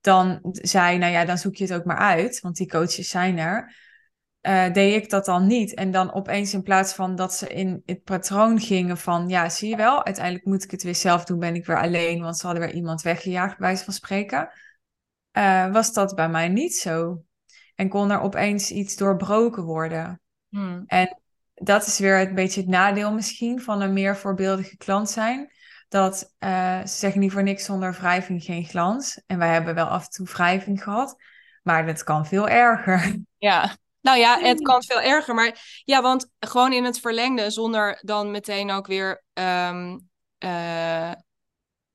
dan 0.00 0.38
zei, 0.42 0.98
nou 0.98 1.12
ja, 1.12 1.24
dan 1.24 1.38
zoek 1.38 1.54
je 1.56 1.64
het 1.64 1.72
ook 1.74 1.84
maar 1.84 1.96
uit, 1.96 2.40
want 2.40 2.56
die 2.56 2.68
coaches 2.68 3.08
zijn 3.08 3.38
er. 3.38 3.76
eh, 4.40 4.72
deed 4.72 5.02
ik 5.02 5.10
dat 5.10 5.24
dan 5.24 5.46
niet. 5.46 5.74
En 5.74 5.90
dan 5.90 6.12
opeens 6.12 6.52
in 6.54 6.62
plaats 6.62 6.92
van 6.94 7.16
dat 7.16 7.34
ze 7.34 7.48
in 7.48 7.82
het 7.84 8.02
patroon 8.04 8.60
gingen 8.60 8.98
van, 8.98 9.28
ja, 9.28 9.48
zie 9.48 9.68
je 9.68 9.76
wel, 9.76 10.04
uiteindelijk 10.04 10.44
moet 10.44 10.64
ik 10.64 10.70
het 10.70 10.82
weer 10.82 10.94
zelf 10.94 11.24
doen, 11.24 11.38
ben 11.38 11.54
ik 11.54 11.66
weer 11.66 11.80
alleen, 11.80 12.20
want 12.22 12.38
ze 12.38 12.46
hadden 12.46 12.64
weer 12.64 12.74
iemand 12.74 13.02
weggejaagd, 13.02 13.58
bij 13.58 13.66
wijze 13.66 13.84
van 13.84 13.92
spreken, 13.92 14.50
uh, 15.32 15.72
was 15.72 15.92
dat 15.92 16.14
bij 16.14 16.28
mij 16.28 16.48
niet 16.48 16.76
zo. 16.76 17.22
En 17.74 17.88
kon 17.88 18.10
er 18.10 18.20
opeens 18.20 18.70
iets 18.70 18.96
doorbroken 18.96 19.62
worden. 19.62 20.20
Hmm. 20.48 20.82
En 20.86 21.20
dat 21.54 21.86
is 21.86 21.98
weer 21.98 22.20
een 22.28 22.34
beetje 22.34 22.60
het 22.60 22.70
nadeel 22.70 23.12
misschien 23.12 23.60
van 23.60 23.80
een 23.80 23.92
meer 23.92 24.16
voorbeeldige 24.16 24.76
klant 24.76 25.10
zijn. 25.10 25.52
Dat 25.88 26.34
uh, 26.38 26.80
ze 26.80 26.96
zeggen 26.96 27.20
niet 27.20 27.32
voor 27.32 27.42
niks 27.42 27.64
zonder 27.64 27.92
wrijving 27.92 28.42
geen 28.42 28.64
glans. 28.64 29.22
En 29.26 29.38
wij 29.38 29.52
hebben 29.52 29.74
wel 29.74 29.86
af 29.86 30.04
en 30.04 30.10
toe 30.10 30.26
wrijving 30.26 30.82
gehad. 30.82 31.16
Maar 31.62 31.86
dat 31.86 32.04
kan 32.04 32.26
veel 32.26 32.48
erger. 32.48 33.16
Ja, 33.38 33.76
nou 34.00 34.18
ja, 34.18 34.38
het 34.38 34.60
kan 34.60 34.82
veel 34.82 35.00
erger. 35.00 35.34
Maar 35.34 35.82
ja, 35.84 36.02
want 36.02 36.30
gewoon 36.38 36.72
in 36.72 36.84
het 36.84 37.00
verlengde, 37.00 37.50
zonder 37.50 37.98
dan 38.02 38.30
meteen 38.30 38.70
ook 38.70 38.86
weer. 38.86 39.22
Um, 39.32 40.08
uh, 40.44 41.12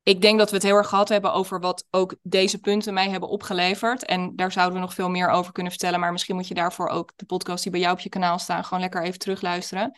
ik 0.03 0.21
denk 0.21 0.39
dat 0.39 0.49
we 0.49 0.55
het 0.55 0.65
heel 0.65 0.75
erg 0.75 0.87
gehad 0.87 1.09
hebben 1.09 1.33
over 1.33 1.59
wat 1.59 1.85
ook 1.89 2.15
deze 2.21 2.59
punten 2.59 2.93
mij 2.93 3.09
hebben 3.09 3.29
opgeleverd. 3.29 4.05
En 4.05 4.35
daar 4.35 4.51
zouden 4.51 4.75
we 4.75 4.85
nog 4.85 4.93
veel 4.93 5.09
meer 5.09 5.29
over 5.29 5.51
kunnen 5.51 5.71
vertellen. 5.71 5.99
Maar 5.99 6.11
misschien 6.11 6.35
moet 6.35 6.47
je 6.47 6.53
daarvoor 6.53 6.87
ook 6.87 7.11
de 7.15 7.25
podcast 7.25 7.63
die 7.63 7.71
bij 7.71 7.81
jou 7.81 7.93
op 7.93 7.99
je 7.99 8.09
kanaal 8.09 8.39
staan, 8.39 8.63
gewoon 8.63 8.79
lekker 8.79 9.03
even 9.03 9.19
terugluisteren. 9.19 9.97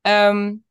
Um, 0.00 0.63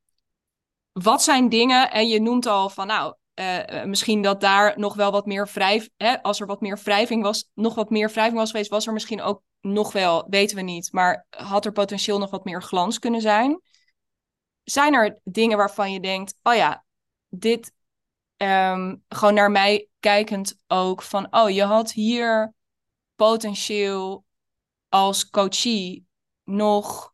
wat 0.93 1.23
zijn 1.23 1.49
dingen, 1.49 1.91
en 1.91 2.07
je 2.07 2.21
noemt 2.21 2.45
al 2.45 2.69
van 2.69 2.87
nou, 2.87 3.15
uh, 3.35 3.83
misschien 3.83 4.21
dat 4.21 4.41
daar 4.41 4.79
nog 4.79 4.95
wel 4.95 5.11
wat 5.11 5.25
meer 5.25 5.49
wrijf, 5.53 5.89
hè, 5.97 6.21
als 6.21 6.39
er 6.39 6.47
wat 6.47 6.61
meer 6.61 6.79
wrijving 6.83 7.23
was, 7.23 7.49
nog 7.53 7.75
wat 7.75 7.89
meer 7.89 8.11
wrijving 8.11 8.37
was 8.37 8.51
geweest, 8.51 8.69
was 8.69 8.87
er 8.87 8.93
misschien 8.93 9.21
ook 9.21 9.41
nog 9.61 9.91
wel, 9.91 10.25
weten 10.29 10.55
we 10.55 10.61
niet, 10.61 10.91
maar 10.91 11.25
had 11.29 11.65
er 11.65 11.71
potentieel 11.71 12.17
nog 12.19 12.29
wat 12.29 12.43
meer 12.43 12.61
glans 12.61 12.99
kunnen 12.99 13.21
zijn? 13.21 13.61
Zijn 14.63 14.93
er 14.93 15.19
dingen 15.23 15.57
waarvan 15.57 15.91
je 15.91 15.99
denkt, 15.99 16.35
oh 16.43 16.55
ja, 16.55 16.85
dit, 17.29 17.73
um, 18.37 19.03
gewoon 19.07 19.33
naar 19.33 19.51
mij 19.51 19.87
kijkend 19.99 20.55
ook, 20.67 21.01
van 21.01 21.35
oh, 21.35 21.49
je 21.49 21.63
had 21.63 21.91
hier 21.91 22.53
potentieel 23.15 24.25
als 24.89 25.29
coachie 25.29 26.05
nog 26.43 27.13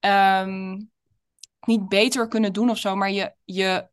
um, 0.00 0.89
niet 1.70 1.88
beter 1.88 2.28
kunnen 2.28 2.52
doen 2.52 2.70
of 2.70 2.78
zo, 2.78 2.96
maar 2.96 3.10
je, 3.10 3.34
je 3.44 3.88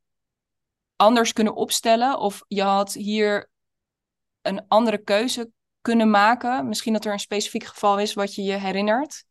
anders 0.96 1.34
kunnen 1.34 1.56
opstellen. 1.56 2.20
Of 2.20 2.44
je 2.48 2.62
had 2.62 2.94
hier 2.94 3.50
een 4.42 4.68
andere 4.68 4.98
keuze 4.98 5.52
kunnen 5.82 6.10
maken. 6.10 6.68
Misschien 6.68 6.94
dat 6.94 7.06
er 7.06 7.12
een 7.14 7.20
specifiek 7.20 7.64
geval 7.64 8.00
is 8.00 8.14
wat 8.14 8.36
je 8.36 8.44
je 8.44 8.54
herinnert. 8.54 9.26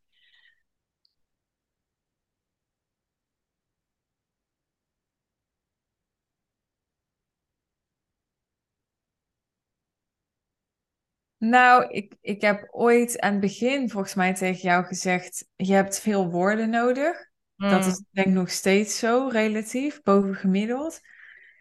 Nou, 11.39 11.87
ik, 11.91 12.15
ik 12.21 12.41
heb 12.41 12.69
ooit 12.71 13.21
aan 13.21 13.33
het 13.33 13.41
begin 13.41 13.91
volgens 13.91 14.15
mij 14.15 14.35
tegen 14.35 14.61
jou 14.61 14.85
gezegd: 14.85 15.49
je 15.57 15.73
hebt 15.73 16.01
veel 16.01 16.31
woorden 16.31 16.71
nodig. 16.71 17.26
Dat 17.57 17.81
hmm. 17.81 17.91
is 17.91 18.03
denk 18.11 18.27
ik 18.27 18.33
nog 18.33 18.51
steeds 18.51 18.99
zo, 18.99 19.29
relatief, 19.29 20.03
bovengemiddeld. 20.03 21.01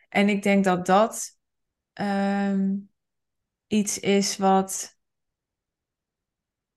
En 0.10 0.30
ik 0.30 0.44
denk 0.44 0.64
dat 0.64 0.86
dat 0.86 1.38
ehm, 1.94 2.76
iets 3.68 4.00
is 4.00 4.38
wat, 4.38 4.98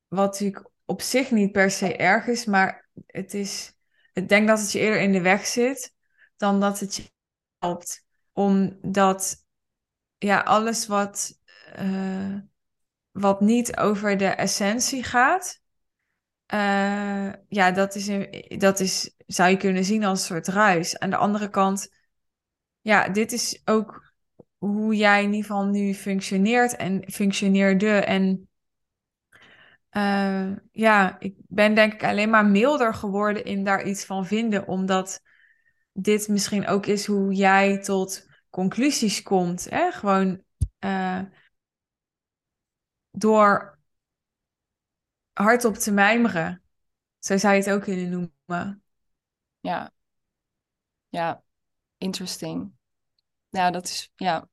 wat 0.08 0.30
natuurlijk 0.30 0.70
op 0.84 1.02
zich 1.02 1.30
niet 1.30 1.52
per 1.52 1.70
se 1.70 1.96
erg 1.96 2.26
is, 2.26 2.44
maar 2.44 2.88
het 3.06 3.34
is, 3.34 3.72
ik 4.12 4.28
denk 4.28 4.48
dat 4.48 4.60
het 4.60 4.72
je 4.72 4.78
eerder 4.78 5.00
in 5.00 5.12
de 5.12 5.20
weg 5.20 5.46
zit 5.46 5.94
dan 6.36 6.60
dat 6.60 6.80
het 6.80 6.94
je 6.94 7.10
helpt. 7.58 8.04
Omdat 8.32 9.46
ja, 10.18 10.40
alles 10.40 10.86
wat, 10.86 11.40
uh, 11.78 12.38
wat 13.10 13.40
niet 13.40 13.76
over 13.76 14.16
de 14.16 14.26
essentie 14.26 15.02
gaat, 15.02 15.62
uh, 16.54 17.32
ja, 17.48 17.70
dat 17.70 17.94
is, 17.94 18.10
dat 18.58 18.80
is, 18.80 19.14
zou 19.26 19.50
je 19.50 19.56
kunnen 19.56 19.84
zien 19.84 20.04
als 20.04 20.20
een 20.20 20.26
soort 20.26 20.48
ruis. 20.48 20.98
Aan 20.98 21.10
de 21.10 21.16
andere 21.16 21.48
kant, 21.48 21.88
ja, 22.80 23.08
dit 23.08 23.32
is 23.32 23.62
ook 23.64 24.12
hoe 24.58 24.96
jij 24.96 25.22
in 25.22 25.32
ieder 25.32 25.46
geval 25.46 25.66
nu 25.66 25.94
functioneert 25.94 26.76
en 26.76 27.10
functioneerde. 27.10 27.90
En 27.90 28.48
uh, 29.92 30.56
ja, 30.72 31.16
ik 31.18 31.34
ben 31.48 31.74
denk 31.74 31.92
ik 31.92 32.04
alleen 32.04 32.30
maar 32.30 32.46
milder 32.46 32.94
geworden 32.94 33.44
in 33.44 33.64
daar 33.64 33.84
iets 33.84 34.04
van 34.04 34.26
vinden, 34.26 34.66
omdat 34.66 35.20
dit 35.92 36.28
misschien 36.28 36.66
ook 36.66 36.86
is 36.86 37.06
hoe 37.06 37.32
jij 37.32 37.78
tot 37.80 38.26
conclusies 38.50 39.22
komt. 39.22 39.70
Hè? 39.70 39.90
Gewoon 39.90 40.42
uh, 40.84 41.20
door 43.10 43.77
hardop 45.42 45.76
te 45.76 45.92
mijmeren. 45.92 46.62
Zo 47.18 47.36
zou 47.36 47.54
je 47.54 47.60
het 47.60 47.70
ook 47.70 47.82
kunnen 47.82 48.10
noemen. 48.10 48.82
Ja. 49.60 49.92
Ja, 51.08 51.42
interesting. 51.98 52.72
Ja, 53.48 53.70
dat 53.70 53.84
is, 53.84 54.10
ja, 54.16 54.48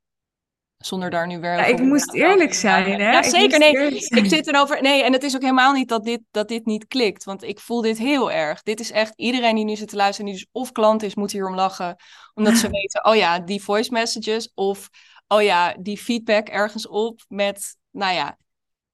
zonder 0.77 1.09
daar 1.09 1.27
nu 1.27 1.39
weer. 1.39 1.55
Ja, 1.55 1.65
ik 1.65 1.79
moest 1.79 2.13
eerlijk 2.13 2.53
zijn, 2.53 3.01
hè? 3.01 3.11
Ja, 3.11 3.23
zeker. 3.23 3.59
Nee, 3.59 3.95
ik 3.95 4.25
zit 4.25 4.47
erover. 4.47 4.81
Nee, 4.81 5.03
en 5.03 5.13
het 5.13 5.23
is 5.23 5.35
ook 5.35 5.41
helemaal 5.41 5.73
niet 5.73 5.89
dat 5.89 6.03
dit, 6.03 6.21
dat 6.31 6.47
dit 6.47 6.65
niet 6.65 6.87
klikt. 6.87 7.23
Want 7.23 7.43
ik 7.43 7.59
voel 7.59 7.81
dit 7.81 7.97
heel 7.97 8.31
erg. 8.31 8.61
Dit 8.61 8.79
is 8.79 8.91
echt 8.91 9.13
iedereen 9.15 9.55
die 9.55 9.65
nu 9.65 9.75
zit 9.75 9.87
te 9.87 9.95
luisteren, 9.95 10.31
die 10.31 10.39
dus 10.39 10.49
of 10.51 10.71
klant 10.71 11.03
is, 11.03 11.15
moet 11.15 11.31
hier 11.31 11.47
om 11.47 11.55
lachen. 11.55 11.95
Omdat 12.33 12.55
ze 12.55 12.69
weten, 12.79 13.05
oh 13.05 13.15
ja, 13.15 13.39
die 13.39 13.63
voice 13.63 13.91
messages. 13.91 14.51
Of, 14.53 14.89
oh 15.27 15.41
ja, 15.41 15.73
die 15.79 15.97
feedback 15.97 16.47
ergens 16.47 16.87
op 16.87 17.21
met, 17.27 17.77
nou 17.91 18.13
ja, 18.13 18.37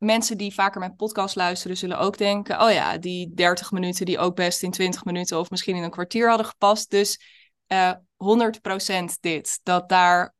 mensen 0.04 0.38
die 0.38 0.54
vaker 0.54 0.80
mijn 0.80 0.96
podcast 0.96 1.36
luisteren, 1.36 1.78
zullen 1.78 2.00
ook 2.00 2.18
denken: 2.18 2.62
oh 2.62 2.72
ja, 2.72 2.98
die 2.98 3.34
30 3.34 3.72
minuten 3.72 4.06
die 4.06 4.20
ook 4.20 4.36
best 4.36 4.64
in 4.64 4.72
20 4.72 5.06
minuten 5.06 5.40
of 5.40 5.50
misschien 5.50 5.76
in 5.76 5.84
een 5.84 5.90
kwartier 5.90 6.28
hadden 6.28 6.46
gepast. 6.46 6.90
Dus 6.90 7.22
uh, 7.68 7.90
eh, 7.90 7.98
100% 8.18 9.20
dit, 9.20 9.60
dat 9.64 9.90
daar 9.90 10.36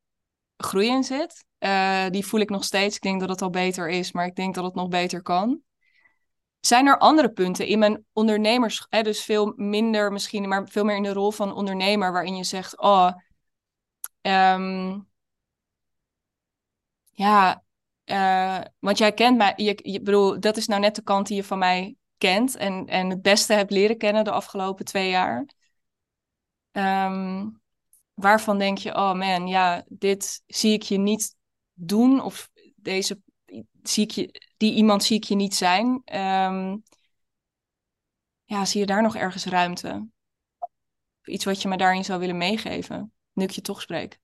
groei 0.58 0.88
in 0.88 1.04
zit. 1.04 1.46
Uh, 1.60 2.10
die 2.10 2.26
voel 2.26 2.40
ik 2.40 2.50
nog 2.50 2.64
steeds. 2.64 2.96
Ik 2.96 3.02
denk 3.02 3.20
dat 3.20 3.30
het 3.30 3.42
al 3.42 3.50
beter 3.50 3.90
is, 3.90 4.12
maar 4.12 4.26
ik 4.26 4.36
denk 4.36 4.56
dat 4.56 4.64
het 4.64 4.76
nog 4.76 4.88
beter 4.88 5.22
kan. 5.22 5.62
Zijn 6.60 6.88
er 6.88 6.98
andere 6.98 7.32
punten 7.32 7.68
in 7.68 7.80
mijn 7.80 8.06
ondernemers, 8.14 8.88
dus 8.90 9.24
veel 9.24 9.54
minder 9.56 10.12
misschien, 10.12 10.48
maar 10.48 10.68
veel 10.68 10.84
meer 10.84 10.96
in 10.96 11.04
de 11.04 11.14
rol 11.14 11.32
van 11.32 11.54
ondernemer, 11.54 12.12
waarin 12.12 12.36
je 12.36 12.44
zegt: 12.44 12.78
Oh, 12.78 13.12
um, 14.22 15.08
ja, 17.12 17.64
uh, 18.12 18.62
want 18.80 18.98
jij 18.98 19.14
kent 19.14 19.38
mij, 19.38 19.54
je, 19.56 20.02
bedoel, 20.02 20.40
dat 20.40 20.58
is 20.58 20.68
nou 20.68 20.82
net 20.82 20.96
de 20.96 21.04
kant 21.04 21.28
die 21.28 21.36
je 21.36 21.44
van 21.44 21.58
mij 21.58 21.96
kent 22.18 22.56
en, 22.56 22.88
en 22.88 23.10
het 23.10 23.22
beste 23.22 23.54
hebt 23.54 23.72
leren 23.72 23.98
kennen 23.98 24.24
de 24.24 24.32
afgelopen 24.32 24.86
twee 24.86 25.10
jaar. 25.10 25.46
Um, 26.72 27.62
waarvan 28.14 28.58
denk 28.58 28.78
je, 28.78 28.96
oh 28.96 29.14
man, 29.14 29.48
ja, 29.48 29.86
dit 29.88 30.44
zie 30.48 30.74
ik 30.74 30.82
je 30.82 30.98
niet 30.98 31.36
doen 31.74 32.22
of 32.22 32.50
deze 32.76 33.22
zie 33.84 34.04
ik 34.04 34.12
je, 34.12 34.42
die 34.58 34.74
iemand 34.74 35.04
zie 35.04 35.18
ik 35.18 35.24
je 35.24 35.36
niet 35.36 35.56
zijn. 35.56 35.88
Um, 36.14 36.84
ja, 38.44 38.66
zie 38.66 38.80
je 38.80 38.86
daar 38.86 39.02
nog 39.02 39.16
ergens 39.16 39.46
ruimte? 39.46 40.08
Iets 41.24 41.46
wat 41.46 41.62
je 41.62 41.68
me 41.68 41.78
daarin 41.78 42.06
zou 42.06 42.20
willen 42.20 42.38
meegeven, 42.38 43.14
nu 43.34 43.44
ik 43.44 43.52
je 43.52 43.62
toch 43.62 43.82
spreek? 43.82 44.20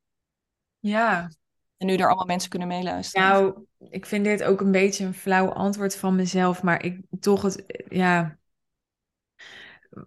Ja, 0.80 1.30
en 1.78 1.88
nu 1.88 1.96
er 1.96 2.08
allemaal 2.08 2.26
mensen 2.26 2.50
kunnen 2.50 2.68
meeluisteren. 2.68 3.28
Nou, 3.28 3.66
ik 3.90 4.06
vind 4.06 4.26
dit 4.26 4.44
ook 4.44 4.62
een 4.62 4.72
beetje 4.72 5.06
een 5.06 5.14
flauw 5.14 5.50
antwoord 5.50 5.96
van 5.96 6.16
mezelf, 6.16 6.64
maar 6.64 6.84
ik 6.84 7.02
toch 7.20 7.42
het, 7.42 7.84
ja. 7.90 8.38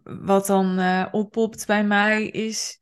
Wat 0.03 0.47
dan 0.47 0.79
uh, 0.79 1.07
oppopt 1.11 1.67
bij 1.67 1.85
mij 1.85 2.27
is 2.27 2.79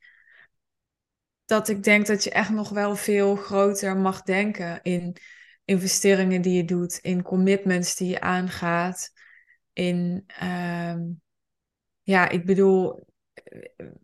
dat 1.45 1.67
ik 1.67 1.83
denk 1.83 2.05
dat 2.05 2.23
je 2.23 2.31
echt 2.31 2.49
nog 2.49 2.69
wel 2.69 2.95
veel 2.95 3.35
groter 3.35 3.97
mag 3.97 4.21
denken 4.21 4.79
in 4.81 5.15
investeringen 5.65 6.41
die 6.41 6.53
je 6.53 6.65
doet, 6.65 6.97
in 6.97 7.21
commitments 7.21 7.95
die 7.95 8.09
je 8.09 8.21
aangaat, 8.21 9.11
in, 9.73 10.25
uh, 10.43 10.95
ja, 12.01 12.29
ik 12.29 12.45
bedoel, 12.45 13.07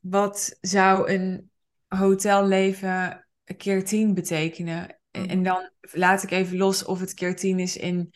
wat 0.02 0.58
zou 0.62 1.12
een 1.12 1.52
hotelleven 1.88 3.25
keer 3.58 3.86
10 3.86 4.14
betekenen. 4.14 5.00
En 5.12 5.26
mhm. 5.26 5.44
dan 5.44 5.70
laat 5.82 6.24
ik 6.24 6.32
even 6.32 6.58
los 6.58 6.86
of 6.86 7.00
het 7.00 7.14
keer 7.14 7.36
10 7.36 7.60
is 7.60 7.78
in 7.78 8.14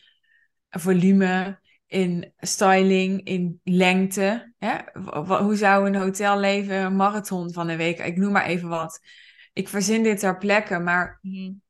volume, 0.68 1.60
in 1.86 2.32
styling, 2.36 3.24
in 3.24 3.60
lengte. 3.64 4.54
Hè? 4.58 4.76
Hoe 5.24 5.56
zou 5.56 5.86
een 5.86 5.94
hotel 5.94 6.38
leven, 6.38 6.76
een 6.76 6.96
marathon 6.96 7.52
van 7.52 7.68
een 7.68 7.76
week? 7.76 7.98
Ik 7.98 8.16
noem 8.16 8.32
maar 8.32 8.46
even 8.46 8.68
wat. 8.68 9.00
Ik 9.52 9.68
verzin 9.68 10.02
dit 10.02 10.18
ter 10.18 10.38
plekke, 10.38 10.78
maar 10.78 11.18
mm. 11.22 11.62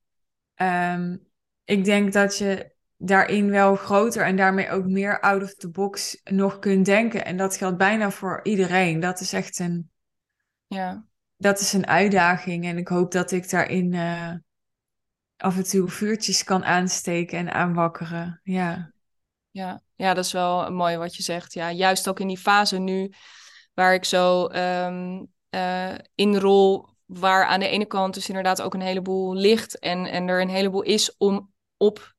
um, 0.56 1.26
ik 1.64 1.84
denk 1.84 2.12
dat 2.12 2.38
je 2.38 2.74
daarin 2.96 3.50
wel 3.50 3.76
groter 3.76 4.24
en 4.24 4.36
daarmee 4.36 4.70
ook 4.70 4.86
meer 4.86 5.20
out 5.20 5.42
of 5.42 5.54
the 5.54 5.70
box 5.70 6.20
nog 6.24 6.58
kunt 6.58 6.84
denken. 6.84 7.24
En 7.24 7.36
dat 7.36 7.56
geldt 7.56 7.78
bijna 7.78 8.10
voor 8.10 8.40
iedereen. 8.42 9.00
Dat 9.00 9.20
is 9.20 9.32
echt 9.32 9.58
een, 9.58 9.90
Ja, 10.66 11.04
dat 11.40 11.60
is 11.60 11.72
een 11.72 11.86
uitdaging. 11.86 12.64
En 12.64 12.78
ik 12.78 12.88
hoop 12.88 13.12
dat 13.12 13.30
ik 13.30 13.50
daarin 13.50 13.94
eh, 13.94 14.34
af 15.36 15.56
en 15.56 15.64
toe 15.64 15.88
vuurtjes 15.88 16.44
kan 16.44 16.64
aansteken 16.64 17.38
en 17.38 17.52
aanwakkeren. 17.52 18.40
Ja. 18.42 18.92
ja, 19.50 19.82
ja, 19.94 20.14
dat 20.14 20.24
is 20.24 20.32
wel 20.32 20.72
mooi 20.72 20.96
wat 20.96 21.16
je 21.16 21.22
zegt. 21.22 21.52
Ja, 21.52 21.72
juist 21.72 22.08
ook 22.08 22.20
in 22.20 22.28
die 22.28 22.38
fase 22.38 22.78
nu 22.78 23.12
waar 23.74 23.94
ik 23.94 24.04
zo 24.04 24.46
ehm 24.46 25.24
eh, 25.50 25.94
inrol, 26.14 26.88
waar 27.06 27.44
aan 27.44 27.60
de 27.60 27.68
ene 27.68 27.86
kant 27.86 28.14
dus 28.14 28.28
inderdaad 28.28 28.62
ook 28.62 28.74
een 28.74 28.80
heleboel 28.80 29.34
ligt 29.34 29.78
en, 29.78 30.06
en 30.06 30.28
er 30.28 30.40
een 30.40 30.48
heleboel 30.48 30.82
is 30.82 31.16
om 31.16 31.52
op 31.76 32.14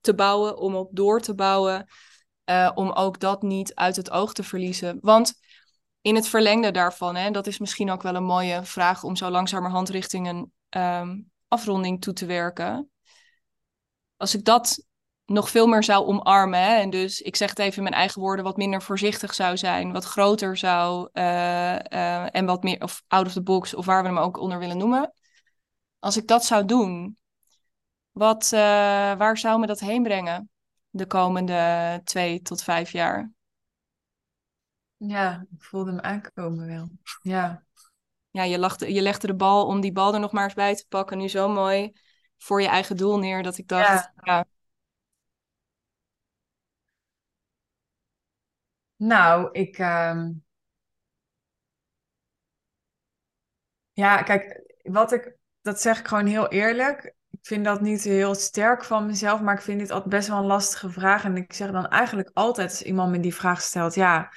te 0.00 0.14
bouwen, 0.14 0.58
om 0.58 0.74
op 0.74 0.88
door 0.92 1.20
te 1.20 1.34
bouwen, 1.34 1.86
eh, 2.44 2.70
om 2.74 2.90
ook 2.90 3.20
dat 3.20 3.42
niet 3.42 3.74
uit 3.74 3.96
het 3.96 4.10
oog 4.10 4.32
te 4.32 4.42
verliezen. 4.42 4.98
Want 5.00 5.34
in 6.04 6.14
het 6.14 6.28
verlengde 6.28 6.70
daarvan, 6.70 7.16
hè, 7.16 7.30
dat 7.30 7.46
is 7.46 7.58
misschien 7.58 7.90
ook 7.90 8.02
wel 8.02 8.14
een 8.14 8.24
mooie 8.24 8.64
vraag 8.64 9.04
om 9.04 9.16
zo 9.16 9.30
langzamerhand 9.30 9.88
richting 9.88 10.28
een 10.28 10.52
ehm, 10.68 11.20
afronding 11.48 12.00
toe 12.00 12.12
te 12.12 12.26
werken. 12.26 12.90
Als 14.16 14.34
ik 14.34 14.44
dat 14.44 14.84
nog 15.24 15.50
veel 15.50 15.66
meer 15.66 15.84
zou 15.84 16.06
omarmen, 16.06 16.60
hè, 16.60 16.74
en 16.74 16.90
dus 16.90 17.20
ik 17.20 17.36
zeg 17.36 17.48
het 17.48 17.58
even 17.58 17.76
in 17.76 17.82
mijn 17.82 17.94
eigen 17.94 18.20
woorden, 18.20 18.44
wat 18.44 18.56
minder 18.56 18.82
voorzichtig 18.82 19.34
zou 19.34 19.56
zijn, 19.56 19.92
wat 19.92 20.04
groter 20.04 20.56
zou 20.56 21.08
eh, 21.12 21.92
eh, 21.92 22.28
en 22.30 22.46
wat 22.46 22.62
meer 22.62 22.82
of 22.82 23.02
out 23.08 23.26
of 23.26 23.32
the 23.32 23.42
box, 23.42 23.74
of 23.74 23.86
waar 23.86 24.02
we 24.02 24.08
hem 24.08 24.18
ook 24.18 24.38
onder 24.38 24.58
willen 24.58 24.78
noemen. 24.78 25.12
Als 25.98 26.16
ik 26.16 26.26
dat 26.26 26.44
zou 26.44 26.64
doen, 26.64 27.18
wat, 28.10 28.44
eh, 28.52 28.60
waar 29.14 29.38
zou 29.38 29.60
me 29.60 29.66
dat 29.66 29.80
heen 29.80 30.02
brengen 30.02 30.50
de 30.90 31.06
komende 31.06 32.00
twee 32.04 32.42
tot 32.42 32.62
vijf 32.62 32.92
jaar? 32.92 33.33
Ja, 35.06 35.46
ik 35.56 35.62
voelde 35.62 35.90
hem 35.90 36.00
aankomen 36.00 36.66
wel. 36.66 36.88
Ja. 37.22 37.64
Ja, 38.30 38.42
je, 38.42 38.58
lachte, 38.58 38.92
je 38.92 39.02
legde 39.02 39.26
de 39.26 39.34
bal 39.34 39.66
om 39.66 39.80
die 39.80 39.92
bal 39.92 40.14
er 40.14 40.20
nog 40.20 40.32
maar 40.32 40.44
eens 40.44 40.54
bij 40.54 40.74
te 40.76 40.86
pakken, 40.88 41.18
nu 41.18 41.28
zo 41.28 41.48
mooi 41.48 41.92
voor 42.38 42.62
je 42.62 42.68
eigen 42.68 42.96
doel 42.96 43.18
neer, 43.18 43.42
dat 43.42 43.58
ik 43.58 43.68
dacht, 43.68 43.88
Ja. 43.88 44.12
ja, 44.22 44.44
Nou, 48.96 49.48
ik. 49.52 49.78
ehm, 49.78 50.30
Ja, 53.92 54.22
kijk, 54.22 54.62
wat 54.82 55.12
ik. 55.12 55.36
Dat 55.62 55.80
zeg 55.80 55.98
ik 55.98 56.08
gewoon 56.08 56.26
heel 56.26 56.48
eerlijk. 56.48 57.14
Ik 57.30 57.38
vind 57.46 57.64
dat 57.64 57.80
niet 57.80 58.02
heel 58.02 58.34
sterk 58.34 58.84
van 58.84 59.06
mezelf, 59.06 59.40
maar 59.40 59.54
ik 59.54 59.60
vind 59.60 59.78
dit 59.80 59.90
altijd 59.90 60.10
best 60.10 60.28
wel 60.28 60.38
een 60.38 60.44
lastige 60.44 60.90
vraag. 60.90 61.24
En 61.24 61.36
ik 61.36 61.52
zeg 61.52 61.70
dan 61.70 61.86
eigenlijk 61.88 62.30
altijd 62.32 62.70
als 62.70 62.82
iemand 62.82 63.10
me 63.10 63.20
die 63.20 63.34
vraag 63.34 63.60
stelt: 63.62 63.94
ja, 63.94 64.32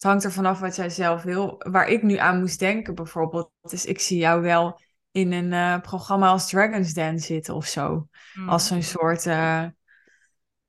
het 0.00 0.08
hangt 0.10 0.24
er 0.24 0.32
vanaf 0.32 0.60
wat 0.60 0.76
jij 0.76 0.90
zelf 0.90 1.22
wil. 1.22 1.54
Waar 1.58 1.88
ik 1.88 2.02
nu 2.02 2.16
aan 2.16 2.38
moest 2.40 2.58
denken, 2.58 2.94
bijvoorbeeld, 2.94 3.50
is 3.62 3.84
ik 3.86 3.98
zie 4.00 4.18
jou 4.18 4.42
wel 4.42 4.80
in 5.10 5.32
een 5.32 5.52
eh, 5.52 5.80
programma 5.80 6.28
als 6.28 6.48
Dragon's 6.48 6.92
Den 6.94 7.18
zitten 7.18 7.54
of 7.54 7.66
zo. 7.66 8.08
mm, 8.36 8.48
Als 8.48 8.66
zo'n 8.66 8.82
soort. 8.82 9.26
eh, 9.26 9.66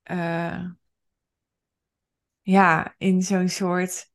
eh, 0.03 0.63
ja, 2.41 2.95
in 2.97 3.21
zo'n 3.21 3.49
soort 3.49 4.09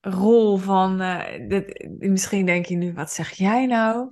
rol 0.00 0.56
van. 0.56 0.98
dit- 1.48 1.88
misschien 1.98 2.46
denk 2.46 2.66
je 2.66 2.76
nu, 2.76 2.92
wat 2.92 3.12
zeg 3.12 3.30
jij 3.30 3.66
nou? 3.66 4.10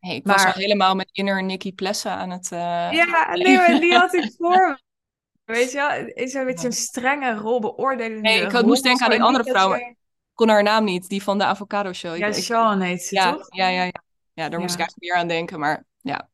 hey, 0.00 0.14
ik 0.16 0.26
was 0.26 0.44
al 0.44 0.52
helemaal 0.52 0.94
met 0.94 1.08
inner 1.12 1.44
Nicky 1.44 1.72
Plessen 1.72 2.10
aan 2.12 2.30
het... 2.30 2.48
Ja, 2.50 3.34
nee, 3.36 3.56
maar 3.56 3.80
die 3.80 3.94
had 3.94 4.14
ik 4.14 4.34
voor 4.38 4.68
me. 4.68 4.86
Weet 5.48 5.72
je 5.72 5.76
wel, 5.76 6.06
is 6.14 6.34
een 6.34 6.44
beetje 6.46 6.66
een 6.66 6.72
strenge 6.72 7.34
rol, 7.34 7.60
beoordelende 7.60 8.20
Nee, 8.20 8.40
ik 8.40 8.52
rol. 8.52 8.62
moest 8.66 8.82
denken 8.82 9.04
aan 9.04 9.10
die 9.10 9.22
andere 9.22 9.44
vrouw. 9.44 9.74
Ik 9.74 9.96
kon 10.34 10.48
haar 10.48 10.62
naam 10.62 10.84
niet, 10.84 11.08
die 11.08 11.22
van 11.22 11.38
de 11.38 11.44
avocado 11.44 11.92
show. 11.92 12.16
Ja, 12.16 12.32
Sean 12.32 12.80
heet 12.80 13.02
ze, 13.02 13.14
ja, 13.14 13.32
toch? 13.32 13.46
ja, 13.48 13.68
ja, 13.68 13.82
ja. 13.82 14.02
Ja, 14.32 14.48
daar 14.48 14.60
moest 14.60 14.74
ik 14.74 14.80
eigenlijk 14.80 15.12
meer 15.12 15.22
aan 15.22 15.28
denken, 15.28 15.58
maar 15.58 15.84
ja. 16.00 16.28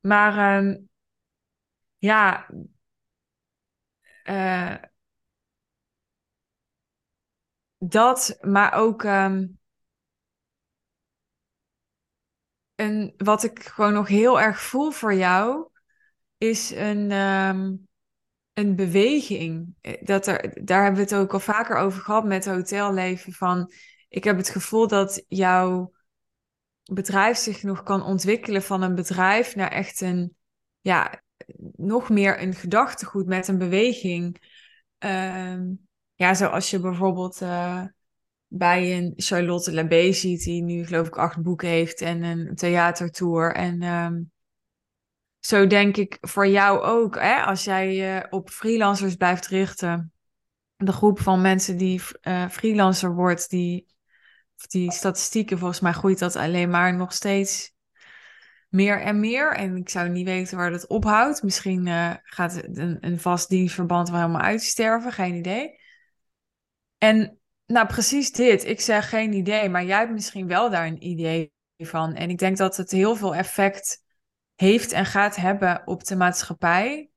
Maar 0.00 0.58
ehm, 0.58 0.76
ja, 1.98 2.46
eh, 4.24 4.74
dat, 7.78 8.38
maar 8.40 8.72
ook 8.72 9.04
ehm, 9.04 9.46
een, 12.74 13.14
wat 13.16 13.42
ik 13.42 13.62
gewoon 13.64 13.92
nog 13.92 14.08
heel 14.08 14.40
erg 14.40 14.60
voel 14.60 14.90
voor 14.90 15.14
jou, 15.14 15.69
is 16.40 16.70
een, 16.70 17.10
ehm, 17.10 17.74
een 18.52 18.76
beweging. 18.76 19.74
Eh, 19.80 20.04
Dat 20.04 20.26
er, 20.26 20.64
daar 20.64 20.82
hebben 20.82 21.04
we 21.06 21.14
het 21.14 21.22
ook 21.22 21.32
al 21.32 21.40
vaker 21.40 21.76
over 21.76 22.02
gehad 22.02 22.24
met 22.24 22.46
hotelleven. 22.46 23.32
Van, 23.32 23.72
ik 24.08 24.24
heb 24.24 24.36
het 24.36 24.48
gevoel 24.48 24.88
dat 24.88 25.24
jouw 25.28 25.92
bedrijf 26.82 27.36
zich 27.36 27.62
nog 27.62 27.82
kan 27.82 28.02
ontwikkelen 28.02 28.62
van 28.62 28.82
een 28.82 28.94
bedrijf 28.94 29.54
naar 29.54 29.70
echt 29.70 30.00
een, 30.00 30.34
ja, 30.80 31.22
nog 31.76 32.08
meer 32.08 32.42
een 32.42 32.54
gedachtegoed 32.54 33.26
met 33.26 33.48
een 33.48 33.58
beweging. 33.58 34.36
Ehm, 34.98 35.62
ja, 36.14 36.34
zoals 36.34 36.70
je 36.70 36.80
bijvoorbeeld 36.80 37.40
eh, 37.40 37.84
bij 38.46 38.96
een 38.96 39.12
Charlotte 39.16 39.72
Labé 39.72 40.12
ziet, 40.12 40.44
die 40.44 40.62
nu 40.62 40.86
geloof 40.86 41.06
ik 41.06 41.16
acht 41.16 41.42
boeken 41.42 41.68
heeft 41.68 42.00
en 42.00 42.22
een 42.22 42.54
theatertour. 42.54 43.54
En 43.54 43.82
ehm, 43.82 44.20
zo 45.40 45.66
denk 45.66 45.96
ik 45.96 46.18
voor 46.20 46.46
jou 46.46 46.80
ook, 46.80 47.14
hè, 47.14 47.42
als 47.42 47.64
jij 47.64 47.94
je 47.94 48.26
op 48.30 48.50
freelancers 48.50 49.14
blijft 49.14 49.46
richten. 49.46 50.12
De 50.76 50.92
groep 50.92 51.20
van 51.20 51.40
mensen 51.40 51.76
die 51.76 52.02
eh, 52.20 52.48
freelancer 52.48 53.14
wordt, 53.14 53.50
die, 53.50 53.86
die 54.68 54.92
statistieken, 54.92 55.58
volgens 55.58 55.80
mij 55.80 55.92
groeit 55.92 56.18
dat 56.18 56.36
alleen 56.36 56.70
maar 56.70 56.94
nog 56.94 57.12
steeds 57.12 57.74
meer 58.68 59.00
en 59.00 59.20
meer. 59.20 59.52
En 59.52 59.76
ik 59.76 59.88
zou 59.88 60.08
niet 60.08 60.26
weten 60.26 60.56
waar 60.56 60.70
dat 60.70 60.86
ophoudt. 60.86 61.42
Misschien 61.42 61.86
eh, 61.86 62.14
gaat 62.22 62.62
een, 62.64 62.96
een 63.00 63.20
vast 63.20 63.48
dienstverband 63.48 64.08
wel 64.10 64.20
helemaal 64.20 64.40
uitsterven, 64.40 65.12
geen 65.12 65.34
idee. 65.34 65.78
En 66.98 67.38
nou, 67.66 67.86
precies 67.86 68.32
dit. 68.32 68.64
Ik 68.64 68.80
zeg 68.80 69.08
geen 69.08 69.32
idee, 69.32 69.68
maar 69.68 69.84
jij 69.84 69.98
hebt 69.98 70.12
misschien 70.12 70.46
wel 70.46 70.70
daar 70.70 70.86
een 70.86 71.06
idee 71.06 71.52
van. 71.76 72.14
En 72.14 72.30
ik 72.30 72.38
denk 72.38 72.56
dat 72.56 72.76
het 72.76 72.90
heel 72.90 73.16
veel 73.16 73.34
effect 73.34 74.02
heeft 74.60 74.92
en 74.92 75.06
gaat 75.06 75.36
hebben 75.36 75.82
op 75.84 76.04
de 76.04 76.16
maatschappij. 76.16 77.10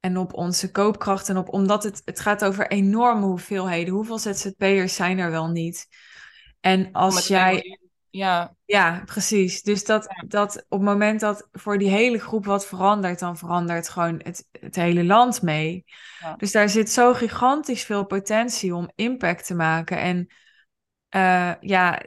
En 0.00 0.16
op 0.16 0.32
onze 0.32 0.70
koopkracht. 0.70 1.28
En 1.28 1.36
op, 1.36 1.52
omdat 1.52 1.82
het, 1.82 2.02
het 2.04 2.20
gaat 2.20 2.44
over 2.44 2.70
enorme 2.70 3.26
hoeveelheden. 3.26 3.94
Hoeveel 3.94 4.18
ZZP'ers 4.18 4.94
zijn 4.94 5.18
er 5.18 5.30
wel 5.30 5.48
niet? 5.48 5.86
En 6.60 6.92
als 6.92 7.26
jij. 7.26 7.78
Ja, 8.10 8.54
Ja, 8.64 9.02
precies. 9.04 9.62
Dus 9.62 9.84
dat, 9.84 10.08
dat 10.26 10.56
op 10.68 10.78
het 10.78 10.88
moment 10.88 11.20
dat 11.20 11.48
voor 11.52 11.78
die 11.78 11.88
hele 11.88 12.18
groep 12.18 12.44
wat 12.44 12.66
verandert, 12.66 13.18
dan 13.18 13.36
verandert 13.36 13.88
gewoon 13.88 14.20
het, 14.22 14.48
het 14.60 14.76
hele 14.76 15.04
land 15.04 15.42
mee. 15.42 15.84
Ja. 16.20 16.34
Dus 16.36 16.52
daar 16.52 16.68
zit 16.68 16.90
zo 16.90 17.14
gigantisch 17.14 17.84
veel 17.84 18.04
potentie 18.04 18.74
om 18.74 18.90
impact 18.94 19.46
te 19.46 19.54
maken. 19.54 19.98
En 19.98 20.26
eh, 21.08 21.52
ja, 21.60 22.02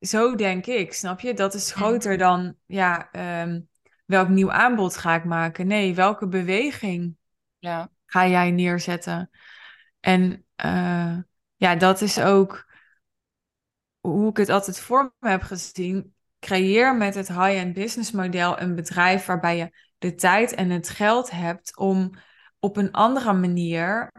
zo 0.00 0.34
denk 0.34 0.66
ik, 0.66 0.92
snap 0.92 1.20
je? 1.20 1.34
Dat 1.34 1.54
is 1.54 1.72
groter 1.72 2.18
dan, 2.18 2.54
ja, 2.66 3.10
ehm, 3.12 3.60
welk 4.08 4.28
nieuw 4.28 4.50
aanbod 4.50 4.96
ga 4.96 5.14
ik 5.14 5.24
maken? 5.24 5.66
Nee, 5.66 5.94
welke 5.94 6.28
beweging 6.28 7.16
ja, 7.58 7.90
ga 8.06 8.26
jij 8.26 8.50
neerzetten? 8.50 9.30
En 10.00 10.44
eh, 10.54 11.18
ja, 11.56 11.76
dat 11.76 12.00
is 12.00 12.20
ook 12.20 12.66
hoe 14.00 14.30
ik 14.30 14.36
het 14.36 14.48
altijd 14.48 14.80
voor 14.80 15.14
me 15.18 15.28
heb 15.28 15.42
gezien. 15.42 16.14
Creëer 16.40 16.96
met 16.96 17.14
het 17.14 17.28
high-end 17.28 17.72
business 17.72 18.10
model 18.10 18.60
een 18.60 18.74
bedrijf 18.74 19.26
waarbij 19.26 19.56
je 19.56 19.76
de 19.98 20.14
tijd 20.14 20.54
en 20.54 20.70
het 20.70 20.88
geld 20.88 21.30
hebt 21.30 21.76
om 21.76 22.10
op 22.58 22.76
een 22.76 22.92
andere 22.92 23.32
manier 23.32 24.12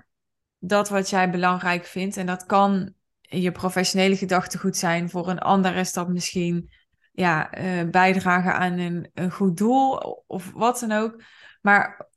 dat 0.60 0.90
wat 0.90 1.10
jij 1.10 1.30
belangrijk 1.30 1.86
vindt. 1.86 2.18
En 2.18 2.26
dat 2.26 2.46
kan 2.46 2.94
je 3.22 3.52
professionele 3.52 4.18
gedachtegoed 4.18 4.78
zijn. 4.78 5.10
Voor 5.10 5.30
een 5.30 5.40
ander 5.40 5.76
is 5.76 5.94
dat 5.94 6.10
misschien 6.10 6.72
ja, 7.12 7.52
eh, 7.52 7.90
bijdragen 7.90 8.54
aan 8.54 8.78
een, 8.78 9.10
een 9.14 9.32
goed 9.32 9.58
doel 9.58 9.96
of 10.28 10.52
wat 10.52 10.80
dan 10.80 10.92
ook. 10.92 11.24
Maar 11.62 12.10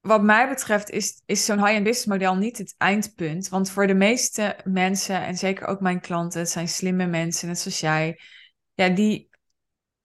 wat 0.00 0.22
mij 0.22 0.48
betreft 0.48 0.90
is, 0.90 1.22
is 1.26 1.44
zo'n 1.44 1.58
high-end 1.58 1.84
business 1.84 2.06
model 2.06 2.36
niet 2.36 2.58
het 2.58 2.74
eindpunt. 2.78 3.48
Want 3.48 3.70
voor 3.70 3.86
de 3.86 3.94
meeste 3.94 4.56
mensen, 4.64 5.22
en 5.22 5.36
zeker 5.36 5.66
ook 5.66 5.80
mijn 5.80 6.00
klanten, 6.00 6.40
het 6.40 6.50
zijn 6.50 6.68
slimme 6.68 7.06
mensen, 7.06 7.48
net 7.48 7.58
zoals 7.58 7.80
jij. 7.80 8.20
Ja, 8.74 8.88
die, 8.88 9.30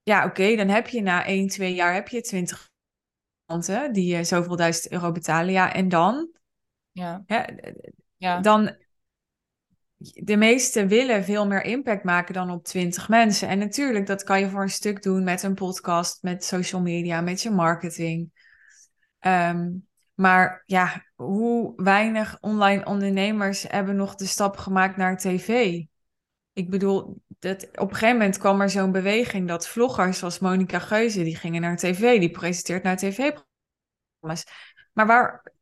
ja 0.03 0.25
oké, 0.25 0.55
dan 0.55 0.67
heb 0.67 0.87
je 0.87 1.01
na 1.01 1.25
1, 1.25 1.47
2 1.47 1.73
jaar 1.73 1.93
heb 1.93 2.07
je 2.07 2.21
20 2.21 2.69
klanten 3.45 3.93
die 3.93 4.15
je 4.15 4.23
zoveel 4.23 4.55
duizend 4.55 4.91
euro 4.91 5.11
betalen. 5.11 5.51
Ja, 5.51 5.73
en 5.73 5.89
dan? 5.89 6.29
ja, 6.91 7.23
ja. 8.17 8.39
dan 8.39 8.75
de 9.97 10.37
meesten 10.37 10.87
willen 10.87 11.23
veel 11.23 11.47
meer 11.47 11.63
impact 11.63 12.03
maken 12.03 12.33
dan 12.33 12.51
op 12.51 12.63
20 12.63 13.09
mensen. 13.09 13.47
En 13.47 13.59
natuurlijk, 13.59 14.05
dat 14.05 14.23
kan 14.23 14.39
je 14.39 14.49
voor 14.49 14.61
een 14.61 14.69
stuk 14.69 15.03
doen 15.03 15.23
met 15.23 15.43
een 15.43 15.53
podcast, 15.53 16.23
met 16.23 16.43
social 16.43 16.81
media, 16.81 17.21
met 17.21 17.41
je 17.41 17.49
marketing. 17.49 18.31
Ehm, 19.19 19.69
maar 20.13 20.63
ja, 20.65 21.05
hoe 21.15 21.73
weinig 21.75 22.37
online 22.41 22.85
ondernemers 22.85 23.63
hebben 23.67 23.95
nog 23.95 24.15
de 24.15 24.25
stap 24.25 24.57
gemaakt 24.57 24.97
naar 24.97 25.17
tv? 25.17 25.81
Ik 26.53 26.69
bedoel, 26.69 27.21
dat, 27.39 27.67
op 27.71 27.89
een 27.89 27.95
gegeven 27.95 28.17
moment 28.17 28.37
kwam 28.37 28.61
er 28.61 28.69
zo'n 28.69 28.91
beweging 28.91 29.47
dat 29.47 29.67
vloggers 29.67 30.19
zoals 30.19 30.39
Monica 30.39 30.79
Geuze, 30.79 31.23
die 31.23 31.35
gingen 31.35 31.61
naar 31.61 31.77
tv, 31.77 32.19
die 32.19 32.31
presenteert 32.31 32.83
naar 32.83 32.97
tv-programma's. 32.97 34.45
Maar 34.93 35.05
waar, 35.05 35.53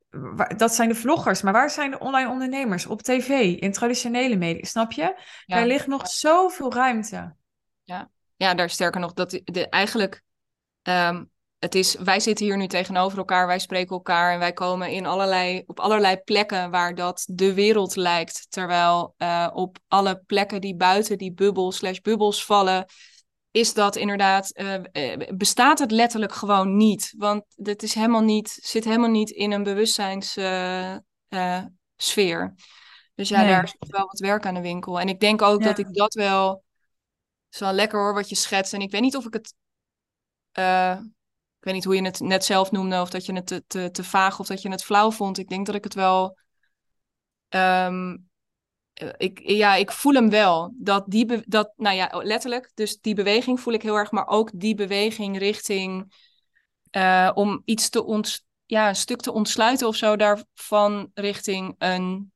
dat 0.57 0.73
zijn 0.73 0.89
de 0.89 0.95
vloggers, 0.95 1.41
maar 1.41 1.53
waar 1.53 1.69
zijn 1.69 1.91
de 1.91 1.99
online 1.99 2.29
ondernemers? 2.29 2.85
Op 2.85 3.01
tv, 3.01 3.29
in 3.59 3.71
traditionele 3.71 4.35
media, 4.35 4.65
snap 4.65 4.91
je? 4.91 5.21
Ja. 5.45 5.57
Er 5.57 5.65
ligt 5.65 5.87
nog 5.87 6.07
zoveel 6.07 6.73
ruimte. 6.73 7.35
Ja, 7.83 8.09
ja 8.35 8.53
daar 8.53 8.69
sterker 8.69 8.99
nog, 8.99 9.13
dat 9.13 9.41
de, 9.43 9.69
eigenlijk, 9.69 10.23
ehm, 10.81 11.23
het 11.59 11.75
is, 11.75 11.95
wij 11.95 12.19
zitten 12.19 12.45
hier 12.45 12.57
nu 12.57 12.67
tegenover 12.67 13.17
elkaar, 13.17 13.47
wij 13.47 13.59
spreken 13.59 13.95
elkaar 13.95 14.33
en 14.33 14.39
wij 14.39 14.53
komen 14.53 14.91
in 14.91 15.05
allerlei, 15.05 15.63
op 15.65 15.79
allerlei 15.79 16.17
plekken 16.17 16.71
waar 16.71 16.95
dat 16.95 17.23
de 17.29 17.53
wereld 17.53 17.95
lijkt. 17.95 18.45
Terwijl 18.49 19.13
uh, 19.17 19.49
op 19.53 19.77
alle 19.87 20.21
plekken 20.25 20.61
die 20.61 20.75
buiten 20.75 21.17
die 21.17 21.33
bubbel 21.33 21.71
slash 21.71 21.99
bubbels 21.99 22.45
vallen, 22.45 22.85
is 23.55 23.73
dat 23.73 23.95
inderdaad, 23.95 24.59
uh, 24.59 25.17
bestaat 25.35 25.79
het 25.79 25.91
letterlijk 25.91 26.33
gewoon 26.33 26.77
niet. 26.77 27.13
Want 27.17 27.43
het 27.55 27.83
is 27.83 27.93
helemaal 27.93 28.21
niet, 28.21 28.59
zit 28.61 28.83
helemaal 28.83 29.09
niet 29.09 29.29
in 29.29 29.51
een 29.51 29.63
bewustzijnssfeer. 29.63 31.01
Uh, 31.29 32.45
dus 33.15 33.29
ja, 33.29 33.43
daar 33.43 33.63
is 33.63 33.75
wel 33.89 34.05
wat 34.05 34.19
werk 34.19 34.45
aan 34.45 34.53
de 34.53 34.61
winkel. 34.61 34.99
En 34.99 35.07
ik 35.07 35.19
denk 35.19 35.41
ook 35.41 35.63
dat 35.63 35.77
ik 35.77 35.93
dat 35.93 36.13
wel. 36.13 36.63
is 37.51 37.59
wel 37.59 37.73
lekker 37.73 37.99
hoor, 37.99 38.13
wat 38.13 38.29
je 38.29 38.35
schetst. 38.35 38.73
En 38.73 38.81
ik 38.81 38.91
weet 38.91 39.01
niet 39.01 39.15
of 39.15 39.25
ik 39.25 39.33
het. 39.33 39.53
ik 41.57 41.63
weet 41.63 41.73
niet 41.73 41.83
hoe 41.85 41.95
je 41.95 42.03
het 42.03 42.19
net 42.19 42.45
zelf 42.45 42.71
noemde, 42.71 43.01
of 43.01 43.09
dat 43.09 43.25
je 43.25 43.33
het 43.33 43.47
te, 43.47 43.63
te, 43.67 43.91
te 43.91 44.03
vaag 44.03 44.39
of 44.39 44.47
dat 44.47 44.61
je 44.61 44.69
het 44.69 44.83
flauw 44.83 45.11
vond. 45.11 45.37
Ik 45.37 45.49
denk 45.49 45.65
dat 45.65 45.75
ik 45.75 45.83
het 45.83 45.93
wel. 45.93 46.37
Um, 47.49 48.13
eh, 48.13 48.13
ik, 49.17 49.39
ja, 49.43 49.75
ik 49.75 49.91
voel 49.91 50.13
hem 50.13 50.29
wel. 50.29 50.73
Dat 50.75 51.03
die, 51.07 51.43
dat, 51.45 51.73
nou 51.75 51.95
ja, 51.95 52.09
letterlijk. 52.23 52.71
Dus 52.73 52.99
die 52.99 53.15
beweging 53.15 53.59
voel 53.59 53.73
ik 53.73 53.81
heel 53.81 53.95
erg, 53.95 54.11
maar 54.11 54.27
ook 54.27 54.51
die 54.53 54.75
beweging 54.75 55.37
richting 55.37 56.13
uh, 56.91 57.31
om 57.33 57.61
iets 57.65 57.89
te 57.89 58.03
ont, 58.03 58.45
ja, 58.65 58.87
een 58.87 58.95
stuk 58.95 59.21
te 59.21 59.31
ontsluiten 59.31 59.87
of 59.87 59.95
zo 59.95 60.15
daarvan 60.15 61.11
richting 61.13 61.75
een, 61.77 62.33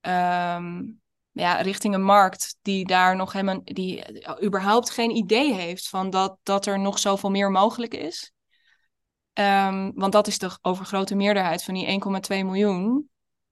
um, 0.00 1.00
ja, 1.32 1.60
richting 1.60 1.94
een 1.94 2.04
markt 2.04 2.56
die 2.62 2.86
daar 2.86 3.16
nog 3.16 3.32
helemaal, 3.32 3.60
die 3.64 4.04
überhaupt 4.44 4.90
geen 4.90 5.10
idee 5.10 5.54
heeft 5.54 5.88
van 5.88 6.10
dat, 6.10 6.38
dat 6.42 6.66
er 6.66 6.78
nog 6.78 6.98
zoveel 6.98 7.30
meer 7.30 7.50
mogelijk 7.50 7.94
is. 7.94 8.32
Um, 9.32 9.92
want 9.94 10.12
dat 10.12 10.26
is 10.26 10.38
de 10.38 10.58
overgrote 10.62 11.14
meerderheid 11.14 11.64
van 11.64 11.74
die 11.74 12.00
1,2 12.30 12.44
miljoen. 12.44 13.10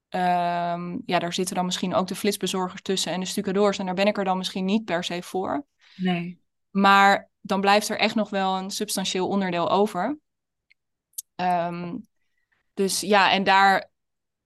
Um, 0.09 1.01
ja, 1.05 1.19
daar 1.19 1.33
zitten 1.33 1.55
dan 1.55 1.65
misschien 1.65 1.93
ook 1.93 2.07
de 2.07 2.15
flitsbezorgers 2.15 2.81
tussen 2.81 3.11
en 3.11 3.19
de 3.19 3.25
stucadoors. 3.25 3.79
En 3.79 3.85
daar 3.85 3.95
ben 3.95 4.07
ik 4.07 4.17
er 4.17 4.23
dan 4.23 4.37
misschien 4.37 4.65
niet 4.65 4.85
per 4.85 5.03
se 5.03 5.21
voor. 5.21 5.65
Nee. 5.95 6.41
Maar 6.69 7.29
dan 7.41 7.61
blijft 7.61 7.89
er 7.89 7.99
echt 7.99 8.15
nog 8.15 8.29
wel 8.29 8.57
een 8.57 8.71
substantieel 8.71 9.27
onderdeel 9.27 9.69
over. 9.69 10.17
Um, 11.35 12.07
dus 12.73 13.01
ja, 13.01 13.31
en 13.31 13.43
daar 13.43 13.89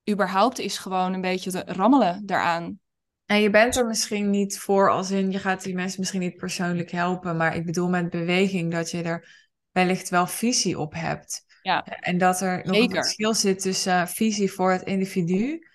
überhaupt 0.10 0.60
is 0.60 0.78
gewoon 0.78 1.14
een 1.14 1.22
beetje 1.22 1.52
te 1.52 1.64
rammelen 1.66 2.26
daaraan. 2.26 2.80
En 3.26 3.42
je 3.42 3.50
bent 3.50 3.76
er 3.76 3.86
misschien 3.86 4.30
niet 4.30 4.60
voor 4.60 4.90
als 4.92 5.12
in, 5.12 5.32
je 5.32 5.40
gaat 5.40 5.64
die 5.64 5.76
mensen 5.76 6.00
misschien 6.00 6.20
niet 6.20 6.38
persoonlijk 6.38 6.92
helpen. 6.92 7.38
Maar 7.38 7.56
ik 7.56 7.66
bedoel 7.66 7.90
met 7.90 8.10
beweging 8.10 8.72
dat 8.72 8.92
je 8.92 9.02
er 9.02 9.50
wellicht 9.72 10.10
wel 10.10 10.28
visie 10.28 10.80
op 10.80 10.94
hebt. 10.94 11.46
Ja. 11.62 11.86
En 11.86 12.18
dat 12.18 12.42
er 12.42 12.62
nog 12.66 12.76
een 12.76 12.90
verschil 12.90 13.34
zit 13.34 13.62
tussen 13.62 14.08
visie 14.08 14.52
voor 14.52 14.72
het 14.72 14.82
individu 14.82 15.68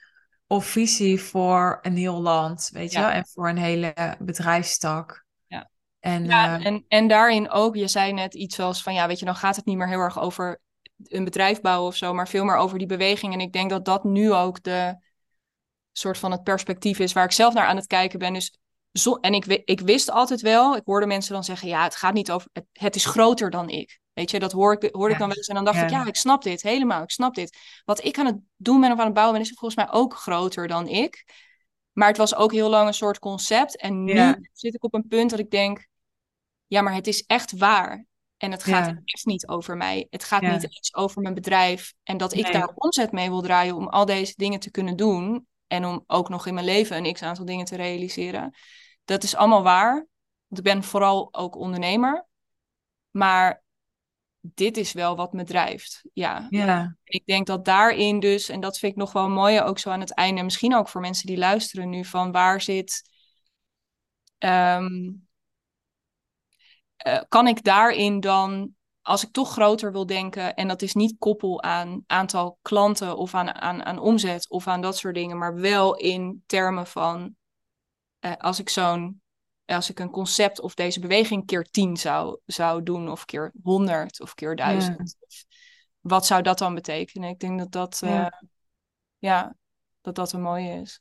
of 0.46 0.66
visie 0.66 1.20
voor 1.20 1.78
een 1.82 1.96
heel 1.96 2.20
land, 2.20 2.70
weet 2.72 2.92
je 2.92 2.98
wel, 2.98 3.08
en 3.08 3.26
voor 3.26 3.48
een 3.48 3.58
hele 3.58 3.94
bedrijfstak. 4.18 5.24
Ja, 5.46 5.70
en, 6.00 6.24
ja 6.24 6.58
uh, 6.58 6.66
en, 6.66 6.84
en 6.88 7.08
daarin 7.08 7.50
ook, 7.50 7.76
je 7.76 7.88
zei 7.88 8.12
net 8.12 8.34
iets 8.34 8.56
zoals 8.56 8.82
van, 8.82 8.94
ja, 8.94 9.06
weet 9.06 9.18
je, 9.18 9.24
dan 9.24 9.36
gaat 9.36 9.56
het 9.56 9.64
niet 9.64 9.76
meer 9.76 9.88
heel 9.88 9.98
erg 9.98 10.20
over 10.20 10.60
een 11.02 11.24
bedrijf 11.24 11.60
bouwen 11.60 11.88
of 11.88 11.96
zo, 11.96 12.14
maar 12.14 12.28
veel 12.28 12.44
meer 12.44 12.56
over 12.56 12.78
die 12.78 12.86
beweging. 12.86 13.32
En 13.32 13.40
ik 13.40 13.52
denk 13.52 13.70
dat 13.70 13.84
dat 13.84 14.04
nu 14.04 14.32
ook 14.32 14.62
de 14.62 14.96
soort 15.92 16.18
van 16.18 16.30
het 16.30 16.42
perspectief 16.42 16.98
is 16.98 17.12
waar 17.12 17.24
ik 17.24 17.32
zelf 17.32 17.54
naar 17.54 17.66
aan 17.66 17.76
het 17.76 17.86
kijken 17.86 18.18
ben. 18.18 18.32
Dus 18.32 18.58
zo, 18.92 19.14
en 19.14 19.34
ik, 19.34 19.46
ik 19.46 19.80
wist 19.80 20.10
altijd 20.10 20.40
wel, 20.40 20.76
ik 20.76 20.82
hoorde 20.84 21.06
mensen 21.06 21.32
dan 21.32 21.44
zeggen, 21.44 21.68
ja, 21.68 21.82
het 21.82 21.96
gaat 21.96 22.14
niet 22.14 22.30
over, 22.30 22.48
het, 22.52 22.64
het 22.72 22.96
is 22.96 23.04
groter 23.04 23.50
dan 23.50 23.68
ik. 23.68 24.00
Weet 24.16 24.30
je, 24.30 24.38
dat 24.38 24.52
hoor 24.52 24.72
ik, 24.72 24.94
hoorde 24.94 25.12
ik 25.12 25.18
dan 25.18 25.28
wel 25.28 25.36
eens. 25.36 25.48
En 25.48 25.54
dan 25.54 25.64
dacht 25.64 25.82
ik, 25.82 25.90
ja, 25.90 26.06
ik 26.06 26.16
snap 26.16 26.42
dit 26.42 26.62
helemaal. 26.62 27.02
Ik 27.02 27.10
snap 27.10 27.34
dit. 27.34 27.56
Wat 27.84 28.04
ik 28.04 28.18
aan 28.18 28.26
het 28.26 28.38
doen 28.56 28.80
ben 28.80 28.92
of 28.92 28.98
aan 28.98 29.04
het 29.04 29.14
bouwen 29.14 29.34
ben, 29.34 29.42
is 29.42 29.56
volgens 29.58 29.74
mij 29.74 29.98
ook 30.00 30.14
groter 30.14 30.68
dan 30.68 30.88
ik. 30.88 31.24
Maar 31.92 32.08
het 32.08 32.16
was 32.16 32.34
ook 32.34 32.52
heel 32.52 32.68
lang 32.68 32.86
een 32.86 32.94
soort 32.94 33.18
concept. 33.18 33.76
En 33.76 34.04
nu 34.04 34.48
zit 34.52 34.74
ik 34.74 34.84
op 34.84 34.94
een 34.94 35.06
punt 35.08 35.30
dat 35.30 35.38
ik 35.38 35.50
denk, 35.50 35.86
ja, 36.66 36.80
maar 36.80 36.94
het 36.94 37.06
is 37.06 37.22
echt 37.22 37.58
waar. 37.58 38.06
En 38.36 38.50
het 38.50 38.64
gaat 38.64 38.94
echt 39.04 39.24
niet 39.24 39.48
over 39.48 39.76
mij. 39.76 40.06
Het 40.10 40.24
gaat 40.24 40.42
niet 40.42 40.62
eens 40.62 40.94
over 40.94 41.22
mijn 41.22 41.34
bedrijf. 41.34 41.94
En 42.02 42.16
dat 42.16 42.34
ik 42.34 42.52
daar 42.52 42.72
omzet 42.74 43.12
mee 43.12 43.28
wil 43.28 43.42
draaien 43.42 43.74
om 43.74 43.88
al 43.88 44.04
deze 44.04 44.34
dingen 44.36 44.60
te 44.60 44.70
kunnen 44.70 44.96
doen. 44.96 45.46
En 45.66 45.84
om 45.84 46.04
ook 46.06 46.28
nog 46.28 46.46
in 46.46 46.54
mijn 46.54 46.66
leven 46.66 47.04
een 47.04 47.12
x 47.12 47.22
aantal 47.22 47.44
dingen 47.44 47.64
te 47.64 47.76
realiseren. 47.76 48.54
Dat 49.04 49.22
is 49.22 49.36
allemaal 49.36 49.62
waar. 49.62 49.94
Want 50.46 50.58
ik 50.58 50.62
ben 50.62 50.82
vooral 50.82 51.28
ook 51.30 51.56
ondernemer. 51.56 52.26
Maar 53.10 53.64
dit 54.54 54.76
is 54.76 54.92
wel 54.92 55.16
wat 55.16 55.32
me 55.32 55.44
drijft. 55.44 56.02
Ja. 56.12 56.46
ja. 56.50 56.96
Ik 57.04 57.26
denk 57.26 57.46
dat 57.46 57.64
daarin 57.64 58.20
dus, 58.20 58.48
en 58.48 58.60
dat 58.60 58.78
vind 58.78 58.92
ik 58.92 58.98
nog 58.98 59.12
wel 59.12 59.28
mooi, 59.28 59.60
ook 59.60 59.78
zo 59.78 59.90
aan 59.90 60.00
het 60.00 60.14
einde, 60.14 60.42
misschien 60.42 60.74
ook 60.74 60.88
voor 60.88 61.00
mensen 61.00 61.26
die 61.26 61.38
luisteren 61.38 61.88
nu, 61.88 62.04
van 62.04 62.32
waar 62.32 62.60
zit. 62.60 63.10
Um, 64.38 65.26
uh, 67.06 67.20
kan 67.28 67.46
ik 67.46 67.64
daarin 67.64 68.20
dan, 68.20 68.74
als 69.00 69.24
ik 69.24 69.32
toch 69.32 69.50
groter 69.50 69.92
wil 69.92 70.06
denken, 70.06 70.54
en 70.54 70.68
dat 70.68 70.82
is 70.82 70.94
niet 70.94 71.16
koppel 71.18 71.62
aan 71.62 72.04
aantal 72.06 72.58
klanten 72.62 73.16
of 73.16 73.34
aan, 73.34 73.54
aan, 73.54 73.84
aan 73.84 73.98
omzet 73.98 74.50
of 74.50 74.66
aan 74.66 74.80
dat 74.80 74.96
soort 74.96 75.14
dingen, 75.14 75.38
maar 75.38 75.54
wel 75.54 75.96
in 75.96 76.42
termen 76.46 76.86
van 76.86 77.34
uh, 78.20 78.32
als 78.36 78.58
ik 78.58 78.68
zo'n 78.68 79.20
als 79.66 79.90
ik 79.90 79.98
een 79.98 80.10
concept 80.10 80.60
of 80.60 80.74
deze 80.74 81.00
beweging 81.00 81.46
keer 81.46 81.64
tien 81.70 81.96
zou, 81.96 82.38
zou 82.46 82.82
doen, 82.82 83.10
of 83.10 83.24
keer 83.24 83.52
honderd, 83.62 84.20
of 84.20 84.34
keer 84.34 84.56
duizend. 84.56 85.16
Wat 86.00 86.26
zou 86.26 86.42
dat 86.42 86.58
dan 86.58 86.74
betekenen? 86.74 87.28
Ik 87.28 87.38
denk 87.38 87.58
dat 87.58 87.72
dat, 87.72 87.98
ja. 88.00 88.24
Uh, 88.24 88.48
ja, 89.18 89.56
dat, 90.00 90.14
dat 90.14 90.32
een 90.32 90.42
mooie 90.42 90.80
is. 90.80 91.00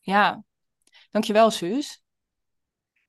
Ja, 0.00 0.44
dankjewel, 1.10 1.50
Suus. 1.50 2.02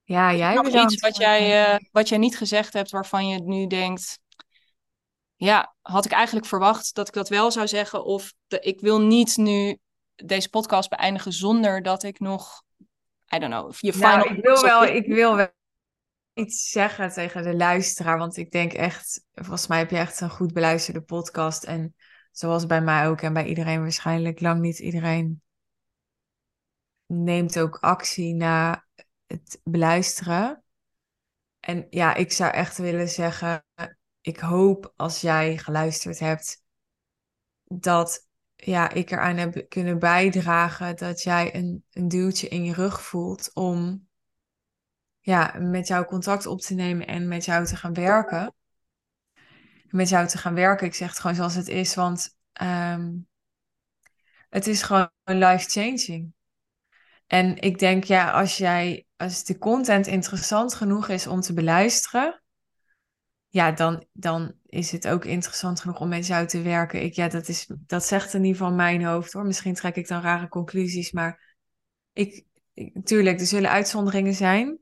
Ja, 0.03 0.33
jij 0.33 0.53
Nog 0.53 0.67
iets 0.67 1.01
wat 1.01 1.17
jij, 1.17 1.73
uh, 1.73 1.79
wat 1.91 2.09
jij 2.09 2.17
niet 2.17 2.37
gezegd 2.37 2.73
hebt, 2.73 2.91
waarvan 2.91 3.27
je 3.27 3.41
nu 3.41 3.67
denkt... 3.67 4.19
Ja, 5.37 5.75
had 5.81 6.05
ik 6.05 6.11
eigenlijk 6.11 6.45
verwacht 6.45 6.95
dat 6.95 7.07
ik 7.07 7.13
dat 7.13 7.29
wel 7.29 7.51
zou 7.51 7.67
zeggen. 7.67 8.05
Of 8.05 8.33
de, 8.47 8.59
ik 8.59 8.79
wil 8.81 9.01
niet 9.01 9.37
nu 9.37 9.77
deze 10.15 10.49
podcast 10.49 10.89
beëindigen 10.89 11.33
zonder 11.33 11.81
dat 11.81 12.03
ik 12.03 12.19
nog 12.19 12.63
I 13.33 13.39
don't 13.39 13.51
know. 13.51 13.73
Je 13.73 13.97
nou, 13.97 14.33
ik 14.33 14.43
wil 14.43 14.61
wel, 14.61 14.83
ik 14.83 15.05
wil 15.07 15.35
wel 15.35 15.47
iets 16.33 16.69
zeggen 16.69 17.09
tegen 17.09 17.43
de 17.43 17.55
luisteraar, 17.55 18.17
want 18.17 18.37
ik 18.37 18.51
denk 18.51 18.73
echt, 18.73 19.25
volgens 19.33 19.67
mij 19.67 19.77
heb 19.77 19.89
je 19.89 19.97
echt 19.97 20.21
een 20.21 20.29
goed 20.29 20.53
beluisterde 20.53 21.01
podcast 21.01 21.63
en 21.63 21.95
zoals 22.31 22.65
bij 22.65 22.81
mij 22.81 23.07
ook 23.07 23.21
en 23.21 23.33
bij 23.33 23.45
iedereen 23.45 23.81
waarschijnlijk, 23.81 24.41
lang 24.41 24.61
niet 24.61 24.79
iedereen 24.79 25.41
neemt 27.05 27.59
ook 27.59 27.77
actie 27.77 28.33
na 28.33 28.85
het 29.25 29.61
beluisteren. 29.63 30.63
En 31.59 31.87
ja, 31.89 32.13
ik 32.15 32.31
zou 32.31 32.51
echt 32.51 32.77
willen 32.77 33.09
zeggen, 33.09 33.65
ik 34.21 34.39
hoop 34.39 34.93
als 34.95 35.21
jij 35.21 35.57
geluisterd 35.57 36.19
hebt 36.19 36.63
dat 37.63 38.27
ja, 38.55 38.89
ik 38.89 39.11
eraan 39.11 39.37
heb 39.37 39.65
kunnen 39.69 39.99
bijdragen 39.99 40.95
dat 40.95 41.23
jij 41.23 41.55
een, 41.55 41.83
een 41.91 42.07
duwtje 42.07 42.47
in 42.47 42.63
je 42.63 42.73
rug 42.73 43.01
voelt 43.01 43.51
om 43.53 44.07
ja, 45.19 45.55
met 45.59 45.87
jou 45.87 46.05
contact 46.05 46.45
op 46.45 46.61
te 46.61 46.73
nemen 46.73 47.07
en 47.07 47.27
met 47.27 47.45
jou 47.45 47.65
te 47.65 47.75
gaan 47.75 47.93
werken. 47.93 48.53
Met 49.87 50.09
jou 50.09 50.27
te 50.27 50.37
gaan 50.37 50.53
werken, 50.53 50.87
ik 50.87 50.95
zeg 50.95 51.09
het 51.09 51.19
gewoon 51.19 51.35
zoals 51.35 51.55
het 51.55 51.67
is, 51.67 51.95
want 51.95 52.37
um, 52.61 53.27
het 54.49 54.67
is 54.67 54.81
gewoon 54.81 55.09
life-changing. 55.23 56.33
En 57.27 57.57
ik 57.57 57.79
denk, 57.79 58.03
ja, 58.03 58.31
als 58.31 58.57
jij, 58.57 59.05
als 59.15 59.43
de 59.43 59.57
content 59.57 60.07
interessant 60.07 60.73
genoeg 60.73 61.07
is 61.07 61.27
om 61.27 61.41
te 61.41 61.53
beluisteren, 61.53 62.43
ja, 63.55 63.71
dan, 63.71 64.05
dan 64.11 64.53
is 64.65 64.91
het 64.91 65.07
ook 65.07 65.25
interessant 65.25 65.79
genoeg 65.79 65.99
om 65.99 66.07
met 66.09 66.27
jou 66.27 66.47
te 66.47 66.61
werken. 66.61 67.03
Ik, 67.03 67.13
ja, 67.13 67.27
dat, 67.27 67.47
is, 67.47 67.69
dat 67.69 68.05
zegt 68.05 68.33
in 68.33 68.43
ieder 68.43 68.57
geval 68.57 68.73
mijn 68.73 69.03
hoofd 69.03 69.33
hoor. 69.33 69.45
Misschien 69.45 69.73
trek 69.73 69.95
ik 69.95 70.07
dan 70.07 70.21
rare 70.21 70.47
conclusies, 70.47 71.11
maar 71.11 71.57
ik, 72.13 72.45
ik, 72.73 73.05
tuurlijk, 73.05 73.39
er 73.39 73.45
zullen 73.45 73.69
uitzonderingen 73.69 74.33
zijn. 74.33 74.77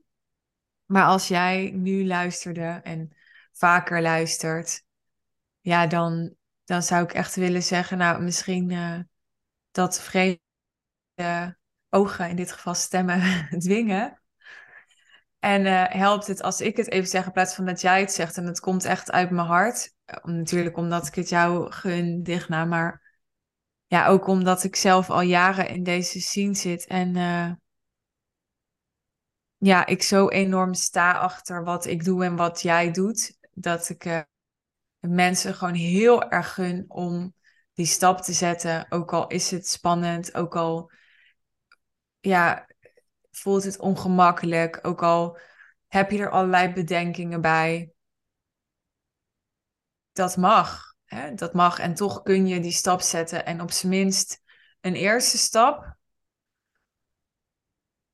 Maar 0.84 1.04
als 1.04 1.28
jij 1.28 1.70
nu 1.70 2.06
luisterde 2.06 2.80
en 2.82 3.16
vaker 3.52 4.02
luistert, 4.02 4.84
ja, 5.60 5.86
dan, 5.86 6.34
dan 6.64 6.82
zou 6.82 7.04
ik 7.04 7.12
echt 7.12 7.34
willen 7.34 7.62
zeggen, 7.62 7.98
nou, 7.98 8.22
misschien 8.22 8.70
uh, 8.70 9.00
dat 9.70 10.00
vrede 10.00 10.40
ogen, 11.88 12.28
in 12.28 12.36
dit 12.36 12.52
geval 12.52 12.74
stemmen, 12.74 13.48
dwingen. 13.58 14.22
En 15.44 15.64
uh, 15.64 15.84
helpt 15.88 16.26
het 16.26 16.42
als 16.42 16.60
ik 16.60 16.76
het 16.76 16.90
even 16.90 17.08
zeg 17.08 17.26
in 17.26 17.32
plaats 17.32 17.54
van 17.54 17.64
dat 17.64 17.80
jij 17.80 18.00
het 18.00 18.12
zegt. 18.12 18.36
En 18.36 18.46
het 18.46 18.60
komt 18.60 18.84
echt 18.84 19.10
uit 19.10 19.30
mijn 19.30 19.46
hart. 19.46 19.94
Natuurlijk 20.22 20.76
omdat 20.76 21.06
ik 21.06 21.14
het 21.14 21.28
jou 21.28 21.70
gun, 21.72 22.22
Digna. 22.22 22.64
Maar 22.64 23.16
ja, 23.86 24.06
ook 24.06 24.26
omdat 24.26 24.64
ik 24.64 24.76
zelf 24.76 25.10
al 25.10 25.20
jaren 25.20 25.68
in 25.68 25.82
deze 25.82 26.20
scene 26.20 26.54
zit. 26.54 26.86
En 26.86 27.16
uh, 27.16 27.52
ja, 29.56 29.86
ik 29.86 30.02
zo 30.02 30.28
enorm 30.28 30.74
sta 30.74 31.12
achter 31.12 31.64
wat 31.64 31.86
ik 31.86 32.04
doe 32.04 32.24
en 32.24 32.36
wat 32.36 32.62
jij 32.62 32.90
doet. 32.90 33.36
Dat 33.50 33.88
ik 33.88 34.26
mensen 35.00 35.54
gewoon 35.54 35.74
heel 35.74 36.30
erg 36.30 36.54
gun 36.54 36.84
om 36.88 37.34
die 37.72 37.86
stap 37.86 38.20
te 38.20 38.32
zetten. 38.32 38.86
Ook 38.88 39.12
al 39.12 39.26
is 39.26 39.50
het 39.50 39.68
spannend, 39.68 40.34
ook 40.34 40.56
al 40.56 40.90
ja, 42.20 42.66
voelt 43.36 43.64
het 43.64 43.78
ongemakkelijk, 43.78 44.78
ook 44.82 45.02
al 45.02 45.38
heb 45.88 46.10
je 46.10 46.18
er 46.18 46.30
allerlei 46.30 46.72
bedenkingen 46.72 47.40
bij. 47.40 47.92
Dat 50.12 50.36
mag. 50.36 50.94
Hè? 51.04 51.34
Dat 51.34 51.54
mag. 51.54 51.78
En 51.78 51.94
toch 51.94 52.22
kun 52.22 52.46
je 52.46 52.60
die 52.60 52.72
stap 52.72 53.00
zetten. 53.00 53.46
En 53.46 53.60
op 53.60 53.70
zijn 53.70 53.92
minst 53.92 54.42
een 54.80 54.94
eerste 54.94 55.38
stap. 55.38 55.96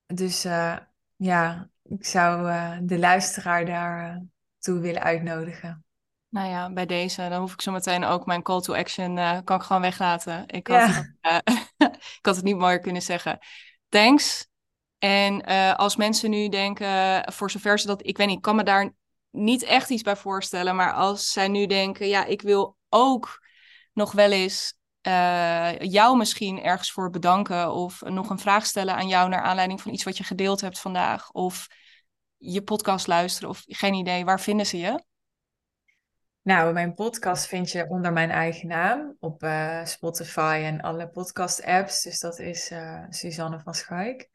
Dus 0.07 0.45
uh, 0.45 0.77
ja, 1.17 1.71
ik 1.83 2.07
zou 2.07 2.49
uh, 2.49 2.79
de 2.83 2.99
luisteraar 2.99 3.65
daar 3.65 4.17
uh, 4.17 4.23
toe 4.59 4.79
willen 4.79 5.03
uitnodigen. 5.03 5.85
Nou 6.29 6.49
ja, 6.49 6.73
bij 6.73 6.87
deze, 6.87 7.29
dan 7.29 7.41
hoef 7.41 7.53
ik 7.53 7.61
zo 7.61 7.73
meteen 7.73 8.05
ook 8.05 8.27
mijn 8.27 8.43
call 8.43 8.61
to 8.61 8.75
action, 8.75 9.45
kan 9.45 9.57
ik 9.57 9.63
gewoon 9.63 9.83
weglaten. 9.83 10.49
Ik 10.49 10.67
had, 10.67 11.13
ja. 11.21 11.41
ik 12.19 12.19
had 12.23 12.37
het 12.37 12.45
niet 12.45 12.57
mooier 12.57 12.81
kunnen 12.81 13.03
zeggen. 13.03 13.39
Thanks. 13.89 14.50
En 15.01 15.51
uh, 15.51 15.75
als 15.75 15.97
mensen 15.97 16.31
nu 16.31 16.49
denken, 16.49 17.23
voor 17.33 17.51
zover 17.51 17.79
ze 17.79 17.87
dat, 17.87 18.07
ik 18.07 18.17
weet 18.17 18.27
niet, 18.27 18.37
ik 18.37 18.43
kan 18.43 18.57
me 18.57 18.63
daar 18.63 18.93
niet 19.31 19.63
echt 19.63 19.91
iets 19.91 20.03
bij 20.03 20.17
voorstellen, 20.17 20.77
maar 20.77 20.93
als 20.93 21.33
zij 21.33 21.49
nu 21.49 21.67
denken, 21.67 22.09
ja, 22.09 22.25
ik 22.25 22.43
wil 22.43 22.77
ook 22.89 23.45
nog 23.93 24.13
wel 24.13 24.31
eens 24.31 24.75
uh, 25.07 25.79
jou 25.79 26.17
misschien 26.17 26.63
ergens 26.63 26.93
voor 26.93 27.11
bedanken 27.11 27.73
of 27.73 28.01
nog 28.01 28.31
een 28.31 28.39
vraag 28.39 28.67
stellen 28.67 28.95
aan 28.95 29.09
jou 29.09 29.29
naar 29.29 29.43
aanleiding 29.43 29.81
van 29.81 29.93
iets 29.93 30.05
wat 30.05 30.17
je 30.17 30.25
gedeeld 30.25 30.61
hebt 30.61 30.81
vandaag 30.81 31.31
of 31.31 31.67
je 32.37 32.63
podcast 32.63 33.07
luisteren 33.07 33.49
of 33.49 33.63
geen 33.67 33.95
idee, 33.95 34.25
waar 34.25 34.41
vinden 34.41 34.67
ze 34.67 34.79
je? 34.79 35.05
Nou, 36.43 36.73
mijn 36.73 36.95
podcast 36.95 37.47
vind 37.47 37.71
je 37.71 37.89
onder 37.89 38.13
mijn 38.13 38.31
eigen 38.31 38.69
naam 38.69 39.17
op 39.21 39.43
uh, 39.43 39.85
Spotify 39.85 40.61
en 40.65 40.81
alle 40.81 41.09
podcast 41.09 41.65
apps. 41.65 42.03
Dus 42.03 42.21
dat 42.21 42.39
is 42.39 42.73
Suzanne 43.09 43.61
van 43.61 43.75
Schaik. 43.75 44.29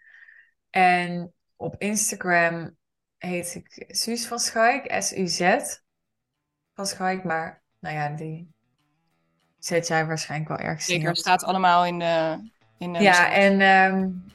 En 0.75 1.33
op 1.55 1.75
Instagram 1.77 2.75
heet 3.17 3.55
ik 3.55 3.85
Suus 3.87 4.27
van 4.27 4.39
Schaik, 4.39 4.95
S-U-Z 4.99 5.59
van 6.73 6.85
Schaik. 6.85 7.23
Maar 7.23 7.63
nou 7.79 7.95
ja, 7.95 8.09
die 8.09 8.53
zet 9.59 9.87
jij 9.87 10.05
waarschijnlijk 10.05 10.49
wel 10.49 10.59
ergens 10.59 10.85
Zeker, 10.85 11.07
het 11.07 11.17
staat 11.17 11.43
allemaal 11.43 11.85
in 11.85 11.99
de... 11.99 12.49
In 12.77 12.93
de 12.93 12.99
ja, 12.99 13.31
en 13.31 13.61
um, 13.61 14.25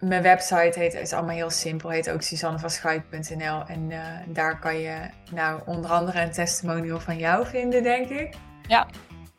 mijn 0.00 0.22
website 0.22 0.78
heet, 0.78 0.94
is 0.94 1.12
allemaal 1.12 1.34
heel 1.34 1.50
simpel, 1.50 1.90
heet 1.90 2.10
ook 2.10 2.22
suzannevanschuik.nl. 2.22 3.66
En 3.66 3.90
uh, 3.90 4.18
daar 4.26 4.58
kan 4.58 4.76
je 4.76 5.10
nou 5.32 5.62
onder 5.66 5.90
andere 5.90 6.20
een 6.20 6.32
testimonial 6.32 7.00
van 7.00 7.18
jou 7.18 7.46
vinden, 7.46 7.82
denk 7.82 8.08
ik. 8.08 8.34
Ja. 8.66 8.86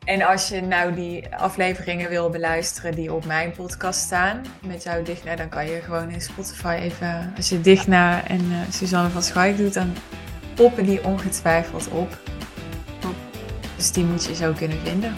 En 0.05 0.21
als 0.21 0.47
je 0.47 0.61
nou 0.61 0.93
die 0.93 1.35
afleveringen 1.35 2.09
wil 2.09 2.29
beluisteren 2.29 2.95
die 2.95 3.13
op 3.13 3.25
mijn 3.25 3.51
podcast 3.51 3.99
staan, 3.99 4.41
met 4.61 4.83
jou 4.83 5.03
Digna, 5.03 5.35
dan 5.35 5.49
kan 5.49 5.65
je 5.65 5.81
gewoon 5.81 6.09
in 6.09 6.21
Spotify 6.21 6.77
even, 6.81 7.33
als 7.35 7.49
je 7.49 7.61
Digna 7.61 8.27
en 8.27 8.41
uh, 8.41 8.57
Suzanne 8.69 9.09
van 9.09 9.23
Schuik 9.23 9.57
doet, 9.57 9.73
dan 9.73 9.93
poppen 10.53 10.85
die 10.85 11.03
ongetwijfeld 11.03 11.87
op. 11.87 12.17
Dus 13.75 13.91
die 13.91 14.03
moet 14.03 14.25
je 14.25 14.35
zo 14.35 14.53
kunnen 14.53 14.77
vinden. 14.83 15.13